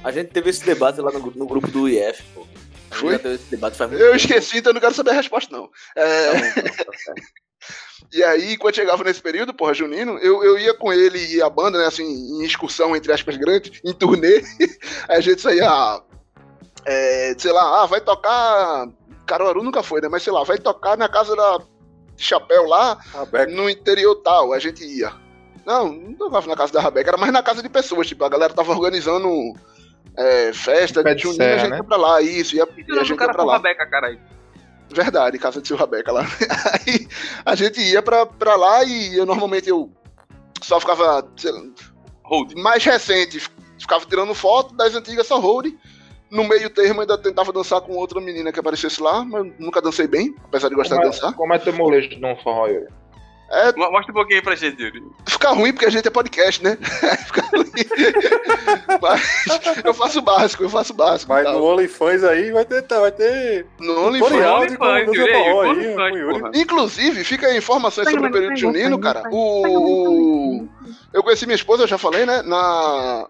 A 0.04 0.12
gente 0.12 0.28
teve 0.28 0.50
esse 0.50 0.66
debate 0.66 1.00
lá 1.02 1.12
no, 1.12 1.32
no 1.36 1.48
grupo 1.48 1.68
do 1.70 1.88
IF, 1.88 2.22
pô. 2.36 2.46
Foi? 2.92 3.20
Eu 4.00 4.16
esqueci, 4.16 4.58
então 4.58 4.72
eu 4.72 4.76
não 4.76 4.82
quero 4.82 4.94
saber 4.94 5.12
a 5.12 5.14
resposta, 5.16 5.56
não. 5.56 5.70
É, 5.96 6.32
Tá 6.32 6.62
bom, 6.62 6.62
tá 6.62 6.84
bom, 6.86 6.92
tá. 7.06 7.22
E 8.14 8.24
aí, 8.24 8.58
quando 8.58 8.76
chegava 8.76 9.04
nesse 9.04 9.22
período, 9.22 9.54
porra, 9.54 9.74
junino, 9.74 10.18
eu, 10.20 10.44
eu 10.44 10.58
ia 10.58 10.74
com 10.74 10.94
ele 10.94 11.20
e 11.36 11.42
a 11.42 11.50
banda, 11.50 11.78
né, 11.78 11.88
assim, 11.88 12.06
em 12.06 12.44
excursão, 12.44 12.96
entre 12.96 13.12
aspas, 13.12 13.36
grande, 13.36 13.82
em 13.84 13.94
turnê. 13.94 14.44
Aí 15.10 15.18
a 15.18 15.20
gente 15.20 15.42
saía, 15.42 16.02
é, 16.86 17.36
sei 17.38 17.52
lá, 17.52 17.84
ah, 17.84 17.86
vai 17.86 18.00
tocar. 18.00 18.88
Caruaru 19.26 19.62
nunca 19.62 19.84
foi, 19.84 20.00
né? 20.00 20.08
Mas 20.08 20.24
sei 20.24 20.32
lá, 20.32 20.44
vai 20.44 20.58
tocar 20.58 20.98
na 20.98 21.10
casa 21.10 21.36
da 21.36 21.60
Chapéu 22.16 22.66
lá, 22.66 22.98
Rabeca. 23.12 23.52
no 23.52 23.70
interior 23.70 24.16
tal. 24.24 24.54
A 24.54 24.60
gente 24.60 24.86
ia. 24.86 25.12
Não, 25.66 25.92
não 25.92 26.14
tocava 26.14 26.48
na 26.48 26.56
casa 26.56 26.72
da 26.72 26.80
Rabeca, 26.80 27.10
era 27.10 27.18
mais 27.18 27.34
na 27.34 27.44
casa 27.44 27.62
de 27.62 27.68
pessoas. 27.68 28.08
Tipo, 28.08 28.24
a 28.24 28.30
galera 28.30 28.54
tava 28.54 28.72
organizando 28.72 29.30
é, 30.18 30.52
festa 30.54 31.04
de 31.04 31.16
de 31.16 31.22
junino, 31.24 31.44
a 31.44 31.46
serra, 31.48 31.60
gente 31.60 31.70
né? 31.72 31.78
ia 31.78 31.84
pra 31.84 31.98
lá, 31.98 32.22
isso, 32.22 32.56
ia, 32.56 32.68
e 32.78 33.00
a 33.00 33.04
gente 33.04 33.18
cara 33.18 33.32
ia 33.32 33.36
pra 33.36 33.44
lá. 33.44 33.54
Rabeca, 33.54 33.86
caralho. 33.88 34.20
Verdade, 34.90 35.38
casa 35.38 35.62
de 35.62 35.68
seu 35.68 35.76
Rabeca 35.78 36.12
lá. 36.12 36.22
Aí 36.88 37.08
a 37.46 37.56
gente 37.56 37.80
ia 37.82 38.02
pra, 38.02 38.26
pra 38.26 38.56
lá 38.56 38.84
e 38.84 39.18
eu 39.18 39.26
normalmente 39.26 39.70
eu 39.70 39.92
só 40.62 40.80
ficava, 40.80 41.28
sei 41.36 41.52
lá, 41.52 41.62
Hold. 42.24 42.54
mais 42.56 42.84
recente, 42.84 43.40
ficava 43.80 44.06
tirando 44.06 44.34
foto 44.34 44.76
das 44.76 44.96
antigas 44.96 45.28
só 45.28 45.40
hold. 45.40 45.68
No 46.30 46.44
meio 46.46 46.70
termo 46.70 47.00
ainda 47.02 47.18
tentava 47.18 47.54
dançar 47.54 47.80
com 47.82 47.94
outra 47.94 48.20
menina 48.20 48.52
que 48.52 48.60
aparecesse 48.60 49.02
lá, 49.02 49.24
mas 49.24 49.46
nunca 49.58 49.82
dancei 49.82 50.08
bem, 50.08 50.36
apesar 50.44 50.68
de 50.68 50.76
gostar 50.76 50.96
Como 50.96 51.02
de 51.02 51.08
é, 51.08 51.12
dançar. 51.12 51.34
como 51.36 51.54
é 51.54 51.60
teu 51.60 51.74
molejo 51.74 52.20
num 52.20 52.36
forró, 52.38 52.68
Yuri? 52.68 52.88
É, 53.50 53.72
Mo- 53.78 53.90
Mostra 53.92 54.12
um 54.12 54.14
pouquinho 54.14 54.40
aí 54.40 54.42
pra 54.44 54.56
gente, 54.56 54.82
Yuri. 54.82 55.04
fica 55.26 55.50
ruim 55.52 55.72
porque 55.72 55.86
a 55.86 55.90
gente 55.90 56.06
é 56.08 56.12
podcast, 56.12 56.62
né? 56.64 56.78
Fica 57.28 57.42
ruim. 57.44 57.64
Mas 59.02 59.86
eu 59.86 59.94
faço 59.94 60.22
básico, 60.22 60.64
eu 60.64 60.70
faço 60.70 60.94
básico. 60.94 61.32
Mas 61.32 61.46
tal. 61.46 61.54
no 61.58 61.64
OnlyFans 61.66 62.24
aí 62.24 62.52
vai 62.52 62.66
ter, 62.66 62.82
tá, 62.84 63.00
vai 63.00 63.12
ter 63.12 63.66
No 63.80 64.08
OnlyFans. 64.08 64.30
porra. 64.78 66.52
Inclusive, 66.56 67.24
fica 67.24 67.48
aí 67.48 67.58
informações 67.58 68.10
sobre 68.10 68.28
o 68.28 68.32
período 68.32 68.56
junino, 68.58 69.00
cara. 69.00 69.24
O, 69.32 69.68
o- 70.64 70.70
Eu 71.14 71.24
conheci 71.24 71.46
minha 71.46 71.56
esposa, 71.56 71.84
eu 71.84 71.88
já 71.88 71.98
falei, 71.98 72.26
né? 72.26 72.42
Na... 72.44 73.28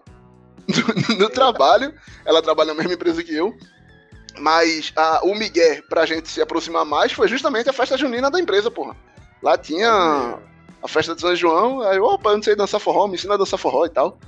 No, 1.08 1.16
no 1.16 1.30
trabalho. 1.30 1.94
Ela 2.26 2.42
trabalha 2.42 2.68
na 2.68 2.74
mesma 2.74 2.92
empresa 2.92 3.22
que 3.24 3.34
eu. 3.34 3.54
Mas 4.38 4.92
a, 4.94 5.20
o 5.24 5.34
Miguel, 5.34 5.82
pra 5.88 6.04
gente 6.04 6.28
se 6.28 6.42
aproximar 6.42 6.84
mais, 6.84 7.10
foi 7.12 7.26
justamente 7.26 7.70
a 7.70 7.72
festa 7.72 7.96
junina 7.96 8.30
da 8.30 8.38
empresa, 8.38 8.70
porra. 8.70 8.94
Lá 9.42 9.56
tinha 9.56 10.38
a 10.82 10.88
festa 10.88 11.14
de 11.14 11.20
São 11.20 11.34
João, 11.34 11.82
aí, 11.82 11.98
opa, 11.98 12.30
eu 12.30 12.36
não 12.36 12.42
sei 12.42 12.56
dançar 12.56 12.80
forró, 12.80 13.06
me 13.06 13.14
ensina 13.14 13.34
a 13.34 13.36
dançar 13.36 13.58
forró 13.58 13.84
e 13.86 13.90
tal. 13.90 14.18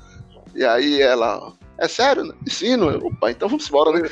E 0.54 0.64
aí 0.64 1.00
ela, 1.00 1.52
é 1.78 1.88
sério? 1.88 2.24
né? 2.24 2.34
Ensino? 2.46 2.90
Eu, 2.90 3.06
opa, 3.06 3.30
então 3.30 3.48
vamos 3.48 3.68
embora, 3.68 3.92
né? 3.92 4.08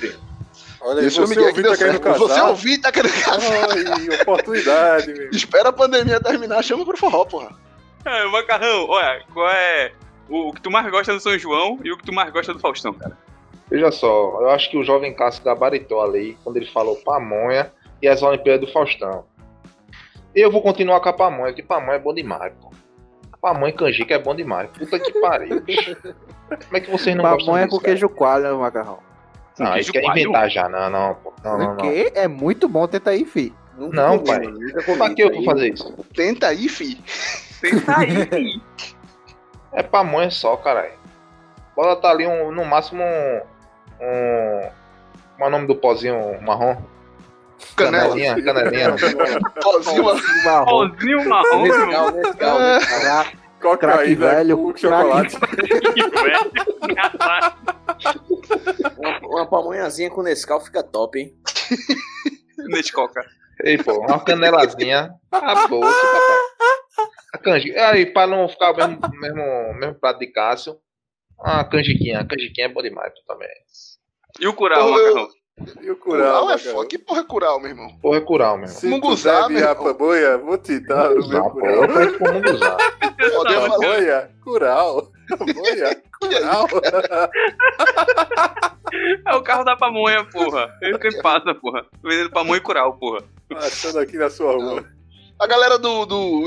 Olha 0.81 1.01
aí, 1.01 1.11
você 1.11 1.35
deu 1.35 1.45
tá 1.47 1.53
querendo 1.53 1.77
certo. 1.77 2.19
Você 2.19 2.35
casar. 2.35 2.49
ouviu 2.49 2.81
tá 2.81 2.93
querendo 2.93 3.25
casar. 3.25 3.69
Ai, 3.71 4.21
oportunidade, 4.23 5.13
meu. 5.13 5.31
Espera 5.31 5.69
a 5.71 5.73
pandemia 5.73 6.21
terminar, 6.21 6.63
chama 6.63 6.85
pro 6.85 6.97
forró, 6.97 7.25
porra. 7.25 7.51
É, 8.05 8.25
Macarrão, 8.27 8.87
olha, 8.89 9.23
qual 9.35 9.51
é 9.51 9.93
o, 10.29 10.49
o 10.49 10.53
que 10.53 10.63
tu 10.63 10.71
mais 10.71 10.89
gosta 10.91 11.13
do 11.13 11.21
São 11.21 11.37
João 11.39 11.81
e 11.83 11.91
o 11.91 11.97
que 11.97 12.05
tu 12.05 12.13
mais 12.13 12.33
gosta 12.33 12.55
do 12.55 12.61
Faustão, 12.61 12.95
cara? 12.95 13.19
Veja 13.71 13.91
só, 13.91 14.41
eu 14.41 14.51
acho 14.51 14.71
que 14.71 14.79
o 14.79 14.85
jovem 14.85 15.15
Cássio 15.15 15.45
gabaritou 15.45 16.01
ali 16.01 16.39
quando 16.43 16.57
ele 16.57 16.67
falou 16.67 16.97
pamonha 16.97 17.71
e 18.01 18.09
as 18.09 18.23
Olimpíadas 18.23 18.67
do 18.67 18.73
Faustão. 18.73 19.25
Eu 20.39 20.51
vou 20.51 20.63
continuar 20.63 21.01
com 21.01 21.09
a 21.09 21.13
pamonha, 21.13 21.53
que 21.53 21.63
pamonha 21.63 21.97
é 21.97 21.99
bom 21.99 22.15
demais, 22.15 22.53
pô. 22.61 22.71
Pamonha 23.41 23.71
e 23.71 23.77
canjica 23.77 24.15
é 24.15 24.19
bom 24.19 24.35
demais. 24.35 24.69
Puta 24.71 24.99
que 24.99 25.13
pariu. 25.21 25.63
Como 25.63 26.77
é 26.77 26.81
que 26.81 26.91
vocês 26.91 27.15
não 27.15 27.23
gostam 27.23 27.47
Pamonha 27.47 27.67
disso, 27.67 27.77
com 27.77 27.85
queijo 27.85 28.09
coalho, 28.09 28.59
macarrão. 28.59 28.97
Cara? 28.97 29.09
Não, 29.59 29.67
queijo 29.73 29.81
isso 29.81 29.93
quer 29.93 30.05
inventar 30.05 30.51
já. 30.51 30.69
Não, 30.69 30.91
não, 30.91 31.15
pô. 31.15 31.33
Não, 31.45 31.59
não, 31.59 31.67
não. 31.69 31.77
Porque 31.77 32.13
é 32.15 32.27
muito 32.27 32.69
bom, 32.69 32.87
tenta 32.87 33.11
aí, 33.11 33.25
fi. 33.25 33.55
Nunca 33.77 33.97
Não, 33.97 34.19
pai. 34.19 34.41
Pra 34.97 35.15
que 35.15 35.23
eu 35.23 35.33
vou 35.33 35.45
fazer 35.45 35.73
isso? 35.73 35.93
Tenta 36.15 36.49
aí, 36.49 36.69
fi. 36.69 37.01
Tenta 37.61 37.99
aí, 37.99 38.27
filho. 38.27 38.63
É 39.73 39.83
pamonha 39.83 40.31
só, 40.31 40.57
caralho. 40.57 40.93
Bota 41.77 42.09
ali 42.09 42.27
um, 42.27 42.51
no 42.51 42.65
máximo 42.65 43.03
um. 43.03 43.41
um 44.01 44.71
como 45.35 45.45
é 45.45 45.47
o 45.47 45.51
nome 45.51 45.67
do 45.69 45.77
pozinho 45.77 46.43
marrom? 46.43 46.77
Canela. 47.77 48.09
Canelinha, 48.09 48.43
canelinha. 48.43 48.95
Pozinho, 49.63 50.05
mano. 50.05 50.21
Marrom. 50.45 50.65
Pauzinho 50.65 51.29
marrom, 51.29 51.63
Nescau, 51.63 52.13
Nescau, 52.13 52.61
Nescau. 52.61 53.79
Crack, 53.79 54.15
velho, 54.15 54.75
chocolate. 54.77 55.37
Uma, 58.97 59.19
uma 59.23 59.47
pamonhazinha 59.47 60.11
com 60.11 60.23
Nescau 60.23 60.61
fica 60.61 60.83
top, 60.83 61.19
hein? 61.19 61.35
Nescoca. 62.69 63.25
Ei, 63.65 63.77
pô, 63.77 63.99
uma 63.99 64.23
canelazinha. 64.23 65.11
Acabou, 65.33 65.81
papai. 65.81 67.09
A 67.35 67.39
canjica. 67.39 67.89
Aí, 67.91 68.07
pra 68.07 68.27
não 68.27 68.49
ficar 68.49 68.73
o 68.73 68.77
mesmo, 68.77 69.01
mesmo, 69.21 69.75
mesmo 69.75 69.95
prato 69.97 70.21
de 70.21 70.29
Cássio, 70.29 70.79
uma 71.39 71.65
canjiquinha. 71.65 72.21
A 72.21 72.27
canjiquinha 72.27 72.67
é 72.67 72.73
bom 72.73 72.83
demais 72.83 73.13
também. 73.27 73.49
E 74.41 74.47
o 74.47 74.55
curau, 74.55 74.91
Macarrão? 74.91 75.29
E 75.83 75.91
o 75.91 75.97
Cural 75.97 76.43
curau, 76.43 76.51
é 76.51 76.59
cara. 76.59 76.73
foda. 76.75 76.89
Que 76.89 76.99
porra 76.99 77.21
é 77.21 77.25
cural, 77.25 77.61
meu 77.61 77.71
irmão? 77.71 77.89
Porra, 78.01 78.19
é 78.19 78.21
cural, 78.21 78.59
meu. 78.59 78.69
Se 78.69 78.87
Munguzá, 78.87 79.43
tu 79.43 79.49
bebe 79.49 79.55
meu 79.61 79.69
rapa 79.69 79.93
boia, 79.95 80.39
vou 80.39 80.57
te 80.59 80.79
dar 80.81 81.11
o 81.13 81.15
meu 81.29 81.43
Munguzá, 81.43 81.43
pô. 81.43 81.51
curau. 81.61 82.01
Eu 82.01 82.19
como 82.19 82.33
munguzá. 82.35 82.77
Podemos 83.35 83.67
falar. 83.69 83.79
Boia, 83.79 84.31
curau. 84.45 85.13
Boia, 85.55 86.03
curau. 86.21 86.67
É 89.27 89.35
o 89.35 89.43
carro 89.43 89.65
da 89.65 89.77
pamonha, 89.77 90.25
porra. 90.25 90.73
Ele 90.81 90.93
sempre 90.99 91.21
passa, 91.23 91.55
porra. 91.55 91.85
Vendendo 92.03 92.31
pamonha 92.31 92.59
e 92.59 92.63
curau, 92.63 92.95
porra. 92.97 93.23
Passando 93.49 93.99
aqui 93.99 94.17
na 94.17 94.31
sua 94.31 94.53
rua. 94.53 94.85
A 95.41 95.47
galera 95.47 95.79
do, 95.79 96.05
do 96.05 96.43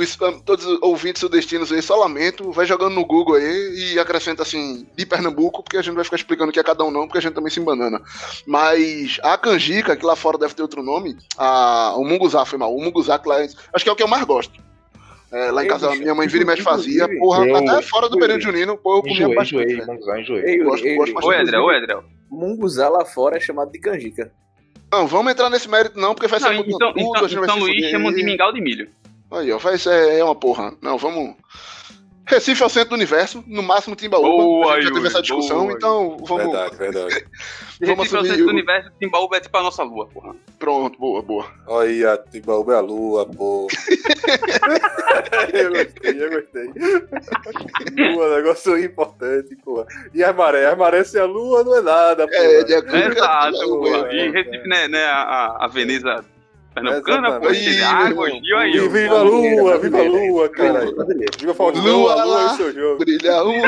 todos 0.46 0.66
os 0.66 0.78
ouvintes 0.82 1.22
sudestinos 1.22 1.72
aí, 1.72 1.82
só 1.82 1.96
lamento, 1.96 2.52
vai 2.52 2.66
jogando 2.66 2.94
no 2.94 3.06
Google 3.06 3.36
aí 3.36 3.94
e 3.94 4.00
acrescenta 4.00 4.42
assim, 4.42 4.86
de 4.98 5.06
Pernambuco, 5.06 5.64
porque 5.64 5.78
a 5.78 5.82
gente 5.82 5.96
vai 5.96 6.04
ficar 6.04 6.18
explicando 6.18 6.50
o 6.50 6.54
que 6.54 6.60
é 6.60 6.64
cada 6.64 6.84
um 6.84 6.92
não, 6.92 7.06
porque 7.08 7.20
a 7.20 7.22
gente 7.22 7.34
também 7.34 7.50
se 7.50 7.62
embanana. 7.62 8.02
Mas 8.46 9.18
a 9.24 9.38
canjica, 9.38 9.96
que 9.96 10.06
lá 10.06 10.16
fora 10.16 10.38
deve 10.38 10.54
ter 10.54 10.62
outro 10.62 10.84
nome, 10.84 11.16
a, 11.38 11.94
o 11.96 12.04
munguzá 12.04 12.44
foi 12.46 12.60
mal, 12.60 12.76
o 12.76 12.82
munguzá, 12.84 13.18
que 13.18 13.30
lá, 13.30 13.42
é- 13.42 13.48
acho 13.74 13.84
que 13.86 13.89
é 13.89 13.94
o 13.94 13.96
que 13.96 14.04
eu 14.04 14.10
mais 14.10 14.26
gosto. 14.26 14.60
É, 15.32 15.50
lá 15.52 15.64
em 15.64 15.68
casa, 15.70 15.96
minha 15.96 16.14
mãe 16.14 16.28
vira 16.28 16.44
e 16.44 16.48
mexe 16.48 16.62
fazia, 16.62 17.08
porra, 17.18 17.46
eu- 17.48 17.56
até 17.56 17.82
fora 17.84 18.10
do 18.10 18.20
período 18.20 18.42
junino, 18.42 18.78
pô, 18.78 18.98
eu 18.98 19.02
comia 19.02 19.16
Enjoei, 19.20 19.36
bastante. 19.36 19.64
enjoei, 19.72 19.86
munguzá, 19.86 20.20
enjoei. 20.20 20.44
Ei, 20.44 20.58
Gosto, 20.58 20.86
ei, 20.86 20.96
gosto 20.98 21.08
ei, 21.08 21.14
bastante. 21.14 21.34
Ô, 21.38 21.42
Edrel, 21.42 21.64
ô, 21.64 21.72
Edrel. 21.72 22.04
Munguzá 22.30 22.89
lá 22.89 23.06
fora 23.06 23.38
é 23.38 23.39
chamado 23.39 23.72
de 23.72 23.80
canjica. 23.80 24.34
Não, 24.92 25.08
vamos 25.08 25.32
entrar 25.32 25.50
nesse 25.50 25.70
mérito 25.70 25.98
não, 25.98 26.14
porque 26.14 26.28
vai 26.28 26.39
ser 26.39 26.52
muito 26.54 26.78
São, 26.78 26.94
tudo, 26.94 27.00
em 27.00 27.18
a 27.18 27.28
gente 27.28 27.38
em 27.38 27.46
vai 27.46 27.60
Luís 27.60 27.76
fuder 27.76 27.92
chamam 27.92 28.12
de 28.12 28.24
mingau 28.24 28.52
de 28.52 28.62
milho. 28.62 28.89
Aí, 29.32 29.52
ó, 29.52 29.58
vai 29.58 29.78
ser 29.78 30.14
é 30.14 30.24
uma 30.24 30.36
porra. 30.36 30.74
Não, 30.82 30.98
vamos. 30.98 31.36
Recife 32.28 32.61
é 32.63 32.65
o 32.65 32.69
centro 32.69 32.89
do 32.91 32.95
universo, 32.95 33.43
no 33.47 33.61
máximo 33.63 33.95
Timbaúba. 33.95 34.28
Boa, 34.30 34.74
a 34.74 34.76
gente 34.76 34.84
já 34.84 34.89
teve 34.89 34.99
Yuri, 34.99 35.07
essa 35.09 35.22
discussão, 35.22 35.61
boa, 35.65 35.74
então 35.74 36.17
vamos. 36.26 36.43
Verdade, 36.45 36.76
verdade. 36.78 37.26
Vamos 37.84 37.97
Recife 38.11 38.15
é 38.15 38.19
o 38.19 38.26
centro 38.26 38.43
do 38.45 38.51
universo, 38.51 38.91
Timbaúba 38.99 39.38
é 39.38 39.39
tipo 39.39 39.57
a 39.57 39.63
nossa 39.63 39.82
lua, 39.82 40.05
porra. 40.07 40.36
Pronto, 40.59 40.99
boa, 40.99 41.22
boa. 41.24 41.45
Olha 41.65 41.89
aí, 41.89 42.05
a 42.05 42.15
Timbaúba 42.15 42.74
é 42.74 42.78
a 42.78 42.80
lua, 42.80 43.26
pô. 43.26 43.67
eu 45.51 45.69
gostei, 45.72 46.24
eu 46.24 46.30
gostei. 46.30 46.72
Lua, 48.13 48.36
negócio 48.38 48.78
importante, 48.78 49.55
pô. 49.63 49.86
E 50.13 50.24
a 50.24 50.32
maré? 50.32 50.67
A 50.67 50.76
maré 50.76 51.03
sem 51.03 51.19
a 51.19 51.26
lua 51.26 51.63
não 51.63 51.76
é 51.78 51.82
nada, 51.82 52.28
pô. 52.28 52.34
É, 52.34 52.63
de 52.63 52.76
acordo 52.76 52.91
com 53.01 53.11
Exato, 53.11 53.57
a- 53.57 53.67
porra. 53.67 54.07
é, 54.09 54.15
E 54.15 54.19
é. 54.19 54.30
Recife, 54.30 54.67
né, 54.67 54.88
né 54.88 55.03
a- 55.05 55.57
a 55.61 55.67
Veneza 55.67 56.24
pernambucana, 56.74 57.39
pô, 57.39 57.47
teve 57.47 57.82
água, 57.84 58.30
rio 58.30 58.57
aí, 58.57 58.72
E 58.72 58.80
ó. 58.80 58.89
viva 58.89 59.19
a 59.19 59.22
lua, 59.24 59.78
viva 59.80 59.97
a 59.99 60.03
lua, 60.03 60.49
cara. 60.49 60.86
Viva 61.39 61.53
Faustão, 61.53 61.84
Lua 61.84 62.13
a 62.22 62.24
lua 62.24 62.36
lá. 62.36 62.41
é 62.41 62.45
o 62.45 62.55
seu 62.57 62.74
jogo. 62.74 62.97
Brilha 62.99 63.43
um. 63.43 63.61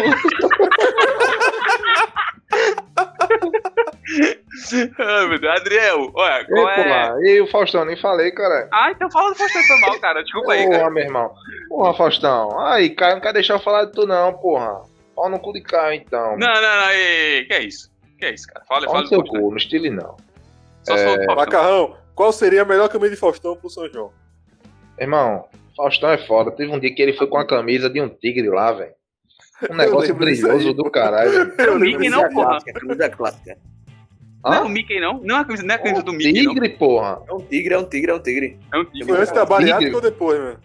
Ai, 4.99 5.28
meu 5.28 5.39
Deus. 5.39 5.56
Adriel, 5.60 6.12
olha, 6.14 6.45
qual 6.45 6.70
Ei, 6.70 6.74
é... 6.76 6.84
porra, 6.84 7.16
e 7.22 7.41
o 7.41 7.47
Faustão, 7.47 7.86
nem 7.86 7.97
falei, 7.97 8.32
cara. 8.32 8.68
Ah, 8.72 8.91
então 8.91 9.10
fala 9.12 9.30
do 9.32 9.36
Faustão, 9.36 9.62
foi 9.64 9.80
mal, 9.80 9.99
cara. 9.99 10.24
Desculpa 10.24 10.54
aí, 10.54 10.66
Porra, 10.66 10.78
cara. 10.80 10.89
meu 10.91 11.04
irmão. 11.04 11.32
Porra, 11.70 11.93
Faustão. 11.95 12.60
Aí, 12.60 12.89
cara, 12.89 13.16
não 13.16 13.22
quer 13.22 13.34
deixar 13.34 13.56
eu 13.56 13.60
falar 13.60 13.86
de 13.86 13.91
tu, 13.93 14.06
não, 14.06 14.34
porra. 14.34 14.82
Pau 15.16 15.30
no 15.30 15.39
cu 15.39 15.54
de 15.54 15.62
cá, 15.62 15.93
então. 15.95 16.38
Não, 16.38 16.47
não, 16.54 16.62
não, 16.62 16.89
ei, 16.91 17.45
que 17.45 17.54
é 17.54 17.64
isso? 17.64 17.89
Que 18.20 18.26
é 18.26 18.34
isso, 18.34 18.47
cara? 18.47 18.66
Fala, 18.68 18.86
fala 18.88 18.97
no 18.99 19.04
do 19.04 19.10
seu 19.10 19.24
cu, 19.24 19.51
no 19.51 19.58
estilo 19.58 19.89
não. 19.91 20.18
Só 20.84 20.95
do 20.95 20.99
Faustão. 21.04 21.36
Macarrão, 21.36 21.95
qual 22.16 22.32
seria 22.32 22.61
a 22.61 22.66
melhor 22.66 22.89
camisa 22.89 23.11
de 23.11 23.20
Faustão 23.20 23.55
pro 23.55 23.70
São 23.70 23.88
João? 23.91 24.11
Irmão, 24.99 25.45
Faustão 25.76 26.09
é 26.11 26.18
foda. 26.18 26.51
Teve 26.51 26.72
um 26.72 26.80
dia 26.80 26.93
que 26.93 27.01
ele 27.01 27.14
foi 27.14 27.28
com 27.28 27.38
a 27.38 27.47
camisa 27.47 27.89
de 27.89 28.01
um 28.01 28.09
tigre 28.09 28.49
lá, 28.49 28.72
velho. 28.72 28.93
Um 29.70 29.76
negócio 29.76 30.14
brilhoso 30.14 30.74
do 30.74 30.89
caralho. 30.89 31.53
Não 31.57 31.66
é 31.66 31.70
o 31.72 31.80
Mickey 31.80 32.09
não, 32.09 32.30
porra. 32.30 32.47
clássica, 32.49 32.74
camisa 32.74 33.09
clássica. 33.09 33.57
Não 34.43 34.53
é 34.53 34.57
Hã? 34.57 34.64
o 34.64 34.70
Mickey 34.70 34.99
não? 34.99 35.22
Não 35.24 35.38
é 35.38 35.39
a 35.39 35.45
camisa, 35.45 35.64
não 35.64 35.74
é 35.74 35.78
a 35.78 35.82
camisa 35.82 36.01
Um 36.01 36.03
do 36.03 36.14
Mickey, 36.14 36.43
não. 36.43 36.53
tigre, 36.53 36.70
porra. 36.70 37.22
É 37.28 37.34
um 37.34 37.39
tigre, 37.39 37.74
é 37.74 37.78
um 37.78 37.86
tigre, 37.86 38.11
é 38.11 38.16
um 38.16 38.20
tigre. 38.20 38.59
É 38.74 38.78
um 38.78 38.86
tigre. 38.86 39.07
Foi 39.07 39.18
antes 39.18 39.34
da 39.34 39.45
bariátrica 39.45 39.95
ou 39.95 40.01
depois, 40.01 40.39
mano? 40.39 40.59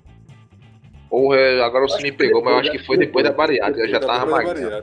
Porra, 1.08 1.64
agora 1.64 1.88
você 1.88 2.02
me 2.02 2.12
pegou, 2.12 2.42
mas 2.42 2.52
eu 2.54 2.60
acho 2.60 2.72
que 2.72 2.84
foi 2.84 2.98
depois 2.98 3.24
da 3.24 3.32
bariátrica. 3.32 3.80
Eu 3.80 3.88
já 3.88 4.00
tava 4.00 4.42
é. 4.42 4.82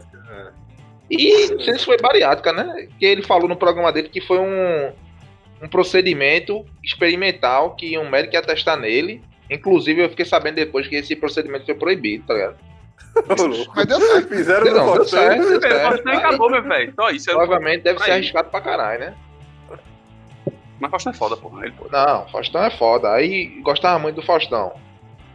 E 1.10 1.50
não 1.52 1.60
sei 1.60 1.78
se 1.78 1.86
foi 1.86 1.98
bariátrica, 1.98 2.52
né? 2.54 2.88
Que 2.98 3.06
ele 3.06 3.22
falou 3.22 3.48
no 3.48 3.58
programa 3.58 3.92
dele 3.92 4.10
que 4.10 4.22
foi 4.22 4.40
um, 4.40 4.92
um 5.62 5.68
procedimento 5.68 6.66
experimental 6.84 7.76
que 7.76 7.98
um 7.98 8.10
médico 8.10 8.36
ia 8.36 8.42
testar 8.42 8.78
nele. 8.78 9.22
Inclusive, 9.50 10.04
eu 10.04 10.10
fiquei 10.10 10.26
sabendo 10.26 10.56
depois 10.56 10.88
que 10.88 10.96
esse 10.96 11.16
procedimento 11.16 11.66
foi 11.66 11.76
proibido, 11.76 12.26
tá 12.26 12.34
ligado? 12.34 12.58
Mas 13.76 13.86
deu 13.86 14.00
certo. 14.02 14.28
Fizeram 14.28 14.66
no 14.66 14.72
Não, 14.72 14.86
deu 14.86 14.96
Faustão. 14.96 15.20
certo, 15.20 15.48
deu 15.48 15.58
O 15.58 15.82
Faustão 15.82 16.14
certo. 16.14 16.26
acabou, 16.26 16.50
meu 16.50 16.64
velho. 16.64 16.94
Só 16.96 17.10
isso. 17.12 17.26
Provavelmente 17.32 17.84
deve 17.84 18.00
ser 18.00 18.12
arriscado 18.12 18.50
pra 18.50 18.62
caralho, 18.62 19.00
né? 19.00 19.16
Mas 20.80 20.92
Faustão 20.92 21.14
é 21.14 21.16
foda, 21.16 21.38
porra. 21.38 21.66
Ele, 21.66 21.74
pô. 21.78 21.88
Não, 21.90 22.28
Faustão 22.28 22.64
é 22.64 22.70
foda. 22.72 23.12
Aí 23.14 23.62
gostava 23.62 23.98
muito 24.00 24.18
do 24.18 24.22
Faustão. 24.22 24.74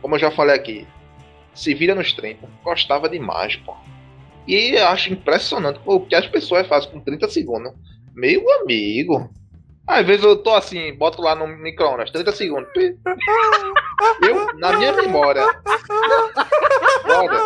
Como 0.02 0.14
eu 0.14 0.18
já 0.18 0.30
falei 0.30 0.54
aqui, 0.54 0.86
se 1.54 1.72
vira 1.74 1.94
nos 1.94 2.12
30. 2.12 2.46
Gostava 2.62 3.08
demais, 3.08 3.56
pô. 3.56 3.74
E 4.46 4.76
eu 4.76 4.86
acho 4.88 5.12
impressionante 5.12 5.80
o 5.86 6.00
que 6.00 6.14
as 6.14 6.26
pessoas 6.26 6.66
fazem 6.66 6.90
com 6.90 7.00
30 7.00 7.28
segundos. 7.28 7.72
Meu 8.14 8.44
amigo. 8.60 9.30
Às 9.91 10.07
vezes 10.07 10.24
eu 10.24 10.36
tô 10.36 10.55
assim, 10.55 10.95
boto 10.95 11.20
lá 11.20 11.34
no 11.34 11.49
micro-ondas, 11.49 12.12
30 12.12 12.30
segundos. 12.32 12.70
Eu, 14.22 14.55
na 14.57 14.72
minha 14.78 14.93
memória. 14.93 15.45
Brother, 17.03 17.41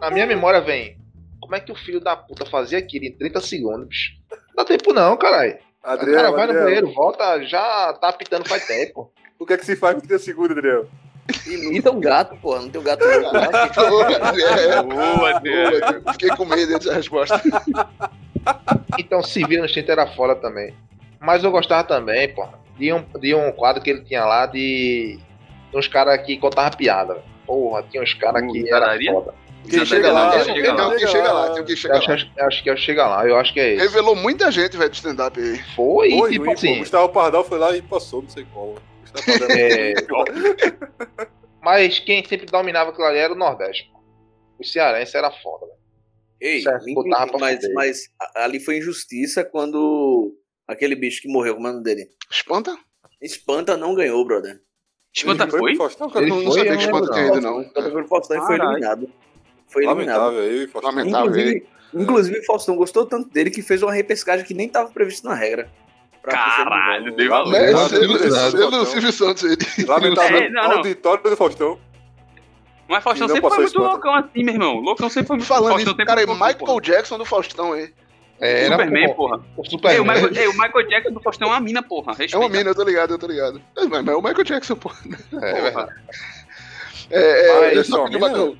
na 0.00 0.10
minha 0.10 0.26
memória 0.26 0.62
vem. 0.62 0.96
Como 1.38 1.54
é 1.54 1.60
que 1.60 1.70
o 1.70 1.74
filho 1.76 2.00
da 2.00 2.16
puta 2.16 2.46
fazia 2.46 2.78
aquilo 2.78 3.04
em 3.04 3.12
30 3.12 3.40
segundos? 3.42 4.18
Não 4.48 4.56
dá 4.56 4.64
tempo 4.64 4.94
não, 4.94 5.16
caralho. 5.18 5.58
O 5.82 5.82
cara 5.82 6.30
vai 6.30 6.46
no 6.46 6.52
Adriel, 6.52 6.64
banheiro, 6.64 6.92
volta, 6.94 7.42
já 7.44 7.92
tá 7.94 8.08
apitando 8.08 8.48
faz 8.48 8.66
tempo. 8.66 9.12
o 9.38 9.44
que 9.44 9.52
é 9.52 9.58
que 9.58 9.66
se 9.66 9.76
faz 9.76 9.94
com 9.94 10.00
30 10.00 10.18
segundos, 10.18 10.56
Adriel? 10.56 10.88
Imita 11.46 11.90
um 11.90 12.00
gato, 12.00 12.36
porra. 12.36 12.62
Não 12.62 12.70
tem 12.70 12.80
um 12.80 12.84
gato 12.84 13.04
não. 13.04 13.36
É, 13.36 13.72
Boa, 13.88 14.28
Adriel. 14.28 14.84
boa, 14.84 16.12
Fiquei 16.12 16.30
com 16.30 16.44
medo 16.46 16.72
dessa 16.72 16.94
resposta. 16.94 17.40
Então 18.98 19.22
se 19.22 19.44
vira 19.44 19.62
no 19.62 19.70
30 19.70 19.92
era 19.92 20.06
fora 20.06 20.34
também. 20.34 20.74
Mas 21.20 21.44
eu 21.44 21.50
gostava 21.50 21.84
também, 21.84 22.32
pô, 22.34 22.46
de 22.78 22.92
um, 22.92 23.04
de 23.20 23.34
um 23.34 23.52
quadro 23.52 23.82
que 23.82 23.90
ele 23.90 24.04
tinha 24.04 24.24
lá 24.24 24.46
de. 24.46 25.18
de 25.70 25.76
uns 25.78 25.86
caras 25.86 26.24
que 26.24 26.36
contavam 26.38 26.76
piada. 26.76 27.14
velho. 27.14 27.26
Porra, 27.46 27.82
tinha 27.90 28.02
uns 28.02 28.14
caras 28.14 28.42
que 28.50 28.72
era 28.72 28.96
foda. 29.12 29.34
Quem 29.68 29.84
chega 29.84 30.10
lá, 30.10 30.30
Tem 30.30 30.54
chega 30.54 30.72
lá. 30.72 30.90
quem 30.96 31.06
chega 31.06 31.32
lá, 31.32 31.50
tem 31.50 31.64
quem 31.64 31.76
chega 31.76 31.96
acho, 31.98 32.08
lá. 32.08 32.14
acho, 32.14 32.30
acho 32.38 32.62
que 32.62 32.70
eu 32.70 32.76
chega 32.78 33.06
lá, 33.06 33.28
eu 33.28 33.36
acho 33.36 33.52
que 33.52 33.60
é 33.60 33.74
esse. 33.74 33.82
Revelou 33.82 34.16
muita 34.16 34.50
gente, 34.50 34.74
velho, 34.76 34.88
do 34.88 34.94
stand-up 34.94 35.38
aí. 35.38 35.58
Foi, 35.76 36.10
Foi 36.10 36.30
tipo 36.32 36.50
assim. 36.50 36.78
Gustavo 36.78 37.10
Pardal 37.10 37.44
foi 37.44 37.58
lá 37.58 37.76
e 37.76 37.82
passou, 37.82 38.22
não 38.22 38.30
sei 38.30 38.46
como. 38.54 38.76
Gustavo 39.02 39.26
Pardal 39.26 39.56
É, 39.56 39.94
mas 41.62 41.98
quem 41.98 42.24
sempre 42.24 42.46
dominava 42.46 42.90
aquilo 42.90 43.06
ali 43.06 43.18
era 43.18 43.32
o 43.32 43.36
Nordeste. 43.36 43.90
pô. 43.92 44.00
O 44.58 44.64
Cearense 44.64 45.16
era 45.16 45.30
foda, 45.30 45.66
velho. 45.66 45.78
Ei, 46.40 46.62
Certo, 46.62 46.84
me- 46.84 46.94
botava 46.94 47.26
pra 47.30 47.38
mas, 47.38 47.60
mas 47.74 47.98
ali 48.36 48.60
foi 48.60 48.78
injustiça 48.78 49.44
quando 49.44 50.34
aquele 50.72 50.94
bicho 50.94 51.20
que 51.22 51.28
morreu, 51.28 51.54
como 51.54 51.66
é 51.66 51.70
o 51.70 51.72
nome 51.74 51.84
dele? 51.84 52.08
Espanta? 52.30 52.76
Espanta 53.20 53.76
não 53.76 53.94
ganhou, 53.94 54.24
brother. 54.24 54.60
Espanta 55.12 55.44
Ele 55.44 55.50
foi? 55.50 55.60
pro 55.72 55.76
Faustão, 55.78 56.08
cara? 56.08 56.24
Ele 56.24 56.30
Não, 56.30 56.42
não 56.42 56.52
foi, 56.52 56.58
sabia 56.58 56.72
eu 56.72 56.78
que 56.78 56.86
não 56.86 56.98
Espanta 56.98 57.12
tinha 57.12 57.26
não. 57.26 57.36
ido, 57.36 57.72
não. 57.74 57.82
Foi 57.82 57.90
pro 57.92 58.08
Faustão 58.08 58.36
e 58.36 58.46
foi 58.46 58.56
eliminado. 58.56 59.10
Foi 59.66 59.84
eliminado. 59.84 60.18
Lamentável 60.18 60.40
aí, 60.40 60.66
Faustão. 60.68 60.90
Lamentável. 60.92 61.26
Inclusive, 61.30 61.66
inclusive, 61.94 62.38
o 62.38 62.44
Faustão 62.44 62.76
gostou 62.76 63.04
tanto 63.06 63.28
dele 63.30 63.50
que 63.50 63.62
fez 63.62 63.82
uma 63.82 63.92
repescagem 63.92 64.46
que 64.46 64.54
nem 64.54 64.68
estava 64.68 64.90
previsto 64.90 65.26
na 65.26 65.34
regra. 65.34 65.70
Caralho, 66.22 67.14
dei 67.16 67.28
valor. 67.28 67.52
Faustão. 67.72 68.84
Silvio 68.86 69.12
Santos 69.12 69.42
ele. 69.44 69.86
Lamentável. 69.86 70.38
É, 70.38 70.50
não, 70.50 70.62
não. 70.62 70.76
Auditório 70.78 71.22
do 71.22 71.36
Faustão. 71.36 71.78
Mas 72.88 73.02
Faustão 73.04 73.28
não 73.28 73.34
sempre 73.34 73.48
foi 73.48 73.58
muito 73.58 73.68
espanta. 73.70 73.88
loucão 73.92 74.14
assim, 74.14 74.42
meu 74.44 74.54
irmão. 74.54 74.80
Loucão 74.80 75.08
sempre 75.08 75.28
foi 75.28 75.36
muito 75.36 75.46
Falando 75.46 75.78
isso, 75.78 75.90
sempre 75.90 76.04
cara, 76.04 76.22
é 76.22 76.26
foi 76.26 76.34
loucão, 76.36 76.48
Michael 76.58 76.80
Jackson 76.80 77.18
do 77.18 77.24
Faustão 77.24 77.72
aí. 77.72 77.92
É, 78.40 78.64
era, 78.64 78.70
Superman, 78.76 79.08
pô, 79.08 79.14
porra. 79.14 79.36
O 79.36 79.40
Ei, 79.40 79.44
o, 79.66 79.70
Superman. 79.70 80.02
Michael, 80.14 80.36
ei, 80.36 80.48
o 80.48 80.52
Michael 80.52 80.88
Jackson 80.88 81.12
do 81.12 81.20
Faustão 81.20 81.48
é 81.48 81.50
uma 81.52 81.60
mina, 81.60 81.82
porra. 81.82 82.06
É 82.12 82.16
Respeita. 82.22 82.38
uma 82.38 82.48
mina, 82.48 82.70
eu 82.70 82.74
tô 82.74 82.82
ligado, 82.84 83.10
eu 83.14 83.18
tô 83.18 83.26
ligado. 83.26 83.60
É, 83.76 83.84
Mas, 83.84 84.02
mas 84.04 84.14
é 84.14 84.16
o 84.16 84.22
Michael 84.22 84.44
Jackson, 84.44 84.76
pô. 84.76 84.90
É 85.42 85.60
verdade. 85.60 85.92
É, 87.10 87.70
é, 87.70 87.74
Mas 87.74 87.86
só 87.88 88.06
só 88.06 88.18
Macau, 88.18 88.54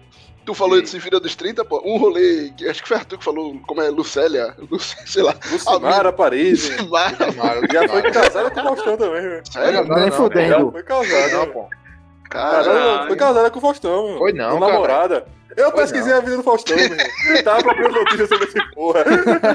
tu 0.44 0.54
falou 0.54 0.82
de 0.82 0.88
Se 0.88 0.98
Vira 0.98 1.20
dos 1.20 1.34
30, 1.36 1.64
pô. 1.64 1.80
Um 1.84 1.96
rolê, 1.98 2.52
que 2.56 2.68
acho 2.68 2.82
que 2.82 2.88
foi 2.88 2.96
Arthur 2.96 3.18
que 3.18 3.24
falou, 3.24 3.58
como 3.66 3.80
é, 3.80 3.88
Lucélia, 3.88 4.54
Luc- 4.70 4.82
sei 4.82 5.22
lá. 5.22 5.34
Lucimara, 5.50 6.12
Paris. 6.12 6.68
Lucimar. 6.70 7.16
Tomara, 7.16 7.60
Já 7.72 7.88
foi 7.88 8.02
casada 8.10 8.50
com 8.50 8.60
o 8.60 8.62
Faustão 8.64 8.96
também, 8.96 9.22
velho. 9.22 9.42
Sério? 9.50 9.84
Não, 9.84 9.96
Nem 9.96 10.10
fudendo. 10.10 10.72
Foi 10.72 10.82
casada. 10.82 11.28
Não, 11.36 11.46
pô. 11.46 11.68
Cara, 12.28 12.56
Casada- 12.64 13.06
Foi 13.06 13.16
casada 13.16 13.50
com 13.50 13.58
o 13.58 13.62
Faustão, 13.62 14.08
meu. 14.08 14.18
Foi 14.18 14.32
não, 14.32 14.58
Com 14.58 14.66
cara. 14.84 15.26
Eu 15.56 15.70
Foi 15.70 15.80
pesquisei 15.80 16.12
a 16.12 16.20
vida 16.20 16.36
do 16.36 16.42
Faustão, 16.42 16.76
meu. 16.76 17.44
Tava 17.44 17.62
procurando 17.62 17.94
notícias 17.94 18.28
sobre 18.28 18.46
esse 18.46 18.70
porra. 18.74 19.04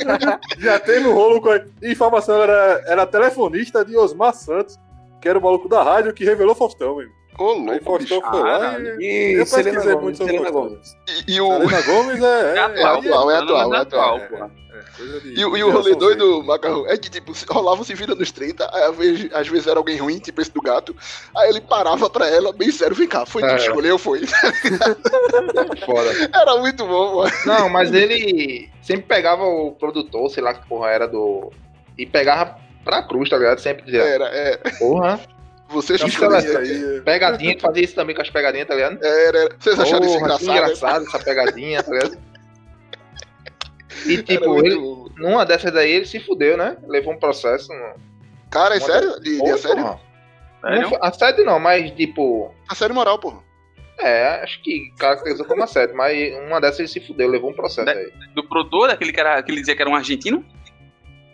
Já 0.57 0.79
teve 0.79 1.07
um 1.07 1.13
rolo 1.13 1.41
com 1.41 1.49
a 1.49 1.61
informação, 1.83 2.41
era, 2.41 2.83
era 2.85 3.05
telefonista 3.05 3.83
de 3.83 3.95
Osmar 3.95 4.33
Santos, 4.33 4.79
que 5.21 5.29
era 5.29 5.39
o 5.39 5.41
maluco 5.41 5.69
da 5.69 5.83
rádio 5.83 6.13
que 6.13 6.25
revelou 6.25 6.55
Faustão, 6.55 6.97
meu. 6.97 7.09
Ô 7.37 7.51
Aí 7.51 7.59
louco, 7.65 7.83
Faustão 7.85 8.19
bicho. 8.19 8.31
foi 8.31 8.41
lá 8.43 8.79
e. 8.79 9.05
E 9.05 9.33
Eu 9.33 9.45
Selena 9.45 9.81
Gomes, 9.81 10.01
muito 10.01 10.17
sobre 10.17 10.33
Selena 10.33 10.51
Faustão. 10.51 10.69
Gomes. 10.69 10.97
E, 11.27 11.33
e 11.35 11.41
o, 11.41 11.47
Selena 11.69 11.81
Gomes 11.83 12.23
é. 12.23 12.55
É 12.55 12.59
atual, 12.59 12.71
é 12.75 12.77
atual, 12.99 13.31
é 13.31 13.33
Não, 13.35 13.41
atual, 13.41 13.69
mas 13.69 13.77
é 13.79 13.81
atual. 13.81 14.51
coisa 14.97 15.19
de- 15.21 15.39
E, 15.39 15.45
o- 15.45 15.57
e 15.57 15.63
o 15.63 15.71
rolê 15.71 15.95
doido, 15.95 16.43
Macarrão, 16.43 16.85
é 16.87 16.97
que, 16.97 17.09
tipo, 17.09 17.33
se- 17.35 17.45
rolava 17.49 17.83
se 17.83 17.93
vira 17.93 18.15
nos 18.15 18.31
30, 18.31 18.69
aí, 18.73 18.83
às, 18.83 18.95
vezes, 18.95 19.33
às 19.33 19.47
vezes 19.47 19.67
era 19.67 19.77
alguém 19.79 19.97
ruim, 19.97 20.19
tipo 20.19 20.41
esse 20.41 20.51
do 20.51 20.61
gato, 20.61 20.95
aí 21.35 21.49
ele 21.49 21.61
parava 21.61 22.09
pra 22.09 22.27
ela, 22.29 22.51
bem 22.53 22.71
sério, 22.71 22.95
vem 22.95 23.07
cá, 23.07 23.25
foi 23.25 23.41
tu 23.41 23.47
É. 23.49 23.55
que 23.55 23.61
escolheu, 23.63 23.97
foi. 23.97 24.21
Foda. 25.85 26.11
Era 26.33 26.57
muito 26.57 26.85
bom, 26.85 27.17
mano. 27.17 27.31
Não, 27.45 27.69
mas 27.69 27.93
ele 27.93 28.69
sempre 28.81 29.05
pegava 29.07 29.43
o 29.43 29.71
produtor, 29.73 30.29
sei 30.29 30.43
lá 30.43 30.53
que 30.53 30.67
porra 30.67 30.89
era 30.89 31.07
do. 31.07 31.51
E 31.97 32.05
pegava 32.05 32.57
pra 32.83 33.03
cruz, 33.03 33.29
tá 33.29 33.37
ligado? 33.37 33.59
Sempre 33.59 33.85
dizia, 33.85 34.01
Era, 34.01 34.25
é. 34.25 34.57
porra, 34.77 35.19
Vocês 35.75 35.99
que 36.01 36.07
Não, 36.07 36.37
escolhem 36.37 36.41
sei 36.41 36.53
lá, 36.53 36.59
aí. 36.95 37.01
Pegadinha, 37.01 37.59
fazia 37.59 37.83
isso 37.83 37.95
também 37.95 38.15
com 38.15 38.21
as 38.21 38.29
pegadinhas, 38.29 38.67
tá 38.67 38.75
ligado? 38.75 39.03
Era, 39.03 39.37
era. 39.39 39.55
Vocês 39.59 39.79
acharam 39.79 40.05
isso 40.05 40.19
Porra, 40.19 40.37
que 40.37 40.43
engraçado? 40.45 40.51
engraçado 40.63 41.05
essa 41.07 41.19
pegadinha, 41.19 41.83
tá 41.83 41.91
ligado? 41.91 42.17
E 44.05 44.21
tipo, 44.21 44.49
muito- 44.49 44.65
ele, 44.67 44.75
numa 45.17 45.45
dessas 45.45 45.71
daí 45.71 45.91
ele 45.91 46.05
se 46.05 46.19
fudeu, 46.19 46.57
né? 46.57 46.77
Levou 46.87 47.13
um 47.13 47.17
processo. 47.19 47.69
Não, 47.69 47.93
Cara, 48.51 48.75
é 48.75 48.79
sério? 48.79 49.19
De, 49.19 49.41
de 49.41 49.49
assédio? 49.51 49.83
Sério? 50.61 50.89
Não 50.91 50.97
assédio 51.01 51.45
não, 51.45 51.59
mas 51.59 51.91
tipo. 51.91 52.53
Assédio 52.69 52.93
moral, 52.95 53.17
porra. 53.19 53.39
É, 53.97 54.41
acho 54.43 54.61
que 54.61 54.91
caracterizou 54.99 55.45
como 55.45 55.63
assédio, 55.63 55.95
mas 55.95 56.17
uma 56.47 56.59
dessas 56.59 56.79
ele 56.79 56.87
se 56.89 56.99
fudeu, 56.99 57.29
levou 57.29 57.51
um 57.51 57.53
processo 57.53 57.89
aí. 57.89 58.11
Do 58.35 58.43
produtor, 58.47 58.89
aquele 58.89 59.13
que, 59.13 59.19
era, 59.19 59.41
que 59.41 59.49
ele 59.51 59.61
dizia 59.61 59.75
que 59.75 59.81
era 59.81 59.89
um 59.89 59.95
argentino? 59.95 60.43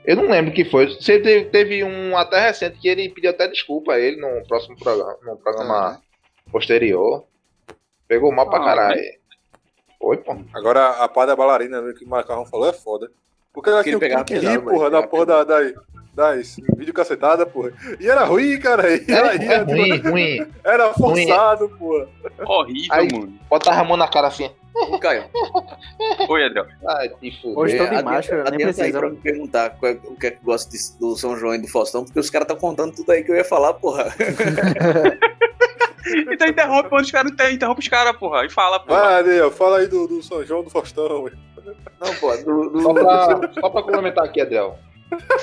Eu 0.06 0.16
não 0.16 0.30
lembro 0.30 0.52
o 0.52 0.54
que 0.54 0.66
foi. 0.66 0.88
Você 0.88 1.20
teve, 1.20 1.46
teve 1.46 1.84
um 1.84 2.18
até 2.18 2.40
recente 2.40 2.78
que 2.80 2.88
ele 2.88 3.10
pediu 3.10 3.30
até 3.30 3.48
desculpa 3.48 3.94
a 3.94 4.00
ele 4.00 4.18
no 4.20 4.46
próximo 4.48 4.76
programa, 4.78 5.18
no 5.24 5.38
programa 5.38 6.02
posterior. 6.52 7.24
Pegou 8.08 8.32
mal 8.32 8.50
pra 8.50 8.60
Ah, 8.60 8.66
caralho. 8.66 9.02
Foi, 10.00 10.18
pô. 10.18 10.36
Agora, 10.54 10.90
a 10.90 11.08
pá 11.08 11.26
da 11.26 11.36
bailarina 11.36 11.82
né, 11.82 11.94
que 11.98 12.04
o 12.04 12.10
Macarrão 12.10 12.46
falou 12.46 12.68
é 12.68 12.74
foda. 12.74 13.10
Porque 13.54 13.70
ela 13.70 13.82
Aquele 13.82 13.98
tinha 13.98 14.00
pegava 14.00 14.26
que 14.26 14.34
rir, 14.36 14.60
porra, 14.62 14.90
mas 14.90 14.92
na 14.92 15.02
pegava 15.04 15.08
porra 15.08 15.26
da, 15.26 15.44
da, 15.44 15.60
das 16.16 16.56
vídeo 16.76 16.94
cacetada, 16.94 17.46
porra. 17.46 17.72
E 18.00 18.10
era 18.10 18.24
ruim, 18.24 18.60
cara. 18.60 18.90
E 18.96 19.06
ela 19.12 19.34
É, 19.34 19.38
ia, 19.38 19.52
é 19.54 19.58
ruim, 19.60 19.98
ruim. 20.00 20.48
Era 20.64 20.94
forçado, 20.94 21.70
porra. 21.78 22.08
Horrível, 22.46 22.94
Aí- 22.96 23.08
mano. 23.14 23.40
Botava 23.50 23.82
a 23.82 23.84
mão 23.84 23.96
na 23.98 24.08
cara 24.08 24.28
assim. 24.28 24.50
Ô, 24.74 24.98
Caio, 25.00 25.26
Oi, 26.30 26.46
Adel. 26.46 26.66
Ai, 26.88 27.10
te 27.10 27.42
fuder. 27.42 27.58
Hoje 27.58 27.78
tô 27.78 27.84
de 27.84 27.90
adianta- 27.90 28.10
máscara, 28.10 28.44
nem 28.44 28.54
adianta 28.54 28.64
aí 28.70 28.74
precisa. 28.74 29.00
pra 29.00 29.10
me 29.10 29.16
perguntar 29.18 29.70
qual 29.72 29.92
é- 29.92 30.00
o 30.06 30.16
que 30.16 30.28
é 30.28 30.32
que 30.32 30.44
gosta 30.44 30.70
de- 30.72 30.98
do 31.00 31.16
São 31.18 31.36
João 31.38 31.56
e 31.56 31.62
do 31.62 31.68
Faustão, 31.68 32.04
porque 32.06 32.20
os 32.20 32.30
caras 32.30 32.46
estão 32.48 32.58
contando 32.58 32.96
tudo 32.96 33.12
aí 33.12 33.24
que 33.24 33.32
eu 33.32 33.36
ia 33.36 33.44
falar, 33.46 33.74
porra. 33.74 34.06
Então 36.32 36.48
interrompe 36.48 36.90
quando 36.90 37.04
os 37.06 37.12
caras 37.12 37.32
interrompe 37.54 37.80
os 37.80 37.88
caras, 37.88 38.18
porra. 38.18 38.44
E 38.46 38.50
fala, 38.50 38.80
porra. 38.80 39.00
Vai, 39.02 39.20
Adel, 39.20 39.52
fala 39.52 39.78
aí 39.78 39.88
do, 39.88 40.08
do 40.08 40.22
São 40.24 40.44
João 40.44 40.64
do 40.64 40.70
Faustão. 40.70 41.30
Não, 42.00 42.16
pô, 42.20 42.36
do, 42.38 42.70
do- 42.70 42.82
Só 42.82 42.94
pra, 42.94 43.52
só 43.60 43.70
pra 43.70 43.84
complementar 43.84 44.26
aqui, 44.26 44.42
Adriel. 44.42 44.78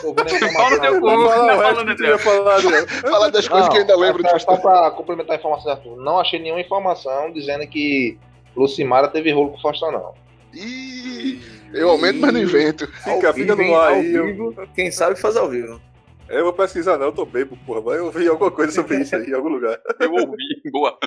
Tô 0.02 0.12
vendo 0.14 0.44
a 0.44 0.52
Fala 0.52 0.70
no 0.70 0.80
teu 0.80 1.00
cu, 1.00 1.06
tá 1.06 1.16
falando, 1.16 2.18
falar, 2.18 2.56
Adel. 2.56 2.88
Fala 2.88 3.30
das 3.30 3.46
coisas 3.48 3.66
Não, 3.66 3.72
que 3.72 3.76
eu 3.78 3.80
ainda 3.82 3.96
lembro 3.96 4.26
é 4.26 4.32
de 4.34 4.42
só 4.42 4.56
pra 4.56 4.90
complementar 4.90 5.36
a 5.36 5.38
informação 5.38 5.66
da 5.74 5.76
turma. 5.76 6.02
Não 6.02 6.18
achei 6.18 6.40
nenhuma 6.40 6.60
informação 6.60 7.32
dizendo 7.32 7.66
que 7.68 8.18
Lucimara 8.56 9.08
teve 9.08 9.30
rolo 9.32 9.50
com 9.50 9.58
o 9.58 9.62
Faustão, 9.62 9.92
não. 9.92 10.14
Ih, 10.54 11.40
eu 11.72 11.90
aumento, 11.90 12.18
mas 12.20 12.32
não 12.32 12.40
invento. 12.40 12.86
Fica, 12.86 13.32
fica 13.32 13.54
no 13.54 13.76
ar 13.76 13.92
aí. 13.92 14.14
Eu, 14.14 14.54
Quem 14.74 14.90
sabe 14.90 15.18
faz 15.20 15.36
ao 15.36 15.48
vivo. 15.48 15.80
eu 16.28 16.44
vou 16.44 16.52
pesquisar, 16.52 16.96
não, 16.98 17.06
eu 17.06 17.12
tô 17.12 17.24
bebo, 17.26 17.56
porra. 17.66 17.82
Mas 17.82 17.96
eu 17.98 18.10
vi 18.10 18.28
alguma 18.28 18.50
coisa 18.50 18.72
sobre 18.72 19.00
isso 19.00 19.14
aí 19.14 19.26
em 19.26 19.34
algum 19.34 19.50
lugar. 19.50 19.78
Eu 20.00 20.12
ouvi, 20.12 20.44
boa. 20.72 20.98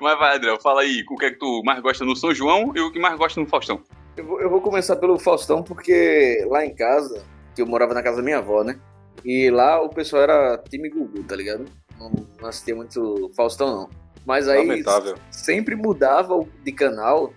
Mas 0.00 0.18
vai, 0.18 0.34
Adel, 0.36 0.60
fala 0.60 0.82
aí 0.82 1.04
o 1.08 1.16
que 1.16 1.26
é 1.26 1.30
que 1.30 1.38
tu 1.38 1.62
mais 1.64 1.80
gosta 1.80 2.04
no 2.04 2.16
São 2.16 2.34
João 2.34 2.72
e 2.74 2.80
o 2.80 2.90
que 2.92 2.98
mais 2.98 3.16
gosta 3.16 3.40
no 3.40 3.46
Faustão. 3.46 3.80
Eu 4.16 4.24
vou, 4.26 4.40
eu 4.40 4.50
vou 4.50 4.60
começar 4.60 4.96
pelo 4.96 5.18
Faustão, 5.18 5.62
porque 5.62 6.44
lá 6.50 6.64
em 6.66 6.74
casa, 6.74 7.22
que 7.54 7.62
eu 7.62 7.66
morava 7.66 7.94
na 7.94 8.02
casa 8.02 8.16
da 8.18 8.22
minha 8.22 8.38
avó, 8.38 8.64
né? 8.64 8.78
E 9.24 9.50
lá 9.50 9.80
o 9.80 9.88
pessoal 9.88 10.22
era 10.22 10.58
time 10.68 10.88
Gugu, 10.88 11.22
tá 11.24 11.36
ligado? 11.36 11.64
Não, 11.98 12.10
não 12.40 12.48
assistia 12.48 12.74
muito 12.74 13.30
Faustão, 13.36 13.68
não. 13.74 13.90
Mas 14.30 14.46
aí 14.46 14.58
Lamentável. 14.66 15.16
sempre 15.28 15.74
mudava 15.74 16.40
de 16.62 16.70
canal, 16.70 17.32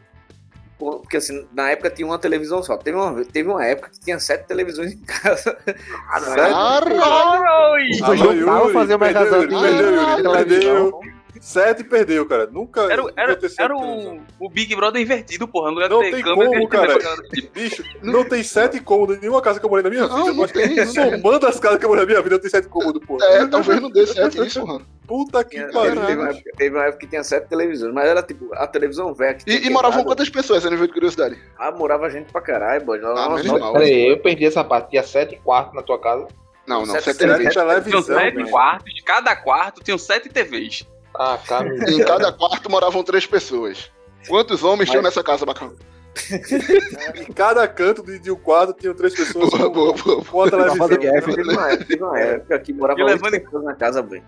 por- 0.77 0.99
porque 0.99 1.17
assim, 1.17 1.47
na 1.51 1.71
época 1.71 1.89
tinha 1.89 2.05
uma 2.07 2.19
televisão 2.19 2.61
só. 2.61 2.77
Teve 2.77 2.95
uma, 2.95 3.11
ve- 3.11 3.25
teve 3.25 3.49
uma 3.49 3.65
época 3.65 3.89
que 3.89 3.99
tinha 3.99 4.19
sete 4.19 4.45
televisões 4.47 4.91
em 4.93 4.99
casa. 4.99 5.57
Caralho! 6.07 7.97
Foi 8.05 8.17
juntar 8.17 8.61
ou 8.61 8.69
fazer 8.69 8.93
uma 8.95 9.07
de 9.07 9.13
perdeu, 9.59 10.31
perdeu. 10.31 10.99
Sete 11.45 11.81
e 11.81 11.83
perdeu, 11.83 12.25
cara. 12.25 12.47
Nunca 12.47 12.83
Era, 12.83 13.03
o- 13.03 13.11
era, 13.17 13.33
aconteceu 13.33 13.65
era 13.65 13.75
o, 13.75 14.21
o 14.39 14.49
Big 14.49 14.73
Brother 14.77 15.01
invertido, 15.01 15.45
porra. 15.45 15.71
Não 15.71 15.99
ter 16.01 16.11
tem 16.11 16.23
câmera, 16.23 16.49
como, 16.49 16.67
cara. 16.69 16.95
Bicho, 17.53 17.83
não 18.01 18.23
tem 18.23 18.41
sete 18.41 18.79
cômodos 18.79 19.17
em 19.17 19.19
nenhuma 19.19 19.41
casa 19.41 19.59
que 19.59 19.65
eu 19.65 19.69
morei 19.69 19.83
na 19.83 19.89
minha 19.89 20.03
vida. 20.03 20.17
Não, 20.17 20.33
não 20.33 20.47
tem, 20.47 20.73
não 20.73 20.85
somando 20.87 21.45
as 21.45 21.59
casas 21.59 21.79
que 21.79 21.83
eu 21.85 21.89
morei 21.89 22.05
na 22.05 22.09
minha 22.09 22.21
vida, 22.21 22.39
tem 22.39 22.49
sete 22.49 22.69
cômodos, 22.69 23.05
porra. 23.05 23.25
É, 23.25 23.45
talvez 23.45 23.81
não 23.81 23.89
dê 23.91 24.07
certo 24.07 24.41
isso, 24.45 24.65
mano. 24.65 24.85
Puta 25.05 25.43
que 25.43 25.57
Tinha- 25.57 25.69
pariu. 25.69 25.99
teve 26.05 26.15
uma 26.21 26.29
época, 26.29 26.51
teve 26.55 26.75
uma 26.77 26.83
época 26.85 26.99
que 26.99 27.07
tinha 27.07 27.23
sete 27.25 27.49
televisões, 27.49 27.93
mas 27.93 28.05
era 28.05 28.23
tipo 28.23 28.47
a 28.53 28.65
televisão 28.65 29.13
velha 29.13 29.33
que 29.33 29.43
tinha 29.43 29.57
E, 29.57 29.67
e 29.67 29.69
moravam 29.69 30.01
quantas 30.05 30.29
pessoas, 30.29 30.65
a 30.65 30.69
nível 30.69 30.87
de 30.87 30.93
curiosidade? 30.93 31.37
Ah, 31.59 31.71
morava 31.73 32.09
gente 32.09 32.31
pra 32.31 32.39
caralho, 32.39 32.85
boy. 32.85 32.99
Ah, 32.99 33.13
Nossa, 33.13 33.43
menos 33.43 33.59
mal. 33.59 33.73
Peraí, 33.73 34.07
eu 34.07 34.17
perdi 34.19 34.45
essa 34.45 34.63
parte. 34.63 34.91
Tinha 34.91 35.03
sete 35.03 35.35
quartos 35.43 35.75
na 35.75 35.81
tua 35.81 35.99
casa. 35.99 36.25
Não, 36.65 36.85
não, 36.85 36.93
Sete- 36.93 37.03
sete 37.03 37.17
Sete. 37.17 37.49
Tinham 37.51 37.67
televisão, 37.67 38.01
sete 38.03 38.49
quartos, 38.49 39.01
cada 39.05 39.35
quarto 39.35 39.83
tinham 39.83 39.97
sete 39.97 40.29
TVs. 40.29 40.87
Ah, 41.15 41.37
cara. 41.47 41.67
Em 41.91 42.03
cada 42.03 42.31
quarto 42.31 42.69
moravam 42.69 43.03
três 43.03 43.25
pessoas. 43.25 43.91
Quantos 44.27 44.63
homens 44.63 44.89
tinham 44.89 45.03
nessa 45.03 45.23
casa, 45.23 45.45
bacana? 45.45 45.73
Em 47.15 47.33
cada 47.33 47.67
canto 47.67 48.03
de, 48.03 48.19
de 48.19 48.31
um 48.31 48.35
quadro 48.35 48.75
tinham 48.79 48.93
três 48.93 49.13
pessoas 49.15 49.49
Boa, 49.49 49.69
boa, 49.69 49.93
boa. 49.93 50.23
com 50.25 50.41
a 50.43 50.49
televisão. 50.49 50.87
Teve 50.87 51.41
uma 51.51 51.71
época, 51.71 51.85
teve 51.85 52.03
uma 52.03 52.19
época 52.19 52.59
que 52.59 52.73
morava 52.73 52.99
E 52.99 53.03
oito 53.03 53.13
levando 53.15 53.33
em- 53.35 53.39
pessoas 53.43 53.63
na 53.63 53.73
casa. 53.75 54.03
Que, 54.03 54.21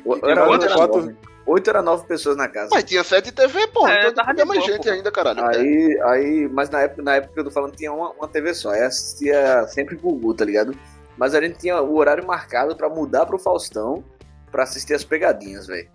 que, 0.00 0.02
Era 0.24 0.48
oito, 0.50 0.64
era 0.64 0.74
quatro- 0.74 1.00
nove. 1.02 1.16
Oito 1.46 1.70
era 1.70 1.80
nove 1.80 2.06
pessoas 2.08 2.36
na 2.36 2.48
casa. 2.48 2.70
Mas 2.72 2.82
tinha 2.82 3.04
sete 3.04 3.30
TV, 3.30 3.68
porra. 3.68 3.92
É, 3.92 4.00
então 4.00 4.14
tava 4.14 4.34
tinha 4.34 4.44
de 4.44 4.48
mais 4.48 4.64
gente 4.64 4.82
porra. 4.82 4.94
ainda, 4.96 5.12
caralho. 5.12 5.46
Aí, 5.46 6.00
aí, 6.02 6.48
mas 6.52 6.68
na 6.70 6.80
época, 6.82 7.02
na 7.04 7.14
época 7.16 7.34
que 7.34 7.40
eu 7.40 7.44
tô 7.44 7.50
falando, 7.52 7.76
tinha 7.76 7.92
uma, 7.92 8.10
uma 8.10 8.26
TV 8.26 8.52
só. 8.52 8.70
Aí 8.70 8.80
assistia 8.82 9.64
sempre 9.68 9.94
Gugu, 9.94 10.34
tá 10.34 10.44
ligado? 10.44 10.76
Mas 11.16 11.34
a 11.36 11.40
gente 11.40 11.56
tinha 11.58 11.80
o 11.80 11.96
horário 11.96 12.26
marcado 12.26 12.74
pra 12.76 12.88
mudar 12.88 13.26
pro 13.26 13.38
Faustão 13.38 14.02
pra 14.56 14.62
assistir 14.62 14.94
as 14.94 15.04
pegadinhas, 15.04 15.66
velho. 15.66 15.86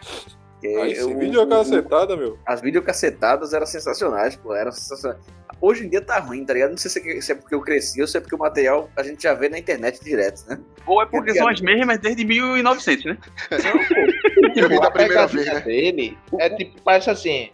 Aí 0.63 0.91
esse 0.91 1.11
vídeo 1.15 1.41
é 1.41 2.15
meu. 2.15 2.37
As 2.45 2.61
videocacetadas 2.61 3.53
eram 3.53 3.65
sensacionais, 3.65 4.35
pô, 4.35 4.53
eram 4.53 4.71
sensacionais. 4.71 5.19
Hoje 5.59 5.85
em 5.85 5.89
dia 5.89 6.01
tá 6.01 6.19
ruim, 6.19 6.45
tá 6.45 6.53
ligado? 6.53 6.69
Não 6.69 6.77
sei 6.77 6.91
se 6.91 7.09
é, 7.09 7.21
se 7.21 7.31
é 7.31 7.35
porque 7.35 7.55
eu 7.55 7.61
cresci 7.61 7.99
ou 8.01 8.07
se 8.07 8.17
é 8.17 8.21
porque 8.21 8.35
o 8.35 8.37
material 8.37 8.87
a 8.95 9.01
gente 9.01 9.23
já 9.23 9.33
vê 9.33 9.49
na 9.49 9.57
internet 9.57 10.03
direto, 10.03 10.45
né? 10.47 10.59
Ou 10.85 11.01
é 11.01 11.07
porque 11.07 11.33
são 11.33 11.47
as 11.47 11.59
mesmas 11.59 11.97
desde 11.97 12.23
1900, 12.23 13.05
né? 13.05 13.17
Eu 14.55 14.69
vi 14.69 14.79
da 14.79 14.91
primeira 14.91 15.27
pegadinha 15.27 15.43
vez, 15.43 15.45
né? 15.47 15.61
dele 15.61 16.17
é 16.39 16.49
tipo, 16.49 16.79
parece 16.83 17.09
assim. 17.09 17.49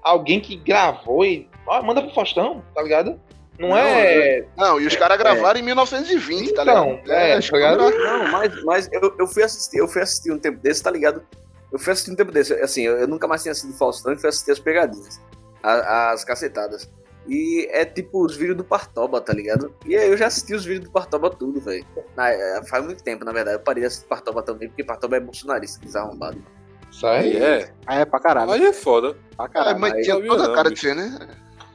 Alguém 0.00 0.40
que 0.40 0.56
gravou 0.56 1.24
e. 1.24 1.48
Ó, 1.66 1.82
manda 1.82 2.02
pro 2.02 2.14
Faustão, 2.14 2.62
tá 2.74 2.82
ligado? 2.82 3.20
Não, 3.58 3.68
Não, 3.68 3.76
é. 3.76 4.44
Não, 4.56 4.80
e 4.80 4.86
os 4.86 4.96
caras 4.96 5.16
gravaram 5.16 5.58
em 5.58 5.62
1920, 5.62 6.52
tá 6.54 6.62
Então, 6.62 6.90
ligado? 6.92 7.12
é, 7.12 7.34
as 7.34 7.48
tá 7.48 7.56
ligado? 7.56 7.78
câmeras- 7.78 8.04
Não, 8.04 8.32
mas, 8.32 8.64
mas 8.64 8.88
eu, 8.92 9.14
eu 9.18 9.26
fui 9.26 9.42
assistir, 9.44 9.78
eu 9.78 9.86
fui 9.88 10.02
assistir 10.02 10.32
um 10.32 10.38
tempo 10.38 10.58
desse, 10.60 10.82
tá 10.82 10.90
ligado? 10.90 11.22
Eu 11.72 11.78
fui 11.78 11.92
assistir 11.92 12.10
um 12.10 12.16
tempo 12.16 12.32
desse, 12.32 12.52
assim, 12.54 12.82
eu, 12.82 12.96
eu 12.98 13.06
nunca 13.08 13.26
mais 13.28 13.42
tinha 13.42 13.52
assistido 13.52 13.76
Faustão 13.76 14.12
e 14.12 14.18
fui 14.18 14.28
assistir 14.28 14.50
as 14.52 14.58
pegadinhas, 14.58 15.20
a- 15.62 16.10
as, 16.12 16.24
cacetadas. 16.24 16.90
E 17.26 17.66
é 17.72 17.84
tipo 17.86 18.22
os 18.24 18.36
vídeos 18.36 18.56
do 18.58 18.64
Partoba, 18.64 19.18
tá 19.20 19.32
ligado? 19.32 19.72
E 19.86 19.96
aí 19.96 20.08
eu 20.10 20.16
já 20.16 20.26
assisti 20.26 20.52
os 20.52 20.64
vídeos 20.64 20.84
do 20.86 20.90
Partoba 20.90 21.30
tudo, 21.30 21.58
velho. 21.60 21.86
É, 22.18 22.60
Faz 22.68 22.84
muito 22.84 23.02
tempo, 23.02 23.24
na 23.24 23.32
verdade. 23.32 23.56
Eu 23.56 23.60
parei 23.60 23.80
de 23.80 23.86
assistir 23.86 24.06
Partoba 24.06 24.42
também, 24.42 24.68
porque 24.68 24.84
Partoba 24.84 25.16
é 25.16 25.20
bolsonarista, 25.20 25.80
desarrombado. 25.82 26.36
Sai. 26.92 27.34
É. 27.36 27.70
Ah, 27.86 28.00
é 28.00 28.04
pra 28.04 28.20
caralho. 28.20 28.50
Aí 28.52 28.66
é 28.66 28.72
foda. 28.74 29.16
Pra 29.36 29.46
É, 29.46 29.48
caralho. 29.48 29.78
mas 29.80 29.92
aí 29.94 30.02
tinha 30.02 30.20
toda 30.22 30.52
a 30.52 30.54
cara 30.54 30.70
de 30.70 30.78
ser, 30.78 30.94
né? 30.94 31.18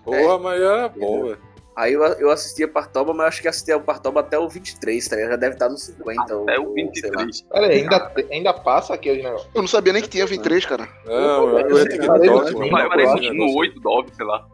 Porra, 0.03 0.37
mas 0.37 0.61
era 0.61 0.87
bom, 0.89 1.23
velho. 1.23 1.37
Aí 1.79 1.93
eu, 1.93 2.03
eu 2.03 2.29
assistia 2.29 2.67
Partoba, 2.67 3.13
mas 3.13 3.21
eu 3.21 3.27
acho 3.29 3.41
que 3.41 3.47
assistia 3.47 3.77
o 3.77 3.81
Partoba 3.81 4.19
até 4.19 4.37
o 4.37 4.49
23, 4.49 5.07
tá 5.07 5.15
ligado? 5.15 5.31
Já 5.31 5.37
deve 5.37 5.53
estar 5.55 5.69
no 5.69 5.77
50. 5.77 6.35
ou- 6.35 6.43
Até 6.43 6.59
o 6.59 6.63
ou 6.63 6.67
lá. 6.69 6.73
23. 6.75 7.41
Pera 7.43 7.67
aí, 7.67 7.81
ainda, 7.81 8.11
ainda 8.29 8.53
passa 8.53 8.93
aquele 8.93 9.23
negócio. 9.23 9.49
Eu 9.55 9.61
não 9.61 9.67
sabia 9.67 9.93
nem 9.93 10.01
que 10.01 10.09
tinha 10.09 10.25
23, 10.25 10.65
cara. 10.65 10.89
Não, 11.05 11.57
eu 11.57 11.59
eu 11.59 12.51
no. 12.51 12.69
Mas 12.69 12.83
eu 12.83 12.89
parece 12.89 13.13
Esse 13.13 13.27
no 13.27 13.33
negócio. 13.33 13.57
8, 13.57 13.81
9, 13.81 14.09
sei 14.13 14.25
lá. 14.25 14.47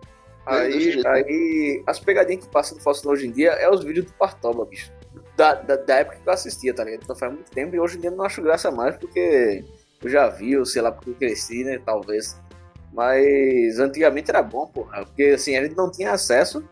Aí, 0.46 1.02
aí 1.08 1.84
as 1.88 2.00
pegadinhas 2.00 2.46
que 2.46 2.52
passam 2.52 2.78
do 2.78 2.84
Faustão 2.84 3.12
hoje 3.12 3.26
em 3.26 3.32
dia 3.32 3.54
é 3.54 3.68
os 3.72 3.84
vídeos 3.84 4.06
do 4.06 4.14
Partoba, 4.14 4.64
bicho. 4.64 4.92
Da, 5.36 5.56
da, 5.56 5.78
da 5.78 5.96
época 5.96 6.18
que 6.24 6.30
eu 6.30 6.34
assistia, 6.34 6.76
tá 6.76 6.84
ligado? 6.84 7.02
Então 7.06 7.16
faz 7.16 7.34
muito 7.34 7.50
tempo 7.50 7.76
e 7.76 7.80
hoje 7.80 7.98
em 7.98 8.02
dia 8.02 8.12
eu 8.12 8.16
não 8.16 8.24
acho 8.24 8.40
graça 8.40 8.70
mais 8.70 8.96
porque 8.98 9.66
eu 10.04 10.10
já 10.12 10.30
vi, 10.30 10.56
ou 10.56 10.64
sei 10.64 10.84
lá, 10.84 10.92
porque 10.92 11.10
eu 11.10 11.16
cresci, 11.16 11.64
né? 11.64 11.82
Talvez. 11.84 12.40
Mas 12.94 13.80
antigamente 13.80 14.30
era 14.30 14.44
bom, 14.44 14.68
porra. 14.68 15.04
Porque 15.06 15.24
assim, 15.24 15.58
a 15.58 15.64
gente 15.64 15.76
não 15.76 15.90
tinha 15.92 16.12
acesso, 16.12 16.64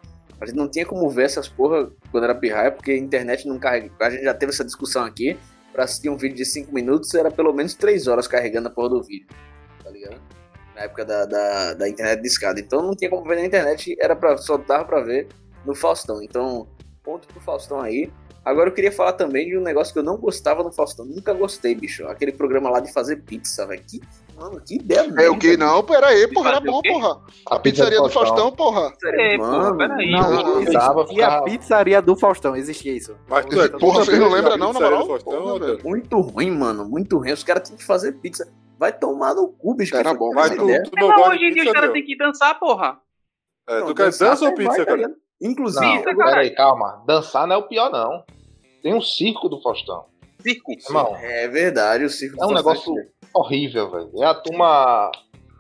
a 0.44 0.46
gente 0.48 0.56
não 0.56 0.68
tinha 0.68 0.86
como 0.86 1.10
ver 1.10 1.24
essas 1.24 1.48
porra 1.48 1.90
quando 2.12 2.26
era 2.26 2.36
pirraia, 2.36 2.72
porque 2.72 2.92
a 2.92 2.98
internet 2.98 3.48
não 3.48 3.58
carrega. 3.58 3.92
A 4.00 4.10
gente 4.10 4.24
já 4.24 4.34
teve 4.34 4.52
essa 4.52 4.66
discussão 4.66 5.04
aqui. 5.06 5.38
Pra 5.72 5.86
assistir 5.86 6.08
um 6.08 6.18
vídeo 6.18 6.38
de 6.38 6.46
5 6.46 6.72
minutos 6.72 7.16
era 7.16 7.32
pelo 7.32 7.52
menos 7.52 7.74
3 7.74 8.08
horas 8.08 8.28
carregando 8.28 8.68
a 8.68 8.72
porra 8.72 8.90
do 8.90 9.02
vídeo. 9.02 9.28
Tá 9.84 9.90
ligado? 9.90 10.22
Na 10.76 10.82
época 10.82 11.04
da, 11.04 11.26
da, 11.26 11.74
da 11.74 11.90
internet 11.90 12.22
discada. 12.22 12.60
Então 12.60 12.84
não 12.84 12.96
tinha 12.96 13.10
como 13.10 13.24
ver 13.24 13.38
na 13.38 13.46
internet, 13.46 13.96
era 14.00 14.16
pra, 14.16 14.38
só 14.38 14.58
dava 14.58 14.86
pra 14.86 15.02
ver 15.02 15.30
no 15.66 15.74
Faustão. 15.74 16.22
Então, 16.22 16.68
ponto 17.02 17.28
pro 17.28 17.42
Faustão 17.42 17.80
aí. 17.80 18.12
Agora 18.46 18.70
eu 18.70 18.74
queria 18.74 18.92
falar 18.92 19.14
também 19.14 19.48
de 19.48 19.58
um 19.58 19.62
negócio 19.62 19.94
que 19.94 20.00
eu 20.00 20.04
não 20.04 20.18
gostava 20.18 20.62
no 20.62 20.72
Faustão. 20.72 21.06
Nunca 21.06 21.34
gostei, 21.34 21.74
bicho. 21.74 22.06
Aquele 22.08 22.34
programa 22.34 22.70
lá 22.70 22.80
de 22.80 22.92
fazer 22.92 23.18
pizza, 23.24 23.66
velho. 23.66 23.82
Que, 23.88 24.02
mano, 24.50 24.62
que 24.66 24.76
ideia 24.76 25.14
É 25.20 25.30
o 25.30 25.38
que? 25.38 25.56
Não, 25.58 25.84
pera 25.84 26.08
aí, 26.08 26.28
porra, 26.28 26.50
era 26.50 26.60
bom, 26.60 26.82
porra. 26.82 27.22
A 27.50 27.60
pizzaria 27.60 28.02
do 28.02 28.10
Faustão, 28.10 28.52
porra. 28.52 28.94
É, 29.06 29.38
Mano, 29.38 29.72
pô, 29.72 29.78
peraí. 29.78 30.12
Não, 30.12 30.62
Não, 30.62 30.66
tava, 30.66 31.04
a 31.04 31.42
pizzaria 31.44 32.02
do 32.02 32.16
Faustão, 32.16 32.56
existia 32.56 32.94
isso. 32.94 33.16
Mas 33.28 33.46
tu 33.46 33.62
é 33.62 33.70
Porra, 33.70 34.04
vocês 34.06 34.20
não 34.20 34.30
lembram 34.30 34.58
não, 34.58 34.74
na 34.74 34.80
moral? 34.80 35.08
Faustão, 35.08 35.42
Porra. 35.42 35.78
Muito 35.84 36.20
ruim, 36.20 36.52
mano. 36.52 36.86
Muito 36.86 37.18
ruim. 37.18 37.32
Os 37.32 37.44
caras 37.44 37.70
têm 37.70 37.78
que 37.78 37.84
fazer 37.84 38.14
pizza. 38.14 38.52
Vai 38.78 38.92
tomar 38.92 39.34
no 39.34 39.48
cu, 39.48 39.76
bicho. 39.76 39.96
Era 39.96 40.14
bom, 40.14 40.38
essa 40.40 40.56
tu, 40.56 40.66
não 40.66 41.08
gosta 41.08 41.30
hoje 41.30 41.46
em 41.46 41.54
dia 41.54 41.64
os 41.64 41.72
caras 41.72 41.92
têm 41.92 42.04
que 42.04 42.18
dançar, 42.18 42.60
porra. 42.60 43.00
É, 43.68 43.82
tu 43.82 43.96
quer 43.96 44.06
dançar 44.06 44.30
dança 44.30 44.46
ou 44.46 44.54
pizza, 44.54 44.84
vai, 44.84 44.86
cara? 44.86 45.16
Inclusive, 45.42 46.04
Não, 46.06 46.16
peraí, 46.16 46.50
calma. 46.52 47.04
Dançar 47.06 47.48
não 47.48 47.56
é 47.56 47.58
o 47.58 47.68
pior, 47.68 47.90
não. 47.92 48.24
Tem 48.82 48.94
um 48.94 49.02
circo 49.02 49.48
do 49.48 49.62
Faustão. 49.62 50.06
Circo. 50.42 50.74
Irmão, 50.74 51.16
é 51.16 51.48
verdade, 51.48 52.04
o 52.04 52.10
circo 52.10 52.42
é 52.42 52.46
um 52.46 52.50
do 52.50 52.56
negócio 52.56 52.94
horrível, 53.34 53.90
velho. 53.92 54.12
É 54.24 54.26
a 54.26 54.34
turma 54.34 55.12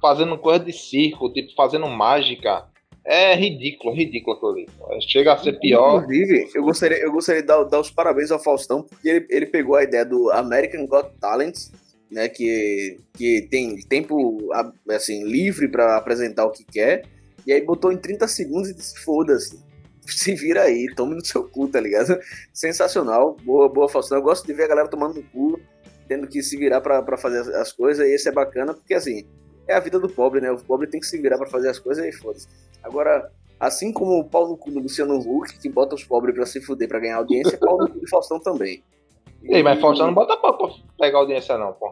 fazendo 0.01 0.37
coisa 0.37 0.63
de 0.63 0.73
circo, 0.73 1.31
tipo, 1.31 1.53
fazendo 1.55 1.87
mágica. 1.87 2.65
É 3.05 3.35
ridículo, 3.35 3.93
ridículo 3.93 4.35
aquilo 4.35 4.51
ali. 4.51 5.01
Chega 5.07 5.33
a 5.33 5.37
ser 5.37 5.59
pior. 5.59 6.03
Inclusive, 6.03 6.51
eu 6.55 6.63
gostaria, 6.63 6.97
eu 6.99 7.11
gostaria 7.11 7.41
de 7.41 7.47
dar, 7.47 7.63
dar 7.63 7.79
os 7.79 7.91
parabéns 7.91 8.31
ao 8.31 8.39
Faustão, 8.39 8.83
porque 8.83 9.09
ele, 9.09 9.27
ele 9.29 9.45
pegou 9.45 9.75
a 9.75 9.83
ideia 9.83 10.05
do 10.05 10.31
American 10.31 10.85
Got 10.87 11.09
Talent, 11.19 11.57
né, 12.09 12.29
que, 12.29 12.99
que 13.13 13.47
tem 13.49 13.75
tempo 13.81 14.37
assim, 14.89 15.23
livre 15.25 15.67
pra 15.67 15.97
apresentar 15.97 16.45
o 16.45 16.51
que 16.51 16.63
quer, 16.63 17.03
e 17.45 17.51
aí 17.51 17.61
botou 17.61 17.91
em 17.91 17.97
30 17.97 18.27
segundos 18.27 18.69
e 18.69 18.73
disse, 18.73 18.97
foda-se, 19.03 19.59
se 20.05 20.35
vira 20.35 20.61
aí, 20.61 20.93
tome 20.95 21.15
no 21.15 21.25
seu 21.25 21.43
cu, 21.43 21.67
tá 21.67 21.81
ligado? 21.81 22.17
Sensacional, 22.53 23.35
boa, 23.43 23.67
boa 23.67 23.89
Faustão, 23.89 24.17
eu 24.17 24.23
gosto 24.23 24.45
de 24.45 24.53
ver 24.53 24.63
a 24.63 24.67
galera 24.67 24.87
tomando 24.87 25.15
no 25.15 25.23
cu, 25.23 25.59
tendo 26.07 26.27
que 26.27 26.41
se 26.41 26.57
virar 26.57 26.81
pra, 26.81 27.01
pra 27.01 27.17
fazer 27.17 27.39
as, 27.39 27.47
as 27.49 27.71
coisas, 27.71 28.07
e 28.07 28.13
esse 28.13 28.29
é 28.29 28.31
bacana, 28.31 28.73
porque 28.73 28.93
assim, 28.93 29.25
é 29.67 29.73
a 29.75 29.79
vida 29.79 29.99
do 29.99 30.09
pobre, 30.09 30.41
né, 30.41 30.51
o 30.51 30.57
pobre 30.57 30.87
tem 30.87 30.99
que 30.99 31.07
se 31.07 31.21
virar 31.21 31.37
pra 31.37 31.47
fazer 31.47 31.69
as 31.69 31.79
coisas 31.79 32.05
e 32.05 32.11
foda-se. 32.11 32.47
Agora, 32.83 33.31
Assim 33.63 33.93
como 33.93 34.19
o 34.19 34.25
pau 34.25 34.49
no 34.49 34.57
cu 34.57 34.69
do 34.71 34.81
Luciano 34.81 35.17
Huck, 35.17 35.57
que 35.57 35.69
bota 35.69 35.95
os 35.95 36.03
pobres 36.03 36.35
pra 36.35 36.45
se 36.45 36.59
fuder 36.59 36.85
pra 36.85 36.99
ganhar 36.99 37.15
audiência, 37.15 37.57
pau 37.57 37.77
no 37.77 37.89
cu 37.89 37.97
do 37.97 38.09
Faustão 38.09 38.37
também. 38.37 38.83
Ei, 39.41 39.63
mas 39.63 39.79
Faustão 39.79 40.07
não 40.07 40.13
bota 40.13 40.35
pra 40.35 40.53
pegar 40.99 41.19
audiência, 41.19 41.57
não, 41.57 41.71
pô. 41.71 41.89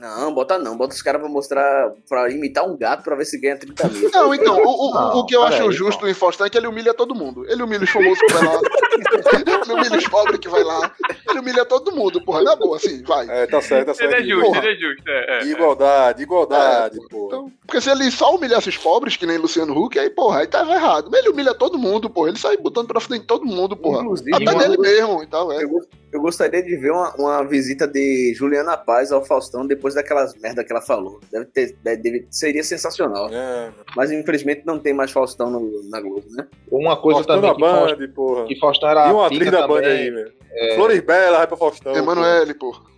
Não, 0.00 0.32
bota 0.32 0.58
não. 0.58 0.76
Bota 0.76 0.94
os 0.94 1.02
caras 1.02 1.20
pra 1.20 1.30
mostrar, 1.30 1.92
pra 2.08 2.30
imitar 2.30 2.64
um 2.66 2.76
gato 2.76 3.02
pra 3.04 3.14
ver 3.14 3.24
se 3.26 3.38
ganha 3.38 3.56
30 3.58 3.88
mil. 3.88 4.10
Não, 4.10 4.34
então, 4.34 4.56
o, 4.64 4.88
o- 4.90 4.94
Não, 4.94 5.18
o 5.18 5.26
que 5.26 5.36
eu 5.36 5.42
acho 5.44 5.62
aí, 5.62 5.72
justo 5.72 6.08
em 6.08 6.14
Faustão 6.14 6.46
é 6.46 6.50
que 6.50 6.56
ele 6.56 6.66
humilha 6.66 6.94
todo 6.94 7.14
mundo. 7.14 7.44
Ele 7.48 7.62
humilha 7.62 7.84
os 7.84 7.90
famosos 7.90 8.18
que 8.18 8.32
vai 8.32 8.44
lá. 8.44 8.60
ele 9.66 9.72
humilha 9.72 9.98
os 9.98 10.08
pobres 10.08 10.38
que 10.40 10.48
vai 10.48 10.62
lá. 10.64 10.90
Ele 11.28 11.38
humilha 11.40 11.64
todo 11.64 11.92
mundo, 11.92 12.24
porra. 12.24 12.42
Na 12.42 12.56
boa, 12.56 12.76
assim, 12.76 13.02
vai. 13.02 13.26
É, 13.28 13.46
tá 13.46 13.60
certo, 13.60 13.88
tá 13.88 13.94
certo. 13.94 14.12
Ele 14.14 14.22
é 14.22 14.26
justo, 14.34 14.46
Porra. 14.46 14.58
ele 14.64 14.72
é 14.72 14.76
justo. 14.88 15.02
É, 15.08 15.38
é. 15.38 15.44
Igualdade, 15.46 16.22
igualdade, 16.22 16.96
É, 16.98 17.08
pô. 17.10 17.26
Então, 17.26 17.52
porque 17.66 17.80
se 17.80 17.90
ele 17.90 18.10
só 18.10 18.34
humilhasse 18.34 18.68
os 18.68 18.76
pobres, 18.78 19.16
que 19.16 19.26
nem 19.26 19.36
Luciano 19.38 19.76
Huck, 19.78 19.98
aí, 19.98 20.10
porra, 20.10 20.40
aí 20.40 20.46
tava 20.46 20.72
errado. 20.72 21.08
Mas 21.10 21.20
ele 21.20 21.30
humilha 21.30 21.54
todo 21.54 21.78
mundo, 21.78 22.08
porra. 22.08 22.28
Ele 22.30 22.38
sai 22.38 22.56
botando 22.56 22.88
pra 22.88 23.00
frente 23.00 23.26
todo 23.26 23.44
mundo, 23.44 23.76
porra. 23.76 24.02
Inclusive, 24.02 24.34
Até 24.34 24.54
dele 24.58 24.78
mesmo 24.78 25.22
e 25.22 25.26
tal, 25.26 25.52
é. 25.52 25.62
eu, 25.62 25.70
eu 26.12 26.20
gostaria 26.20 26.62
de 26.62 26.76
ver 26.76 26.90
uma, 26.92 27.14
uma 27.16 27.42
visita 27.44 27.86
de 27.86 28.34
Juliana 28.34 28.76
Paz 28.76 29.12
ao 29.12 29.24
Faustão 29.24 29.66
depois 29.66 29.94
daquelas 29.94 30.34
merda 30.36 30.64
que 30.64 30.72
ela 30.72 30.80
falou. 30.82 31.20
Deve 31.30 31.46
ter, 31.46 31.76
deve- 31.82 32.26
seria 32.30 32.62
sensacional. 32.64 33.28
É, 33.32 33.70
Mas 33.96 34.10
infelizmente 34.10 34.62
não 34.64 34.78
tem 34.78 34.92
mais 34.92 35.10
Faustão 35.10 35.50
no- 35.50 35.88
na 35.88 36.00
Globo, 36.00 36.24
né? 36.30 36.46
Uma 36.70 36.96
coisa 36.96 37.18
Faustão 37.24 37.36
também 37.40 37.58
Faustão, 37.70 37.98
Band, 37.98 38.12
porra. 38.14 38.44
que 38.46 38.58
Faustão 38.58 38.88
era 38.90 39.08
E 39.08 39.12
uma 39.12 39.26
atriz 39.26 39.50
da 39.50 39.66
Band 39.66 39.74
também. 39.82 39.90
aí, 39.98 40.10
velho. 40.10 40.32
Flores 40.74 41.00
Bela 41.00 41.38
vai 41.38 41.46
pra 41.46 41.56
Faustão. 41.56 41.94
Emanuele, 41.94 42.54
porra. 42.54 42.89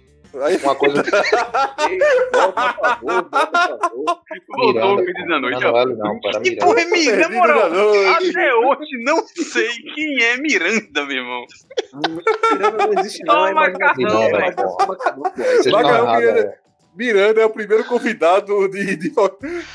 Uma 0.62 0.74
coisa 0.74 1.02
que 1.02 1.10
Ei, 1.14 1.98
Bota 2.32 2.60
a 2.60 2.72
favor, 2.72 3.22
bota 3.22 3.58
a 3.58 3.78
favor. 3.78 4.18
Voltou 4.56 4.94
o 4.94 5.04
Perdido 5.04 5.28
da 5.28 5.40
Noite. 5.40 5.64
ó. 5.64 5.72
Manoel 5.72 5.96
não, 5.96 6.20
pô, 6.20 6.28
era 6.28 6.40
Que 6.40 6.56
porra 6.56 6.80
é 6.80 6.84
Miranda, 6.86 7.28
moral? 7.28 7.70
Até 8.16 8.54
hoje 8.54 9.04
não 9.04 9.22
sei 9.26 9.68
quem 9.94 10.22
é 10.22 10.36
Miranda, 10.38 11.04
meu 11.04 11.16
irmão. 11.16 11.44
Miranda 12.52 12.86
não 12.86 13.00
existe 13.00 13.24
não, 13.24 13.46
é 13.46 13.50
é 13.50 13.54
velho. 13.54 13.72
Macarrão 15.72 16.52
Miranda. 16.94 17.40
é 17.40 17.46
o 17.46 17.50
primeiro 17.50 17.84
convidado 17.84 18.68
de, 18.68 18.96
de 18.96 19.10
Fa- 19.10 19.30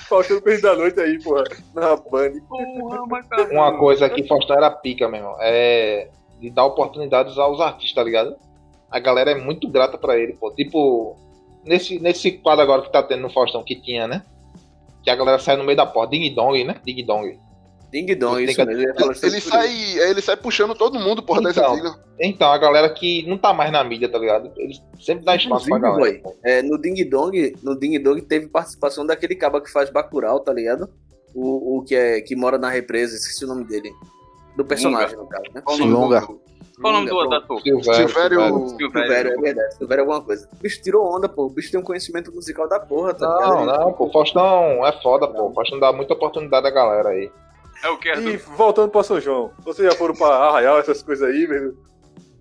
Faustão 0.09 0.41
Perdido 0.41 0.63
da 0.69 0.75
Noite 0.75 0.99
aí, 0.99 1.21
porra. 1.21 1.43
Na 1.73 1.95
Band. 1.95 2.31
Porra, 2.47 3.05
macarrão. 3.07 3.51
Uma 3.51 3.77
coisa 3.77 4.09
que 4.09 4.27
Faustão 4.27 4.57
era 4.57 4.69
pica, 4.71 5.07
meu 5.07 5.19
irmão, 5.19 5.35
é 5.39 6.09
de 6.39 6.51
dar 6.51 6.65
oportunidades 6.65 7.35
aos 7.39 7.59
artistas, 7.59 7.95
tá 7.95 8.03
ligado? 8.03 8.35
A 8.91 8.99
galera 8.99 9.31
é 9.31 9.35
muito 9.35 9.67
grata 9.69 9.97
pra 9.97 10.17
ele, 10.17 10.33
pô. 10.33 10.51
Tipo, 10.51 11.15
nesse, 11.65 11.99
nesse 11.99 12.31
quadro 12.31 12.63
agora 12.63 12.81
que 12.81 12.91
tá 12.91 13.03
tendo 13.03 13.21
no 13.23 13.29
Faustão, 13.29 13.63
que 13.63 13.75
tinha, 13.75 14.07
né? 14.07 14.23
Que 15.03 15.09
a 15.09 15.15
galera 15.15 15.39
sai 15.39 15.55
no 15.57 15.63
meio 15.63 15.77
da 15.77 15.85
porta, 15.85 16.11
ding 16.11 16.33
dong, 16.33 16.63
né? 16.63 16.75
Ding 16.85 17.03
dong. 17.05 17.37
Ding 17.91 18.05
dong, 18.15 18.43
isso 18.43 18.55
que- 18.55 18.65
mesmo. 18.65 18.81
eu 18.83 18.87
ia 18.89 18.93
falar 18.95 19.05
Ele, 19.11 19.15
sobre 19.15 19.29
ele 19.29 19.37
isso. 19.37 19.49
sai, 19.49 19.99
ele 20.09 20.21
sai 20.21 20.35
puxando 20.35 20.75
todo 20.75 20.99
mundo, 20.99 21.23
porra, 21.23 21.41
das 21.41 21.55
Então. 21.55 21.71
antigas. 21.73 21.97
Então, 22.19 22.51
a 22.51 22.57
galera 22.57 22.89
que 22.89 23.25
não 23.27 23.37
tá 23.37 23.53
mais 23.53 23.71
na 23.71 23.81
mídia, 23.83 24.09
tá 24.09 24.17
ligado? 24.17 24.51
Eles 24.57 24.81
sempre 24.99 25.23
dá 25.23 25.35
espaço 25.35 25.65
pra 25.67 25.77
Inclusive, 25.77 25.99
galera. 26.19 26.23
boy, 26.23 26.33
É, 26.43 26.61
no 26.61 26.77
Ding 26.77 27.01
Dong, 27.09 27.55
no 27.63 27.79
Ding 27.79 27.97
Dong 27.99 28.21
teve 28.23 28.47
participação 28.47 29.05
daquele 29.05 29.35
caba 29.35 29.61
que 29.61 29.71
faz 29.71 29.89
Bacurau, 29.89 30.39
tá 30.41 30.51
ligado? 30.51 30.89
O, 31.33 31.77
o 31.77 31.83
que, 31.83 31.95
é, 31.95 32.19
que 32.21 32.35
mora 32.35 32.57
na 32.57 32.69
represa, 32.69 33.15
esqueci 33.15 33.45
o 33.45 33.47
nome 33.47 33.63
dele. 33.65 33.89
Do 34.57 34.65
personagem, 34.65 35.15
no 35.15 35.27
caso, 35.27 35.43
né? 35.53 35.61
Lunga. 35.85 36.21
do- 36.21 36.41
Qual 36.79 36.93
o 36.93 36.95
nome 36.97 37.09
do 37.09 37.19
ator? 37.33 37.61
Silvério, 37.61 38.07
Silvério. 38.07 38.69
Silvério, 38.69 39.31
é 39.33 39.41
verdade. 39.41 39.73
Silvério 39.75 40.01
é 40.01 40.03
alguma 40.03 40.21
coisa. 40.21 40.47
O 40.53 40.55
bicho 40.61 40.81
tirou 40.81 41.15
onda, 41.15 41.27
pô. 41.27 41.45
O 41.45 41.49
bicho 41.49 41.71
tem 41.71 41.79
um 41.79 41.83
conhecimento 41.83 42.31
musical 42.31 42.67
da 42.69 42.79
porra, 42.79 43.13
tá 43.15 43.27
Não, 43.27 43.61
ligado? 43.61 43.79
não, 43.79 43.93
pô. 43.93 44.09
Faustão 44.11 44.85
é 44.85 44.91
foda, 45.01 45.27
pô. 45.27 45.51
Faustão 45.53 45.79
dá 45.79 45.91
muita 45.91 46.13
oportunidade 46.13 46.67
à 46.67 46.69
galera 46.71 47.09
aí. 47.09 47.31
É 47.83 47.89
o 47.89 47.97
que? 47.97 48.09
E 48.11 48.37
voltando 48.37 48.89
pra 48.89 49.03
São 49.03 49.19
João. 49.19 49.51
Vocês 49.59 49.91
já 49.91 49.97
foram 49.97 50.13
pra 50.15 50.27
Arraial, 50.27 50.77
essas 50.79 51.01
coisas 51.01 51.27
aí, 51.27 51.45
velho? 51.47 51.77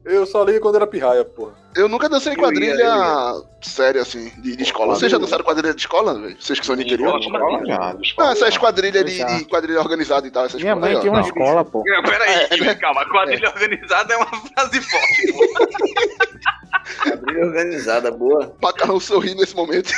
Eu 0.06 0.24
só 0.24 0.44
ligo 0.44 0.60
quando 0.60 0.76
era 0.76 0.86
pirraia, 0.86 1.24
porra. 1.24 1.52
Eu 1.74 1.88
nunca 1.88 2.08
dancei 2.08 2.32
Eu 2.32 2.36
ia, 2.36 2.42
quadrilha 2.42 3.42
séria, 3.60 4.02
assim, 4.02 4.30
de, 4.40 4.54
de 4.56 4.62
escola. 4.62 4.94
Vocês 4.94 5.10
já 5.10 5.18
dançaram 5.18 5.44
quadrilha 5.44 5.74
de 5.74 5.80
escola, 5.80 6.14
velho? 6.18 6.36
Vocês 6.40 6.60
que 6.60 6.64
são 6.64 6.76
de 6.76 6.84
interior? 6.84 7.18
escola? 7.18 7.38
Escola 7.44 7.66
já, 7.66 7.92
Não, 7.94 8.00
escola. 8.00 8.30
essas 8.32 8.56
quadrilhas 8.56 9.04
de, 9.04 9.24
de 9.38 9.44
quadrilha 9.46 9.80
organizada 9.80 10.24
e 10.26 10.30
tal, 10.30 10.46
essas 10.46 10.60
Minha 10.62 10.74
aí, 10.74 10.80
mãe 10.80 11.00
tinha 11.00 11.10
uma 11.10 11.20
Não. 11.20 11.26
escola, 11.26 11.64
pô. 11.64 11.82
Peraí, 11.82 12.76
calma. 12.76 13.04
Quadrilha 13.10 13.48
organizada 13.48 14.14
é 14.14 14.16
uma 14.16 14.26
frase 14.26 14.80
forte. 14.80 15.32
pô. 15.32 17.10
Quadrilha 17.10 17.44
organizada, 17.46 18.10
boa. 18.12 18.54
Macarrão 18.62 19.00
sorri 19.00 19.34
nesse 19.34 19.56
momento. 19.56 19.92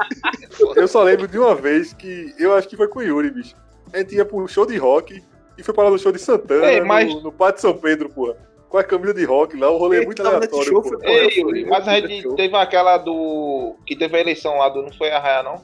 Eu 0.76 0.86
só 0.86 1.02
lembro 1.02 1.26
de 1.26 1.38
uma 1.38 1.54
vez 1.56 1.92
que 1.92 2.32
eu 2.38 2.54
acho 2.54 2.68
que 2.68 2.76
foi 2.76 2.86
com 2.86 3.00
o 3.00 3.02
Yuri, 3.02 3.30
bicho. 3.30 3.56
A 3.92 3.98
gente 3.98 4.14
ia 4.14 4.24
pro 4.24 4.46
show 4.46 4.64
de 4.66 4.76
rock 4.76 5.22
e 5.58 5.62
foi 5.62 5.74
parar 5.74 5.90
no 5.90 5.98
show 5.98 6.12
de 6.12 6.18
Santana, 6.20 6.66
Ei, 6.70 6.80
mas- 6.82 7.12
no, 7.12 7.20
no 7.22 7.32
Pátio 7.32 7.62
São 7.62 7.76
Pedro, 7.76 8.08
porra. 8.10 8.36
Com 8.70 8.78
a 8.78 8.84
camisa 8.84 9.12
de 9.12 9.24
rock 9.24 9.56
lá, 9.58 9.68
o 9.68 9.76
rolê 9.78 10.02
é 10.02 10.06
muito 10.06 10.24
aleatório, 10.26 10.64
show, 10.64 10.82
foi- 10.82 10.96
Ei, 11.02 11.42
eu 11.42 11.66
mas 11.68 11.86
a 11.88 11.98
gente 12.00 12.22
show. 12.22 12.36
teve 12.36 12.56
aquela 12.56 12.96
do. 12.98 13.74
Que 13.84 13.96
teve 13.96 14.16
a 14.16 14.20
eleição 14.20 14.56
lá 14.58 14.68
do. 14.68 14.80
Não 14.82 14.92
foi 14.92 15.10
a 15.10 15.18
Raia, 15.18 15.42
não? 15.42 15.56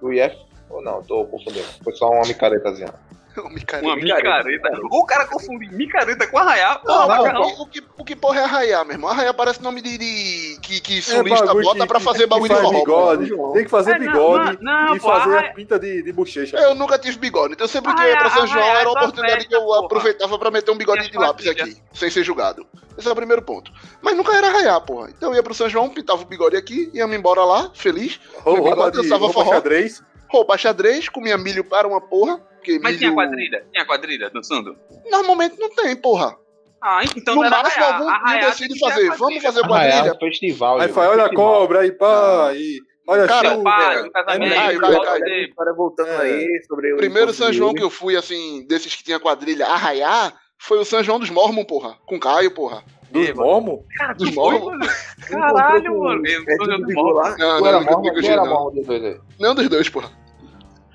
Do 0.00 0.12
IF? 0.12 0.36
Ou 0.70 0.80
não? 0.80 1.02
Tô 1.02 1.24
confundindo. 1.26 1.66
Foi 1.82 1.92
só 1.94 2.08
uma 2.08 2.22
micaretazinha. 2.26 2.94
Uma 3.82 3.96
micareta. 3.96 3.96
micareta. 3.96 4.68
O 4.90 5.04
cara 5.06 5.26
confunde 5.26 5.68
micareta 5.74 6.26
com 6.26 6.38
arraiar. 6.38 6.80
Não, 6.84 6.94
Porra, 6.94 7.16
não, 7.16 7.24
macarrão. 7.24 7.42
o, 7.62 7.66
que, 7.66 7.82
o 7.98 8.04
que 8.04 8.16
porra 8.16 8.40
é 8.40 8.44
arraiar, 8.44 8.84
meu 8.84 8.94
irmão? 8.94 9.10
Arraiar 9.10 9.34
parece 9.34 9.62
nome 9.62 9.80
de. 9.82 9.98
de- 9.98 10.58
que, 10.60 10.80
que 10.80 11.00
sulista 11.02 11.46
bagulho 11.46 11.64
bota 11.64 11.80
que- 11.80 11.86
pra 11.86 12.00
fazer 12.00 12.26
bagulho 12.26 12.48
de 12.48 12.54
faz 12.54 12.66
porra. 12.68 12.78
bigode. 12.78 13.52
Tem 13.54 13.64
que 13.64 13.70
fazer 13.70 13.92
É, 13.92 13.98
não, 13.98 14.06
bigode 14.06 14.58
não, 14.62 14.86
não, 14.88 14.96
e 14.96 15.00
pô, 15.00 15.08
fazer 15.08 15.34
arraia- 15.36 15.50
a 15.50 15.54
pinta 15.54 15.78
de, 15.78 16.02
de 16.02 16.12
bochecha. 16.12 16.56
Eu 16.58 16.74
nunca 16.74 16.98
tive 16.98 17.18
bigode, 17.18 17.54
então 17.54 17.66
sempre 17.68 17.94
que 17.94 18.02
eu 18.02 18.06
ia 18.08 18.16
pra 18.18 18.30
São 18.30 18.46
João 18.46 18.64
era 18.64 18.88
uma 18.88 18.98
essa 18.98 18.98
oportunidade 19.08 19.46
que 19.48 19.54
eu 19.54 19.62
porra. 19.62 19.84
aproveitava 19.86 20.38
pra 20.38 20.50
meter 20.50 20.70
um 20.70 20.76
bigodinho 20.76 21.08
E 21.08 21.10
de 21.10 21.18
lápis 21.18 21.46
aqui, 21.46 21.76
sem 21.94 22.10
ser 22.10 22.22
julgado. 22.24 22.66
Esse 22.96 23.06
é 23.08 23.12
o 23.12 23.16
primeiro 23.16 23.42
ponto. 23.42 23.70
Mas 24.02 24.16
nunca 24.16 24.34
era 24.36 24.48
arraiar, 24.48 24.80
porra. 24.80 25.08
Então 25.10 25.30
eu 25.30 25.36
ia 25.36 25.42
pro 25.42 25.54
São 25.54 25.68
João, 25.68 25.88
pintava 25.88 26.22
o 26.22 26.24
bigode 26.26 26.56
aqui, 26.56 26.90
ia 26.92 27.06
me 27.06 27.16
embora 27.16 27.44
lá, 27.44 27.70
feliz, 27.74 28.18
bigode, 28.44 28.96
de, 28.96 29.02
dançava 29.02 29.28
forró. 29.32 29.52
xadrez. 29.52 30.02
Roupa 30.30 30.56
xadrez, 30.58 31.08
comia 31.08 31.36
milho 31.38 31.64
para 31.64 31.86
uma 31.88 32.00
porra. 32.00 32.38
Porque 32.38 32.78
Mas 32.78 32.92
milho... 32.92 32.98
tinha 32.98 33.12
quadrilha? 33.14 33.66
Tinha 33.72 33.84
quadrilha 33.86 34.30
dançando? 34.30 34.76
Normalmente 35.10 35.58
não 35.58 35.70
tem, 35.70 35.94
porra. 35.96 36.36
Ah, 36.82 37.00
então 37.16 37.34
no 37.34 37.40
não 37.40 37.46
era 37.48 37.62
máximo, 37.62 37.84
algum 37.84 38.04
dia 38.04 38.14
Arraiar 38.14 38.50
decide 38.50 38.78
fazer. 38.78 39.10
Vamos 39.16 39.42
fazer 39.42 39.66
quadrilha. 39.66 40.08
é 40.10 40.12
um 40.12 40.18
festival. 40.18 40.78
Aí 40.80 40.88
faz, 40.88 41.10
olha 41.10 41.24
a 41.24 41.34
cobra, 41.34 41.80
aí 41.80 41.92
pá, 41.92 42.48
aí. 42.50 42.78
Olha 43.10 43.24
a 43.24 43.28
Cara, 43.28 43.50
chuva. 43.52 43.62
Pai, 43.64 44.10
casamento, 44.10 44.54
vai, 44.54 44.76
volta 44.78 45.10
vai. 45.10 45.20
de- 45.22 45.48
História 45.48 45.72
voltando 45.72 46.08
É. 46.10 46.20
aí 46.20 46.62
sobre 46.68 46.92
o 46.92 46.96
Primeiro 46.98 47.32
São 47.32 47.50
João 47.52 47.72
que 47.72 47.82
eu 47.82 47.88
fui, 47.88 48.16
assim, 48.16 48.66
desses 48.68 48.94
que 48.94 49.02
tinha 49.02 49.18
quadrilha 49.18 49.66
arraiar, 49.66 50.34
foi 50.58 50.78
o 50.78 50.84
São 50.84 51.02
João 51.02 51.18
dos 51.18 51.30
Mormon, 51.30 51.64
porra. 51.64 51.96
Com 52.06 52.20
Caio, 52.20 52.50
porra. 52.52 52.84
Dos 53.10 53.32
mormos? 53.34 53.80
Cara, 53.96 54.14
Dos? 54.14 54.34
Caralho, 55.28 55.98
mano. 55.98 56.26
Eu 56.26 56.44
tô 56.58 56.64
do 56.64 57.02
lá. 57.12 57.36
Não, 57.38 57.60
não, 57.60 57.66
era 57.66 57.80
não, 57.80 57.86
mormo, 57.86 58.12
não, 58.12 58.28
era 58.28 58.36
não, 58.36 58.48
mormo 58.48 58.70
dos 58.70 58.86
dois 58.86 59.04
aí. 59.04 59.20
Nenhum 59.38 59.54
dos 59.54 59.68
dois, 59.68 59.88
porra. 59.88 60.10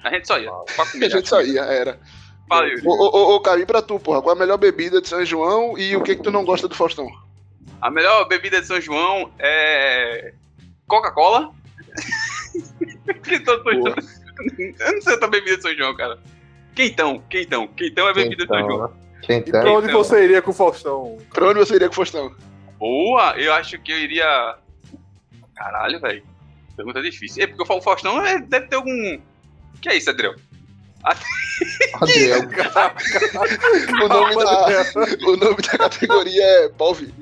A 0.03 0.09
gente 0.09 0.27
só 0.27 0.37
ia. 0.37 0.51
Pra 0.51 0.83
A 0.83 1.09
gente 1.09 1.29
só 1.29 1.41
ia, 1.41 1.61
era. 1.61 1.99
Fala, 2.47 2.67
Yuri. 2.67 2.81
Ô, 2.85 2.91
ô, 2.91 3.17
ô, 3.17 3.35
ô, 3.35 3.39
Caio, 3.39 3.61
e 3.61 3.65
pra 3.65 3.81
tu, 3.81 3.99
porra? 3.99 4.21
Qual 4.21 4.35
é 4.35 4.37
a 4.37 4.39
melhor 4.39 4.57
bebida 4.57 5.01
de 5.01 5.07
São 5.07 5.25
João 5.25 5.77
e 5.77 5.95
o 5.95 6.03
que 6.03 6.15
que 6.15 6.23
tu 6.23 6.31
não 6.31 6.45
gosta 6.45 6.67
do 6.67 6.75
Faustão? 6.75 7.07
A 7.81 7.89
melhor 7.89 8.27
bebida 8.27 8.61
de 8.61 8.67
São 8.67 8.79
João 8.79 9.31
é. 9.39 10.33
Coca-Cola. 10.87 11.51
que 13.23 13.39
todo. 13.39 13.69
Eu 13.69 14.93
não 14.93 15.01
sei 15.01 15.13
outra 15.13 15.27
bebida 15.27 15.57
de 15.57 15.63
São 15.63 15.73
João, 15.73 15.95
cara. 15.95 16.19
Quentão, 16.75 17.23
quentão. 17.29 17.67
Quentão 17.67 18.07
é 18.07 18.13
bebida 18.13 18.43
de 18.43 18.47
São 18.47 18.59
João. 18.59 19.02
Quem 19.23 19.39
E 19.39 19.43
pra 19.43 19.71
onde 19.71 19.87
Então. 19.87 20.03
você 20.03 20.23
iria 20.23 20.41
com 20.41 20.51
o 20.51 20.53
Faustão? 20.53 21.17
Pra 21.33 21.47
onde 21.49 21.59
você 21.59 21.75
iria 21.75 21.87
com 21.87 21.93
o 21.93 21.95
Faustão? 21.95 22.35
Boa! 22.77 23.33
Eu 23.37 23.53
acho 23.53 23.79
que 23.79 23.91
eu 23.91 23.97
iria. 23.97 24.55
Caralho, 25.55 25.99
velho. 25.99 26.23
Pergunta 26.75 27.01
difícil. 27.01 27.43
É 27.43 27.47
porque 27.47 27.61
eu 27.61 27.65
falo 27.65 27.81
Faustão, 27.81 28.21
deve 28.47 28.67
ter 28.67 28.75
algum. 28.75 29.19
Que 29.81 29.89
é 29.89 29.95
isso, 29.95 30.09
Adriel? 30.09 30.35
Adriel, 31.03 32.39
O 34.03 34.07
nome, 34.07 34.35
da, 34.35 35.27
o 35.27 35.35
nome 35.37 35.55
da 35.57 35.77
categoria 35.77 36.43
é 36.43 36.69
POV. 36.69 37.13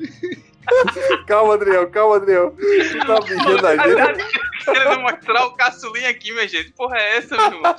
Calma, 1.28 1.54
Adriel, 1.56 1.90
calma, 1.90 2.16
Adriel. 2.18 2.56
Tu 2.56 3.00
tá 3.06 3.20
mijando 3.22 3.68
a 3.68 3.78
gente. 3.78 4.28
Querendo 4.64 5.00
mostrar 5.02 5.46
o 5.48 5.56
caçulinha 5.56 6.10
aqui, 6.10 6.32
minha 6.32 6.48
gente. 6.48 6.72
Porra, 6.74 6.98
é 6.98 7.18
essa, 7.18 7.36
meu 7.36 7.46
irmão? 7.46 7.76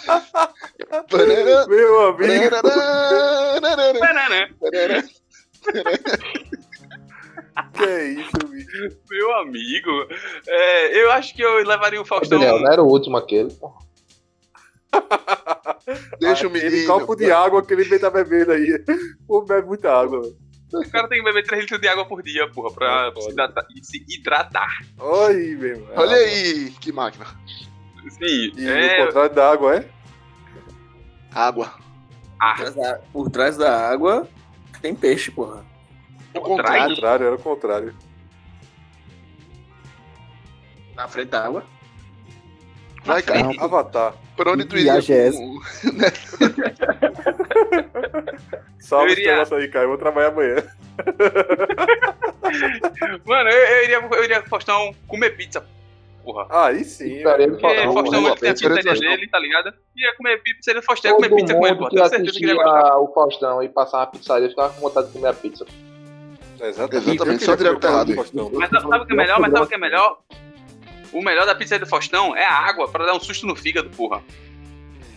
Meu 1.68 2.00
amigo. 2.09 2.56
Que 7.74 7.84
é 7.84 8.09
isso, 8.09 8.30
bicho? 8.48 8.96
Meu 9.10 9.36
amigo. 9.38 9.90
É, 10.46 11.02
eu 11.04 11.12
acho 11.12 11.34
que 11.34 11.42
eu 11.42 11.64
levaria 11.64 12.00
o 12.00 12.04
Faustão. 12.04 12.38
Adriel, 12.38 12.60
não 12.60 12.72
era 12.72 12.82
o 12.82 12.86
último 12.86 13.16
aquele. 13.16 13.48
Deixa 16.20 16.46
o 16.46 16.50
Aquele 16.50 16.70
menino. 16.70 16.86
copo 16.86 17.16
de 17.16 17.30
água 17.32 17.64
que 17.64 17.72
ele 17.72 17.84
vem 17.84 17.98
tá 17.98 18.10
bebendo 18.10 18.52
aí. 18.52 18.82
Pô, 19.26 19.42
bebe 19.42 19.66
muita 19.66 19.90
água. 19.92 20.20
O 20.72 20.90
cara 20.90 21.06
tem 21.08 21.18
que 21.18 21.24
beber 21.24 21.44
3 21.44 21.62
litros 21.62 21.80
de 21.80 21.88
água 21.88 22.04
por 22.06 22.22
dia, 22.22 22.48
porra, 22.50 22.72
pra 22.72 23.12
É 23.16 23.20
se 23.20 23.30
hidratar. 23.30 23.66
se 23.82 24.04
hidratar. 24.08 24.78
Olha 24.98 25.36
aí, 25.36 25.56
meu 25.56 25.68
irmão. 25.76 25.88
Olha 25.96 26.16
aí, 26.16 26.70
que 26.80 26.90
máquina. 26.92 27.26
Sim, 28.10 28.52
E 28.56 28.68
é. 28.68 29.02
o 29.02 29.06
contrário 29.06 29.34
da 29.34 29.50
água 29.52 29.76
é? 29.76 29.88
Água. 31.32 31.74
Ah, 32.40 32.54
Por 32.54 32.62
trás 32.64 32.74
da- 32.74 32.98
Por 33.12 33.30
trás 33.30 33.56
da 33.56 33.88
água 33.90 34.28
tem 34.80 34.94
peixe, 34.94 35.30
porra. 35.30 35.64
O 36.34 36.38
O 36.38 36.42
contrário. 36.42 36.94
contrário, 36.96 37.26
era 37.26 37.36
o 37.36 37.38
contrário. 37.38 37.94
Na 40.94 41.08
frente 41.08 41.28
da 41.28 41.44
água. 41.46 41.64
Vai, 43.04 43.22
cara. 43.22 43.50
Avatar. 43.58 44.14
Pra 44.36 44.52
onde 44.52 44.64
tu 44.64 44.76
iria? 44.76 44.92
Viagem 44.92 45.16
é 45.16 45.26
essa? 45.28 45.38
com- 45.38 45.60
Salve 48.78 49.06
Eu 49.10 49.12
esse 49.12 49.20
iria- 49.20 49.32
negócio 49.32 49.56
aí, 49.56 49.68
cara. 49.68 49.84
Eu 49.84 49.88
vou 49.90 49.98
trabalhar 49.98 50.28
amanhã. 50.28 50.56
Mano, 53.24 53.50
eu, 53.50 53.59
eu 53.59 53.84
iria, 53.84 53.96
eu 54.16 54.24
iria 54.24 54.40
com 54.40 54.46
o 54.46 54.50
Faustão 54.50 54.94
comer 55.06 55.30
pizza. 55.36 55.64
Porra. 56.24 56.46
Aí 56.50 56.84
sim. 56.84 57.18
Do 57.18 57.22
Porque 57.24 57.60
Faustão, 57.60 57.92
Faustão 57.94 58.20
ele 58.26 58.36
tem 58.36 58.50
a 58.50 58.52
pizza, 58.54 58.70
pizzaria 58.74 59.00
dele, 59.16 59.28
tá 59.28 59.38
ligado? 59.40 59.74
Ia 59.96 60.16
comer 60.16 60.36
pizza, 60.42 60.70
ele 60.70 60.82
Faustão 60.82 61.10
ia 61.10 61.14
comer 61.16 61.34
pizza 61.34 61.54
com 61.54 61.66
ele, 61.66 61.74
mundo 61.74 61.82
pô. 61.84 61.88
que 61.90 61.96
Tenho 61.96 62.09
certeza 62.09 62.38
que 62.38 62.44
ele 62.44 62.52
ia 62.52 62.54
gostar. 62.56 62.78
assistia 62.78 62.96
o 62.98 63.12
Faustão 63.14 63.62
e 63.62 63.68
passava 63.68 64.04
na 64.04 64.10
pizzaria 64.10 64.48
ficava 64.48 64.72
com 64.72 64.80
vontade 64.80 65.06
de 65.09 65.12
comer 65.14 65.28
a 65.28 65.32
pizza. 65.34 65.66
Exatamente. 66.60 67.09
Exatamente, 67.10 67.42
Eu 67.42 67.46
só 67.46 67.56
que 67.56 67.64
tá 67.64 67.74
comer 67.74 67.86
errado. 67.88 68.14
Mas 68.54 68.70
sabe 68.70 69.02
o 69.02 69.06
que 69.06 69.12
é 69.12 69.16
melhor? 69.16 69.40
Mas 69.40 69.52
sabe 69.52 69.64
o 69.64 69.68
que 69.68 69.74
é 69.74 69.78
melhor? 69.78 70.18
O 71.12 71.22
melhor 71.22 71.44
da 71.47 71.55
pizza 71.55 71.78
do 71.78 71.86
Faustão 71.86 72.34
é 72.36 72.44
a 72.44 72.52
água 72.55 72.89
pra 72.89 73.05
dar 73.06 73.14
um 73.14 73.20
susto 73.20 73.47
no 73.47 73.55
fígado, 73.55 73.90
porra. 73.90 74.22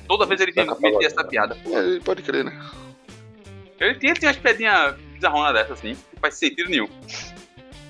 Toda 0.07 0.25
vez 0.25 0.39
ele 0.41 0.53
Taca 0.53 0.75
meter 0.79 1.05
essa 1.05 1.23
piada. 1.23 1.57
É, 1.65 1.99
pode 2.03 2.21
crer, 2.21 2.43
né? 2.43 2.59
Ele 3.79 3.95
tinha, 3.95 4.11
ele 4.11 4.19
tinha 4.19 4.29
umas 4.31 4.37
pedinhas 4.41 4.95
bizarronas 5.13 5.53
dessas, 5.53 5.71
assim. 5.79 5.93
Não 6.13 6.21
faz 6.21 6.35
sentido 6.35 6.69
nenhum. 6.69 6.87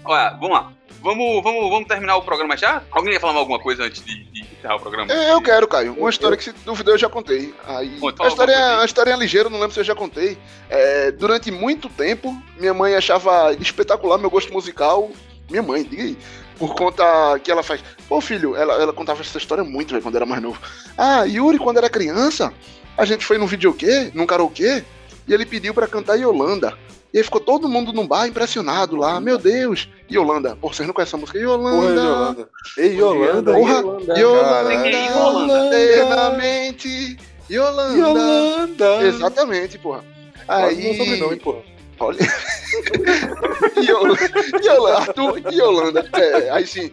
Olha, 0.03 0.29
vamos 0.31 0.51
lá. 0.51 0.71
Vamos, 1.01 1.43
vamos, 1.43 1.69
vamos 1.69 1.87
terminar 1.87 2.15
o 2.15 2.21
programa 2.23 2.57
já? 2.57 2.81
Alguém 2.89 3.13
ia 3.13 3.19
falar 3.19 3.37
alguma 3.37 3.59
coisa 3.59 3.83
antes 3.83 4.03
de, 4.03 4.23
de 4.31 4.41
encerrar 4.41 4.75
o 4.77 4.79
programa? 4.79 5.11
É, 5.11 5.33
Eu 5.33 5.41
quero, 5.41 5.67
Caio. 5.67 5.93
Uma 5.93 6.09
história 6.09 6.35
que 6.37 6.43
se 6.45 6.51
duvidou 6.51 6.93
eu 6.95 6.97
já 6.97 7.07
contei. 7.09 7.53
Aí, 7.65 7.99
Pô, 7.99 8.09
então 8.09 8.25
a 8.25 8.29
história, 8.29 8.51
é- 8.53 8.81
a 8.81 8.85
história 8.85 9.11
é 9.11 9.15
ligeira, 9.17 9.49
não 9.49 9.59
lembro 9.59 9.73
se 9.73 9.79
eu 9.79 9.83
já 9.83 9.93
contei. 9.93 10.35
É, 10.69 11.11
durante 11.11 11.51
muito 11.51 11.89
tempo, 11.89 12.35
minha 12.57 12.73
mãe 12.73 12.95
achava 12.95 13.53
espetacular 13.53 14.17
meu 14.17 14.29
gosto 14.31 14.51
musical. 14.51 15.11
Minha 15.49 15.61
mãe, 15.61 15.83
diga 15.83 16.03
aí. 16.03 16.17
Por 16.57 16.73
conta 16.73 17.03
que 17.43 17.51
ela 17.51 17.61
faz. 17.61 17.83
Pô, 18.07 18.21
filho, 18.21 18.55
ela, 18.55 18.81
ela 18.81 18.93
contava 18.93 19.21
essa 19.21 19.37
história 19.37 19.63
muito, 19.63 19.91
velho, 19.91 20.01
quando 20.01 20.15
era 20.15 20.25
mais 20.25 20.41
novo. 20.41 20.59
Ah, 20.97 21.23
Yuri, 21.23 21.57
quando 21.57 21.77
era 21.77 21.89
criança, 21.89 22.53
a 22.97 23.05
gente 23.05 23.25
foi 23.25 23.37
num 23.37 23.45
videokê, 23.45 24.11
num 24.13 24.25
karaokê, 24.25 24.83
e 25.27 25.33
ele 25.33 25.45
pediu 25.45 25.73
pra 25.73 25.87
cantar 25.87 26.15
Yolanda. 26.15 26.77
E 27.13 27.17
aí 27.17 27.23
ficou 27.23 27.39
todo 27.39 27.69
mundo 27.69 27.93
num 27.93 28.05
bar 28.05 28.27
impressionado 28.27 28.97
lá. 28.97 29.21
Meu 29.21 29.37
Deus, 29.37 29.89
Yolanda. 30.11 30.55
Pô, 30.55 30.67
vocês 30.73 30.85
não 30.85 30.93
conhecem 30.93 31.11
essa 31.11 31.17
música? 31.17 31.39
Yolanda. 31.39 32.49
Ei, 32.77 32.97
Yolanda. 32.97 33.53
Porra. 33.53 33.73
Yolanda, 33.73 34.19
Yolanda? 34.19 35.81
eternamente, 35.81 37.17
Yolanda. 37.49 37.97
Yolanda. 37.97 39.03
Exatamente, 39.03 39.77
porra. 39.77 40.03
Quase 40.45 40.75
meu 40.75 40.93
sobrenome, 40.93 41.33
Aí, 41.33 41.39
porra. 41.39 41.74
Olha, 41.99 42.19
Yolanda, 43.83 44.19
Yolanda, 44.63 44.97
Arthur 44.97 45.41
e 45.51 45.55
Yolanda. 45.55 46.09
É, 46.13 46.49
aí 46.49 46.67
sim. 46.67 46.91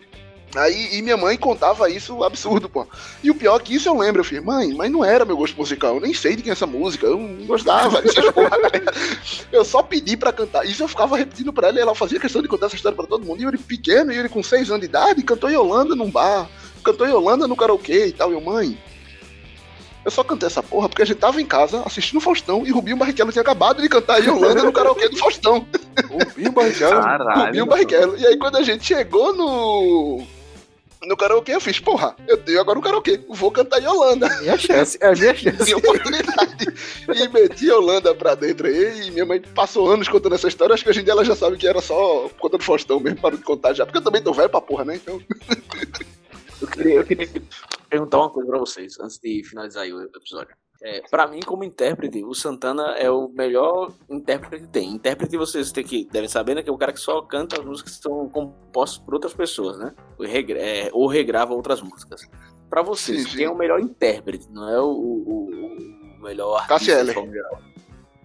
Aí, 0.55 0.99
e 0.99 1.01
minha 1.01 1.17
mãe 1.17 1.37
contava 1.37 1.89
isso 1.89 2.23
absurdo, 2.23 2.69
pô. 2.69 2.87
E 3.23 3.31
o 3.31 3.35
pior 3.35 3.57
é 3.57 3.61
que 3.61 3.75
isso 3.75 3.89
eu 3.89 3.97
lembro, 3.97 4.21
eu 4.21 4.25
falei, 4.25 4.41
mãe, 4.41 4.75
mas 4.75 4.91
não 4.91 5.03
era 5.03 5.25
meu 5.25 5.37
gosto 5.37 5.57
musical, 5.57 5.95
eu 5.95 6.01
nem 6.01 6.13
sei 6.13 6.37
de 6.37 6.43
quem 6.43 6.51
é 6.51 6.53
essa 6.53 6.67
música, 6.67 7.07
eu 7.07 7.17
não 7.17 7.47
gostava? 7.47 8.03
Eu 9.51 9.65
só 9.65 9.83
pedi 9.83 10.17
pra 10.17 10.33
cantar. 10.33 10.65
Isso 10.67 10.83
eu 10.83 10.89
ficava 10.89 11.17
repetindo 11.17 11.53
pra 11.53 11.69
ela 11.69 11.79
e 11.79 11.83
ela 11.83 11.95
fazia 11.95 12.19
questão 12.19 12.41
de 12.41 12.49
contar 12.49 12.67
essa 12.67 12.75
história 12.75 12.97
pra 12.97 13.07
todo 13.07 13.25
mundo. 13.25 13.41
E 13.41 13.45
Yuri 13.45 13.59
pequeno, 13.59 14.13
Yuri 14.13 14.29
com 14.29 14.43
6 14.43 14.71
anos 14.71 14.81
de 14.81 14.87
idade, 14.87 15.23
cantou 15.23 15.51
Yolanda 15.51 15.95
num 15.95 16.11
bar, 16.11 16.49
cantou 16.83 17.07
Yolanda 17.07 17.47
no 17.47 17.55
karaokê 17.55 18.07
e 18.07 18.13
tal. 18.13 18.31
E 18.31 18.35
eu, 18.35 18.41
mãe, 18.41 18.79
eu 20.05 20.11
só 20.11 20.25
cantei 20.25 20.47
essa 20.47 20.63
porra 20.63 20.89
porque 20.89 21.03
a 21.03 21.05
gente 21.05 21.19
tava 21.19 21.41
em 21.41 21.47
casa 21.47 21.83
assistindo 21.87 22.21
Faustão 22.21 22.67
e 22.67 22.71
Rubinho 22.71 22.97
Barrichello 22.97 23.31
tinha 23.31 23.43
acabado 23.43 23.81
de 23.81 23.89
cantar 23.89 24.19
Yolanda 24.19 24.63
no 24.65 24.73
karaokê 24.73 25.09
do 25.09 25.17
Faustão. 25.17 25.67
Rubinho 26.09 26.53
Barrichello. 26.53 27.01
Rubinho 27.47 27.67
Barrichello. 27.67 28.19
E 28.19 28.27
aí 28.27 28.37
quando 28.37 28.57
a 28.57 28.63
gente 28.63 28.85
chegou 28.85 29.35
no. 29.35 30.27
No 31.05 31.17
karaokê, 31.17 31.57
eu 31.57 31.61
fiz, 31.61 31.81
porra, 31.81 32.15
eu 32.29 32.39
tenho 32.39 32.61
agora 32.61 32.79
um 32.79 32.83
karaokê, 32.83 33.21
vou 33.29 33.51
cantar 33.51 33.83
Yolanda. 33.83 34.29
Minha 34.41 34.57
chance, 34.57 34.97
é 35.01 35.09
a 35.09 35.13
minha 35.13 35.35
chance. 35.35 35.65
Minha 35.65 35.77
oportunidade. 35.77 36.67
E 37.13 37.29
meti 37.29 37.67
Yolanda 37.67 38.15
pra 38.15 38.37
dentro 38.37 38.69
aí, 38.69 39.09
e 39.09 39.11
minha 39.11 39.27
mãe 39.27 39.41
passou 39.41 39.91
anos 39.91 40.09
contando 40.09 40.37
essa 40.37 40.47
história, 40.47 40.75
acho 40.75 40.85
que 40.85 40.91
hoje 40.91 41.01
em 41.01 41.05
dia 41.05 41.13
ela 41.13 41.25
já 41.25 41.35
sabe 41.35 41.57
que 41.57 41.67
era 41.67 41.81
só 41.81 42.29
por 42.29 42.43
conta 42.43 42.59
do 42.59 42.63
Faustão 42.63 43.01
mesmo, 43.01 43.21
parou 43.21 43.37
de 43.37 43.43
contar 43.43 43.75
já, 43.75 43.85
porque 43.85 43.99
eu 43.99 44.03
também 44.03 44.23
tô 44.23 44.33
velho 44.33 44.49
pra 44.49 44.61
porra, 44.61 44.85
né? 44.85 44.95
Então. 44.95 45.21
Eu 46.61 46.69
queria, 46.69 46.95
eu 46.95 47.05
queria 47.05 47.29
perguntar 47.93 48.19
uma 48.19 48.31
coisa 48.31 48.49
pra 48.49 48.59
vocês, 48.59 48.99
antes 48.99 49.19
de 49.23 49.43
finalizar 49.45 49.83
aí 49.85 49.93
o 49.93 50.01
episódio. 50.03 50.55
É, 50.85 51.01
pra 51.11 51.29
mim, 51.29 51.39
como 51.47 51.63
intérprete, 51.63 52.25
o 52.25 52.35
Santana 52.35 52.95
é 52.97 53.09
o 53.09 53.29
melhor 53.29 53.93
intérprete 54.11 54.65
que 54.65 54.69
tem. 54.73 54.89
Intérprete, 54.91 55.37
vocês 55.37 55.71
têm 55.71 55.85
que, 55.85 56.09
devem 56.11 56.29
saber, 56.29 56.55
né? 56.57 56.63
Que 56.63 56.71
é 56.71 56.73
o 56.73 56.79
cara 56.79 56.93
que 56.93 56.99
só 56.99 57.23
canta 57.23 57.61
as 57.61 57.65
músicas 57.65 57.97
que 57.99 58.03
são 58.03 58.29
compostas 58.29 58.99
por 58.99 59.15
outras 59.15 59.33
pessoas, 59.33 59.79
né? 59.79 59.95
Ou, 60.19 60.27
regra- 60.27 60.59
é, 60.59 60.89
ou 60.93 61.07
regrava 61.07 61.55
outras 61.55 61.81
músicas. 61.81 62.23
Pra 62.69 62.83
vocês, 62.83 63.25
Sim, 63.25 63.29
sim. 63.29 63.37
quem 63.37 63.47
é 63.47 63.51
o 63.51 63.57
melhor 63.57 63.79
intérprete? 63.79 64.49
Não 64.51 64.69
é 64.69 64.81
o, 64.81 64.87
o- 64.87 65.29
o- 65.29 66.17
o 66.19 66.23
melhor 66.23 66.57
artista 66.57 66.97
Cassiele. 67.05 67.31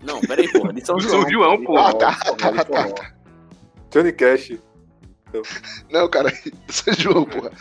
Não, 0.01 0.19
peraí, 0.21 0.51
porra. 0.51 0.73
De 0.73 0.83
São 0.85 0.99
São 0.99 1.09
João. 1.21 1.29
João, 1.31 1.57
de 1.57 1.65
pô. 1.65 1.73
forró, 1.75 1.87
Ah, 1.89 1.93
tá, 1.93 2.15
tá, 2.35 2.51
tá, 2.53 2.65
forró. 2.65 2.95
Johnny 3.91 4.13
Cash. 4.13 4.53
Não, 5.91 6.09
cara, 6.09 6.31
São 6.69 6.93
João, 6.95 7.25
porra. 7.25 7.51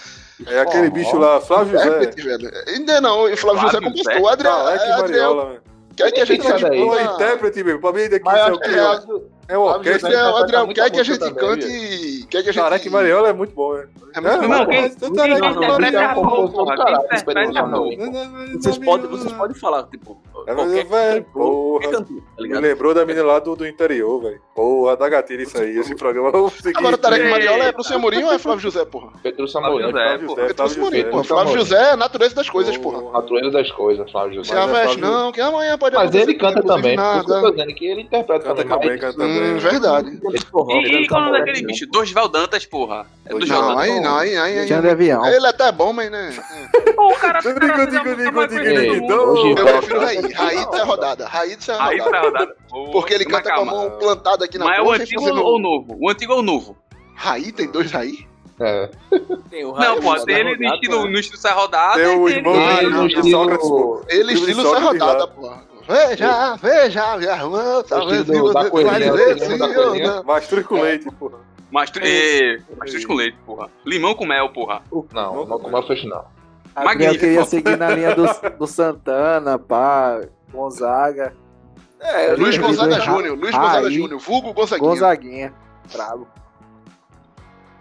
É 0.46 0.60
aquele 0.60 0.88
Forró. 0.88 0.94
bicho 0.94 1.18
lá, 1.18 1.40
Flávio 1.40 1.72
José. 1.78 1.86
Intérprete, 1.86 2.22
velho. 2.22 2.50
Ainda 2.68 3.00
não, 3.00 3.24
o 3.24 3.36
Flávio 3.36 3.60
José 3.62 3.80
Flávio 3.80 3.80
compostou. 3.80 4.12
O 4.12 4.18
José. 4.18 4.32
Adriel, 4.32 4.52
Alec 4.54 4.84
é, 4.84 4.92
Adriel, 4.92 5.34
Mariola, 5.34 5.46
velho. 5.46 5.62
quer 5.96 6.12
que 6.12 6.20
a 6.20 6.24
gente 6.24 6.52
daí. 6.62 6.84
Pô, 6.84 6.90
cante. 6.90 7.14
intérprete, 7.14 7.64
meu. 7.64 7.80
Pra 7.80 7.92
mim, 7.92 8.08
daqui 8.08 8.28
é 8.28 8.52
o 8.52 8.58
que? 8.58 9.35
É- 9.48 9.55
É 9.55 9.59
uma 9.59 9.66
Flávio 9.74 9.78
orquestra. 9.93 10.10
José- 10.10 10.39
Adriel, 10.43 10.68
quer 10.68 10.90
que 10.90 11.01
a 11.01 11.02
gente 11.02 11.18
também, 11.18 11.35
cante. 11.35 12.27
Quer 12.31 12.43
que 12.43 12.48
a 12.51 12.52
gente. 12.52 12.62
Tarek 12.62 12.90
Mariola 12.90 13.28
é 13.28 13.32
muito 13.32 13.55
bom, 13.55 13.74
né? 13.74 13.86
É 14.14 14.20
muito 14.20 14.48
Não, 14.48 14.64
bom. 14.64 14.66
Quem, 14.70 14.90
quem 14.90 15.10
não, 15.10 15.24
é 15.24 15.28
não, 15.28 15.55
bom, 15.55 15.60
Quem 15.60 15.68
não, 15.68 15.77
interpreta 15.77 15.98
é 17.48 17.62
não. 17.62 18.60
Vocês 18.60 18.78
podem, 18.78 19.10
vocês 19.10 19.32
podem 19.32 19.56
falar, 19.56 19.82
tipo, 19.85 20.18
É, 20.47 20.55
qualquer 20.55 21.23
porra. 21.32 21.90
tá 21.90 22.05
Me 22.39 22.59
lembrou 22.59 22.94
da 22.94 23.05
menina 23.05 23.24
lá 23.27 23.39
do, 23.39 23.55
do 23.56 23.66
interior, 23.66 24.23
velho. 24.23 24.40
Porra, 24.55 24.97
da 24.97 25.09
gatilha 25.09 25.43
isso 25.43 25.59
aí. 25.59 25.77
Esse 25.78 25.94
programa. 25.94 26.28
Agora, 26.28 26.97
Tarek. 26.97 27.28
Mariola 27.28 27.64
é 27.64 27.73
pro 27.73 27.98
Mourinho 28.01 28.27
ou 28.27 28.32
é 28.32 28.39
Flávio 28.39 28.60
José, 28.60 28.85
porra? 28.85 29.12
Samuel. 29.48 29.81
José, 29.81 29.93
Flávio 29.93 30.27
pô. 30.27 30.35
José, 30.35 30.47
Petrus 30.48 30.74
Flávio 30.74 30.97
José. 30.97 31.10
porra. 31.10 31.24
Flávio 31.24 31.52
José. 31.59 31.77
É 31.77 31.90
a 31.90 31.97
natureza 31.97 32.35
das 32.35 32.48
coisas, 32.51 32.77
porra. 32.78 32.98
A 33.09 33.12
natureza 33.12 33.51
das 33.51 33.70
coisas, 33.70 34.10
Flávio 34.10 34.35
José. 34.36 34.55
Se 34.60 34.66
Mas 34.66 34.97
é 34.97 35.01
não, 35.01 35.31
que 35.32 35.40
amanhã 35.40 35.77
pode 35.78 35.94
Mas 35.94 36.14
ele 36.14 36.35
canta 36.35 36.62
também. 36.62 36.97
Por 36.97 37.02
isso 37.05 37.24
que 37.24 37.32
eu 37.32 37.40
tô 37.43 37.51
dizendo 37.51 37.74
que 37.74 37.86
ele 37.86 38.01
interpreta 38.02 38.44
Canta 38.44 38.64
também. 38.64 38.98
canta 38.98 39.18
também. 39.18 39.35
Hum, 39.40 39.58
verdade. 39.58 40.20
Esse 40.32 40.46
forró, 40.46 40.72
E, 40.80 41.02
e 41.02 41.08
qual 41.08 41.20
é 41.20 41.22
o 41.22 41.26
nome 41.26 41.36
Samuel, 41.36 41.44
daquele 41.46 41.60
né? 41.60 41.66
bicho? 41.66 41.86
Dorival 41.86 42.28
Dantas, 42.28 42.66
porra. 42.66 43.06
É 43.24 43.30
do 43.34 43.46
Não, 43.46 43.78
aí 43.78 44.00
não, 44.00 44.16
aí, 44.18 44.36
aí, 44.36 44.58
aí. 44.60 44.66
De 44.66 44.74
avião. 44.74 45.26
Ele 45.26 45.46
é 45.46 45.48
até 45.48 45.70
bom, 45.72 45.92
mas 45.92 46.10
né. 46.10 46.30
Pô, 46.96 47.08
o 47.12 47.14
cara. 47.16 47.40
Digo, 47.40 47.56
o 47.56 47.60
cara 47.60 47.86
digo, 47.86 47.90
fez 47.90 47.96
a 47.96 48.02
digo, 48.02 48.16
música 48.16 48.32
mais 48.32 48.48
digo, 48.50 48.60
conhecida 48.62 48.80
digo, 48.82 48.94
do 48.94 49.00
mundo. 49.02 49.14
hoje- 49.32 49.50
Eu 49.50 49.66
prefiro 49.78 50.00
Raí. 50.00 50.32
Raí 50.32 50.56
dessa 50.70 50.84
rodada. 50.84 51.26
Raí 51.26 51.56
Aí 51.68 51.98
rodada. 51.98 52.10
pra 52.10 52.20
rodada. 52.22 52.56
Ô, 52.72 52.90
Porque 52.90 53.14
ele 53.14 53.24
canta 53.24 53.54
com 53.54 53.60
a 53.60 53.64
mão 53.64 53.90
plantada 53.98 54.44
aqui 54.44 54.58
na 54.58 54.64
Mas 54.64 54.78
é 54.78 54.82
o 54.82 54.92
antigo 54.92 55.22
ou 55.28 55.56
o 55.56 55.58
novo? 55.58 55.96
O 56.00 56.10
antigo 56.10 56.32
ou 56.32 56.38
o 56.40 56.42
novo? 56.42 56.76
Raí 57.14 57.52
tem 57.52 57.70
dois 57.70 57.90
Raí? 57.90 58.26
É. 58.58 58.88
Tem 59.50 59.66
o 59.66 59.74
Não, 59.76 60.00
pô, 60.00 60.14
tem 60.24 60.36
ele 60.36 60.44
no 60.44 60.50
rodada, 60.56 60.74
estilo, 60.76 61.04
né? 61.04 61.10
no 61.10 61.18
estilo 61.18 61.38
sai 61.38 61.52
rodada. 61.52 61.94
Tem 62.02 62.06
o 62.06 62.26
e 62.28 62.32
irmão 62.32 62.54
ele- 62.54 62.62
Ele 62.64 62.76
dele, 62.80 62.88
no 62.94 63.06
estilo- 63.06 63.30
Sócrates. 63.30 63.70
Ele 64.08 64.32
Estilo 64.32 64.62
serrodada, 64.62 65.18
lá. 65.18 65.26
pô. 65.26 65.52
Veja, 65.88 66.56
veja, 66.56 67.16
minha 67.16 67.32
irmã, 67.32 67.82
talvez 67.88 68.20
estilo 68.20 68.48
você 68.48 68.54
da 68.54 68.70
coelhinha, 68.70 69.12
vai 69.12 69.30
o 69.30 69.34
dizer 69.34 69.52
estilo 69.54 69.92
sim 69.94 70.02
da. 70.02 70.22
Masture 70.24 70.64
com 70.64 70.80
leite, 70.80 71.10
porra. 71.12 71.38
Mastur... 71.70 72.02
Ê, 72.04 72.60
Mastur 72.76 73.06
com 73.06 73.14
leite, 73.14 73.38
porra. 73.46 73.70
Limão 73.84 74.14
com 74.14 74.26
mel, 74.26 74.48
porra. 74.48 74.82
Não, 75.12 75.46
não 75.46 75.58
como 75.58 75.76
eu 75.76 75.82
fecho 75.84 76.08
não. 76.08 76.24
Magnífico. 76.74 77.20
queria 77.20 77.44
seguir 77.44 77.76
na 77.78 77.90
linha 77.90 78.14
do, 78.14 78.26
do 78.58 78.66
Santana, 78.66 79.58
pá, 79.58 80.20
Gonzaga, 80.52 81.34
É, 82.00 82.32
eu 82.32 82.38
Luiz 82.38 82.58
Gonzaga 82.58 82.96
veio 82.96 83.04
Júnior, 83.04 83.38
Luiz. 83.38 83.54
Gonzaga 83.54 83.90
Júnior, 83.90 84.20
vulgo 84.20 84.52
Gonzaguinha. 84.52 84.90
Gonzaguinha. 84.90 85.54
Brabo. 85.92 86.26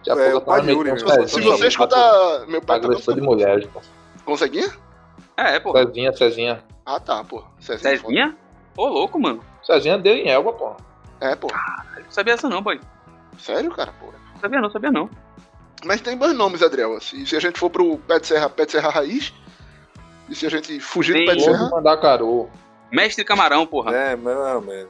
A 0.08 0.12
É, 0.12 0.34
o 0.34 0.40
pai 0.40 0.60
eu 0.60 0.64
Yuri 0.66 0.98
Se 0.98 1.04
pezinhos 1.04 1.58
você 1.58 1.66
escutar 1.66 2.46
meu 2.46 2.62
pai 2.62 2.80
tá 2.80 2.86
Agressor 2.86 3.14
de 3.14 3.20
mulheres, 3.20 3.66
pô. 3.66 3.80
Gonzaguinha? 4.24 4.70
É, 5.36 5.58
porra. 5.58 5.84
Cezinha, 5.84 6.12
Cezinha. 6.12 6.64
Ah, 6.86 7.00
tá, 7.00 7.24
pô. 7.24 7.42
Cezinha 7.58 7.92
é. 7.94 7.96
Cezinha? 7.98 8.36
Ô, 8.76 8.86
louco, 8.86 9.18
mano. 9.18 9.42
Cezinha 9.62 9.98
deu 9.98 10.14
em 10.14 10.28
Elba, 10.28 10.52
pô. 10.52 10.76
É, 11.20 11.34
pô. 11.34 11.48
Não 11.48 12.10
sabia 12.10 12.34
essa 12.34 12.48
não, 12.48 12.62
boy. 12.62 12.80
Sério, 13.38 13.70
cara, 13.72 13.92
pô. 13.98 14.06
Sabia 14.40 14.60
não, 14.60 14.70
sabia 14.70 14.90
não. 14.92 15.10
Mas 15.84 16.00
tem 16.00 16.16
bons 16.16 16.32
nomes, 16.34 16.62
Adriel. 16.62 16.98
Se, 17.00 17.26
se 17.26 17.36
a 17.36 17.40
gente 17.40 17.58
for 17.58 17.68
pro 17.70 17.98
Pé 17.98 18.18
de 18.20 18.26
Serra, 18.28 18.48
Pé 18.48 18.64
de 18.66 18.72
Serra 18.72 18.90
Raiz, 18.90 19.32
e 20.28 20.34
se 20.34 20.46
a 20.46 20.50
gente 20.50 20.78
fugir 20.80 21.12
Tem 21.14 21.24
do 21.24 21.30
Pé 21.30 21.36
de 21.36 21.44
Vou 21.44 21.54
Serra, 21.54 21.70
mandar 21.70 21.96
Caru. 21.98 22.48
Mestre 22.92 23.24
Camarão, 23.24 23.66
porra. 23.66 23.94
É, 23.94 24.14
mas 24.16 24.34
não, 24.36 24.60
mano. 24.62 24.88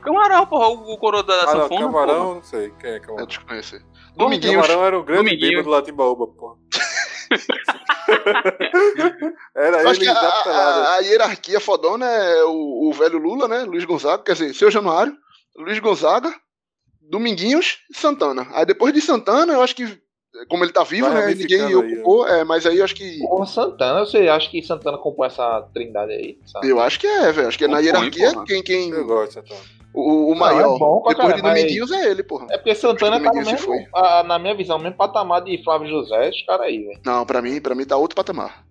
Camarão, 0.00 0.46
porra, 0.46 0.68
o, 0.68 0.92
o 0.94 0.98
coroa 0.98 1.22
da 1.22 1.34
Ah, 1.44 1.46
sanfona, 1.48 1.80
Camarão, 1.86 2.14
porra. 2.24 2.34
não 2.36 2.42
sei. 2.42 2.72
Quem 2.80 2.90
é 2.90 3.00
Camarão? 3.00 3.26
desconhecer. 3.26 3.84
Bom, 4.16 4.24
Dominguinhos. 4.24 4.66
Camarão 4.66 4.84
era 4.84 4.98
um 4.98 5.04
grande 5.04 5.22
Dominguinho. 5.24 5.50
bêbado 5.50 5.70
lá 5.70 5.80
de 5.80 5.86
Timbaúba, 5.86 6.26
porra. 6.28 6.56
era 9.54 9.88
ele 9.90 9.98
que 9.98 10.08
a, 10.08 10.12
a- 10.14 10.94
a 10.94 10.98
hierarquia 10.98 11.60
fodona 11.60 12.06
é 12.06 12.44
o, 12.44 12.88
o 12.88 12.92
velho 12.92 13.18
Lula, 13.18 13.48
né? 13.48 13.62
Luiz 13.64 13.84
Gonzaga, 13.84 14.22
quer 14.22 14.32
dizer, 14.32 14.54
seu 14.54 14.70
Januário, 14.70 15.16
Luiz 15.56 15.78
Gonzaga, 15.78 16.32
Dominguinhos 17.00 17.78
e 17.90 17.96
Santana. 17.98 18.46
Aí 18.52 18.64
depois 18.64 18.92
de 18.92 19.00
Santana, 19.00 19.52
eu 19.52 19.62
acho 19.62 19.74
que, 19.76 19.98
como 20.48 20.64
ele 20.64 20.72
tá 20.72 20.82
vivo, 20.84 21.08
Vai 21.10 21.26
né? 21.28 21.34
Ninguém 21.34 21.62
aí, 21.62 21.74
ocupou, 21.74 22.26
é, 22.26 22.44
mas 22.44 22.64
aí 22.66 22.78
eu 22.78 22.84
acho 22.84 22.94
que. 22.94 23.18
Porra, 23.18 23.46
Santana, 23.46 24.00
você 24.00 24.28
acha 24.28 24.50
que 24.50 24.62
Santana 24.62 24.98
compõe 24.98 25.26
essa 25.26 25.62
trindade 25.74 26.12
aí? 26.12 26.38
Sabe? 26.46 26.68
Eu 26.68 26.80
acho 26.80 26.98
que 26.98 27.06
é, 27.06 27.32
velho. 27.32 27.48
Acho 27.48 27.58
que 27.58 27.64
é 27.64 27.68
na 27.68 27.76
Compõe, 27.78 27.86
hierarquia 27.86 28.44
quem. 28.46 28.62
quem 28.62 28.90
Eu 28.90 29.06
gosto, 29.06 29.38
então. 29.38 29.56
O, 29.94 30.28
o 30.28 30.30
Não, 30.30 30.36
maior. 30.38 30.76
é 30.76 30.78
bom 30.78 31.02
pra 31.02 31.12
depois 31.14 31.36
de 31.36 31.42
mas- 31.42 31.90
é 31.92 32.10
ele, 32.10 32.22
porra. 32.22 32.46
É 32.50 32.56
porque 32.56 32.74
Santana 32.74 33.20
tá 33.20 33.30
no 33.32 33.44
mesmo, 33.44 33.74
a- 33.94 34.22
na 34.22 34.38
minha 34.38 34.54
visão, 34.54 34.78
mesmo 34.78 34.96
patamar 34.96 35.42
de 35.42 35.62
Flávio 35.62 35.88
José, 35.88 36.30
os 36.30 36.42
caras 36.46 36.66
aí, 36.66 36.78
velho. 36.84 37.00
Não, 37.04 37.24
pra 37.26 37.42
mim, 37.42 37.60
pra 37.60 37.74
mim 37.74 37.84
tá 37.84 37.96
outro 37.96 38.16
patamar. 38.16 38.64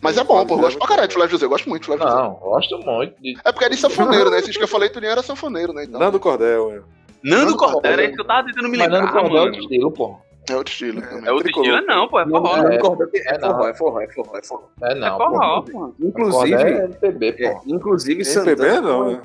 Mas 0.00 0.16
é 0.16 0.22
bom, 0.22 0.46
pô. 0.46 0.54
Eu 0.54 0.58
gosto 0.60 0.78
pra 0.78 0.86
caralho 0.86 1.08
de. 1.08 1.14
Flávio 1.14 1.32
José. 1.32 1.44
Eu 1.44 1.50
gosto 1.50 1.68
muito 1.68 1.82
de 1.82 1.86
Flávio 1.86 2.06
José. 2.06 2.16
Não, 2.22 2.34
gosto 2.34 2.78
muito 2.78 3.20
de. 3.20 3.36
É 3.44 3.50
porque 3.50 3.64
é 3.64 3.68
de 3.68 3.76
sanfoneiro, 3.76 4.30
né? 4.30 4.38
Esses 4.38 4.56
que 4.56 4.62
eu 4.62 4.68
falei, 4.68 4.88
Tuninho 4.88 5.10
era 5.10 5.22
sanfoneiro, 5.22 5.72
né? 5.72 5.82
Então, 5.84 5.98
Nando 5.98 6.20
Cordel, 6.20 6.70
é. 6.70 6.74
Nando 6.74 7.46
Nando 7.46 7.56
Cordel, 7.56 7.80
Cordel. 7.80 7.98
é 7.98 8.04
isso 8.04 8.14
que 8.14 8.20
eu 8.20 8.26
tava 8.26 8.46
tentando 8.46 8.68
me 8.68 8.78
Mas 8.78 8.86
lembrar, 8.88 9.00
Nando 9.12 9.12
Cordel 9.28 9.52
é 9.52 9.58
estilo, 9.58 9.90
pô. 9.90 10.16
É 10.52 10.56
outro 10.56 10.72
estilo. 10.72 11.00
também. 11.02 11.26
É 11.26 11.30
outro 11.32 11.44
Tricolor. 11.44 11.68
estilo? 11.78 11.86
Não, 11.86 12.08
pô, 12.08 12.20
é 12.20 12.24
forró. 12.28 12.56
Não, 12.56 12.62
Nando 12.62 12.78
Cordel 12.78 13.08
tem- 13.10 13.20
É, 13.22 13.34
É 13.34 13.38
forró, 13.40 13.68
é 13.68 13.74
forró, 13.74 14.00
é 14.00 14.08
forró, 14.08 14.36
é 14.38 14.42
forró. 14.42 14.62
É 14.82 14.92
É 14.92 14.94
não, 14.94 15.16
forró, 15.18 15.62
pô. 15.62 15.70
pô. 15.72 15.94
Inclusive, 16.00 16.54
é 16.54 16.84
MPB, 16.84 17.32
pô. 17.32 17.44
é, 17.44 17.60
inclusive 17.66 18.22
MPB 18.22 18.24
Santana. 18.56 18.80
não, 18.80 19.10
né? 19.12 19.22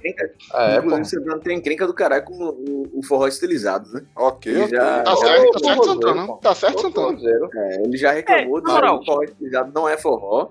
É, 0.53 0.79
pô. 0.81 0.87
inclusive 0.87 1.05
Santana 1.07 1.39
tem 1.39 1.57
encrenca 1.57 1.87
do 1.87 1.93
caralho 1.93 2.23
com 2.25 2.33
o, 2.33 2.89
o 2.99 3.03
forró 3.03 3.27
estilizado, 3.27 3.89
né? 3.91 4.01
Ok, 4.15 4.67
já- 4.67 5.03
Tá 5.03 5.15
certo, 5.15 5.51
tá 5.51 5.59
certo, 5.59 5.85
Santana. 5.85 6.27
pô. 6.27 6.33
Tá 6.37 6.55
certo, 6.55 6.81
Santana. 6.81 7.17
É, 7.55 7.81
ele 7.83 7.97
já 7.97 8.11
reclamou 8.11 8.57
É, 8.57 8.61
de 8.61 8.65
que 8.67 8.71
o 8.71 9.05
forró 9.05 9.23
estilizado 9.23 9.71
não 9.73 9.87
é 9.89 9.97
forró. 9.97 10.49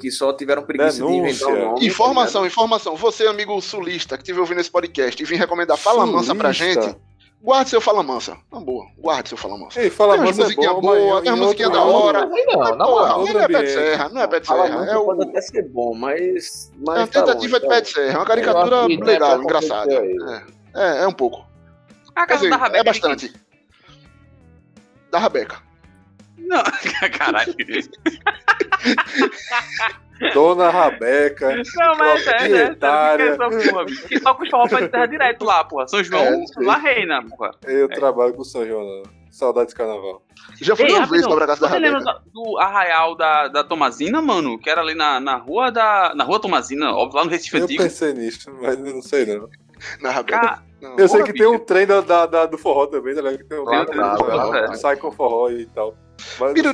Que 0.00 0.10
só 0.10 0.32
tiveram 0.32 0.62
preguiça 0.62 0.92
de 0.92 0.98
Denúncia. 1.02 1.44
inventar 1.44 1.48
o 1.52 1.72
nome. 1.74 1.86
Informação, 1.86 2.46
informação. 2.46 2.96
Você, 2.96 3.26
amigo 3.26 3.60
sulista 3.60 4.16
que 4.16 4.22
estiver 4.22 4.40
ouvindo 4.40 4.62
esse 4.62 4.70
podcast 4.70 5.22
e 5.22 5.26
vir 5.26 5.36
recomendar 5.36 5.76
Fala 5.76 6.06
Mansa 6.06 6.34
pra 6.34 6.52
gente, 6.52 6.96
guarde 7.42 7.70
seu 7.70 7.80
Fala 7.80 8.02
Mansa. 8.02 8.36
Na 8.52 8.60
boa, 8.60 8.86
guarde 8.98 9.28
seu 9.28 9.38
Fala 9.38 9.56
Mansa. 9.56 9.80
Ei, 9.80 9.90
fala 9.90 10.14
Tem 10.14 10.24
umas 10.24 10.38
é 10.38 10.42
musiquinhas 10.42 10.74
bom, 10.74 10.80
boas, 10.80 11.22
tem 11.22 11.30
em 11.30 11.34
umas 11.34 11.40
musiquinhas 11.40 11.72
da 11.72 11.82
hora. 11.82 12.26
Não, 12.26 12.76
não, 12.76 12.86
Porra, 12.86 13.18
mas 13.18 13.34
não 13.34 13.40
é 13.40 13.48
pé 13.48 13.62
de 13.62 13.70
serra, 13.70 14.08
não 14.08 14.20
é 14.22 14.26
pé 14.26 14.40
de 14.40 14.46
serra. 14.46 14.86
É, 14.86 14.96
o, 14.96 15.04
pode 15.04 15.22
até 15.22 15.40
ser 15.40 15.68
bom, 15.68 15.94
mas. 15.94 16.70
é 16.72 16.76
mas 16.86 16.98
uma 16.98 17.06
tá 17.06 17.22
tentativa 17.22 17.56
longe, 17.56 17.60
de 17.60 17.68
pé 17.68 17.80
de 17.80 17.88
serra. 17.88 18.12
É 18.12 18.16
uma 18.16 18.26
caricatura 18.26 18.88
não 18.88 18.90
é 18.90 19.04
legal, 19.04 19.42
engraçada. 19.42 19.94
É, 19.94 20.42
é, 20.74 21.02
é 21.02 21.06
um 21.06 21.12
pouco. 21.12 21.46
A 22.14 22.26
casa 22.26 22.40
dizer, 22.40 22.50
da 22.50 22.56
Rabeca. 22.56 22.78
é 22.78 22.84
bastante. 22.84 23.32
Da 25.10 25.18
Rabeca. 25.18 25.67
Não, 26.38 26.62
caralho. 27.18 27.54
Dona 30.34 30.70
Rabeca. 30.70 31.62
Não, 31.76 31.96
mas 31.96 32.26
é, 32.26 32.30
é, 32.50 32.62
é, 32.62 33.84
bicho. 33.84 34.08
Que 34.08 34.20
toca 34.20 34.42
os 34.42 34.50
forró 34.50 34.66
pra 34.68 34.88
terra 34.88 35.06
direto 35.06 35.44
lá, 35.44 35.62
porra. 35.64 35.86
São 35.86 36.02
João, 36.02 36.22
É, 36.24 36.44
lá 36.64 36.76
reina, 36.76 37.22
porra. 37.22 37.52
Eu 37.64 37.88
trabalho 37.88 38.34
com 38.34 38.42
o 38.42 38.44
São 38.44 38.66
João, 38.66 38.84
não. 38.84 39.18
Saudades 39.30 39.72
de 39.72 39.78
carnaval. 39.78 40.22
Já 40.60 40.74
fui 40.74 40.86
Ei, 40.86 40.94
uma 40.94 41.06
vez 41.06 41.24
pra 41.26 41.46
casa 41.46 41.60
da 41.60 41.68
Você 41.68 41.78
lembra 41.78 42.00
Rabeca. 42.00 42.24
do, 42.32 42.58
arraial 42.58 43.14
da, 43.14 43.46
da 43.48 43.62
Tomazina, 43.62 44.20
mano? 44.22 44.58
Que 44.58 44.68
era 44.70 44.80
ali 44.80 44.94
na, 44.94 45.20
na 45.20 45.36
rua 45.36 45.70
da. 45.70 46.12
Na 46.16 46.24
rua 46.24 46.40
Tomazina, 46.40 46.92
óbvio, 46.92 47.18
lá 47.18 47.24
no 47.24 47.30
Recife 47.30 47.56
Eu 47.58 47.64
Antigo. 47.64 47.82
pensei 47.82 48.12
nisso, 48.14 48.50
mas 48.60 48.76
eu 48.78 48.94
não 48.94 49.02
sei 49.02 49.26
não. 49.26 49.48
Na 50.00 50.10
Rabeca. 50.10 50.40
Ca- 50.40 50.62
Não. 50.80 50.96
Eu 50.98 51.06
sei 51.08 51.22
que 51.22 51.32
tem 51.32 51.46
um 51.46 51.52
bicho. 51.52 51.64
trem 51.66 51.86
da, 51.86 52.00
da- 52.00 52.26
da- 52.26 52.46
do 52.46 52.56
forró 52.58 52.86
também, 52.86 53.14
tá 53.14 53.20
ligado? 53.20 53.38
Que 53.38 53.44
Tem 53.44 53.60
um 53.60 53.64
Claro, 53.64 53.86
trem 53.86 53.98
claro, 53.98 54.16
do 54.18 54.24
forró, 54.24 54.68
que 54.70 54.76
sai 54.76 54.96
com 54.96 55.12
forró 55.12 55.50
e 55.50 55.66
tal. 55.66 55.94
Mas 56.38 56.54
não. 56.62 56.72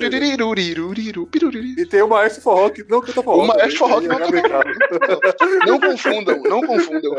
E 1.83 1.87
tem 1.87 2.03
o 2.03 2.09
maestro 2.09 2.43
forró 2.43 2.71
que 2.71 2.85
não 2.85 3.01
canta 3.01 3.23
forró. 3.23 3.45
O 3.45 3.47
maestro 3.47 3.79
forró 3.79 4.01
que 4.01 4.09
não 4.09 4.19
também, 4.19 4.43
canta 4.43 4.69
é 5.63 5.67
Não 5.67 5.81
confundam, 5.81 6.43
não 6.43 6.61
confundam. 6.63 7.13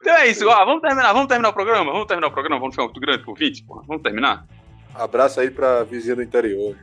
Então 0.00 0.14
é 0.16 0.26
isso, 0.26 0.46
ó, 0.46 0.64
vamos 0.64 0.82
terminar, 0.82 1.12
vamos 1.12 1.28
terminar 1.28 1.48
o 1.48 1.54
programa? 1.54 1.92
Vamos 1.92 2.06
terminar 2.06 2.28
o 2.28 2.32
programa, 2.32 2.58
vamos 2.58 2.74
ficar 2.74 2.84
muito 2.84 3.00
grande 3.00 3.24
por 3.24 3.38
20, 3.38 3.64
porra. 3.64 3.84
Vamos 3.86 4.02
terminar? 4.02 4.46
Abraço 4.94 5.40
aí 5.40 5.50
pra 5.50 5.82
vizinha 5.82 6.16
do 6.16 6.22
interior. 6.22 6.76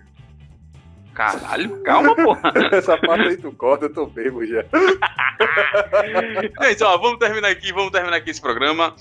Caralho, 1.14 1.84
calma, 1.84 2.15
porra. 2.15 2.53
Essa 2.72 2.98
parte 2.98 3.28
aí 3.28 3.38
tu 3.38 3.52
corta, 3.52 3.86
eu 3.86 3.94
tô 3.94 4.06
bebo 4.06 4.45
já. 4.45 4.64
Gente, 6.64 6.84
ó, 6.84 6.98
vamos 6.98 7.19
terminar 7.19 7.49
aqui, 7.49 7.72
vamos 7.73 7.91
terminar 7.91 8.18
aqui 8.18 8.32
esse 8.32 8.41
programa. 8.41 8.95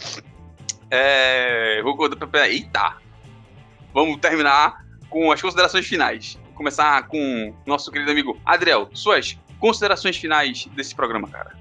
É. 0.90 1.80
Vou. 1.82 1.96
Eita! 2.46 2.96
Vamos 3.92 4.18
terminar 4.20 4.84
com 5.08 5.30
as 5.32 5.40
considerações 5.42 5.86
finais. 5.86 6.38
Vou 6.46 6.54
começar 6.54 7.06
com 7.08 7.52
nosso 7.66 7.90
querido 7.90 8.10
amigo 8.10 8.36
Adriel. 8.44 8.88
Suas 8.92 9.38
considerações 9.58 10.16
finais 10.16 10.68
desse 10.74 10.94
programa, 10.94 11.28
cara. 11.28 11.52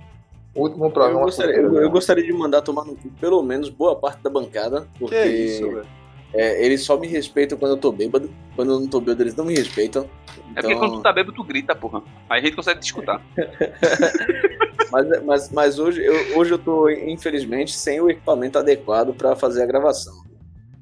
Último 0.55 0.85
Eu 0.85 0.91
programa. 0.91 1.21
gostaria, 1.21 1.55
eu, 1.55 1.73
eu 1.75 1.89
gostaria 1.89 2.23
de 2.23 2.33
mandar 2.33 2.61
tomar 2.61 2.83
no 2.85 2.95
cu 2.95 3.09
pelo 3.19 3.41
menos 3.43 3.69
boa 3.69 3.95
parte 3.95 4.21
da 4.21 4.29
bancada, 4.29 4.87
porque 4.97 5.15
Que 5.15 5.27
isso, 5.29 5.67
velho? 5.69 5.85
é, 6.33 6.65
eles 6.65 6.81
só 6.83 6.97
me 6.97 7.07
respeitam 7.07 7.57
quando 7.57 7.71
eu 7.71 7.77
tô 7.77 7.91
bêbado. 7.91 8.29
Quando 8.55 8.71
eu 8.73 8.79
não 8.79 8.87
tô 8.87 8.99
bêbado, 8.99 9.23
eles 9.23 9.35
não 9.35 9.45
me 9.45 9.55
respeitam. 9.55 10.09
É 10.55 10.61
porque 10.61 10.67
Então- 10.73 10.79
quando 10.79 10.93
tu 10.97 11.01
tá 11.03 11.13
bêbado, 11.13 11.35
tu 11.35 11.43
grita, 11.43 11.75
porra. 11.75 12.01
Aí 12.29 12.41
a 12.41 12.43
gente 12.43 12.55
consegue 12.55 12.79
te 12.79 12.83
escutar. 12.85 13.21
Mas, 14.91 15.23
mas, 15.23 15.49
mas 15.51 15.77
hoje, 15.77 16.03
eu, 16.03 16.35
hoje 16.39 16.49
eu 16.51 16.57
tô, 16.57 16.89
infelizmente, 16.89 17.71
sem 17.73 18.01
o 18.01 18.09
equipamento 18.09 18.57
adequado 18.57 19.13
para 19.13 19.35
fazer 19.35 19.61
a 19.61 19.65
gravação. 19.67 20.23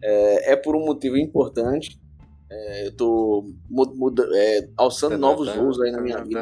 É, 0.04 0.54
é 0.54 0.56
por 0.56 0.76
um 0.76 0.86
motivo 0.86 1.18
importante. 1.18 2.00
É, 2.50 2.88
eu 2.88 2.96
tô 2.96 3.46
mu- 3.70 3.94
muda, 3.96 4.26
é, 4.34 4.70
alçando 4.78 5.18
novos 5.18 5.48
voos 5.64 5.82
aí 5.82 5.92
na 5.92 6.02
minha 6.02 6.24
vida. 6.24 6.40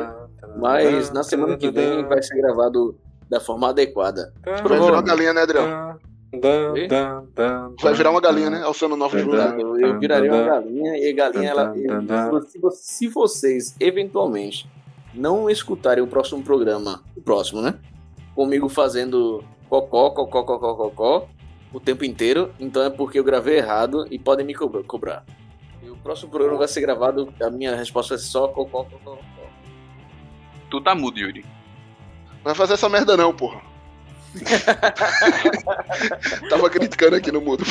Mas 0.59 1.11
na 1.11 1.23
semana 1.23 1.57
que 1.57 1.71
vem 1.71 2.03
vai 2.07 2.21
ser 2.21 2.35
gravado 2.37 2.95
da 3.29 3.39
forma 3.39 3.69
adequada. 3.69 4.31
Vai 4.45 4.61
virar 4.79 4.91
uma 4.93 5.01
galinha, 5.01 5.33
né, 5.33 5.41
Adriel? 5.41 5.63
Vai 7.81 7.93
virar 7.93 8.11
uma 8.11 8.21
galinha, 8.21 8.49
né? 8.49 8.61
Alçando 8.61 8.95
novos 8.95 9.21
voos. 9.23 9.35
Eu, 9.57 9.79
eu 9.79 9.99
virarei 9.99 10.29
uma 10.29 10.43
galinha 10.45 10.97
e 10.97 11.09
a 11.09 11.15
galinha, 11.15 11.49
ela, 11.49 11.73
se 12.71 13.07
vocês 13.07 13.75
eventualmente 13.79 14.69
não 15.13 15.49
escutarem 15.49 16.03
o 16.03 16.07
próximo 16.07 16.43
programa, 16.43 17.01
o 17.15 17.21
próximo, 17.21 17.61
né? 17.61 17.75
Comigo 18.35 18.67
fazendo 18.69 19.43
cocó, 19.69 20.09
cocó, 20.11 20.43
cocó, 20.43 20.75
cocó 20.75 21.27
o 21.75 21.79
tempo 21.81 22.05
inteiro, 22.05 22.53
então 22.57 22.81
é 22.83 22.89
porque 22.89 23.19
eu 23.19 23.23
gravei 23.23 23.57
errado 23.57 24.07
e 24.09 24.17
podem 24.17 24.45
me 24.45 24.55
cobrar. 24.55 24.83
cobrar. 24.83 25.25
E 25.83 25.89
o 25.89 25.97
próximo 25.97 26.31
programa 26.31 26.59
vai 26.59 26.69
ser 26.69 26.79
gravado, 26.79 27.33
a 27.41 27.49
minha 27.49 27.75
resposta 27.75 28.15
é 28.15 28.17
só 28.17 28.47
cocó, 28.47 28.85
cocó, 28.85 29.17
cocó. 29.17 29.49
Tu 30.69 30.79
tá 30.79 30.95
mudo, 30.95 31.19
Yuri. 31.19 31.41
Não 31.41 32.43
vai 32.45 32.55
fazer 32.55 32.75
essa 32.75 32.87
merda 32.87 33.17
não, 33.17 33.35
porra. 33.35 33.61
Tava 36.49 36.69
criticando 36.69 37.17
aqui 37.17 37.29
no 37.29 37.41
mudo. 37.41 37.65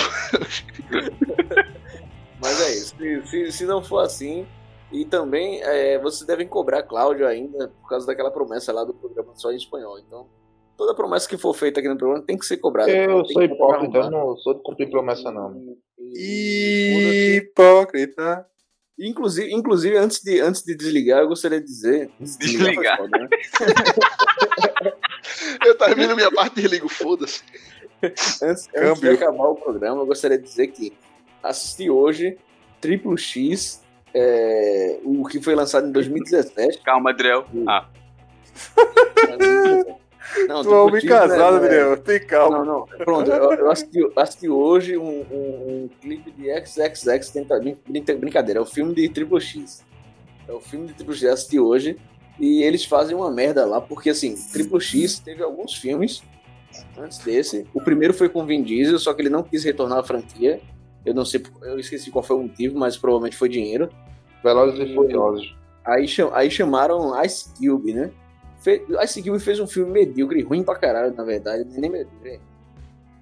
Mas 2.43 2.61
é 2.61 2.75
isso. 2.75 2.95
Se, 2.99 3.27
se, 3.27 3.53
se 3.53 3.65
não 3.65 3.83
for 3.83 4.01
assim. 4.01 4.47
E 4.93 5.07
também 5.07 5.63
é, 5.63 5.99
vocês 5.99 6.27
devem 6.27 6.47
cobrar 6.47 6.83
Cláudio 6.83 7.27
ainda 7.27 7.69
por 7.81 7.89
causa 7.89 8.07
daquela 8.07 8.31
promessa 8.31 8.71
lá 8.71 8.85
do 8.85 8.93
programa 8.93 9.33
só 9.35 9.51
em 9.51 9.57
espanhol. 9.57 9.99
Então, 9.99 10.27
toda 10.77 10.95
promessa 10.95 11.29
que 11.29 11.37
for 11.37 11.55
feita 11.55 11.81
aqui 11.81 11.89
no 11.89 11.97
programa 11.97 12.25
tem 12.25 12.39
que 12.39 12.47
ser 12.47 12.59
cobrada. 12.59 12.91
Eu 12.91 13.25
sou 13.25 13.43
hipócrita, 13.43 13.99
eu 13.99 14.11
não 14.11 14.37
sou 14.37 14.55
de 14.55 14.63
cumprir 14.63 14.91
promessa, 14.91 15.31
não. 15.31 15.77
Hipócrita. 17.37 18.47
Inclusive, 18.99 19.53
inclusive 19.53 19.97
antes, 19.97 20.21
de, 20.23 20.41
antes 20.41 20.63
de 20.63 20.77
desligar, 20.77 21.21
eu 21.21 21.29
gostaria 21.29 21.61
de 21.61 21.67
dizer. 21.67 22.11
Desligar. 22.21 22.97
foi 22.97 23.09
foda, 23.09 23.19
né? 23.19 23.29
Eu 25.65 25.77
termino 25.77 26.15
minha 26.15 26.31
parte 26.31 26.61
e 26.61 26.69
ligo, 26.69 26.89
foda-se. 26.89 27.43
Antes, 28.43 28.69
antes 28.77 29.01
de 29.01 29.09
acabar 29.09 29.49
o 29.49 29.57
programa, 29.57 30.03
eu 30.03 30.07
gostaria 30.07 30.37
de 30.37 30.45
dizer 30.45 30.67
que 30.69 30.93
assisti 31.43 31.89
hoje 31.89 32.37
Triplo 32.81 33.17
X, 33.17 33.83
é, 34.13 35.01
o 35.03 35.25
que 35.25 35.41
foi 35.41 35.55
lançado 35.55 35.89
em 35.89 35.93
2017. 35.93 36.83
Calma, 36.83 37.11
Adriel. 37.11 37.47
Ah, 37.67 37.89
Não, 40.49 40.63
Tu 40.63 40.73
é 40.73 40.77
homem 40.77 41.07
casado, 41.07 41.61
né, 41.61 41.67
Adriel. 41.67 41.97
Tem 41.99 42.21
calma. 42.27 42.59
Não, 42.59 42.65
não. 42.65 42.87
Pronto, 43.05 43.31
eu, 43.31 43.53
eu 43.53 43.71
assisti, 43.71 43.99
assisti 44.17 44.49
hoje 44.49 44.97
um, 44.97 45.21
um- 45.31 45.85
um 45.85 45.91
clipe 46.01 46.31
de 46.33 46.49
XXX 46.67 47.31
tenta, 47.31 47.59
brin- 47.59 47.77
brin- 47.89 48.05
Brincadeira, 48.19 48.59
é 48.61 48.63
o 48.63 48.67
filme 48.67 48.95
de 48.95 49.09
Triple 49.09 49.41
X. 49.41 49.85
É 50.49 50.53
o 50.53 50.61
filme 50.61 50.87
de 50.89 50.95
Triple 50.95 51.15
X, 51.15 51.25
assisti 51.25 51.59
hoje. 51.59 51.97
E 52.41 52.63
eles 52.63 52.85
fazem 52.85 53.15
uma 53.15 53.31
merda 53.31 53.65
lá, 53.65 53.81
porque 53.81 54.11
assim, 54.11 54.35
Triple 54.53 54.81
X 54.81 55.19
teve 55.21 55.43
alguns 55.43 55.75
filmes 55.75 56.23
antes 56.99 57.19
desse. 57.19 57.67
O 57.73 57.81
primeiro 57.81 58.13
foi 58.13 58.29
com 58.29 58.45
Vin 58.45 58.63
Diesel, 58.63 58.99
só 58.99 59.15
que 59.15 59.23
ele 59.23 59.31
não 59.31 59.43
quis 59.43 59.63
retornar 59.63 59.99
à 59.99 60.03
franquia. 60.03 60.61
Eu 61.07 61.15
não 61.15 61.25
sei, 61.25 61.43
eu 61.63 61.79
esqueci 61.79 62.11
qual 62.11 62.23
foi 62.25 62.35
o 62.37 62.43
motivo, 62.43 62.77
mas 62.79 62.97
provavelmente 62.97 63.37
foi 63.37 63.49
dinheiro. 63.49 63.89
Velozes 64.43 64.81
e 64.91 64.95
Furiosos. 64.95 65.55
Aí, 65.85 66.07
aí 66.33 66.51
chamaram 66.51 67.13
Ice 67.23 67.51
Cube, 67.57 67.93
né? 67.93 68.11
Fe 68.65 68.83
Ice 69.05 69.23
Cube 69.23 69.39
fez 69.39 69.61
um 69.61 69.67
filme 69.67 69.93
medíocre, 69.93 70.41
ruim 70.41 70.65
pra 70.65 70.75
caralho, 70.75 71.15
na 71.15 71.23
verdade, 71.23 71.69
nem 71.79 71.91
medíocre. 71.91 72.41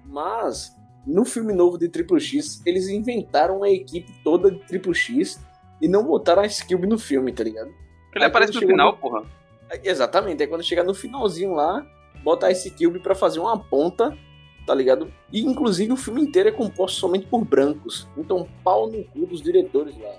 Mas, 0.05 0.73
no 1.05 1.25
filme 1.25 1.51
novo 1.51 1.77
de 1.77 1.89
Triple 1.89 2.21
X, 2.21 2.61
eles 2.65 2.87
inventaram 2.87 3.57
uma 3.57 3.69
equipe 3.69 4.09
toda 4.23 4.49
de 4.49 4.59
Triple 4.59 4.95
X 4.95 5.41
e 5.81 5.87
não 5.89 6.05
botaram 6.05 6.45
Ice 6.45 6.65
Cube 6.65 6.87
no 6.87 6.97
filme, 6.97 7.33
tá 7.33 7.43
ligado? 7.43 7.67
ele 8.15 8.23
Aí 8.23 8.29
aparece 8.29 8.53
no 8.53 8.61
final, 8.61 8.95
porra. 8.95 9.25
Aí, 9.69 9.81
Exatamente, 9.83 10.41
aí 10.41 10.47
quando 10.47 10.63
chegar 10.63 10.85
no 10.85 10.93
finalzinho 10.93 11.53
lá, 11.53 11.85
bota 12.23 12.49
Ice 12.49 12.71
Cube 12.71 12.99
pra 12.99 13.13
fazer 13.13 13.41
uma 13.41 13.59
ponta, 13.59 14.17
tá 14.65 14.73
ligado? 14.73 15.11
E 15.29 15.41
inclusive 15.41 15.91
o 15.91 15.97
filme 15.97 16.21
inteiro 16.21 16.47
é 16.47 16.53
composto 16.53 17.01
somente 17.01 17.27
por 17.27 17.43
brancos. 17.43 18.07
Então, 18.15 18.47
pau 18.63 18.87
no 18.87 19.03
cu 19.03 19.25
dos 19.25 19.41
diretores 19.41 19.97
lá. 19.99 20.15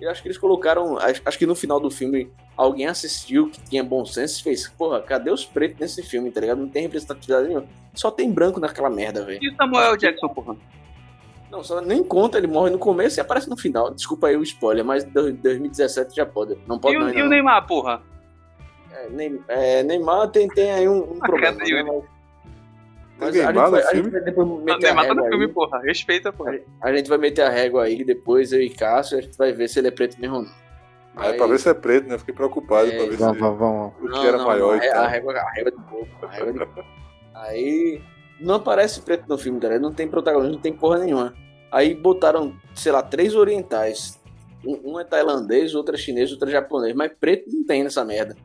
Eu 0.00 0.10
acho 0.10 0.22
que 0.22 0.28
eles 0.28 0.38
colocaram. 0.38 0.96
Acho, 0.98 1.38
que 1.38 1.46
no 1.46 1.54
final 1.54 1.80
do 1.80 1.90
filme 1.90 2.30
alguém 2.56 2.86
assistiu 2.86 3.48
que 3.50 3.60
tinha 3.62 3.82
bom 3.82 4.04
senso 4.04 4.40
e 4.40 4.42
fez: 4.42 4.68
Porra, 4.68 5.00
cadê 5.02 5.30
os 5.30 5.44
pretos 5.44 5.78
nesse 5.80 6.02
filme, 6.02 6.30
tá 6.30 6.40
ligado? 6.40 6.58
Não 6.58 6.68
tem 6.68 6.82
representatividade 6.82 7.48
nenhuma. 7.48 7.66
Só 7.94 8.10
tem 8.10 8.30
branco 8.30 8.60
naquela 8.60 8.90
merda, 8.90 9.24
velho. 9.24 9.38
E 9.42 9.48
o 9.50 9.56
Samuel 9.56 9.96
Jackson, 9.96 10.28
porra? 10.28 10.56
Não, 11.50 11.64
só 11.64 11.80
nem 11.80 12.04
conta, 12.04 12.36
ele 12.38 12.46
morre 12.46 12.70
no 12.70 12.78
começo 12.78 13.18
e 13.18 13.20
aparece 13.20 13.48
no 13.48 13.56
final. 13.56 13.92
Desculpa 13.92 14.26
aí 14.28 14.36
o 14.36 14.42
spoiler, 14.42 14.84
mas 14.84 15.02
do- 15.04 15.32
2017 15.32 16.14
já 16.14 16.26
pode. 16.26 16.56
Não 16.66 16.78
pode 16.78 16.94
E 16.94 16.98
o, 16.98 17.00
não, 17.00 17.10
e 17.10 17.22
o. 17.22 17.28
Neymar, 17.28 17.66
porra? 17.66 18.02
É, 18.92 19.78
é, 19.78 19.82
Neymar 19.82 20.28
tem, 20.28 20.46
tem 20.48 20.70
aí 20.70 20.88
um, 20.88 20.98
um 21.12 21.18
problema. 21.18 21.58
cadê 21.58 21.82
né? 21.82 22.02
Mas- 23.18 23.36
Mas 23.36 23.36
a 23.36 23.52
gente, 23.52 23.70
vai, 23.70 23.82
a 23.82 23.94
gente 23.94 24.10
vai 24.10 24.20
depois 24.20 24.48
meter 24.64 24.86
a 24.90 24.94
tá 24.94 25.02
régua 25.02 25.28
filme, 25.28 25.44
aí. 25.46 25.52
porra. 25.52 25.80
Respeita, 25.80 26.32
porra. 26.32 26.58
A 26.80 26.92
gente 26.96 27.08
vai 27.08 27.18
meter 27.18 27.42
a 27.42 27.48
régua 27.48 27.84
aí 27.84 28.04
depois, 28.04 28.52
eu 28.52 28.60
e 28.62 28.70
Cássio, 28.70 29.18
a 29.18 29.20
gente 29.20 29.36
vai 29.36 29.52
ver 29.52 29.68
se 29.68 29.78
ele 29.78 29.88
é 29.88 29.90
preto 29.90 30.20
mesmo 30.20 30.36
ou 30.36 30.42
não. 30.42 30.68
É 31.24 31.32
pra 31.32 31.46
ver 31.48 31.58
se 31.58 31.68
é 31.68 31.74
preto, 31.74 32.08
né? 32.08 32.16
Fiquei 32.16 32.32
preocupado 32.34 32.88
É, 32.88 32.96
pra 32.96 33.04
ver 33.06 33.12
se 33.12 33.16
Vamos, 33.18 33.38
vamos, 33.38 33.58
vamos. 33.58 33.92
o 34.00 34.20
que 34.20 34.26
era 34.26 34.38
maior 34.38 34.76
não, 34.76 34.84
e 34.84 34.88
a, 34.88 34.92
tal. 34.92 35.02
a 35.04 35.08
régua, 35.08 35.32
a 35.34 35.50
régua 35.50 35.72
de 35.72 36.26
a 36.26 36.30
régua 36.30 36.52
de. 36.52 36.82
Aí 37.34 38.00
não 38.40 38.54
aparece 38.56 39.00
preto 39.00 39.24
no 39.28 39.36
filme, 39.36 39.58
galera. 39.58 39.80
Não 39.80 39.92
tem 39.92 40.06
protagonista, 40.08 40.52
não 40.54 40.60
tem 40.60 40.72
porra 40.72 40.98
nenhuma. 40.98 41.34
Aí 41.72 41.94
botaram, 41.94 42.54
sei 42.74 42.92
lá, 42.92 43.02
três 43.02 43.34
orientais. 43.34 44.18
Um, 44.64 44.92
um 44.92 45.00
é 45.00 45.04
tailandês, 45.04 45.74
outro 45.74 45.94
é 45.94 45.98
chinês, 45.98 46.30
outro 46.32 46.48
é 46.48 46.52
japonês. 46.52 46.94
Mas 46.94 47.12
preto 47.18 47.44
não 47.52 47.64
tem 47.66 47.82
nessa 47.82 48.04
merda. 48.04 48.36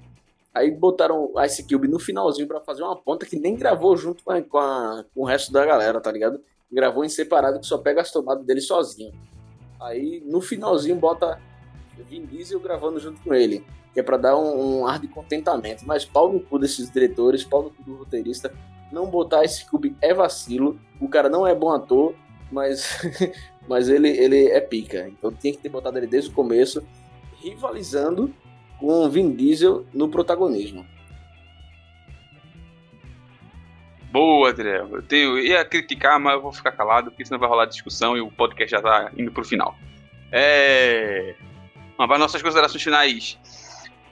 Aí 0.54 0.70
botaram 0.72 1.32
Ice 1.46 1.64
Cube 1.68 1.88
no 1.88 1.98
finalzinho 2.00 2.48
pra 2.48 2.60
fazer 2.62 2.84
uma 2.84 2.96
ponta 2.96 3.26
que 3.26 3.40
nem 3.40 3.56
gravou 3.56 3.98
junto 3.98 4.24
com, 4.24 4.32
a- 4.32 4.42
com, 4.42 4.58
a- 4.58 5.04
com 5.14 5.22
o 5.22 5.26
resto 5.26 5.52
da 5.52 5.66
galera, 5.66 6.00
tá 6.00 6.12
ligado? 6.12 6.40
Gravou 6.72 7.04
em 7.04 7.10
separado 7.10 7.60
que 7.60 7.66
só 7.66 7.78
pega 7.78 8.02
as 8.02 8.12
tomadas 8.12 8.46
dele 8.46 8.62
sozinho. 8.62 9.14
Aí 9.82 10.22
no 10.26 10.42
finalzinho 10.42 10.96
bota 10.96 11.40
Vin 12.10 12.26
Diesel 12.26 12.60
gravando 12.60 13.00
junto 13.00 13.22
com 13.22 13.34
ele. 13.34 13.66
Que 13.94 14.00
é 14.00 14.04
pra 14.04 14.18
dar 14.18 14.36
um, 14.38 14.80
um 14.82 14.88
ar 14.88 15.00
de 15.00 15.08
contentamento. 15.08 15.86
Mas 15.86 16.04
pau 16.06 16.32
no 16.32 16.40
cu 16.40 16.58
desses 16.58 16.90
diretores, 16.92 17.44
pau 17.44 17.64
no 17.64 17.70
cu 17.70 17.84
do 17.84 17.96
roteirista. 17.96 18.52
Não 18.92 19.06
botar 19.08 19.44
esse 19.44 19.66
Cube 19.70 19.96
é 20.02 20.14
vacilo. 20.14 20.80
O 21.00 21.08
cara 21.08 21.30
não 21.30 21.46
é 21.46 21.54
bom 21.54 21.70
ator, 21.72 22.14
mas, 22.52 22.88
mas 23.68 23.90
ele, 23.90 24.10
ele 24.10 24.48
é 24.48 24.60
pica. 24.62 25.08
Então 25.10 25.32
tinha 25.32 25.54
que 25.54 25.60
ter 25.60 25.70
botado 25.70 25.98
ele 26.00 26.08
desde 26.08 26.30
o 26.32 26.34
começo, 26.34 26.84
rivalizando 27.40 28.34
com 28.84 29.06
o 29.06 29.10
Vin 29.10 29.34
Diesel 29.34 29.86
no 29.94 30.10
protagonismo. 30.10 30.86
Boa, 34.12 34.50
Adriel. 34.50 34.90
Eu 34.92 35.02
tenho, 35.02 35.38
eu 35.38 35.46
ia 35.46 35.64
criticar, 35.64 36.20
mas 36.20 36.34
eu 36.34 36.42
vou 36.42 36.52
ficar 36.52 36.74
calado, 36.74 37.10
porque 37.10 37.24
senão 37.24 37.40
vai 37.40 37.48
rolar 37.48 37.66
discussão 37.66 38.18
e 38.18 38.20
o 38.20 38.30
podcast 38.30 38.70
já 38.70 38.82
tá 38.82 39.10
indo 39.18 39.32
pro 39.32 39.46
final. 39.46 39.74
É. 40.34 41.34
Mas 41.98 42.10
vai 42.10 42.18
nossas 42.18 42.42
considerações 42.42 42.84
finais. 42.84 43.40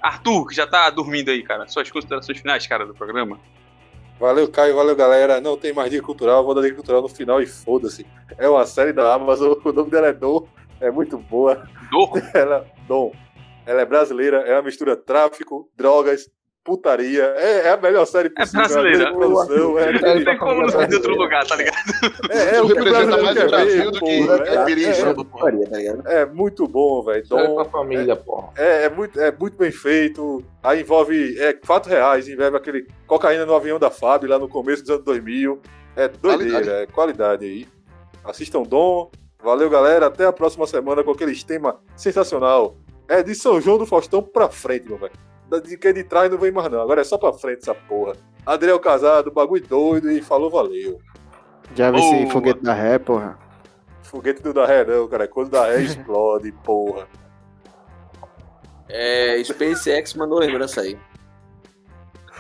Arthur, 0.02 0.48
que 0.48 0.56
já 0.56 0.66
tá 0.66 0.90
dormindo 0.90 1.30
aí, 1.30 1.44
cara. 1.44 1.68
Suas 1.68 1.92
considerações 1.92 2.40
finais, 2.40 2.66
cara, 2.66 2.86
do 2.86 2.94
programa. 2.94 3.42
Valeu, 4.22 4.48
Caio, 4.48 4.74
valeu, 4.74 4.96
galera. 4.96 5.42
Não 5.42 5.58
tem 5.58 5.74
mais 5.74 5.92
dica 5.92 6.06
cultural, 6.06 6.46
vou 6.46 6.56
dar 6.56 6.62
dica 6.62 6.76
cultural 6.76 7.02
no 7.02 7.10
final 7.10 7.42
e 7.42 7.46
foda-se. 7.46 8.06
É 8.38 8.48
uma 8.48 8.66
série 8.66 8.94
da 8.94 9.14
Amazon, 9.16 9.54
o 9.66 9.74
nome 9.74 9.92
dela 9.92 10.08
é 10.08 10.14
Dom, 10.14 10.48
é 10.80 10.90
muito 10.90 11.18
boa. 11.18 11.68
Dor? 11.92 12.22
Ela, 12.34 12.66
Dom, 12.88 13.12
ela 13.66 13.82
é 13.82 13.86
brasileira, 13.86 14.38
é 14.40 14.54
uma 14.56 14.62
mistura 14.64 14.96
tráfico, 14.96 15.70
drogas, 15.76 16.30
putaria. 16.64 17.24
É, 17.38 17.68
é 17.68 17.70
a 17.72 17.78
melhor 17.78 18.06
série 18.06 18.30
possível. 18.30 18.60
brasileira. 18.62 19.04
É 19.10 19.12
produção, 19.12 19.80
é, 19.80 19.92
Não 19.94 20.24
tem 20.24 20.38
como 20.38 20.62
não 20.62 20.88
de 20.88 20.96
outro 20.96 21.16
lugar, 21.16 21.46
tá 21.48 21.56
ligado? 21.56 21.76
é, 22.30 22.56
é 22.56 22.62
o 22.62 22.68
que 22.68 22.74
Representa 22.76 23.18
mais 23.24 23.38
o 23.38 23.48
Brasil 23.48 23.84
ver, 23.86 23.92
do 23.92 24.00
que 24.00 24.22
é, 24.30 24.38
Caipiricha. 24.56 25.14
Putaria, 25.14 25.68
tá 25.70 25.78
ligado? 25.78 26.08
é, 26.08 26.22
é 26.22 26.26
muito 26.26 26.68
bom, 26.68 27.04
velho. 27.04 27.28
Dom, 27.28 27.56
pra 27.56 27.66
família, 27.66 28.16
porra. 28.16 28.50
É, 28.58 28.84
é 28.86 28.90
muito, 28.90 29.20
é 29.20 29.32
muito 29.32 29.58
bem 29.58 29.72
feito. 29.72 30.44
Aí 30.62 30.82
envolve 30.82 31.40
é, 31.40 31.58
fatos 31.64 31.90
reais, 31.90 32.28
envolve 32.28 32.58
aquele 32.58 32.88
cocaína 33.08 33.46
no 33.46 33.56
avião 33.56 33.80
da 33.80 33.90
Fábio 33.90 34.30
lá 34.30 34.38
no 34.38 34.48
começo 34.48 34.82
dos 34.84 34.92
anos 34.92 35.04
2000. 35.06 35.60
É 35.96 36.08
doideira, 36.08 36.52
Qualidade. 36.54 36.70
é 36.70 36.86
qualidade 36.88 37.46
aí. 37.46 37.68
Assistam 38.24 38.62
Dom. 38.64 39.10
Valeu, 39.44 39.68
galera. 39.70 40.06
Até 40.06 40.26
a 40.26 40.32
próxima 40.32 40.68
semana 40.68 41.04
com 41.04 41.10
aquele 41.12 41.36
tema 41.44 41.80
sensacional. 41.96 42.78
É 43.12 43.22
de 43.22 43.36
São 43.36 43.60
João 43.60 43.78
do 43.78 43.86
Faustão 43.86 44.24
pra 44.24 44.48
frente, 44.48 44.88
meu 44.88 44.98
velho. 44.98 45.12
De 45.66 45.76
que 45.78 45.90
é 45.90 45.92
de 45.92 46.02
trás 46.02 46.32
não 46.32 46.38
vem 46.38 46.50
mais, 46.50 46.72
não. 46.72 46.82
Agora 46.82 47.02
é 47.02 47.04
só 47.04 47.18
pra 47.18 47.34
frente 47.34 47.60
essa 47.60 47.76
porra. 47.76 48.14
Adriel 48.46 48.80
Casado, 48.80 49.30
bagulho 49.30 49.68
doido 49.68 50.10
e 50.10 50.22
falou, 50.22 50.50
valeu. 50.50 50.98
Já 51.76 51.92
vi 51.92 52.00
esse 52.00 52.32
foguete 52.32 52.62
da 52.64 52.74
ré, 52.74 52.98
porra. 52.98 53.38
Foguete 54.02 54.42
do 54.42 54.54
da 54.54 54.66
ré, 54.66 54.86
não, 54.86 55.10
cara. 55.10 55.28
Quando 55.28 55.50
da 55.50 55.66
ré 55.66 55.82
explode, 55.84 56.54
porra. 56.64 57.06
É, 58.88 59.44
SpaceX 59.44 60.14
mandou 60.14 60.40
lembrança 60.40 60.80
aí. 60.80 60.98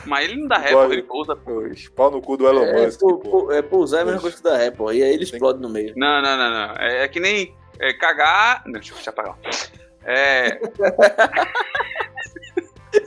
Mas 0.05 0.29
ele 0.29 0.39
não 0.39 0.47
dá 0.47 0.57
ré, 0.57 0.71
porra, 0.71 0.93
ele 0.93 1.03
pousa. 1.03 1.37
Pau 1.93 2.11
no 2.11 2.21
cu 2.21 2.37
do 2.37 2.47
Elon 2.47 2.63
É, 2.63 2.85
Musk, 2.85 2.97
pô, 3.01 3.17
porra. 3.17 3.45
pô, 3.47 3.51
é, 3.51 3.61
pousar 3.61 3.99
é 3.99 4.01
a 4.03 4.05
mesma 4.05 4.21
coisa 4.21 4.37
que 4.37 4.43
da 4.43 4.55
ré, 4.55 4.71
pô. 4.71 4.89
E 4.89 5.03
aí 5.03 5.11
ele 5.11 5.23
explode 5.25 5.59
no 5.59 5.67
meio. 5.67 5.93
Não, 5.97 6.21
não, 6.21 6.37
não, 6.37 6.49
não. 6.49 6.75
É, 6.77 7.03
é 7.03 7.07
que 7.09 7.19
nem 7.19 7.53
é, 7.77 7.91
cagar. 7.91 8.63
Não, 8.65 8.79
deixa 8.79 8.93
eu 8.93 9.13
lá. 9.17 9.37
É. 10.03 10.59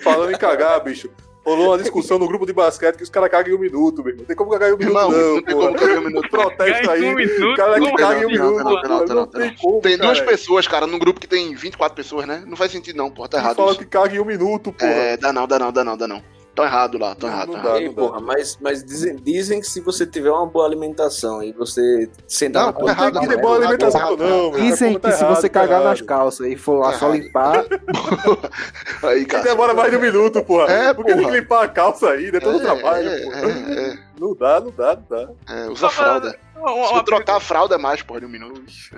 Falando 0.03 0.33
em 0.33 0.39
cagar, 0.39 0.83
bicho. 0.83 1.11
Rolou 1.45 1.69
uma 1.69 1.79
discussão 1.79 2.19
no 2.19 2.27
grupo 2.27 2.47
de 2.47 2.55
basquete 2.55 2.97
que 2.97 3.03
os 3.03 3.11
caras 3.11 3.31
cagam 3.31 3.53
em 3.53 3.57
um 3.57 3.61
minuto, 3.61 4.03
meu 4.03 4.13
irmão. 4.13 4.21
Não 4.21 4.27
tem 4.27 4.35
como 4.35 4.51
cagar 4.51 4.71
em 4.71 4.73
um 4.73 4.79
minuto, 4.79 4.97
Irmão, 4.97 5.11
não, 5.11 5.35
não 5.35 5.43
tem 5.43 5.55
pô. 5.55 5.61
como 5.61 5.75
cagar 5.79 5.95
em 5.95 5.99
um 5.99 6.07
minuto. 6.07 6.31
Protesto 6.31 6.87
Ganha 6.87 6.93
aí. 6.93 7.05
um 7.05 7.15
minuto, 7.15 7.57
cara 7.57 7.79
que 7.81 7.93
caga 7.97 8.23
em 8.23 8.27
um 8.27 8.31
não? 8.31 8.51
minuto. 8.51 8.65
Não, 8.65 8.65
não, 8.65 8.81
não, 8.81 8.83
pô. 8.83 9.07
não, 9.07 9.15
não, 9.15 9.27
tem 9.27 9.55
como, 9.57 9.81
Tem 9.83 9.99
duas 9.99 10.21
pessoas, 10.23 10.67
cara, 10.67 10.87
num 10.87 10.99
grupo 10.99 11.21
que 11.21 11.27
tem 11.27 11.55
24 11.55 11.95
pessoas, 11.95 12.27
né? 12.27 12.43
Não 12.47 12.57
faz 12.57 12.73
sentido 12.73 12.97
não, 12.97 13.11
pô, 13.11 13.29
tá 13.29 13.37
errado 13.39 13.57
fala 13.57 13.77
que 13.77 13.85
caga 13.85 14.17
em 14.17 14.21
um 14.21 14.25
minuto, 14.25 14.73
porra. 14.73 14.91
É, 14.91 15.17
dá 15.19 15.35
não, 15.35 15.47
dá 15.47 15.59
não, 15.59 15.71
dá 15.71 15.85
não, 15.85 15.97
dá 15.99 16.09
não. 16.09 16.23
Tão 16.55 16.65
errado 16.65 16.99
lá, 16.99 17.15
tão 17.17 17.29
errado. 17.29 17.49
Não 17.49 17.55
dá, 17.55 17.61
errado. 17.71 17.77
Ei, 17.81 17.87
não 17.89 17.95
dá. 17.95 18.01
porra, 18.03 18.21
mas, 18.21 18.57
mas 18.61 18.85
dizem, 18.85 19.17
dizem 19.17 19.61
que 19.61 19.67
se 19.67 19.81
você 19.81 20.07
tiver 20.07 20.31
uma 20.31 20.47
boa 20.47 20.65
alimentação 20.65 21.43
e 21.43 21.53
você 21.53 22.09
sentar 22.29 22.67
Não, 22.67 22.73
na 22.73 22.73
tá 22.73 22.93
errado, 22.93 23.13
Tem 23.13 23.21
que 23.23 23.27
não, 23.29 23.35
ter 23.37 23.43
boa 23.43 23.57
errado, 23.57 23.69
alimentação, 23.71 24.01
errado, 24.01 24.17
não. 24.19 24.51
Dizem 24.53 24.99
Tá 24.99 25.11
que 25.11 25.17
se 25.17 25.23
errado, 25.25 25.37
você 25.37 25.49
tá 25.49 25.61
cagar 25.61 25.81
errado. 25.81 25.91
nas 25.91 26.01
calças 26.03 26.47
e 26.47 26.57
for 26.57 26.79
lá 26.79 26.93
Tá 26.93 26.99
só 26.99 27.07
errado. 27.13 27.23
limpar, 27.25 27.65
Aí, 29.03 29.21
Que 29.21 29.27
cara. 29.27 29.43
demora 29.45 29.75
mais 29.75 29.91
de 29.91 29.97
um 29.97 30.01
minuto, 30.01 30.43
porra. 30.45 30.71
É, 30.73 30.95
Porque 30.95 31.15
tem 31.15 31.25
que 31.27 31.31
limpar 31.33 31.65
a 31.65 31.69
calça 31.69 32.11
ainda, 32.11 32.37
é 32.37 32.41
todo 32.41 32.59
É, 32.59 32.61
trabalho, 32.63 33.09
é, 33.09 33.21
porra. 33.25 33.39
é, 33.41 33.89
é, 33.91 33.99
Não 34.21 34.35
dá, 34.35 34.61
não 34.61 34.71
dá, 34.71 34.97
não 34.97 35.05
dá. 35.11 35.29
é, 35.53 35.69
usa 35.69 35.89
fralda. 35.89 36.39
Uma, 36.73 36.87
Se 36.89 36.93
uma, 36.95 37.05
trocar 37.05 37.37
a 37.37 37.41
fralda 37.41 37.75
é 37.75 37.79
mais, 37.79 38.03
porra, 38.03 38.21
de 38.21 38.27
um 38.27 38.31
minuto. 38.31 38.63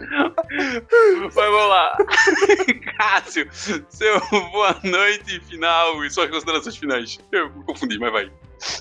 Mas 1.22 1.34
vamos 1.34 1.68
lá. 1.68 1.96
Cássio, 2.98 3.48
seu 3.52 4.20
boa 4.52 4.76
noite 4.84 5.40
final 5.40 6.04
e 6.04 6.10
suas 6.10 6.30
considerações 6.30 6.76
finais. 6.76 7.18
Eu 7.32 7.50
me 7.50 7.64
confundi, 7.64 7.98
mas 7.98 8.12
vai. 8.12 8.30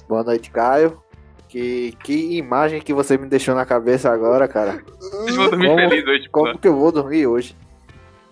boa 0.07 0.23
noite, 0.23 0.49
Caio. 0.51 1.01
Que, 1.47 1.95
que 2.03 2.37
imagem 2.37 2.81
que 2.81 2.93
você 2.93 3.17
me 3.17 3.27
deixou 3.27 3.55
na 3.55 3.65
cabeça 3.65 4.11
agora, 4.11 4.47
cara. 4.47 4.83
Vocês 4.99 5.35
vão 5.35 5.49
dormir 5.49 5.67
Como- 5.67 5.89
feliz 5.89 6.07
hoje, 6.07 6.29
Como 6.29 6.57
que 6.57 6.67
eu 6.67 6.75
vou 6.75 6.91
dormir 6.91 7.27
hoje? 7.27 7.55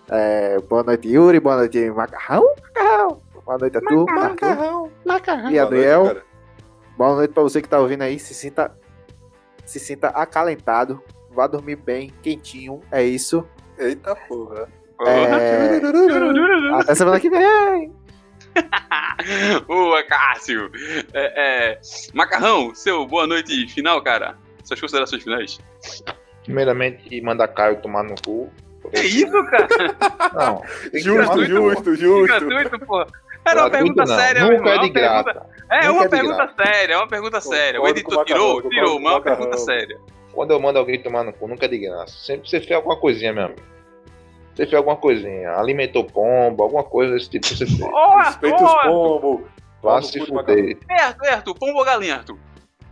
É, 0.08 0.58
boa 0.60 0.82
noite, 0.82 1.08
Yuri. 1.08 1.40
Boa 1.40 1.56
noite, 1.56 1.90
Macarrão. 1.90 2.44
Macarrão. 2.74 3.22
Boa 3.44 3.58
noite 3.58 3.76
a 3.78 3.80
tu, 3.80 4.06
Arthur. 4.10 4.90
E 5.50 5.52
Boa 5.52 5.62
Adriel. 5.62 6.04
noite, 6.04 6.14
cara. 6.14 6.26
Boa 6.96 7.14
noite 7.16 7.32
pra 7.32 7.42
você 7.42 7.62
que 7.62 7.68
tá 7.68 7.78
ouvindo 7.78 8.02
aí. 8.02 8.18
Se 8.18 8.34
sinta, 8.34 8.76
se 9.64 9.78
sinta 9.80 10.08
acalentado. 10.08 11.02
Vá 11.30 11.46
dormir 11.46 11.76
bem, 11.76 12.12
quentinho. 12.22 12.80
É 12.92 13.02
isso. 13.02 13.46
Eita 13.78 14.14
porra. 14.14 14.68
É, 15.00 15.24
até 16.80 16.94
semana 16.94 17.18
que 17.18 17.28
vem. 17.28 17.92
Boa, 19.66 20.02
Cássio. 20.04 20.70
É, 21.12 21.72
é, 21.72 21.80
Macarrão, 22.12 22.72
seu 22.74 23.04
boa 23.06 23.26
noite 23.26 23.66
final, 23.68 24.00
cara. 24.02 24.36
Suas 24.62 24.80
considerações 24.80 25.22
finais. 25.22 25.58
Primeiramente, 26.44 27.20
manda 27.20 27.48
Caio 27.48 27.80
tomar 27.82 28.04
no 28.04 28.14
cu. 28.24 28.50
É 28.92 29.00
isso, 29.00 29.32
cara? 29.46 29.68
Não, 30.34 30.62
que 30.90 30.98
Justo, 31.00 31.44
justo, 31.44 31.82
Que 31.90 31.96
justo. 31.96 32.26
gratuito, 32.46 32.78
pô. 32.86 33.04
Era 33.46 33.62
uma 33.62 33.70
pergunta 33.70 34.04
não, 34.06 34.16
séria, 34.16 34.44
meu 34.44 34.58
Nunca 34.58 34.70
irmão. 34.70 34.72
é 34.72 34.78
de 34.78 34.84
uma 34.86 34.92
pergunta- 34.92 35.32
graça. 35.32 35.53
É 35.82 35.90
uma 35.90 36.02
é 36.02 36.04
de 36.04 36.10
pergunta 36.10 36.54
séria, 36.56 36.94
é 36.94 36.96
uma 36.96 37.08
pergunta 37.08 37.40
séria. 37.40 37.80
O 37.80 37.88
editor 37.88 38.24
tirou, 38.24 38.56
Macarrão, 38.56 38.70
tirou, 38.70 39.00
mas 39.00 39.12
é 39.12 39.16
uma 39.16 39.22
pergunta 39.22 39.58
séria. 39.58 40.00
Quando 40.32 40.50
eu 40.50 40.60
mando 40.60 40.78
alguém 40.78 41.00
tomar 41.00 41.24
no 41.24 41.32
cu, 41.32 41.48
nunca 41.48 41.66
é 41.66 41.68
de 41.68 41.78
graça. 41.78 42.12
Sempre 42.24 42.48
você 42.48 42.60
fez 42.60 42.72
alguma 42.72 42.96
coisinha, 42.96 43.32
meu 43.32 43.44
amigo. 43.44 43.62
Você 44.54 44.64
fez 44.64 44.74
alguma 44.74 44.96
coisinha. 44.96 45.52
Alimentou 45.52 46.04
pombo, 46.04 46.62
alguma 46.62 46.84
coisa 46.84 47.14
desse 47.14 47.30
tipo 47.30 47.46
você 47.46 47.66
fez. 47.66 47.80
Ô, 47.80 48.18
Respeita 48.18 48.62
os 48.62 48.82
pombos. 48.82 49.40
Vá 49.82 50.00
se 50.00 50.24
fuder. 50.24 50.78
É, 50.88 51.02
Arthur, 51.02 51.26
é, 51.26 51.34
Arthur, 51.34 51.54
pombo 51.54 51.78
ou 51.78 51.84
galinha, 51.84 52.16
Arthur? 52.16 52.38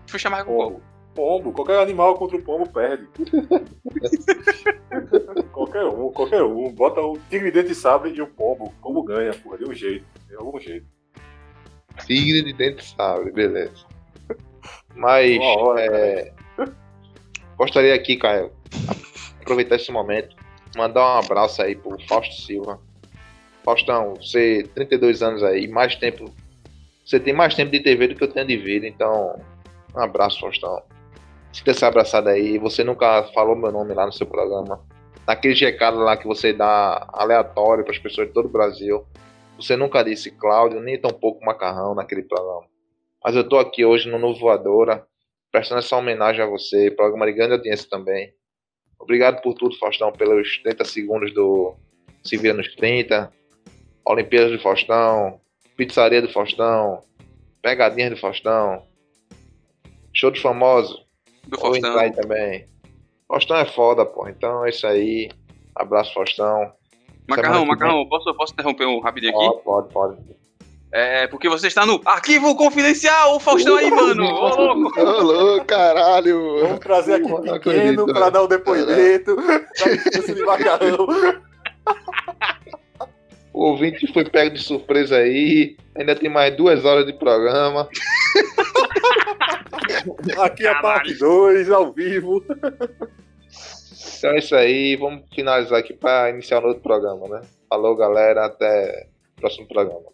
Deixa 0.05 0.17
eu 0.17 0.19
chamar 0.19 0.45
com 0.45 0.57
pombo. 0.57 0.71
Pombo. 0.71 0.83
Pombo. 1.15 1.53
Qualquer 1.53 1.79
animal 1.79 2.17
contra 2.17 2.37
o 2.37 2.43
pombo 2.43 2.69
perde. 2.69 3.09
qualquer 5.53 5.85
um, 5.85 6.13
qualquer 6.13 6.43
um. 6.43 6.71
Bota 6.73 7.01
o 7.01 7.19
tigre 7.31 7.51
dente 7.51 7.69
de 7.69 7.75
sabre 7.75 8.11
e 8.11 8.21
o 8.21 8.27
pombo. 8.27 8.75
Como 8.81 9.03
ganha, 9.03 9.33
porra. 9.35 9.59
De 9.59 9.65
um 9.65 9.73
jeito. 9.73 10.05
De 10.29 10.37
algum 10.37 10.59
jeito. 10.59 10.87
Tigre 12.07 12.43
de 12.43 12.53
dente 12.53 12.85
sabe, 12.97 13.31
beleza. 13.31 13.87
Mas 14.95 15.39
hora, 15.41 15.81
é, 15.81 16.33
gostaria 17.57 17.95
aqui, 17.95 18.17
Caio, 18.17 18.53
aproveitar 19.41 19.77
esse 19.77 19.91
momento, 19.91 20.37
mandar 20.77 21.01
um 21.01 21.19
abraço 21.19 21.63
aí 21.63 21.75
pro 21.75 21.99
Fausto 22.07 22.35
Silva. 22.43 22.81
Faustão, 23.65 24.15
você 24.15 24.69
32 24.75 25.23
anos 25.23 25.43
aí, 25.43 25.69
mais 25.69 25.95
tempo. 25.97 26.33
Você 27.05 27.21
tem 27.21 27.33
mais 27.33 27.55
tempo 27.55 27.71
de 27.71 27.81
TV 27.81 28.09
do 28.09 28.15
que 28.17 28.25
eu 28.25 28.33
tenho 28.33 28.47
de 28.47 28.57
vida, 28.57 28.87
então 28.87 29.41
um 29.95 30.01
abraço, 30.01 30.41
Faustão. 30.41 30.83
Sinta 31.53 31.75
se 31.75 31.85
abraçado 31.85 32.29
aí. 32.29 32.59
Você 32.59 32.83
nunca 32.83 33.25
falou 33.35 33.55
meu 33.55 33.71
nome 33.71 33.93
lá 33.93 34.07
no 34.07 34.13
seu 34.13 34.27
programa. 34.27 34.81
Naquele 35.27 35.55
recado 35.55 35.99
lá 35.99 36.17
que 36.17 36.27
você 36.27 36.53
dá 36.53 37.07
aleatório 37.13 37.85
para 37.85 37.93
as 37.93 37.99
pessoas 37.99 38.29
de 38.29 38.33
todo 38.33 38.47
o 38.47 38.53
Brasil. 38.53 39.05
Você 39.63 39.77
nunca 39.77 40.03
disse 40.03 40.33
Cláudio, 40.33 40.81
nem 40.81 41.01
tampouco 41.01 41.45
Macarrão 41.45 41.95
naquele 41.95 42.25
programa. 42.25 42.67
Mas 43.23 43.37
eu 43.37 43.49
tô 43.49 43.59
aqui 43.59 43.85
hoje 43.85 44.11
no 44.11 44.19
Novo 44.19 44.41
Voadora, 44.41 45.07
prestando 45.53 45.79
essa 45.79 45.97
homenagem 45.97 46.43
a 46.43 46.47
você, 46.49 46.91
programa 46.91 47.27
de 47.27 47.33
grande 47.33 47.53
audiência 47.53 47.89
também. 47.89 48.35
Obrigado 48.99 49.41
por 49.41 49.55
tudo, 49.55 49.79
Faustão, 49.79 50.11
pelos 50.11 50.59
30 50.63 50.85
segundos 50.85 51.33
do 51.33 51.77
Se 52.25 52.37
Vira 52.37 52.55
nos 52.55 52.75
30, 52.75 53.33
Olimpíadas 54.05 54.51
do 54.51 54.59
Faustão, 54.59 55.41
Pizzaria 55.77 56.21
do 56.21 56.29
Faustão, 56.29 57.01
Pegadinhas 57.63 58.11
do 58.11 58.17
Faustão, 58.17 58.85
Show 60.13 60.33
do 60.33 60.41
Famoso, 60.41 61.07
Do 61.47 61.59
Faustão. 61.59 62.13
também. 62.13 62.67
Faustão 63.29 63.57
é 63.57 63.65
foda, 63.65 64.05
pô. 64.05 64.29
Então 64.29 64.67
é 64.67 64.71
isso 64.71 64.87
aí. 64.87 65.31
Abraço, 65.75 66.13
Faustão. 66.13 66.73
Macarrão, 67.29 67.65
Macarrão, 67.65 68.07
posso, 68.09 68.35
posso 68.35 68.53
interromper 68.53 68.87
um 68.87 69.01
rapidinho 69.01 69.37
aqui? 69.37 69.63
Pode, 69.63 69.93
pode, 69.93 70.17
pode. 70.17 70.43
É, 70.95 71.27
porque 71.27 71.49
você 71.49 71.69
está 71.69 71.87
no 71.87 72.03
arquivo 72.05 72.55
confidencial, 72.55 73.37
o 73.37 73.41
Faustão 73.41 73.77
aí, 73.77 73.91
mano. 73.91 74.25
Ô, 74.25 74.75
louco. 74.75 75.01
Ô, 75.01 75.23
louco, 75.23 75.65
caralho. 75.65 76.61
Vamos 76.61 76.81
trazer 76.81 77.15
aqui 77.15 77.29
Porra, 77.29 77.43
pequeno 77.55 77.57
acredito, 77.57 78.07
pra 78.07 78.29
dar 78.29 78.43
o 78.43 78.47
depoimento. 78.47 79.35
Da 79.37 79.89
distância 79.91 80.35
de 80.35 80.43
macarrão. 80.45 81.07
O 83.55 83.69
ouvinte 83.69 84.11
foi 84.13 84.25
pego 84.29 84.55
de 84.55 84.63
surpresa 84.63 85.17
aí. 85.17 85.77
Ainda 85.95 86.15
tem 86.15 86.29
mais 86.29 86.55
duas 86.55 86.85
horas 86.85 87.07
de 87.07 87.15
programa. 87.15 87.89
Aqui 90.39 90.67
é 90.67 90.71
a 90.71 90.81
parte 90.81 91.15
2, 91.15 91.71
ao 91.71 91.91
vivo. 91.91 92.45
Então 94.23 94.31
é 94.31 94.39
isso 94.39 94.55
aí. 94.55 94.95
Vamos 94.95 95.25
finalizar 95.35 95.81
aqui 95.81 95.93
para 95.93 96.31
iniciar 96.31 96.63
um 96.63 96.69
outro 96.69 96.81
programa, 96.81 97.27
né? 97.27 97.41
Falou, 97.69 97.97
galera. 97.97 98.47
Até 98.47 99.09
o 99.37 99.41
próximo 99.41 99.67
programa. 99.67 100.13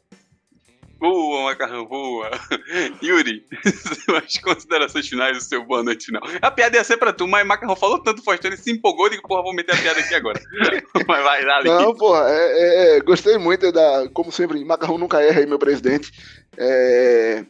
Boa, 0.98 1.42
Macarrão, 1.42 1.84
boa. 1.84 2.30
Yuri, 3.04 3.44
suas 4.06 4.38
considerações 4.38 5.06
finais 5.06 5.36
do 5.36 5.42
seu 5.44 5.62
boa 5.62 5.82
noite 5.82 6.06
final. 6.06 6.22
A 6.40 6.50
piada 6.50 6.78
ia 6.78 6.84
ser 6.84 6.96
pra 6.96 7.12
tu, 7.12 7.28
mas 7.28 7.46
Macarrão 7.46 7.76
falou 7.76 8.02
tanto 8.02 8.24
Faustão, 8.24 8.50
ele 8.50 8.56
se 8.56 8.72
empolgou 8.72 9.08
e 9.08 9.20
porra, 9.20 9.42
vou 9.42 9.54
meter 9.54 9.76
a 9.76 9.78
piada 9.78 10.00
aqui 10.00 10.14
agora. 10.14 10.40
mas 11.06 11.22
vai, 11.22 11.44
dali. 11.44 11.68
Não, 11.68 11.94
porra, 11.94 12.30
é, 12.30 12.34
é, 12.34 12.96
é, 12.96 13.00
gostei 13.00 13.36
muito 13.36 13.70
da. 13.70 14.08
Como 14.14 14.32
sempre, 14.32 14.64
Macarrão 14.64 14.96
nunca 14.96 15.20
erra 15.20 15.40
aí, 15.40 15.46
meu 15.46 15.58
presidente. 15.58 16.10
É, 16.56 17.44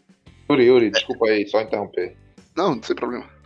Yuri, 0.51 0.64
Yuri, 0.64 0.90
desculpa 0.90 1.26
aí, 1.26 1.47
só 1.47 1.60
interromper. 1.60 2.16
Não, 2.56 2.82
sem 2.82 2.97
problema. 2.97 3.38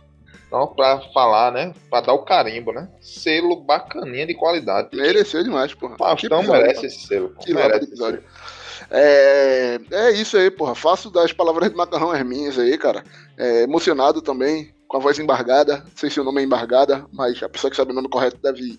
Não, 0.53 0.67
pra 0.67 1.01
falar, 1.11 1.51
né? 1.51 1.73
Pra 1.89 1.99
dar 1.99 2.13
o 2.13 2.23
carimbo, 2.23 2.71
né? 2.71 2.87
Selo 3.01 3.61
bacaninha 3.61 4.27
de 4.27 4.35
qualidade. 4.35 4.95
Mereceu 4.95 5.43
demais, 5.43 5.73
porra. 5.73 5.97
Faustão 5.97 6.43
merece 6.43 6.85
esse 6.85 7.07
selo. 7.07 7.35
Que 7.41 7.55
merece 7.55 7.85
episódio. 7.85 8.21
selo. 8.21 8.87
É, 8.91 9.79
é 9.91 10.11
isso 10.11 10.37
aí, 10.37 10.51
porra. 10.51 10.75
Faço 10.75 11.09
das 11.09 11.33
palavras 11.33 11.71
de 11.71 11.75
macarrão 11.75 12.11
as 12.11 12.23
minhas 12.23 12.59
aí, 12.59 12.77
cara. 12.77 13.03
É, 13.35 13.63
emocionado 13.63 14.21
também, 14.21 14.71
com 14.87 14.97
a 14.97 14.99
voz 14.99 15.17
embargada. 15.17 15.77
Não 15.77 15.91
sei 15.95 16.11
se 16.11 16.19
o 16.19 16.23
nome 16.23 16.41
é 16.41 16.43
embargada, 16.43 17.03
mas 17.11 17.41
a 17.41 17.49
pessoa 17.49 17.71
que 17.71 17.77
sabe 17.77 17.91
o 17.91 17.95
nome 17.95 18.07
correto 18.07 18.37
deve 18.39 18.77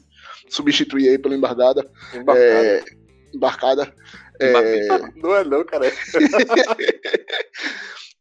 substituir 0.48 1.08
aí 1.08 1.18
pelo 1.18 1.34
embargada. 1.34 1.84
Embarcado. 2.14 2.64
É, 2.64 2.84
embarcada. 3.34 3.92
É, 4.40 4.86
Não 5.20 5.34
é 5.34 5.42
não, 5.42 5.64
cara. 5.64 5.86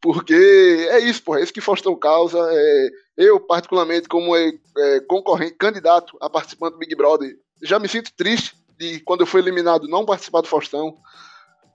porque 0.01 0.87
é 0.89 0.97
isso, 1.01 1.21
porra. 1.21 1.39
É 1.39 1.43
isso 1.43 1.53
que 1.53 1.61
Faustão 1.61 1.95
causa. 1.95 2.39
É, 2.51 3.02
eu, 3.17 3.39
particularmente, 3.39 4.07
como 4.07 4.35
é, 4.35 4.51
é, 4.77 4.99
concorrente, 5.01 5.55
candidato 5.55 6.17
a 6.19 6.29
participante 6.29 6.73
do 6.73 6.79
Big 6.79 6.95
Brother, 6.95 7.35
já 7.61 7.79
me 7.79 7.87
sinto 7.87 8.11
triste 8.15 8.55
de 8.77 8.99
quando 9.01 9.21
eu 9.21 9.27
fui 9.27 9.41
eliminado 9.41 9.87
não 9.87 10.05
participar 10.05 10.41
do 10.41 10.47
Faustão. 10.47 10.97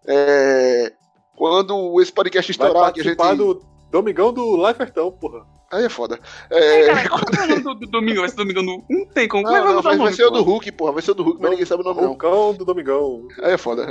É, 0.06 0.93
quando 1.36 2.01
esse 2.01 2.12
podcast 2.12 2.52
Vai 2.52 2.69
estourar, 2.69 2.93
que 2.93 3.01
a 3.01 3.05
gente. 3.05 3.16
participar 3.16 3.44
do 3.44 3.62
Domingão 3.90 4.32
do 4.32 4.66
Lifertão, 4.66 5.10
porra. 5.12 5.47
Aí 5.70 5.85
é 5.85 5.89
foda. 5.89 6.19
É, 6.51 6.86
cara, 6.86 7.09
qual 7.09 7.20
é 7.20 7.44
o 7.44 7.48
nome 7.48 7.62
do, 7.62 7.74
do 7.74 7.86
domingo? 7.86 8.20
Vai 8.20 8.28
ser 8.31 8.36
domingo 8.36 8.62
no. 8.62 8.85
Não 8.89 9.06
tem 9.06 9.28
como. 9.28 9.47
É 9.48 9.52
não, 9.52 9.65
vai 9.65 9.74
não, 9.74 9.82
vai, 9.82 9.97
vai 9.98 10.12
ser 10.15 10.24
o 10.24 10.31
do? 10.31 10.43
Hulk, 10.43 10.73
porra. 10.73 10.93
Vai 10.93 11.02
ser 11.02 11.10
o 11.10 11.15
do 11.15 11.23
Hulk, 11.23 11.43
mas 11.43 11.51
ninguém 11.51 11.66
sabe 11.66 11.82
o 11.82 11.85
nome, 11.85 12.01
não. 12.01 12.09
Vulcão 12.09 12.55
do 12.55 12.65
Domingão. 12.65 13.28
Aí 13.43 13.52
é 13.52 13.59
foda. 13.59 13.86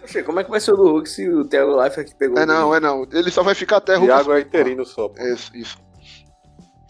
Poxa, 0.00 0.22
como 0.22 0.40
é 0.40 0.44
que 0.44 0.50
vai 0.50 0.60
ser 0.60 0.72
o 0.72 0.76
do 0.76 0.84
Hulk 0.84 1.08
se 1.08 1.28
o 1.28 1.44
Thiago 1.44 1.74
Leifert 1.74 2.08
que 2.08 2.14
pegou 2.14 2.38
É 2.38 2.44
não, 2.44 2.74
é 2.74 2.80
não. 2.80 3.06
Ele 3.10 3.30
só 3.30 3.42
vai 3.42 3.54
ficar 3.54 3.78
até 3.78 3.94
Hulk. 3.94 4.06
Thiago 4.06 4.32
é 4.34 4.40
interino 4.40 4.84
só. 4.84 5.08
pô. 5.08 5.22
Isso, 5.22 5.50
isso. 5.56 5.78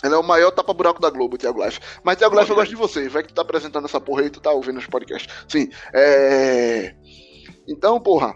Ele 0.05 0.15
é 0.15 0.19
o 0.19 0.23
maior 0.23 0.51
tapa-buraco 0.51 1.01
da 1.01 1.09
Globo, 1.09 1.37
o 1.37 1.39
Thiago 1.39 1.65
Life. 1.65 1.81
Mas, 2.03 2.19
Thiago 2.19 2.39
Life, 2.39 2.51
eu 2.51 2.57
gosto 2.57 2.71
de 2.71 2.77
você. 2.77 3.09
Vai 3.09 3.23
que 3.23 3.31
tu 3.31 3.35
tá 3.35 3.43
apresentando 3.43 3.87
essa 3.87 4.01
porra 4.01 4.23
aí, 4.23 4.31
tu 4.31 4.41
tá 4.41 4.53
ouvindo 4.53 4.79
os 4.79 4.87
podcasts. 4.87 5.33
Sim. 5.49 5.71
É... 5.93 6.95
Então, 7.67 7.99
porra. 8.01 8.35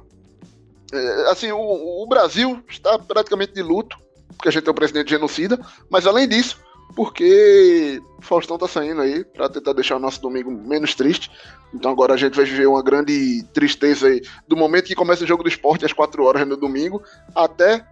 é, 0.93 1.31
assim, 1.31 1.53
o, 1.53 2.03
o 2.03 2.07
Brasil 2.07 2.63
está 2.69 2.99
praticamente 2.99 3.53
de 3.53 3.63
luto, 3.63 3.99
porque 4.29 4.49
a 4.49 4.53
gente 4.53 4.65
tem 4.65 4.73
um 4.73 4.75
presidente 4.75 5.11
genocida. 5.11 5.59
Mas, 5.91 6.07
além 6.07 6.27
disso, 6.27 6.59
porque 6.95 8.01
o 8.19 8.23
Faustão 8.23 8.59
tá 8.59 8.67
saindo 8.67 9.03
aí 9.03 9.25
pra 9.25 9.49
tentar 9.49 9.73
deixar 9.73 9.97
o 9.97 10.01
nosso 10.01 10.21
domingo 10.21 10.51
menos 10.51 10.95
triste. 10.95 11.31
Então 11.73 11.91
agora 11.91 12.15
a 12.15 12.17
gente 12.17 12.35
vai 12.35 12.45
viver 12.45 12.67
uma 12.67 12.83
grande 12.83 13.45
tristeza 13.53 14.09
aí 14.09 14.23
do 14.47 14.57
momento 14.57 14.87
que 14.87 14.95
começa 14.95 15.23
o 15.23 15.27
jogo 15.27 15.43
do 15.43 15.49
esporte 15.49 15.85
às 15.85 15.93
4 15.93 16.25
horas 16.25 16.49
no 16.49 16.57
domingo 16.57 17.03
até 17.35 17.87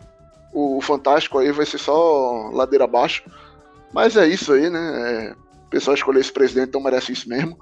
o 0.53 0.81
Fantástico 0.81 1.39
aí 1.39 1.53
vai 1.53 1.67
ser 1.67 1.79
só 1.79 2.51
ladeira 2.53 2.85
abaixo. 2.85 3.23
Mas 3.93 4.17
é 4.17 4.27
isso 4.27 4.53
aí, 4.53 4.69
né? 4.69 4.79
É, 5.29 5.35
o 5.67 5.71
pessoal 5.71 5.95
escolheu 5.95 6.21
esse 6.21 6.33
presidente, 6.33 6.69
então 6.69 6.83
merece 6.83 7.13
isso 7.13 7.29
mesmo. 7.29 7.59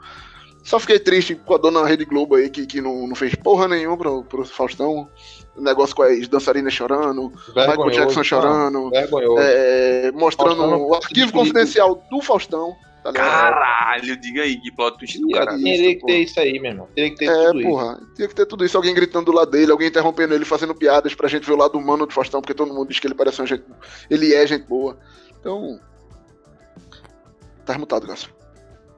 Só 0.64 0.80
fiquei 0.80 0.98
triste 0.98 1.34
com 1.34 1.54
a 1.54 1.58
dona 1.58 1.86
Rede 1.86 2.06
Globo 2.06 2.36
aí, 2.36 2.48
que, 2.48 2.66
que 2.66 2.80
não, 2.80 3.06
não 3.06 3.14
fez 3.14 3.34
porra 3.34 3.68
nenhuma 3.68 3.98
pro, 3.98 4.24
pro 4.24 4.44
Faustão. 4.46 5.08
O 5.54 5.60
negócio 5.60 5.94
com 5.94 6.02
as 6.02 6.26
dançarinas 6.26 6.72
chorando, 6.72 7.30
Michael 7.48 7.66
Vergonhoso, 7.66 7.98
Jackson 7.98 8.14
cara. 8.14 8.24
chorando, 8.24 8.90
é, 9.38 10.10
mostrando 10.12 10.56
Faustão 10.56 10.86
o 10.86 10.94
arquivo 10.94 11.32
confidencial 11.32 12.02
do 12.10 12.22
Faustão. 12.22 12.74
Tá? 13.04 13.12
Caralho, 13.12 14.16
diga 14.16 14.42
aí, 14.42 14.58
que 14.58 14.72
plot 14.72 14.96
twist 14.96 15.20
do 15.20 15.28
Cara, 15.28 15.44
caralho. 15.44 15.62
Teria 15.62 15.90
isso, 15.90 16.00
que 16.00 16.06
ter 16.06 16.18
isso 16.20 16.40
aí, 16.40 16.58
meu 16.58 16.70
irmão. 16.70 16.88
Teria 16.94 17.10
que 17.10 17.16
ter 17.16 17.26
É, 17.26 17.46
tudo 17.48 17.60
isso. 17.60 17.68
porra, 17.68 18.00
tinha 18.16 18.28
que 18.28 18.34
ter 18.34 18.46
tudo 18.46 18.64
isso. 18.64 18.76
Alguém 18.78 18.94
gritando 18.94 19.26
do 19.26 19.32
lado 19.32 19.50
dele, 19.50 19.70
alguém 19.70 19.88
interrompendo 19.88 20.34
ele, 20.34 20.46
fazendo 20.46 20.74
piadas 20.74 21.14
pra 21.14 21.28
gente 21.28 21.46
ver 21.46 21.52
o 21.52 21.58
lado 21.58 21.76
humano 21.76 22.06
do 22.06 22.14
Faustão, 22.14 22.40
porque 22.40 22.54
todo 22.54 22.72
mundo 22.72 22.88
diz 22.88 22.98
que 22.98 23.06
ele 23.06 23.14
parece 23.14 23.42
uma 23.42 23.46
gente. 23.46 23.64
Ele 24.08 24.32
é 24.34 24.46
gente 24.46 24.66
boa. 24.66 24.98
Então. 25.38 25.78
Tá 27.64 27.78
mutado, 27.78 28.06
Cássio. 28.06 28.30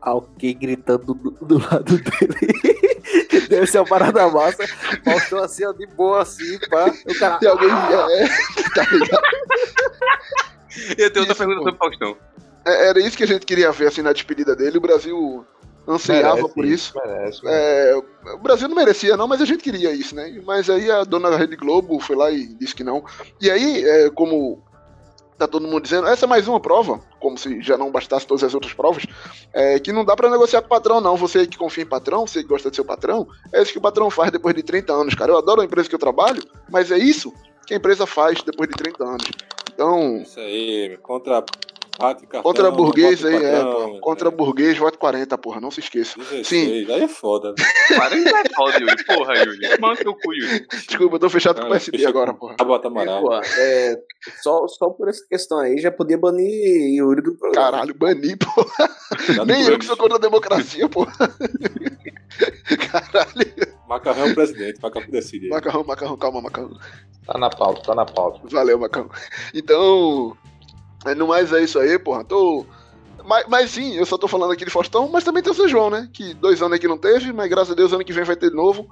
Alguém 0.00 0.56
gritando 0.56 1.14
do, 1.14 1.30
do 1.30 1.58
lado 1.58 1.96
dele. 1.98 2.86
Deve 3.48 3.66
ser 3.66 3.80
o 3.80 3.84
parada 3.84 4.28
massa. 4.28 4.66
Faustão 5.04 5.42
assim, 5.42 5.64
ó, 5.64 5.72
de 5.72 5.86
boa 5.86 6.22
assim, 6.22 6.58
pá. 6.70 6.92
O 7.08 7.18
cara. 7.18 7.38
Tem 7.38 7.48
alguém. 7.48 7.68
É, 7.70 8.28
tá 8.74 8.82
ligado? 8.92 9.22
Eu 10.98 11.10
tenho 11.10 11.26
outra 11.26 11.32
Isso, 11.32 11.36
pergunta 11.36 11.58
pô. 11.58 11.64
sobre 11.64 11.74
o 11.74 11.78
Faustão. 11.78 12.16
É, 12.64 12.88
Era 12.88 13.00
isso 13.00 13.16
que 13.16 13.24
a 13.24 13.26
gente 13.26 13.46
queria 13.46 13.72
ver 13.72 13.88
assim 13.88 14.02
na 14.02 14.12
despedida 14.12 14.54
dele. 14.54 14.78
O 14.78 14.80
Brasil 14.80 15.44
ansiava 15.88 16.34
Merece 16.36 16.54
por 16.54 16.64
isso. 16.64 16.92
Merece, 16.96 17.44
merece. 17.44 17.90
É, 17.90 17.96
o 18.34 18.38
Brasil 18.38 18.68
não 18.68 18.76
merecia, 18.76 19.16
não, 19.16 19.28
mas 19.28 19.40
a 19.40 19.44
gente 19.44 19.62
queria 19.62 19.92
isso, 19.92 20.14
né? 20.14 20.40
Mas 20.44 20.68
aí 20.68 20.90
a 20.90 21.04
dona 21.04 21.30
da 21.30 21.36
Rede 21.36 21.56
Globo 21.56 21.98
foi 22.00 22.16
lá 22.16 22.30
e 22.30 22.46
disse 22.54 22.74
que 22.74 22.84
não. 22.84 23.04
E 23.40 23.50
aí, 23.50 23.84
é, 23.84 24.10
como 24.10 24.62
tá 25.38 25.46
todo 25.46 25.66
mundo 25.66 25.82
dizendo, 25.82 26.06
essa 26.06 26.24
é 26.24 26.28
mais 26.28 26.48
uma 26.48 26.58
prova, 26.58 27.00
como 27.20 27.36
se 27.36 27.60
já 27.60 27.76
não 27.76 27.90
bastasse 27.90 28.26
todas 28.26 28.42
as 28.42 28.54
outras 28.54 28.72
provas, 28.72 29.04
é, 29.52 29.78
que 29.78 29.92
não 29.92 30.04
dá 30.04 30.16
pra 30.16 30.30
negociar 30.30 30.60
com 30.60 30.66
o 30.66 30.70
patrão, 30.70 31.00
não. 31.00 31.16
Você 31.16 31.46
que 31.46 31.58
confia 31.58 31.84
em 31.84 31.86
patrão, 31.86 32.26
você 32.26 32.42
que 32.42 32.48
gosta 32.48 32.70
de 32.70 32.76
seu 32.76 32.84
patrão, 32.84 33.26
é 33.52 33.62
isso 33.62 33.72
que 33.72 33.78
o 33.78 33.82
patrão 33.82 34.10
faz 34.10 34.30
depois 34.30 34.54
de 34.54 34.62
30 34.62 34.92
anos, 34.92 35.14
cara. 35.14 35.32
Eu 35.32 35.38
adoro 35.38 35.60
a 35.60 35.64
empresa 35.64 35.88
que 35.88 35.94
eu 35.94 35.98
trabalho, 35.98 36.42
mas 36.70 36.90
é 36.90 36.98
isso 36.98 37.32
que 37.66 37.74
a 37.74 37.76
empresa 37.76 38.06
faz 38.06 38.42
depois 38.42 38.68
de 38.68 38.76
30 38.76 39.04
anos. 39.04 39.24
Então, 39.74 40.22
Isso 40.22 40.40
aí, 40.40 40.98
contra 41.02 41.44
cartão, 41.98 42.42
contra 42.42 42.70
burguês 42.70 43.24
aí, 43.24 43.36
é, 43.36 43.62
pô, 43.62 44.00
contra 44.00 44.30
burguês, 44.30 44.76
voto 44.78 44.98
40, 44.98 45.36
porra, 45.38 45.60
não 45.60 45.70
se 45.70 45.80
esqueça. 45.80 46.18
16, 46.18 46.46
Sim. 46.46 46.92
Aí 46.92 47.02
é 47.02 47.08
foda. 47.08 47.54
né? 47.58 47.96
40 47.96 48.28
é 48.30 48.54
foda, 48.54 48.78
Yuri. 48.78 49.04
Porra, 49.04 49.34
Yuri. 49.38 49.80
Manda 49.80 49.96
teu 49.96 50.14
cu, 50.14 50.34
Yuri. 50.34 50.66
Desculpa, 50.86 51.16
eu 51.16 51.20
tô 51.20 51.30
fechado 51.30 51.60
com 51.60 51.66
o 51.66 51.70
PSD 51.70 51.98
fecha 51.98 52.08
agora, 52.08 52.32
com 52.32 52.38
porra. 52.38 52.56
Tabata 52.56 52.88
Amaral. 52.88 53.22
Pô, 53.22 53.34
é, 53.34 53.96
só, 54.42 54.66
só 54.68 54.90
por 54.90 55.08
essa 55.08 55.24
questão 55.28 55.58
aí 55.58 55.78
já 55.78 55.90
podia 55.90 56.18
banir 56.18 56.94
Yuri 56.96 57.22
do 57.22 57.36
programa. 57.36 57.70
Caralho, 57.70 57.94
bani, 57.94 58.36
porra. 58.36 58.90
Já 59.34 59.44
Nem 59.44 59.62
não 59.64 59.70
eu 59.72 59.78
que 59.78 59.84
sou 59.86 59.96
contra 59.96 60.16
a 60.16 60.20
democracia, 60.20 60.88
porra. 60.88 61.12
Caralho. 62.90 63.76
Macarrão 63.88 64.26
é 64.26 64.32
o 64.32 64.34
presidente, 64.34 64.80
macarrão 64.82 65.08
decide. 65.10 65.48
Macarrão, 65.48 65.84
macarrão, 65.84 66.16
calma, 66.16 66.40
macarrão. 66.42 66.76
Tá 67.24 67.38
na 67.38 67.48
pauta, 67.48 67.82
tá 67.82 67.94
na 67.94 68.04
pauta. 68.04 68.40
Valeu, 68.50 68.78
macarrão. 68.78 69.10
Então, 69.54 70.36
é, 70.42 70.55
no 71.14 71.28
mais 71.28 71.52
é 71.52 71.62
isso 71.62 71.78
aí, 71.78 71.98
porra. 71.98 72.24
Tô. 72.24 72.66
Mas, 73.24 73.44
mas 73.48 73.70
sim, 73.72 73.96
eu 73.96 74.06
só 74.06 74.16
tô 74.16 74.28
falando 74.28 74.52
aqui 74.52 74.64
de 74.64 74.70
Faustão, 74.70 75.08
mas 75.12 75.24
também 75.24 75.42
tem 75.42 75.52
o 75.52 75.54
São 75.54 75.66
João, 75.66 75.90
né? 75.90 76.08
Que 76.12 76.32
dois 76.34 76.62
anos 76.62 76.76
aqui 76.76 76.86
não 76.86 76.96
teve, 76.96 77.32
mas 77.32 77.50
graças 77.50 77.72
a 77.72 77.74
Deus 77.74 77.92
ano 77.92 78.04
que 78.04 78.12
vem 78.12 78.22
vai 78.22 78.36
ter 78.36 78.50
de 78.50 78.56
novo. 78.56 78.86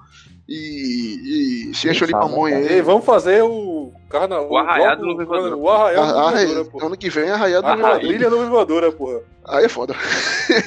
E, 0.47 1.71
e 1.71 1.75
se 1.75 1.89
encheu 1.89 2.07
de 2.07 2.13
pamonha 2.13 2.59
Ei, 2.59 2.75
aí. 2.75 2.83
vamos 2.83 3.05
fazer 3.05 3.43
o 3.43 3.93
carnaval. 4.11 4.51
O 4.51 4.59
arraiado 4.59 5.07
no 5.07 5.17
Vivador. 5.17 5.57
O 5.57 5.71
arraiado 5.71 6.65
porra. 6.67 6.87
ano 6.87 6.97
que 6.99 7.09
vem 7.09 7.25
é 7.25 7.31
arraiado 7.31 7.67
A 7.67 7.71
no 7.71 7.77
Vivador. 7.77 8.01
quadrilha 8.01 8.29
no 8.31 8.45
Vivadora, 8.45 8.93
porra. 8.93 9.21
Aí 9.47 9.65
é 9.65 9.69
foda. 9.69 9.95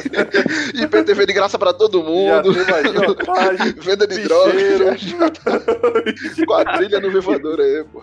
IPTV 0.73 1.25
de 1.27 1.33
graça 1.33 1.59
pra 1.59 1.73
todo 1.73 2.01
mundo. 2.03 2.53
Venda 3.77 4.07
de 4.07 4.23
drogas. 4.23 5.01
quadrilha 6.47 6.99
no 6.99 7.11
Vivador 7.11 7.59
aí, 7.59 7.83
pô. 7.91 8.01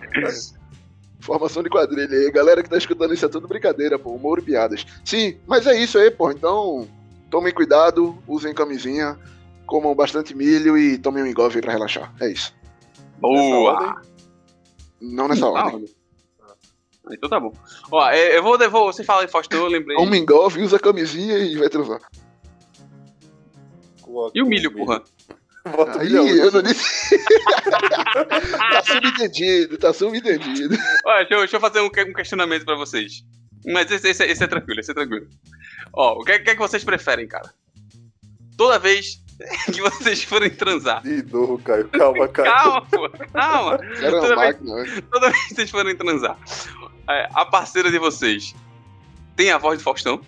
Formação 1.25 1.63
de 1.63 1.71
quadrilha 1.71 2.19
aí. 2.19 2.31
Galera 2.31 2.63
que 2.63 2.69
tá 2.69 2.77
escutando 2.77 3.15
isso 3.15 3.25
é 3.25 3.29
tudo 3.31 3.49
brincadeira, 3.49 3.99
pô. 3.99 4.11
Humor 4.11 4.39
e 4.41 4.43
piadas. 4.43 4.85
Sim, 5.03 5.39
mas 5.47 5.67
é 5.67 5.75
isso 5.75 5.97
aí, 5.97 6.11
pô. 6.11 6.31
Então, 6.31 6.87
tomem 7.31 7.53
cuidado, 7.53 8.17
usem 8.29 8.53
camisinha, 8.53 9.19
comam 9.67 9.95
bastante 9.95 10.35
milho 10.37 10.77
e 10.77 10.99
tomem 10.99 11.23
um 11.23 11.27
engove 11.27 11.63
pra 11.63 11.73
relaxar. 11.73 12.15
É 12.21 12.29
isso. 12.31 12.55
Boa. 13.19 14.03
Não 15.01 15.27
nessa 15.27 15.41
Tá 15.41 15.65
ordem. 15.65 15.87
Então 17.11 17.31
tá 17.31 17.41
bom. 17.41 17.53
Ó, 17.91 18.11
é, 18.11 18.37
eu 18.37 18.43
vou, 18.43 18.59
eu 18.59 18.71
vou 18.71 18.93
você 18.93 19.03
fala 19.03 19.25
em 19.25 19.29
Faustão, 19.29 19.61
eu 19.61 19.69
lembrei. 19.69 19.97
Toma 19.97 20.11
um 20.11 20.15
engove, 20.15 20.63
usa 20.63 20.79
camisinha 20.79 21.39
e 21.39 21.57
vai 21.57 21.71
transar. 21.71 22.01
E 24.35 24.43
o 24.43 24.47
milho, 24.47 24.71
porra? 24.73 25.03
Bota 25.71 25.99
o 25.99 26.01
Aí, 26.03 26.13
eu 26.15 26.53
não 26.53 26.63
disse. 26.63 27.19
tá 28.71 28.83
subentendido, 28.85 29.79
tá 29.79 29.93
subentendido. 29.93 30.77
Ó, 31.07 31.17
deixa, 31.19 31.35
eu, 31.35 31.39
deixa 31.41 31.57
eu 31.57 31.61
fazer 31.61 31.81
um, 31.81 31.87
um 31.87 32.13
questionamento 32.13 32.65
pra 32.65 32.77
vocês. 32.77 33.25
Mas 33.67 33.91
esse, 33.91 34.09
esse- 34.11 34.25
esse 34.25 34.45
é 34.45 34.47
tranquilo, 34.47 34.81
esse 34.81 34.91
é 34.91 34.95
tranquilo. 34.95 35.27
Ó, 35.93 36.21
o 36.21 36.25
que, 36.25 36.39
que 36.41 36.51
é 36.51 36.55
que 36.55 36.61
vocês 36.61 36.85
preferem, 36.85 37.27
cara? 37.27 37.51
Toda 38.59 38.79
vez 38.79 39.23
que 39.73 39.81
vocês 39.81 40.23
forem 40.23 40.51
transar. 40.51 41.03
De 41.03 41.23
novo, 41.33 41.59
Caio. 41.59 41.89
Calma, 41.89 42.29
Caio. 42.29 42.53
Calma, 42.53 42.87
pô, 42.87 43.11
calma. 43.33 43.79
Era 44.03 44.11
Toda 44.11 44.37
vez, 44.37 44.37
máquina, 44.37 44.75
né? 44.83 45.03
toda 45.11 45.31
vez 45.31 45.43
que 45.49 45.55
vocês 45.55 45.71
forem 45.71 45.97
transar, 45.97 46.39
é, 47.09 47.29
a 47.35 47.45
parceira 47.47 47.91
de 47.91 47.99
vocês 47.99 48.55
tem 49.35 49.51
a 49.51 49.57
voz 49.59 49.79
do 49.79 49.85
Faustão? 49.85 50.21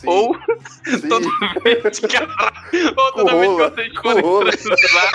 Sim, 0.00 0.08
Ou 0.08 0.36
sim. 0.84 1.08
toda 1.08 1.26
vez 1.64 1.98
que, 2.00 2.16
a- 2.18 2.28
ou 2.96 3.12
toda 3.12 3.30
Com 3.32 3.38
vez 3.38 3.52
que 3.52 4.02
vocês 4.02 4.20
forem 4.20 4.52
transar, 4.52 5.12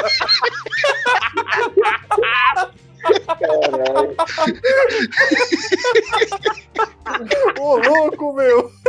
Ô, 7.60 7.78
louco, 7.78 8.34
meu. 8.34 8.72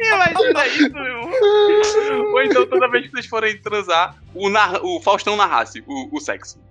Imagina 0.00 0.66
isso, 0.66 0.92
meu. 0.92 2.30
Ou 2.32 2.42
então 2.42 2.66
toda 2.66 2.88
vez 2.88 3.06
que 3.06 3.12
vocês 3.12 3.26
forem 3.26 3.58
transar, 3.60 4.16
o, 4.34 4.48
narra- 4.48 4.80
o 4.82 5.00
Faustão 5.00 5.36
narrasse 5.36 5.82
o, 5.86 6.08
o 6.16 6.20
sexo. 6.20 6.62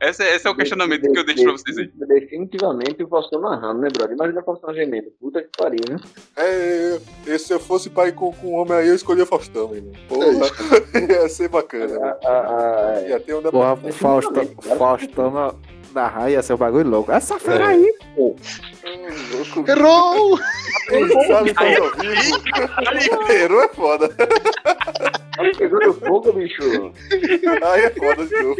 Esse, 0.00 0.22
é- 0.22 0.34
esse 0.36 0.46
é 0.46 0.50
o 0.50 0.54
questionamento 0.56 1.10
que 1.10 1.18
eu 1.18 1.24
deixo 1.24 1.42
pra 1.44 1.52
vocês 1.52 1.78
aí. 1.78 1.90
Definitivamente 1.94 3.02
o 3.02 3.08
Faustão 3.08 3.40
narrando, 3.40 3.80
né, 3.80 3.88
brother? 3.92 4.14
Imagina 4.16 4.40
o 4.40 4.44
Faustão 4.44 4.74
gemendo. 4.74 5.10
Puta 5.20 5.42
que 5.42 5.48
pariu, 5.56 5.80
né? 5.88 5.96
É, 6.36 6.98
e 7.26 7.38
se 7.38 7.52
eu 7.52 7.60
fosse 7.60 7.88
pai 7.88 8.12
com, 8.12 8.32
com 8.32 8.48
um 8.48 8.54
homem 8.56 8.74
aí, 8.74 8.88
eu 8.88 8.94
escolhia 8.94 9.24
Faustão, 9.24 9.68
meu 9.68 9.76
irmão. 9.76 9.92
Porra, 10.08 10.26
ia 11.08 11.28
ser 11.28 11.48
bacana, 11.48 11.98
né? 11.98 12.16
A- 12.24 12.28
a- 12.28 12.96
a- 12.98 13.08
Ia 13.08 13.20
ter 13.20 13.34
um 13.34 13.42
da 13.42 13.50
Porra, 13.50 13.76
Faustão, 13.92 14.44
Faustão 14.76 15.58
na, 15.96 16.02
na 16.02 16.08
raia 16.08 16.34
ia 16.34 16.42
ser 16.42 16.52
um 16.52 16.58
bagulho 16.58 16.88
louco. 16.88 17.10
Essa 17.10 17.40
fera 17.40 17.68
aí, 17.68 17.92
pô. 18.14 18.36
Errou! 19.66 20.38
Sabe 21.26 21.54
fazer 21.54 21.80
ao 21.80 21.90
vivo? 21.96 23.32
Errou 23.32 23.62
é 23.62 23.68
foda. 23.68 24.08
Pegou 25.58 25.80
no 25.80 25.94
fogo, 25.94 26.32
bicho. 26.34 26.92
Aí 27.62 27.80
é 27.82 27.90
foda 27.90 28.26
de 28.26 28.42
novo. 28.42 28.56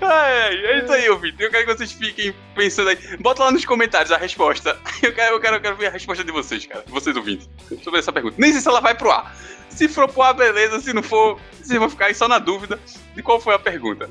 Ai, 0.00 0.42
ai, 0.42 0.66
é 0.66 0.78
isso 0.78 0.92
aí, 0.92 1.08
ouvinte. 1.08 1.42
Eu 1.42 1.50
quero 1.50 1.66
que 1.66 1.74
vocês 1.74 1.92
fiquem 1.92 2.34
pensando 2.54 2.90
aí. 2.90 2.98
Bota 3.18 3.42
lá 3.42 3.50
nos 3.50 3.64
comentários 3.64 4.12
a 4.12 4.16
resposta. 4.16 4.78
Eu 5.02 5.12
quero, 5.14 5.36
eu 5.36 5.40
quero, 5.40 5.56
eu 5.56 5.60
quero 5.60 5.76
ver 5.76 5.86
a 5.86 5.90
resposta 5.90 6.22
de 6.22 6.30
vocês, 6.30 6.66
cara. 6.66 6.84
Vocês 6.88 7.16
ouvintes. 7.16 7.48
Sobre 7.82 8.00
essa 8.00 8.12
pergunta. 8.12 8.36
Nem 8.38 8.52
sei 8.52 8.60
se 8.60 8.68
ela 8.68 8.80
vai 8.80 8.94
pro 8.94 9.10
ar. 9.10 9.34
Se 9.78 9.86
for 9.86 10.08
pro 10.08 10.22
ar, 10.22 10.34
beleza. 10.34 10.80
Se 10.80 10.92
não 10.92 11.04
for, 11.04 11.38
vocês 11.62 11.78
vão 11.78 11.88
ficar 11.88 12.06
aí 12.06 12.14
só 12.14 12.26
na 12.26 12.40
dúvida 12.40 12.80
de 13.14 13.22
qual 13.22 13.40
foi 13.40 13.54
a 13.54 13.58
pergunta. 13.60 14.10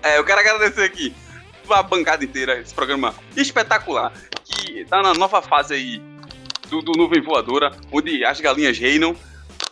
É, 0.00 0.18
eu 0.18 0.24
quero 0.24 0.38
agradecer 0.38 0.84
aqui 0.84 1.12
a 1.68 1.82
bancada 1.82 2.24
inteira, 2.24 2.60
esse 2.60 2.72
programa 2.72 3.12
espetacular, 3.36 4.12
que 4.44 4.84
tá 4.84 5.02
na 5.02 5.12
nova 5.12 5.42
fase 5.42 5.74
aí 5.74 6.02
do, 6.70 6.80
do 6.80 6.92
Nuvem 6.92 7.20
Voadora, 7.20 7.72
onde 7.90 8.24
as 8.24 8.40
galinhas 8.40 8.78
reinam. 8.78 9.16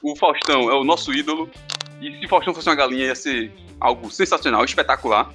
O 0.02 0.16
Faustão 0.16 0.68
é 0.68 0.74
o 0.74 0.82
nosso 0.82 1.14
ídolo. 1.14 1.48
E 2.00 2.18
se 2.18 2.26
Faustão 2.26 2.52
fosse 2.52 2.68
uma 2.68 2.74
galinha, 2.74 3.06
ia 3.06 3.14
ser 3.14 3.52
algo 3.78 4.10
sensacional, 4.10 4.64
espetacular. 4.64 5.32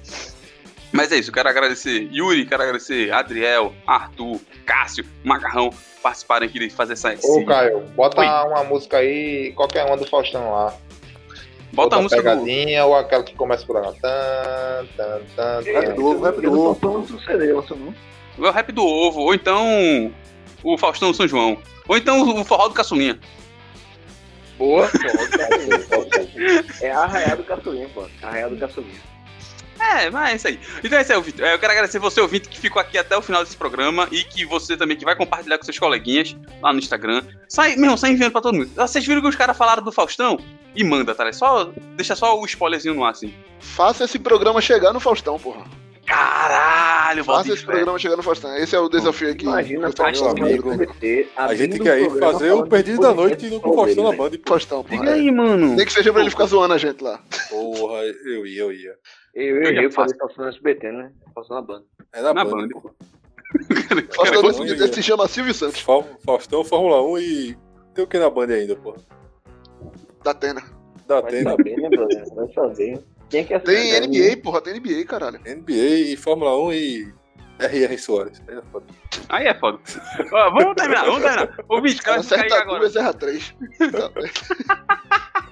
Mas 0.92 1.12
é 1.12 1.16
isso, 1.16 1.30
eu 1.30 1.34
quero 1.34 1.48
agradecer 1.48 2.08
Yuri, 2.12 2.46
quero 2.46 2.62
agradecer 2.62 3.12
Adriel, 3.12 3.74
Arthur, 3.86 4.40
Cássio, 4.64 5.04
Macarrão, 5.22 5.70
participarem 6.02 6.48
aqui 6.48 6.58
de 6.58 6.70
fazer 6.70 6.94
essa. 6.94 7.14
Ô, 7.22 7.44
Caio, 7.44 7.80
bota 7.94 8.20
Oi. 8.20 8.26
uma 8.26 8.64
música 8.64 8.96
aí, 8.98 9.52
qualquer 9.54 9.84
uma 9.84 9.96
do 9.96 10.06
Faustão 10.06 10.50
lá. 10.50 10.74
Bota 11.72 11.96
a 11.96 12.00
música 12.02 12.22
do. 12.22 12.42
pegadinha 12.44 12.86
ou 12.86 12.96
aquela 12.96 13.22
que 13.22 13.34
começa 13.34 13.66
por 13.66 13.76
lá. 13.76 13.92
Tan, 13.92 14.86
tan, 14.96 15.20
tan, 15.36 15.60
Rap 15.62 15.86
tan. 15.86 15.94
do 15.94 16.06
ovo, 16.06 16.24
rap 16.24 16.40
do 16.40 16.60
ovo. 16.60 16.92
Não 16.92 17.06
sucedeu, 17.06 17.56
lançou 17.56 17.76
não. 17.76 17.94
O 18.38 18.50
rap 18.50 18.72
do 18.72 18.84
ovo, 18.86 19.20
ou 19.20 19.34
então 19.34 20.12
o 20.62 20.78
Faustão 20.78 21.12
São 21.12 21.28
João. 21.28 21.58
Ou 21.86 21.96
então 21.96 22.40
o 22.40 22.44
forró 22.44 22.68
do 22.68 22.74
Caçulinha. 22.74 23.18
Boa. 24.56 24.88
É 26.80 26.90
Arraial 26.90 27.36
do 27.36 27.44
Caçulinha, 27.44 27.88
pô. 27.94 28.06
Arraial 28.22 28.50
do 28.50 28.56
Caçulinha. 28.56 29.00
É, 29.80 30.10
mas 30.10 30.32
é 30.32 30.36
isso 30.36 30.48
aí. 30.48 30.60
Então 30.82 30.98
é 30.98 31.02
isso 31.02 31.12
aí, 31.12 31.20
Vitor. 31.22 31.46
Eu 31.46 31.58
quero 31.58 31.72
agradecer 31.72 31.98
você, 31.98 32.20
ouvinte, 32.20 32.48
que 32.48 32.58
ficou 32.58 32.80
aqui 32.80 32.98
até 32.98 33.16
o 33.16 33.22
final 33.22 33.42
desse 33.44 33.56
programa 33.56 34.08
e 34.10 34.24
que 34.24 34.44
você 34.44 34.76
também 34.76 34.96
que 34.96 35.04
vai 35.04 35.16
compartilhar 35.16 35.58
com 35.58 35.64
seus 35.64 35.78
coleguinhas 35.78 36.36
lá 36.62 36.72
no 36.72 36.78
Instagram. 36.78 37.22
Sai, 37.48 37.76
meu, 37.76 37.96
sai 37.96 38.12
enviando 38.12 38.32
pra 38.32 38.40
todo 38.40 38.54
mundo. 38.56 38.70
Vocês 38.74 39.06
viram 39.06 39.20
que 39.22 39.28
os 39.28 39.36
caras 39.36 39.56
falaram 39.56 39.82
do 39.82 39.92
Faustão? 39.92 40.38
E 40.74 40.84
manda, 40.84 41.14
tá? 41.14 41.32
Só, 41.32 41.70
deixa 41.96 42.14
só 42.14 42.38
o 42.38 42.44
spoilerzinho 42.44 42.94
no 42.94 43.04
ar, 43.04 43.10
assim. 43.12 43.32
Faça 43.60 44.04
esse 44.04 44.18
programa 44.18 44.60
chegar 44.60 44.92
no 44.92 45.00
Faustão, 45.00 45.38
porra. 45.38 45.64
Caralho, 46.06 47.22
Faça 47.22 47.52
esse 47.52 47.64
programa 47.64 47.98
chegar 47.98 48.16
no 48.16 48.22
Faustão. 48.22 48.56
Esse 48.56 48.74
é 48.74 48.78
o 48.80 48.88
desafio 48.88 49.30
aqui. 49.30 49.44
Imagina, 49.44 49.92
Faustão, 49.92 50.30
amigo. 50.30 50.70
SBT, 50.72 51.28
A 51.36 51.54
gente 51.54 51.78
quer 51.78 51.92
aí 51.92 52.06
programa 52.08 52.32
fazer 52.32 52.52
o 52.52 52.66
Perdido 52.66 53.00
da 53.00 53.12
Noite 53.14 53.46
no 53.46 53.60
só 53.60 53.74
Faustão 53.74 54.04
na 54.04 54.10
dele, 54.10 54.22
Band. 54.22 54.30
pô. 54.38 54.48
Faustão, 54.48 54.84
porra. 54.84 55.00
Diga 55.00 55.12
aí, 55.14 55.30
mano. 55.30 55.74
Nem 55.76 55.84
que 55.84 55.92
seja 55.92 56.10
pra 56.12 56.22
ele 56.22 56.30
ficar 56.30 56.46
zoando 56.46 56.72
a 56.74 56.78
gente 56.78 57.02
lá. 57.04 57.20
Porra, 57.50 57.98
eu 58.24 58.46
ia, 58.46 58.60
eu 58.62 58.72
ia. 58.72 58.94
Eu, 59.40 59.62
Eu 59.62 59.82
eu, 59.82 59.90
falei 59.92 60.16
Faustão 60.18 60.44
no 60.44 60.50
SBT, 60.50 60.90
né? 60.92 61.12
Faustão 61.34 61.56
na 61.56 61.62
banda. 61.62 61.84
É 62.12 62.20
na, 62.22 62.34
Na 62.34 62.44
Band. 62.44 62.68
Band. 62.68 62.80
pô. 62.80 62.90
Faustão 64.14 64.42
desse, 64.42 64.74
desse 64.76 64.94
se 64.94 65.02
chama 65.02 65.28
Silvio 65.28 65.54
Santos, 65.54 65.80
Fa- 65.80 66.04
Faustão, 66.24 66.64
Fórmula 66.64 67.02
1 67.02 67.18
e. 67.18 67.58
Tem 67.94 68.04
o 68.04 68.06
que 68.06 68.18
na 68.18 68.28
Band 68.30 68.48
ainda, 68.48 68.76
pô? 68.76 68.94
da 70.24 70.32
Atena. 70.32 70.62
Da 71.06 71.20
Vai 71.20 71.30
Atena, 71.30 71.50
saber, 71.52 71.76
né, 71.76 71.88
brother? 71.88 72.34
Vai 72.34 72.52
saber. 72.52 73.04
Quem 73.30 73.40
é 73.40 73.44
que 73.44 73.58
Tem 73.60 73.92
assiste? 73.92 74.08
NBA, 74.08 74.42
porra, 74.42 74.60
tem 74.60 74.74
NBA, 74.80 75.04
caralho. 75.06 75.38
NBA 75.40 75.72
e 76.12 76.16
Fórmula 76.16 76.58
1 76.64 76.72
e. 76.72 77.14
R.R. 77.60 77.98
Soares. 77.98 78.40
Aí 78.46 78.54
é 78.56 78.62
foda. 78.70 78.86
Aí 79.28 79.46
é 79.48 79.54
foda. 79.54 79.78
Ó, 80.32 80.50
vamos 80.52 80.74
terminar, 80.76 81.04
vamos 81.06 81.22
terminar. 81.22 81.56
Fica 81.88 82.12
aí 82.14 82.20
acerta 82.20 82.54
agora. 82.56 82.78
duas, 82.78 82.94
erra 82.94 83.12
três. 83.12 83.52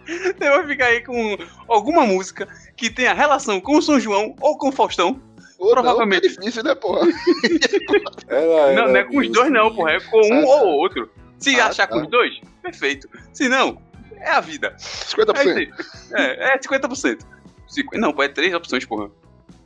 Você 0.39 0.51
vai 0.51 0.67
ficar 0.67 0.87
aí 0.87 1.03
com 1.03 1.37
alguma 1.69 2.07
música 2.07 2.47
que 2.77 2.89
tenha 2.91 3.13
relação 3.13 3.61
com 3.61 3.77
o 3.77 3.83
São 3.83 3.99
João 4.01 4.35
ou 4.41 4.57
com 4.57 4.69
o 4.69 4.73
Faustão. 4.73 5.21
Ou 5.59 5.75
não, 5.75 5.83
Provavelmente. 5.83 6.27
é 6.27 6.29
difícil, 6.31 6.63
né, 6.63 6.75
porra? 6.75 7.07
Ela 8.29 8.73
Não, 8.73 8.83
era 8.83 8.89
não 8.89 8.97
é 8.97 9.05
com 9.05 9.19
os 9.19 9.31
dois, 9.31 9.51
não, 9.51 9.75
porra. 9.75 9.93
É 9.93 10.01
com 10.01 10.21
um 10.21 10.51
Ah, 10.53 10.63
ou 10.63 10.75
outro. 10.79 11.11
Se 11.39 11.59
Ah, 11.61 11.67
achar 11.69 11.87
tá. 11.87 11.95
com 11.95 12.03
os 12.03 12.11
dois, 12.11 12.39
perfeito. 12.63 13.09
Se 13.33 13.49
não, 13.49 13.81
é 14.21 14.31
a 14.31 14.41
vida. 14.41 14.69
É 14.69 14.77
isso 14.77 15.17
50%. 15.17 15.57
aí. 15.57 15.71
É, 16.13 16.55
é 16.55 16.59
50%. 16.59 17.21
Cinqu- 17.69 17.99
Não, 17.99 18.13
pô, 18.13 18.23
é 18.23 18.29
três 18.29 18.55
opções, 18.55 18.85
porra. 18.85 19.11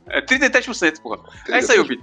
É 0.07 0.21
33%, 0.21 1.01
porra. 1.01 1.19
É 1.49 1.59
isso 1.59 1.71
aí, 1.71 1.79
ouvinte. 1.79 2.01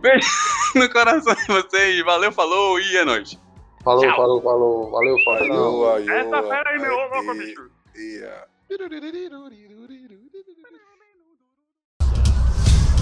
Beijo 0.00 0.26
no 0.74 0.88
coração 0.90 1.34
de 1.34 1.46
vocês. 1.46 2.04
Valeu, 2.04 2.30
falou 2.32 2.78
e 2.78 2.96
é 2.96 3.04
nóis. 3.04 3.38
Falou, 3.82 4.02
Tchau. 4.02 4.16
falou, 4.16 4.42
falou. 4.42 4.90
Valeu, 4.90 5.16
aioa, 5.28 6.00
Essa 6.02 6.42
fera 6.42 6.70
aí, 6.70 6.78
meu 6.78 6.94
louco, 6.94 7.34
bicho. 7.34 7.70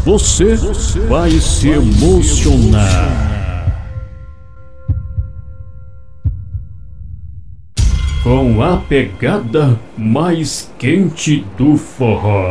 Você 0.05 0.55
vai 1.09 1.31
se 1.33 1.69
emocionar. 1.71 3.29
Com 8.23 8.63
a 8.63 8.77
pegada 8.77 9.79
mais 9.97 10.73
quente 10.79 11.41
do 11.57 11.77
forró. 11.77 12.49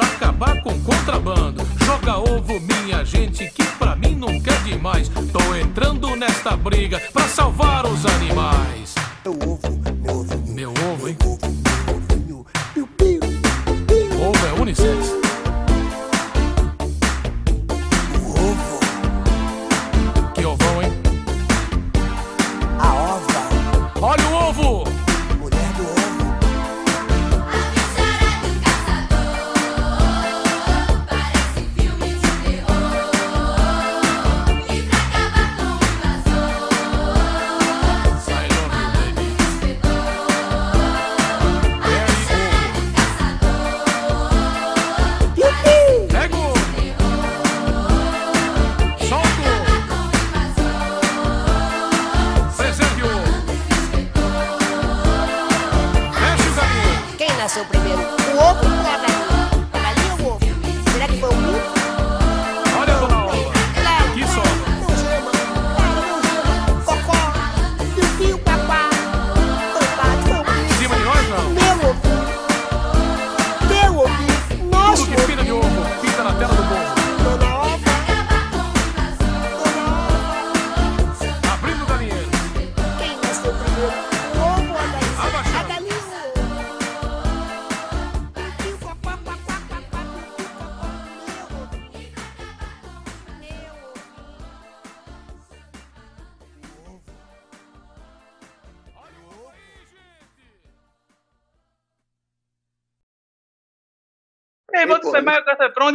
Pra 0.00 0.08
acabar 0.08 0.62
com 0.62 0.80
contrabando. 0.80 1.66
Joga 1.84 2.18
ovo, 2.18 2.58
minha 2.60 3.04
gente, 3.04 3.50
que 3.50 3.64
pra 3.78 3.94
mim 3.94 4.14
nunca 4.14 4.50
é 4.52 4.58
demais. 4.60 5.08
Tô 5.08 5.54
entrando 5.54 6.16
nesta 6.16 6.56
briga 6.56 6.98
pra 7.12 7.28
salvar 7.28 7.84
os 7.84 8.06
animais. 8.06 8.94
Meu 9.24 9.34
ovo, 9.34 9.79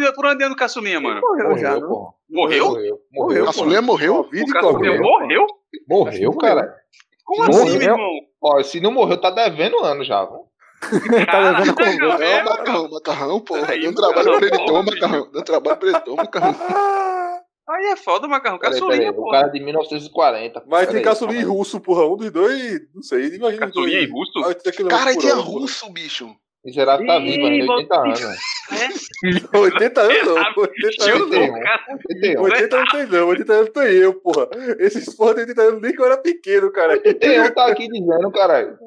onde, 0.06 0.15
por 0.15 0.26
onde 0.26 0.44
anda 0.44 0.53
o 0.53 0.57
caçulinha, 0.57 0.99
mano? 0.99 1.22
Morreu 1.22 1.57
já, 1.57 1.69
Morreu, 1.73 1.82
não? 1.82 1.88
pô. 1.90 2.14
Morreu? 2.30 2.65
Morreu. 2.69 2.99
Morreu, 3.11 3.49
A 3.49 3.53
Sulê 3.53 3.82
morreu? 3.82 4.15
Covid 4.23 4.44
O 4.44 4.53
caçulinha 4.53 4.98
correu. 4.98 5.02
morreu? 5.02 5.48
Morreu, 5.88 6.38
cara. 6.38 6.76
Como 7.23 7.45
Morreu. 7.45 7.64
assim, 7.64 7.77
meu 7.77 7.82
irmão? 7.91 8.10
Ó, 8.41 8.64
se 8.64 8.80
não 8.80 8.91
morreu, 8.91 9.19
tá 9.19 9.30
devendo 9.32 9.80
ano 9.84 10.03
já. 10.03 10.23
viu? 10.26 10.45
tá 11.26 11.53
devendo 11.53 11.73
com 11.76 11.84
Não, 12.07 12.18
velho. 12.18 12.45
macarrão, 12.45 12.90
macarrão, 12.91 13.40
porra. 13.40 13.72
Aí, 13.72 13.82
Deu 13.82 13.91
um 13.91 13.94
trabalho 13.95 14.18
macarrão, 14.32 14.40
pra 14.40 14.48
ele, 14.57 14.65
toma, 14.68 14.84
macarrão. 14.84 15.32
Deu 15.32 15.41
um 15.41 15.44
trabalho 15.44 15.77
pra 15.77 15.90
ele, 15.90 15.99
toma, 16.02 16.23
macarrão. 16.23 16.56
Aí 17.68 17.86
é 17.88 17.95
foda, 17.95 18.27
macarrão. 18.27 18.60
Peraí, 18.60 18.73
Caçulinha, 18.73 18.98
peraí. 19.11 19.19
O 19.19 19.23
pô. 19.23 19.32
cara 19.32 19.48
é 19.48 19.49
de 19.49 19.60
1940. 19.60 20.64
Mas 20.68 20.88
tem 20.88 21.02
caçulinha 21.02 21.41
e 21.41 21.45
russo, 21.45 21.80
porra. 21.80 22.06
Um 22.06 22.15
dos 22.15 22.30
dois, 22.32 22.80
não 22.94 23.02
sei. 23.02 23.36
Imagina. 23.36 23.65
Caçulinha 23.65 24.02
e 24.02 24.06
russo? 24.06 24.38
a 24.44 24.48
80 24.49 24.72
quilômetros 24.72 25.03
Cara, 25.03 25.18
tinha 25.18 25.34
russo, 25.36 25.91
bicho. 25.91 26.30
Miserável 26.66 27.06
tá 27.06 27.20
vivo 27.20 27.46
ainda, 27.46 27.64
Ih, 27.64 27.70
80 27.70 27.96
anos. 27.96 28.22
É? 28.22 29.58
80 29.58 30.02
anos 30.02 30.26
não. 30.26 30.64
80 30.64 30.90
Tio 30.90 31.16
anos 31.16 31.30
não. 31.30 31.60
cara. 31.62 31.86
81. 32.10 32.42
80 32.42 32.78
não 32.78 32.86
tem 32.88 33.06
não, 33.06 33.28
80 33.28 33.54
anos 33.54 33.70
tem 33.70 33.84
eu, 33.94 34.14
porra. 34.20 34.50
Esses 34.80 35.16
porra 35.16 35.36
de 35.36 35.40
80 35.42 35.62
anos 35.62 35.82
nem 35.82 35.94
que 35.94 36.02
eu 36.02 36.06
era 36.06 36.18
pequeno, 36.18 36.72
cara. 36.72 36.94
81 36.94 37.54
tá 37.54 37.68
aqui 37.68 37.88
dizendo, 37.88 38.32
caralho. 38.32 38.80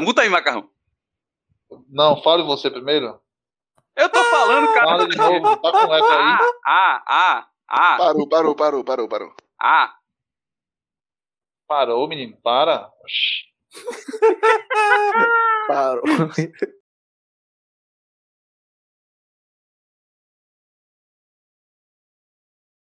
Muta 0.00 0.22
aí, 0.22 0.28
macarrão. 0.28 0.70
Não, 1.90 2.22
fale 2.22 2.44
você 2.44 2.70
primeiro. 2.70 3.20
Eu 3.96 4.08
tô 4.08 4.22
falando, 4.22 4.72
cara. 4.72 4.86
Fala 4.86 5.08
de 5.08 5.16
novo. 5.16 5.56
Tá 5.56 5.72
com 5.72 5.94
eco 5.94 6.06
aí. 6.06 6.18
Ah, 6.20 6.38
ah, 6.64 7.02
ah, 7.08 7.48
ah, 7.68 7.96
Parou, 7.98 8.28
parou, 8.28 8.54
parou, 8.54 8.84
parou, 8.84 9.08
parou. 9.08 9.34
ah. 9.60 9.94
Parou, 11.66 12.06
menino. 12.08 12.36
Para. 12.40 12.88
Oxi. 13.02 13.47
Parou. 15.68 16.02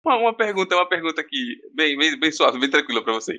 Uma, 0.05 0.37
pergunta, 0.37 0.75
uma 0.75 0.89
pergunta 0.89 1.21
aqui, 1.21 1.61
bem, 1.75 1.97
bem, 1.97 2.19
bem 2.19 2.33
suave, 2.33 2.59
bem 2.59 2.69
tranquila 2.69 3.05
pra 3.05 3.13
você. 3.13 3.39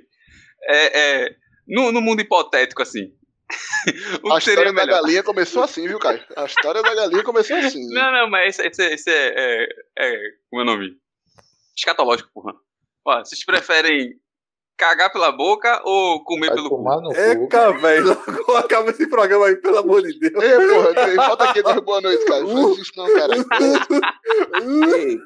É, 0.64 0.99
é, 1.26 1.36
no, 1.68 1.91
no 1.91 2.02
mundo 2.02 2.22
hipotético, 2.22 2.82
assim. 2.82 3.14
A 4.32 4.38
história 4.38 4.72
da 4.72 4.86
melhor? 4.86 5.02
galinha 5.02 5.24
começou 5.24 5.64
assim, 5.64 5.88
viu, 5.88 5.99
Caio? 5.99 6.24
A 6.38 6.45
história 6.45 6.82
da 6.82 6.95
galinha 6.95 7.24
começou 7.24 7.57
assim. 7.57 7.86
Não, 7.94 8.11
não, 8.11 8.30
mas 8.30 8.57
esse, 8.57 8.68
esse, 8.68 8.94
esse 8.94 9.10
é, 9.10 9.34
é, 9.36 9.68
é. 9.99 10.20
Como 10.49 10.61
é 10.61 10.64
o 10.64 10.65
nome? 10.65 10.98
Escatológico, 11.78 12.30
porra. 12.34 12.53
Ó, 13.06 13.20
vocês 13.20 13.44
preferem 13.44 14.18
cagar 14.78 15.12
pela 15.12 15.32
boca 15.32 15.82
ou 15.86 16.24
comer 16.24 16.48
Vai 16.48 16.56
pelo 16.56 16.70
cu? 16.70 16.76
tomar 16.78 16.98
no 17.02 17.10
cu. 17.10 17.16
Eca, 17.20 17.72
velho. 17.74 18.18
Logo 18.48 18.58
acaba 18.58 18.90
esse 18.91 19.08
programa 19.08 19.45
aí, 19.48 19.56
pelo 19.58 19.78
amor 19.78 20.02
de 20.02 20.20
Deus. 20.20 20.44
Ei, 20.44 20.68
porra, 20.68 21.26
falta 21.26 21.44
aqui, 21.45 21.62
dá 21.64 21.80
boa 21.80 22.02
noite, 22.02 22.26
cara. 22.26 22.41
Não 22.44 22.64
faz 22.64 22.78
isso 22.80 22.91
não, 22.98 23.14
cara. 23.14 23.34
Ei, 24.98 25.20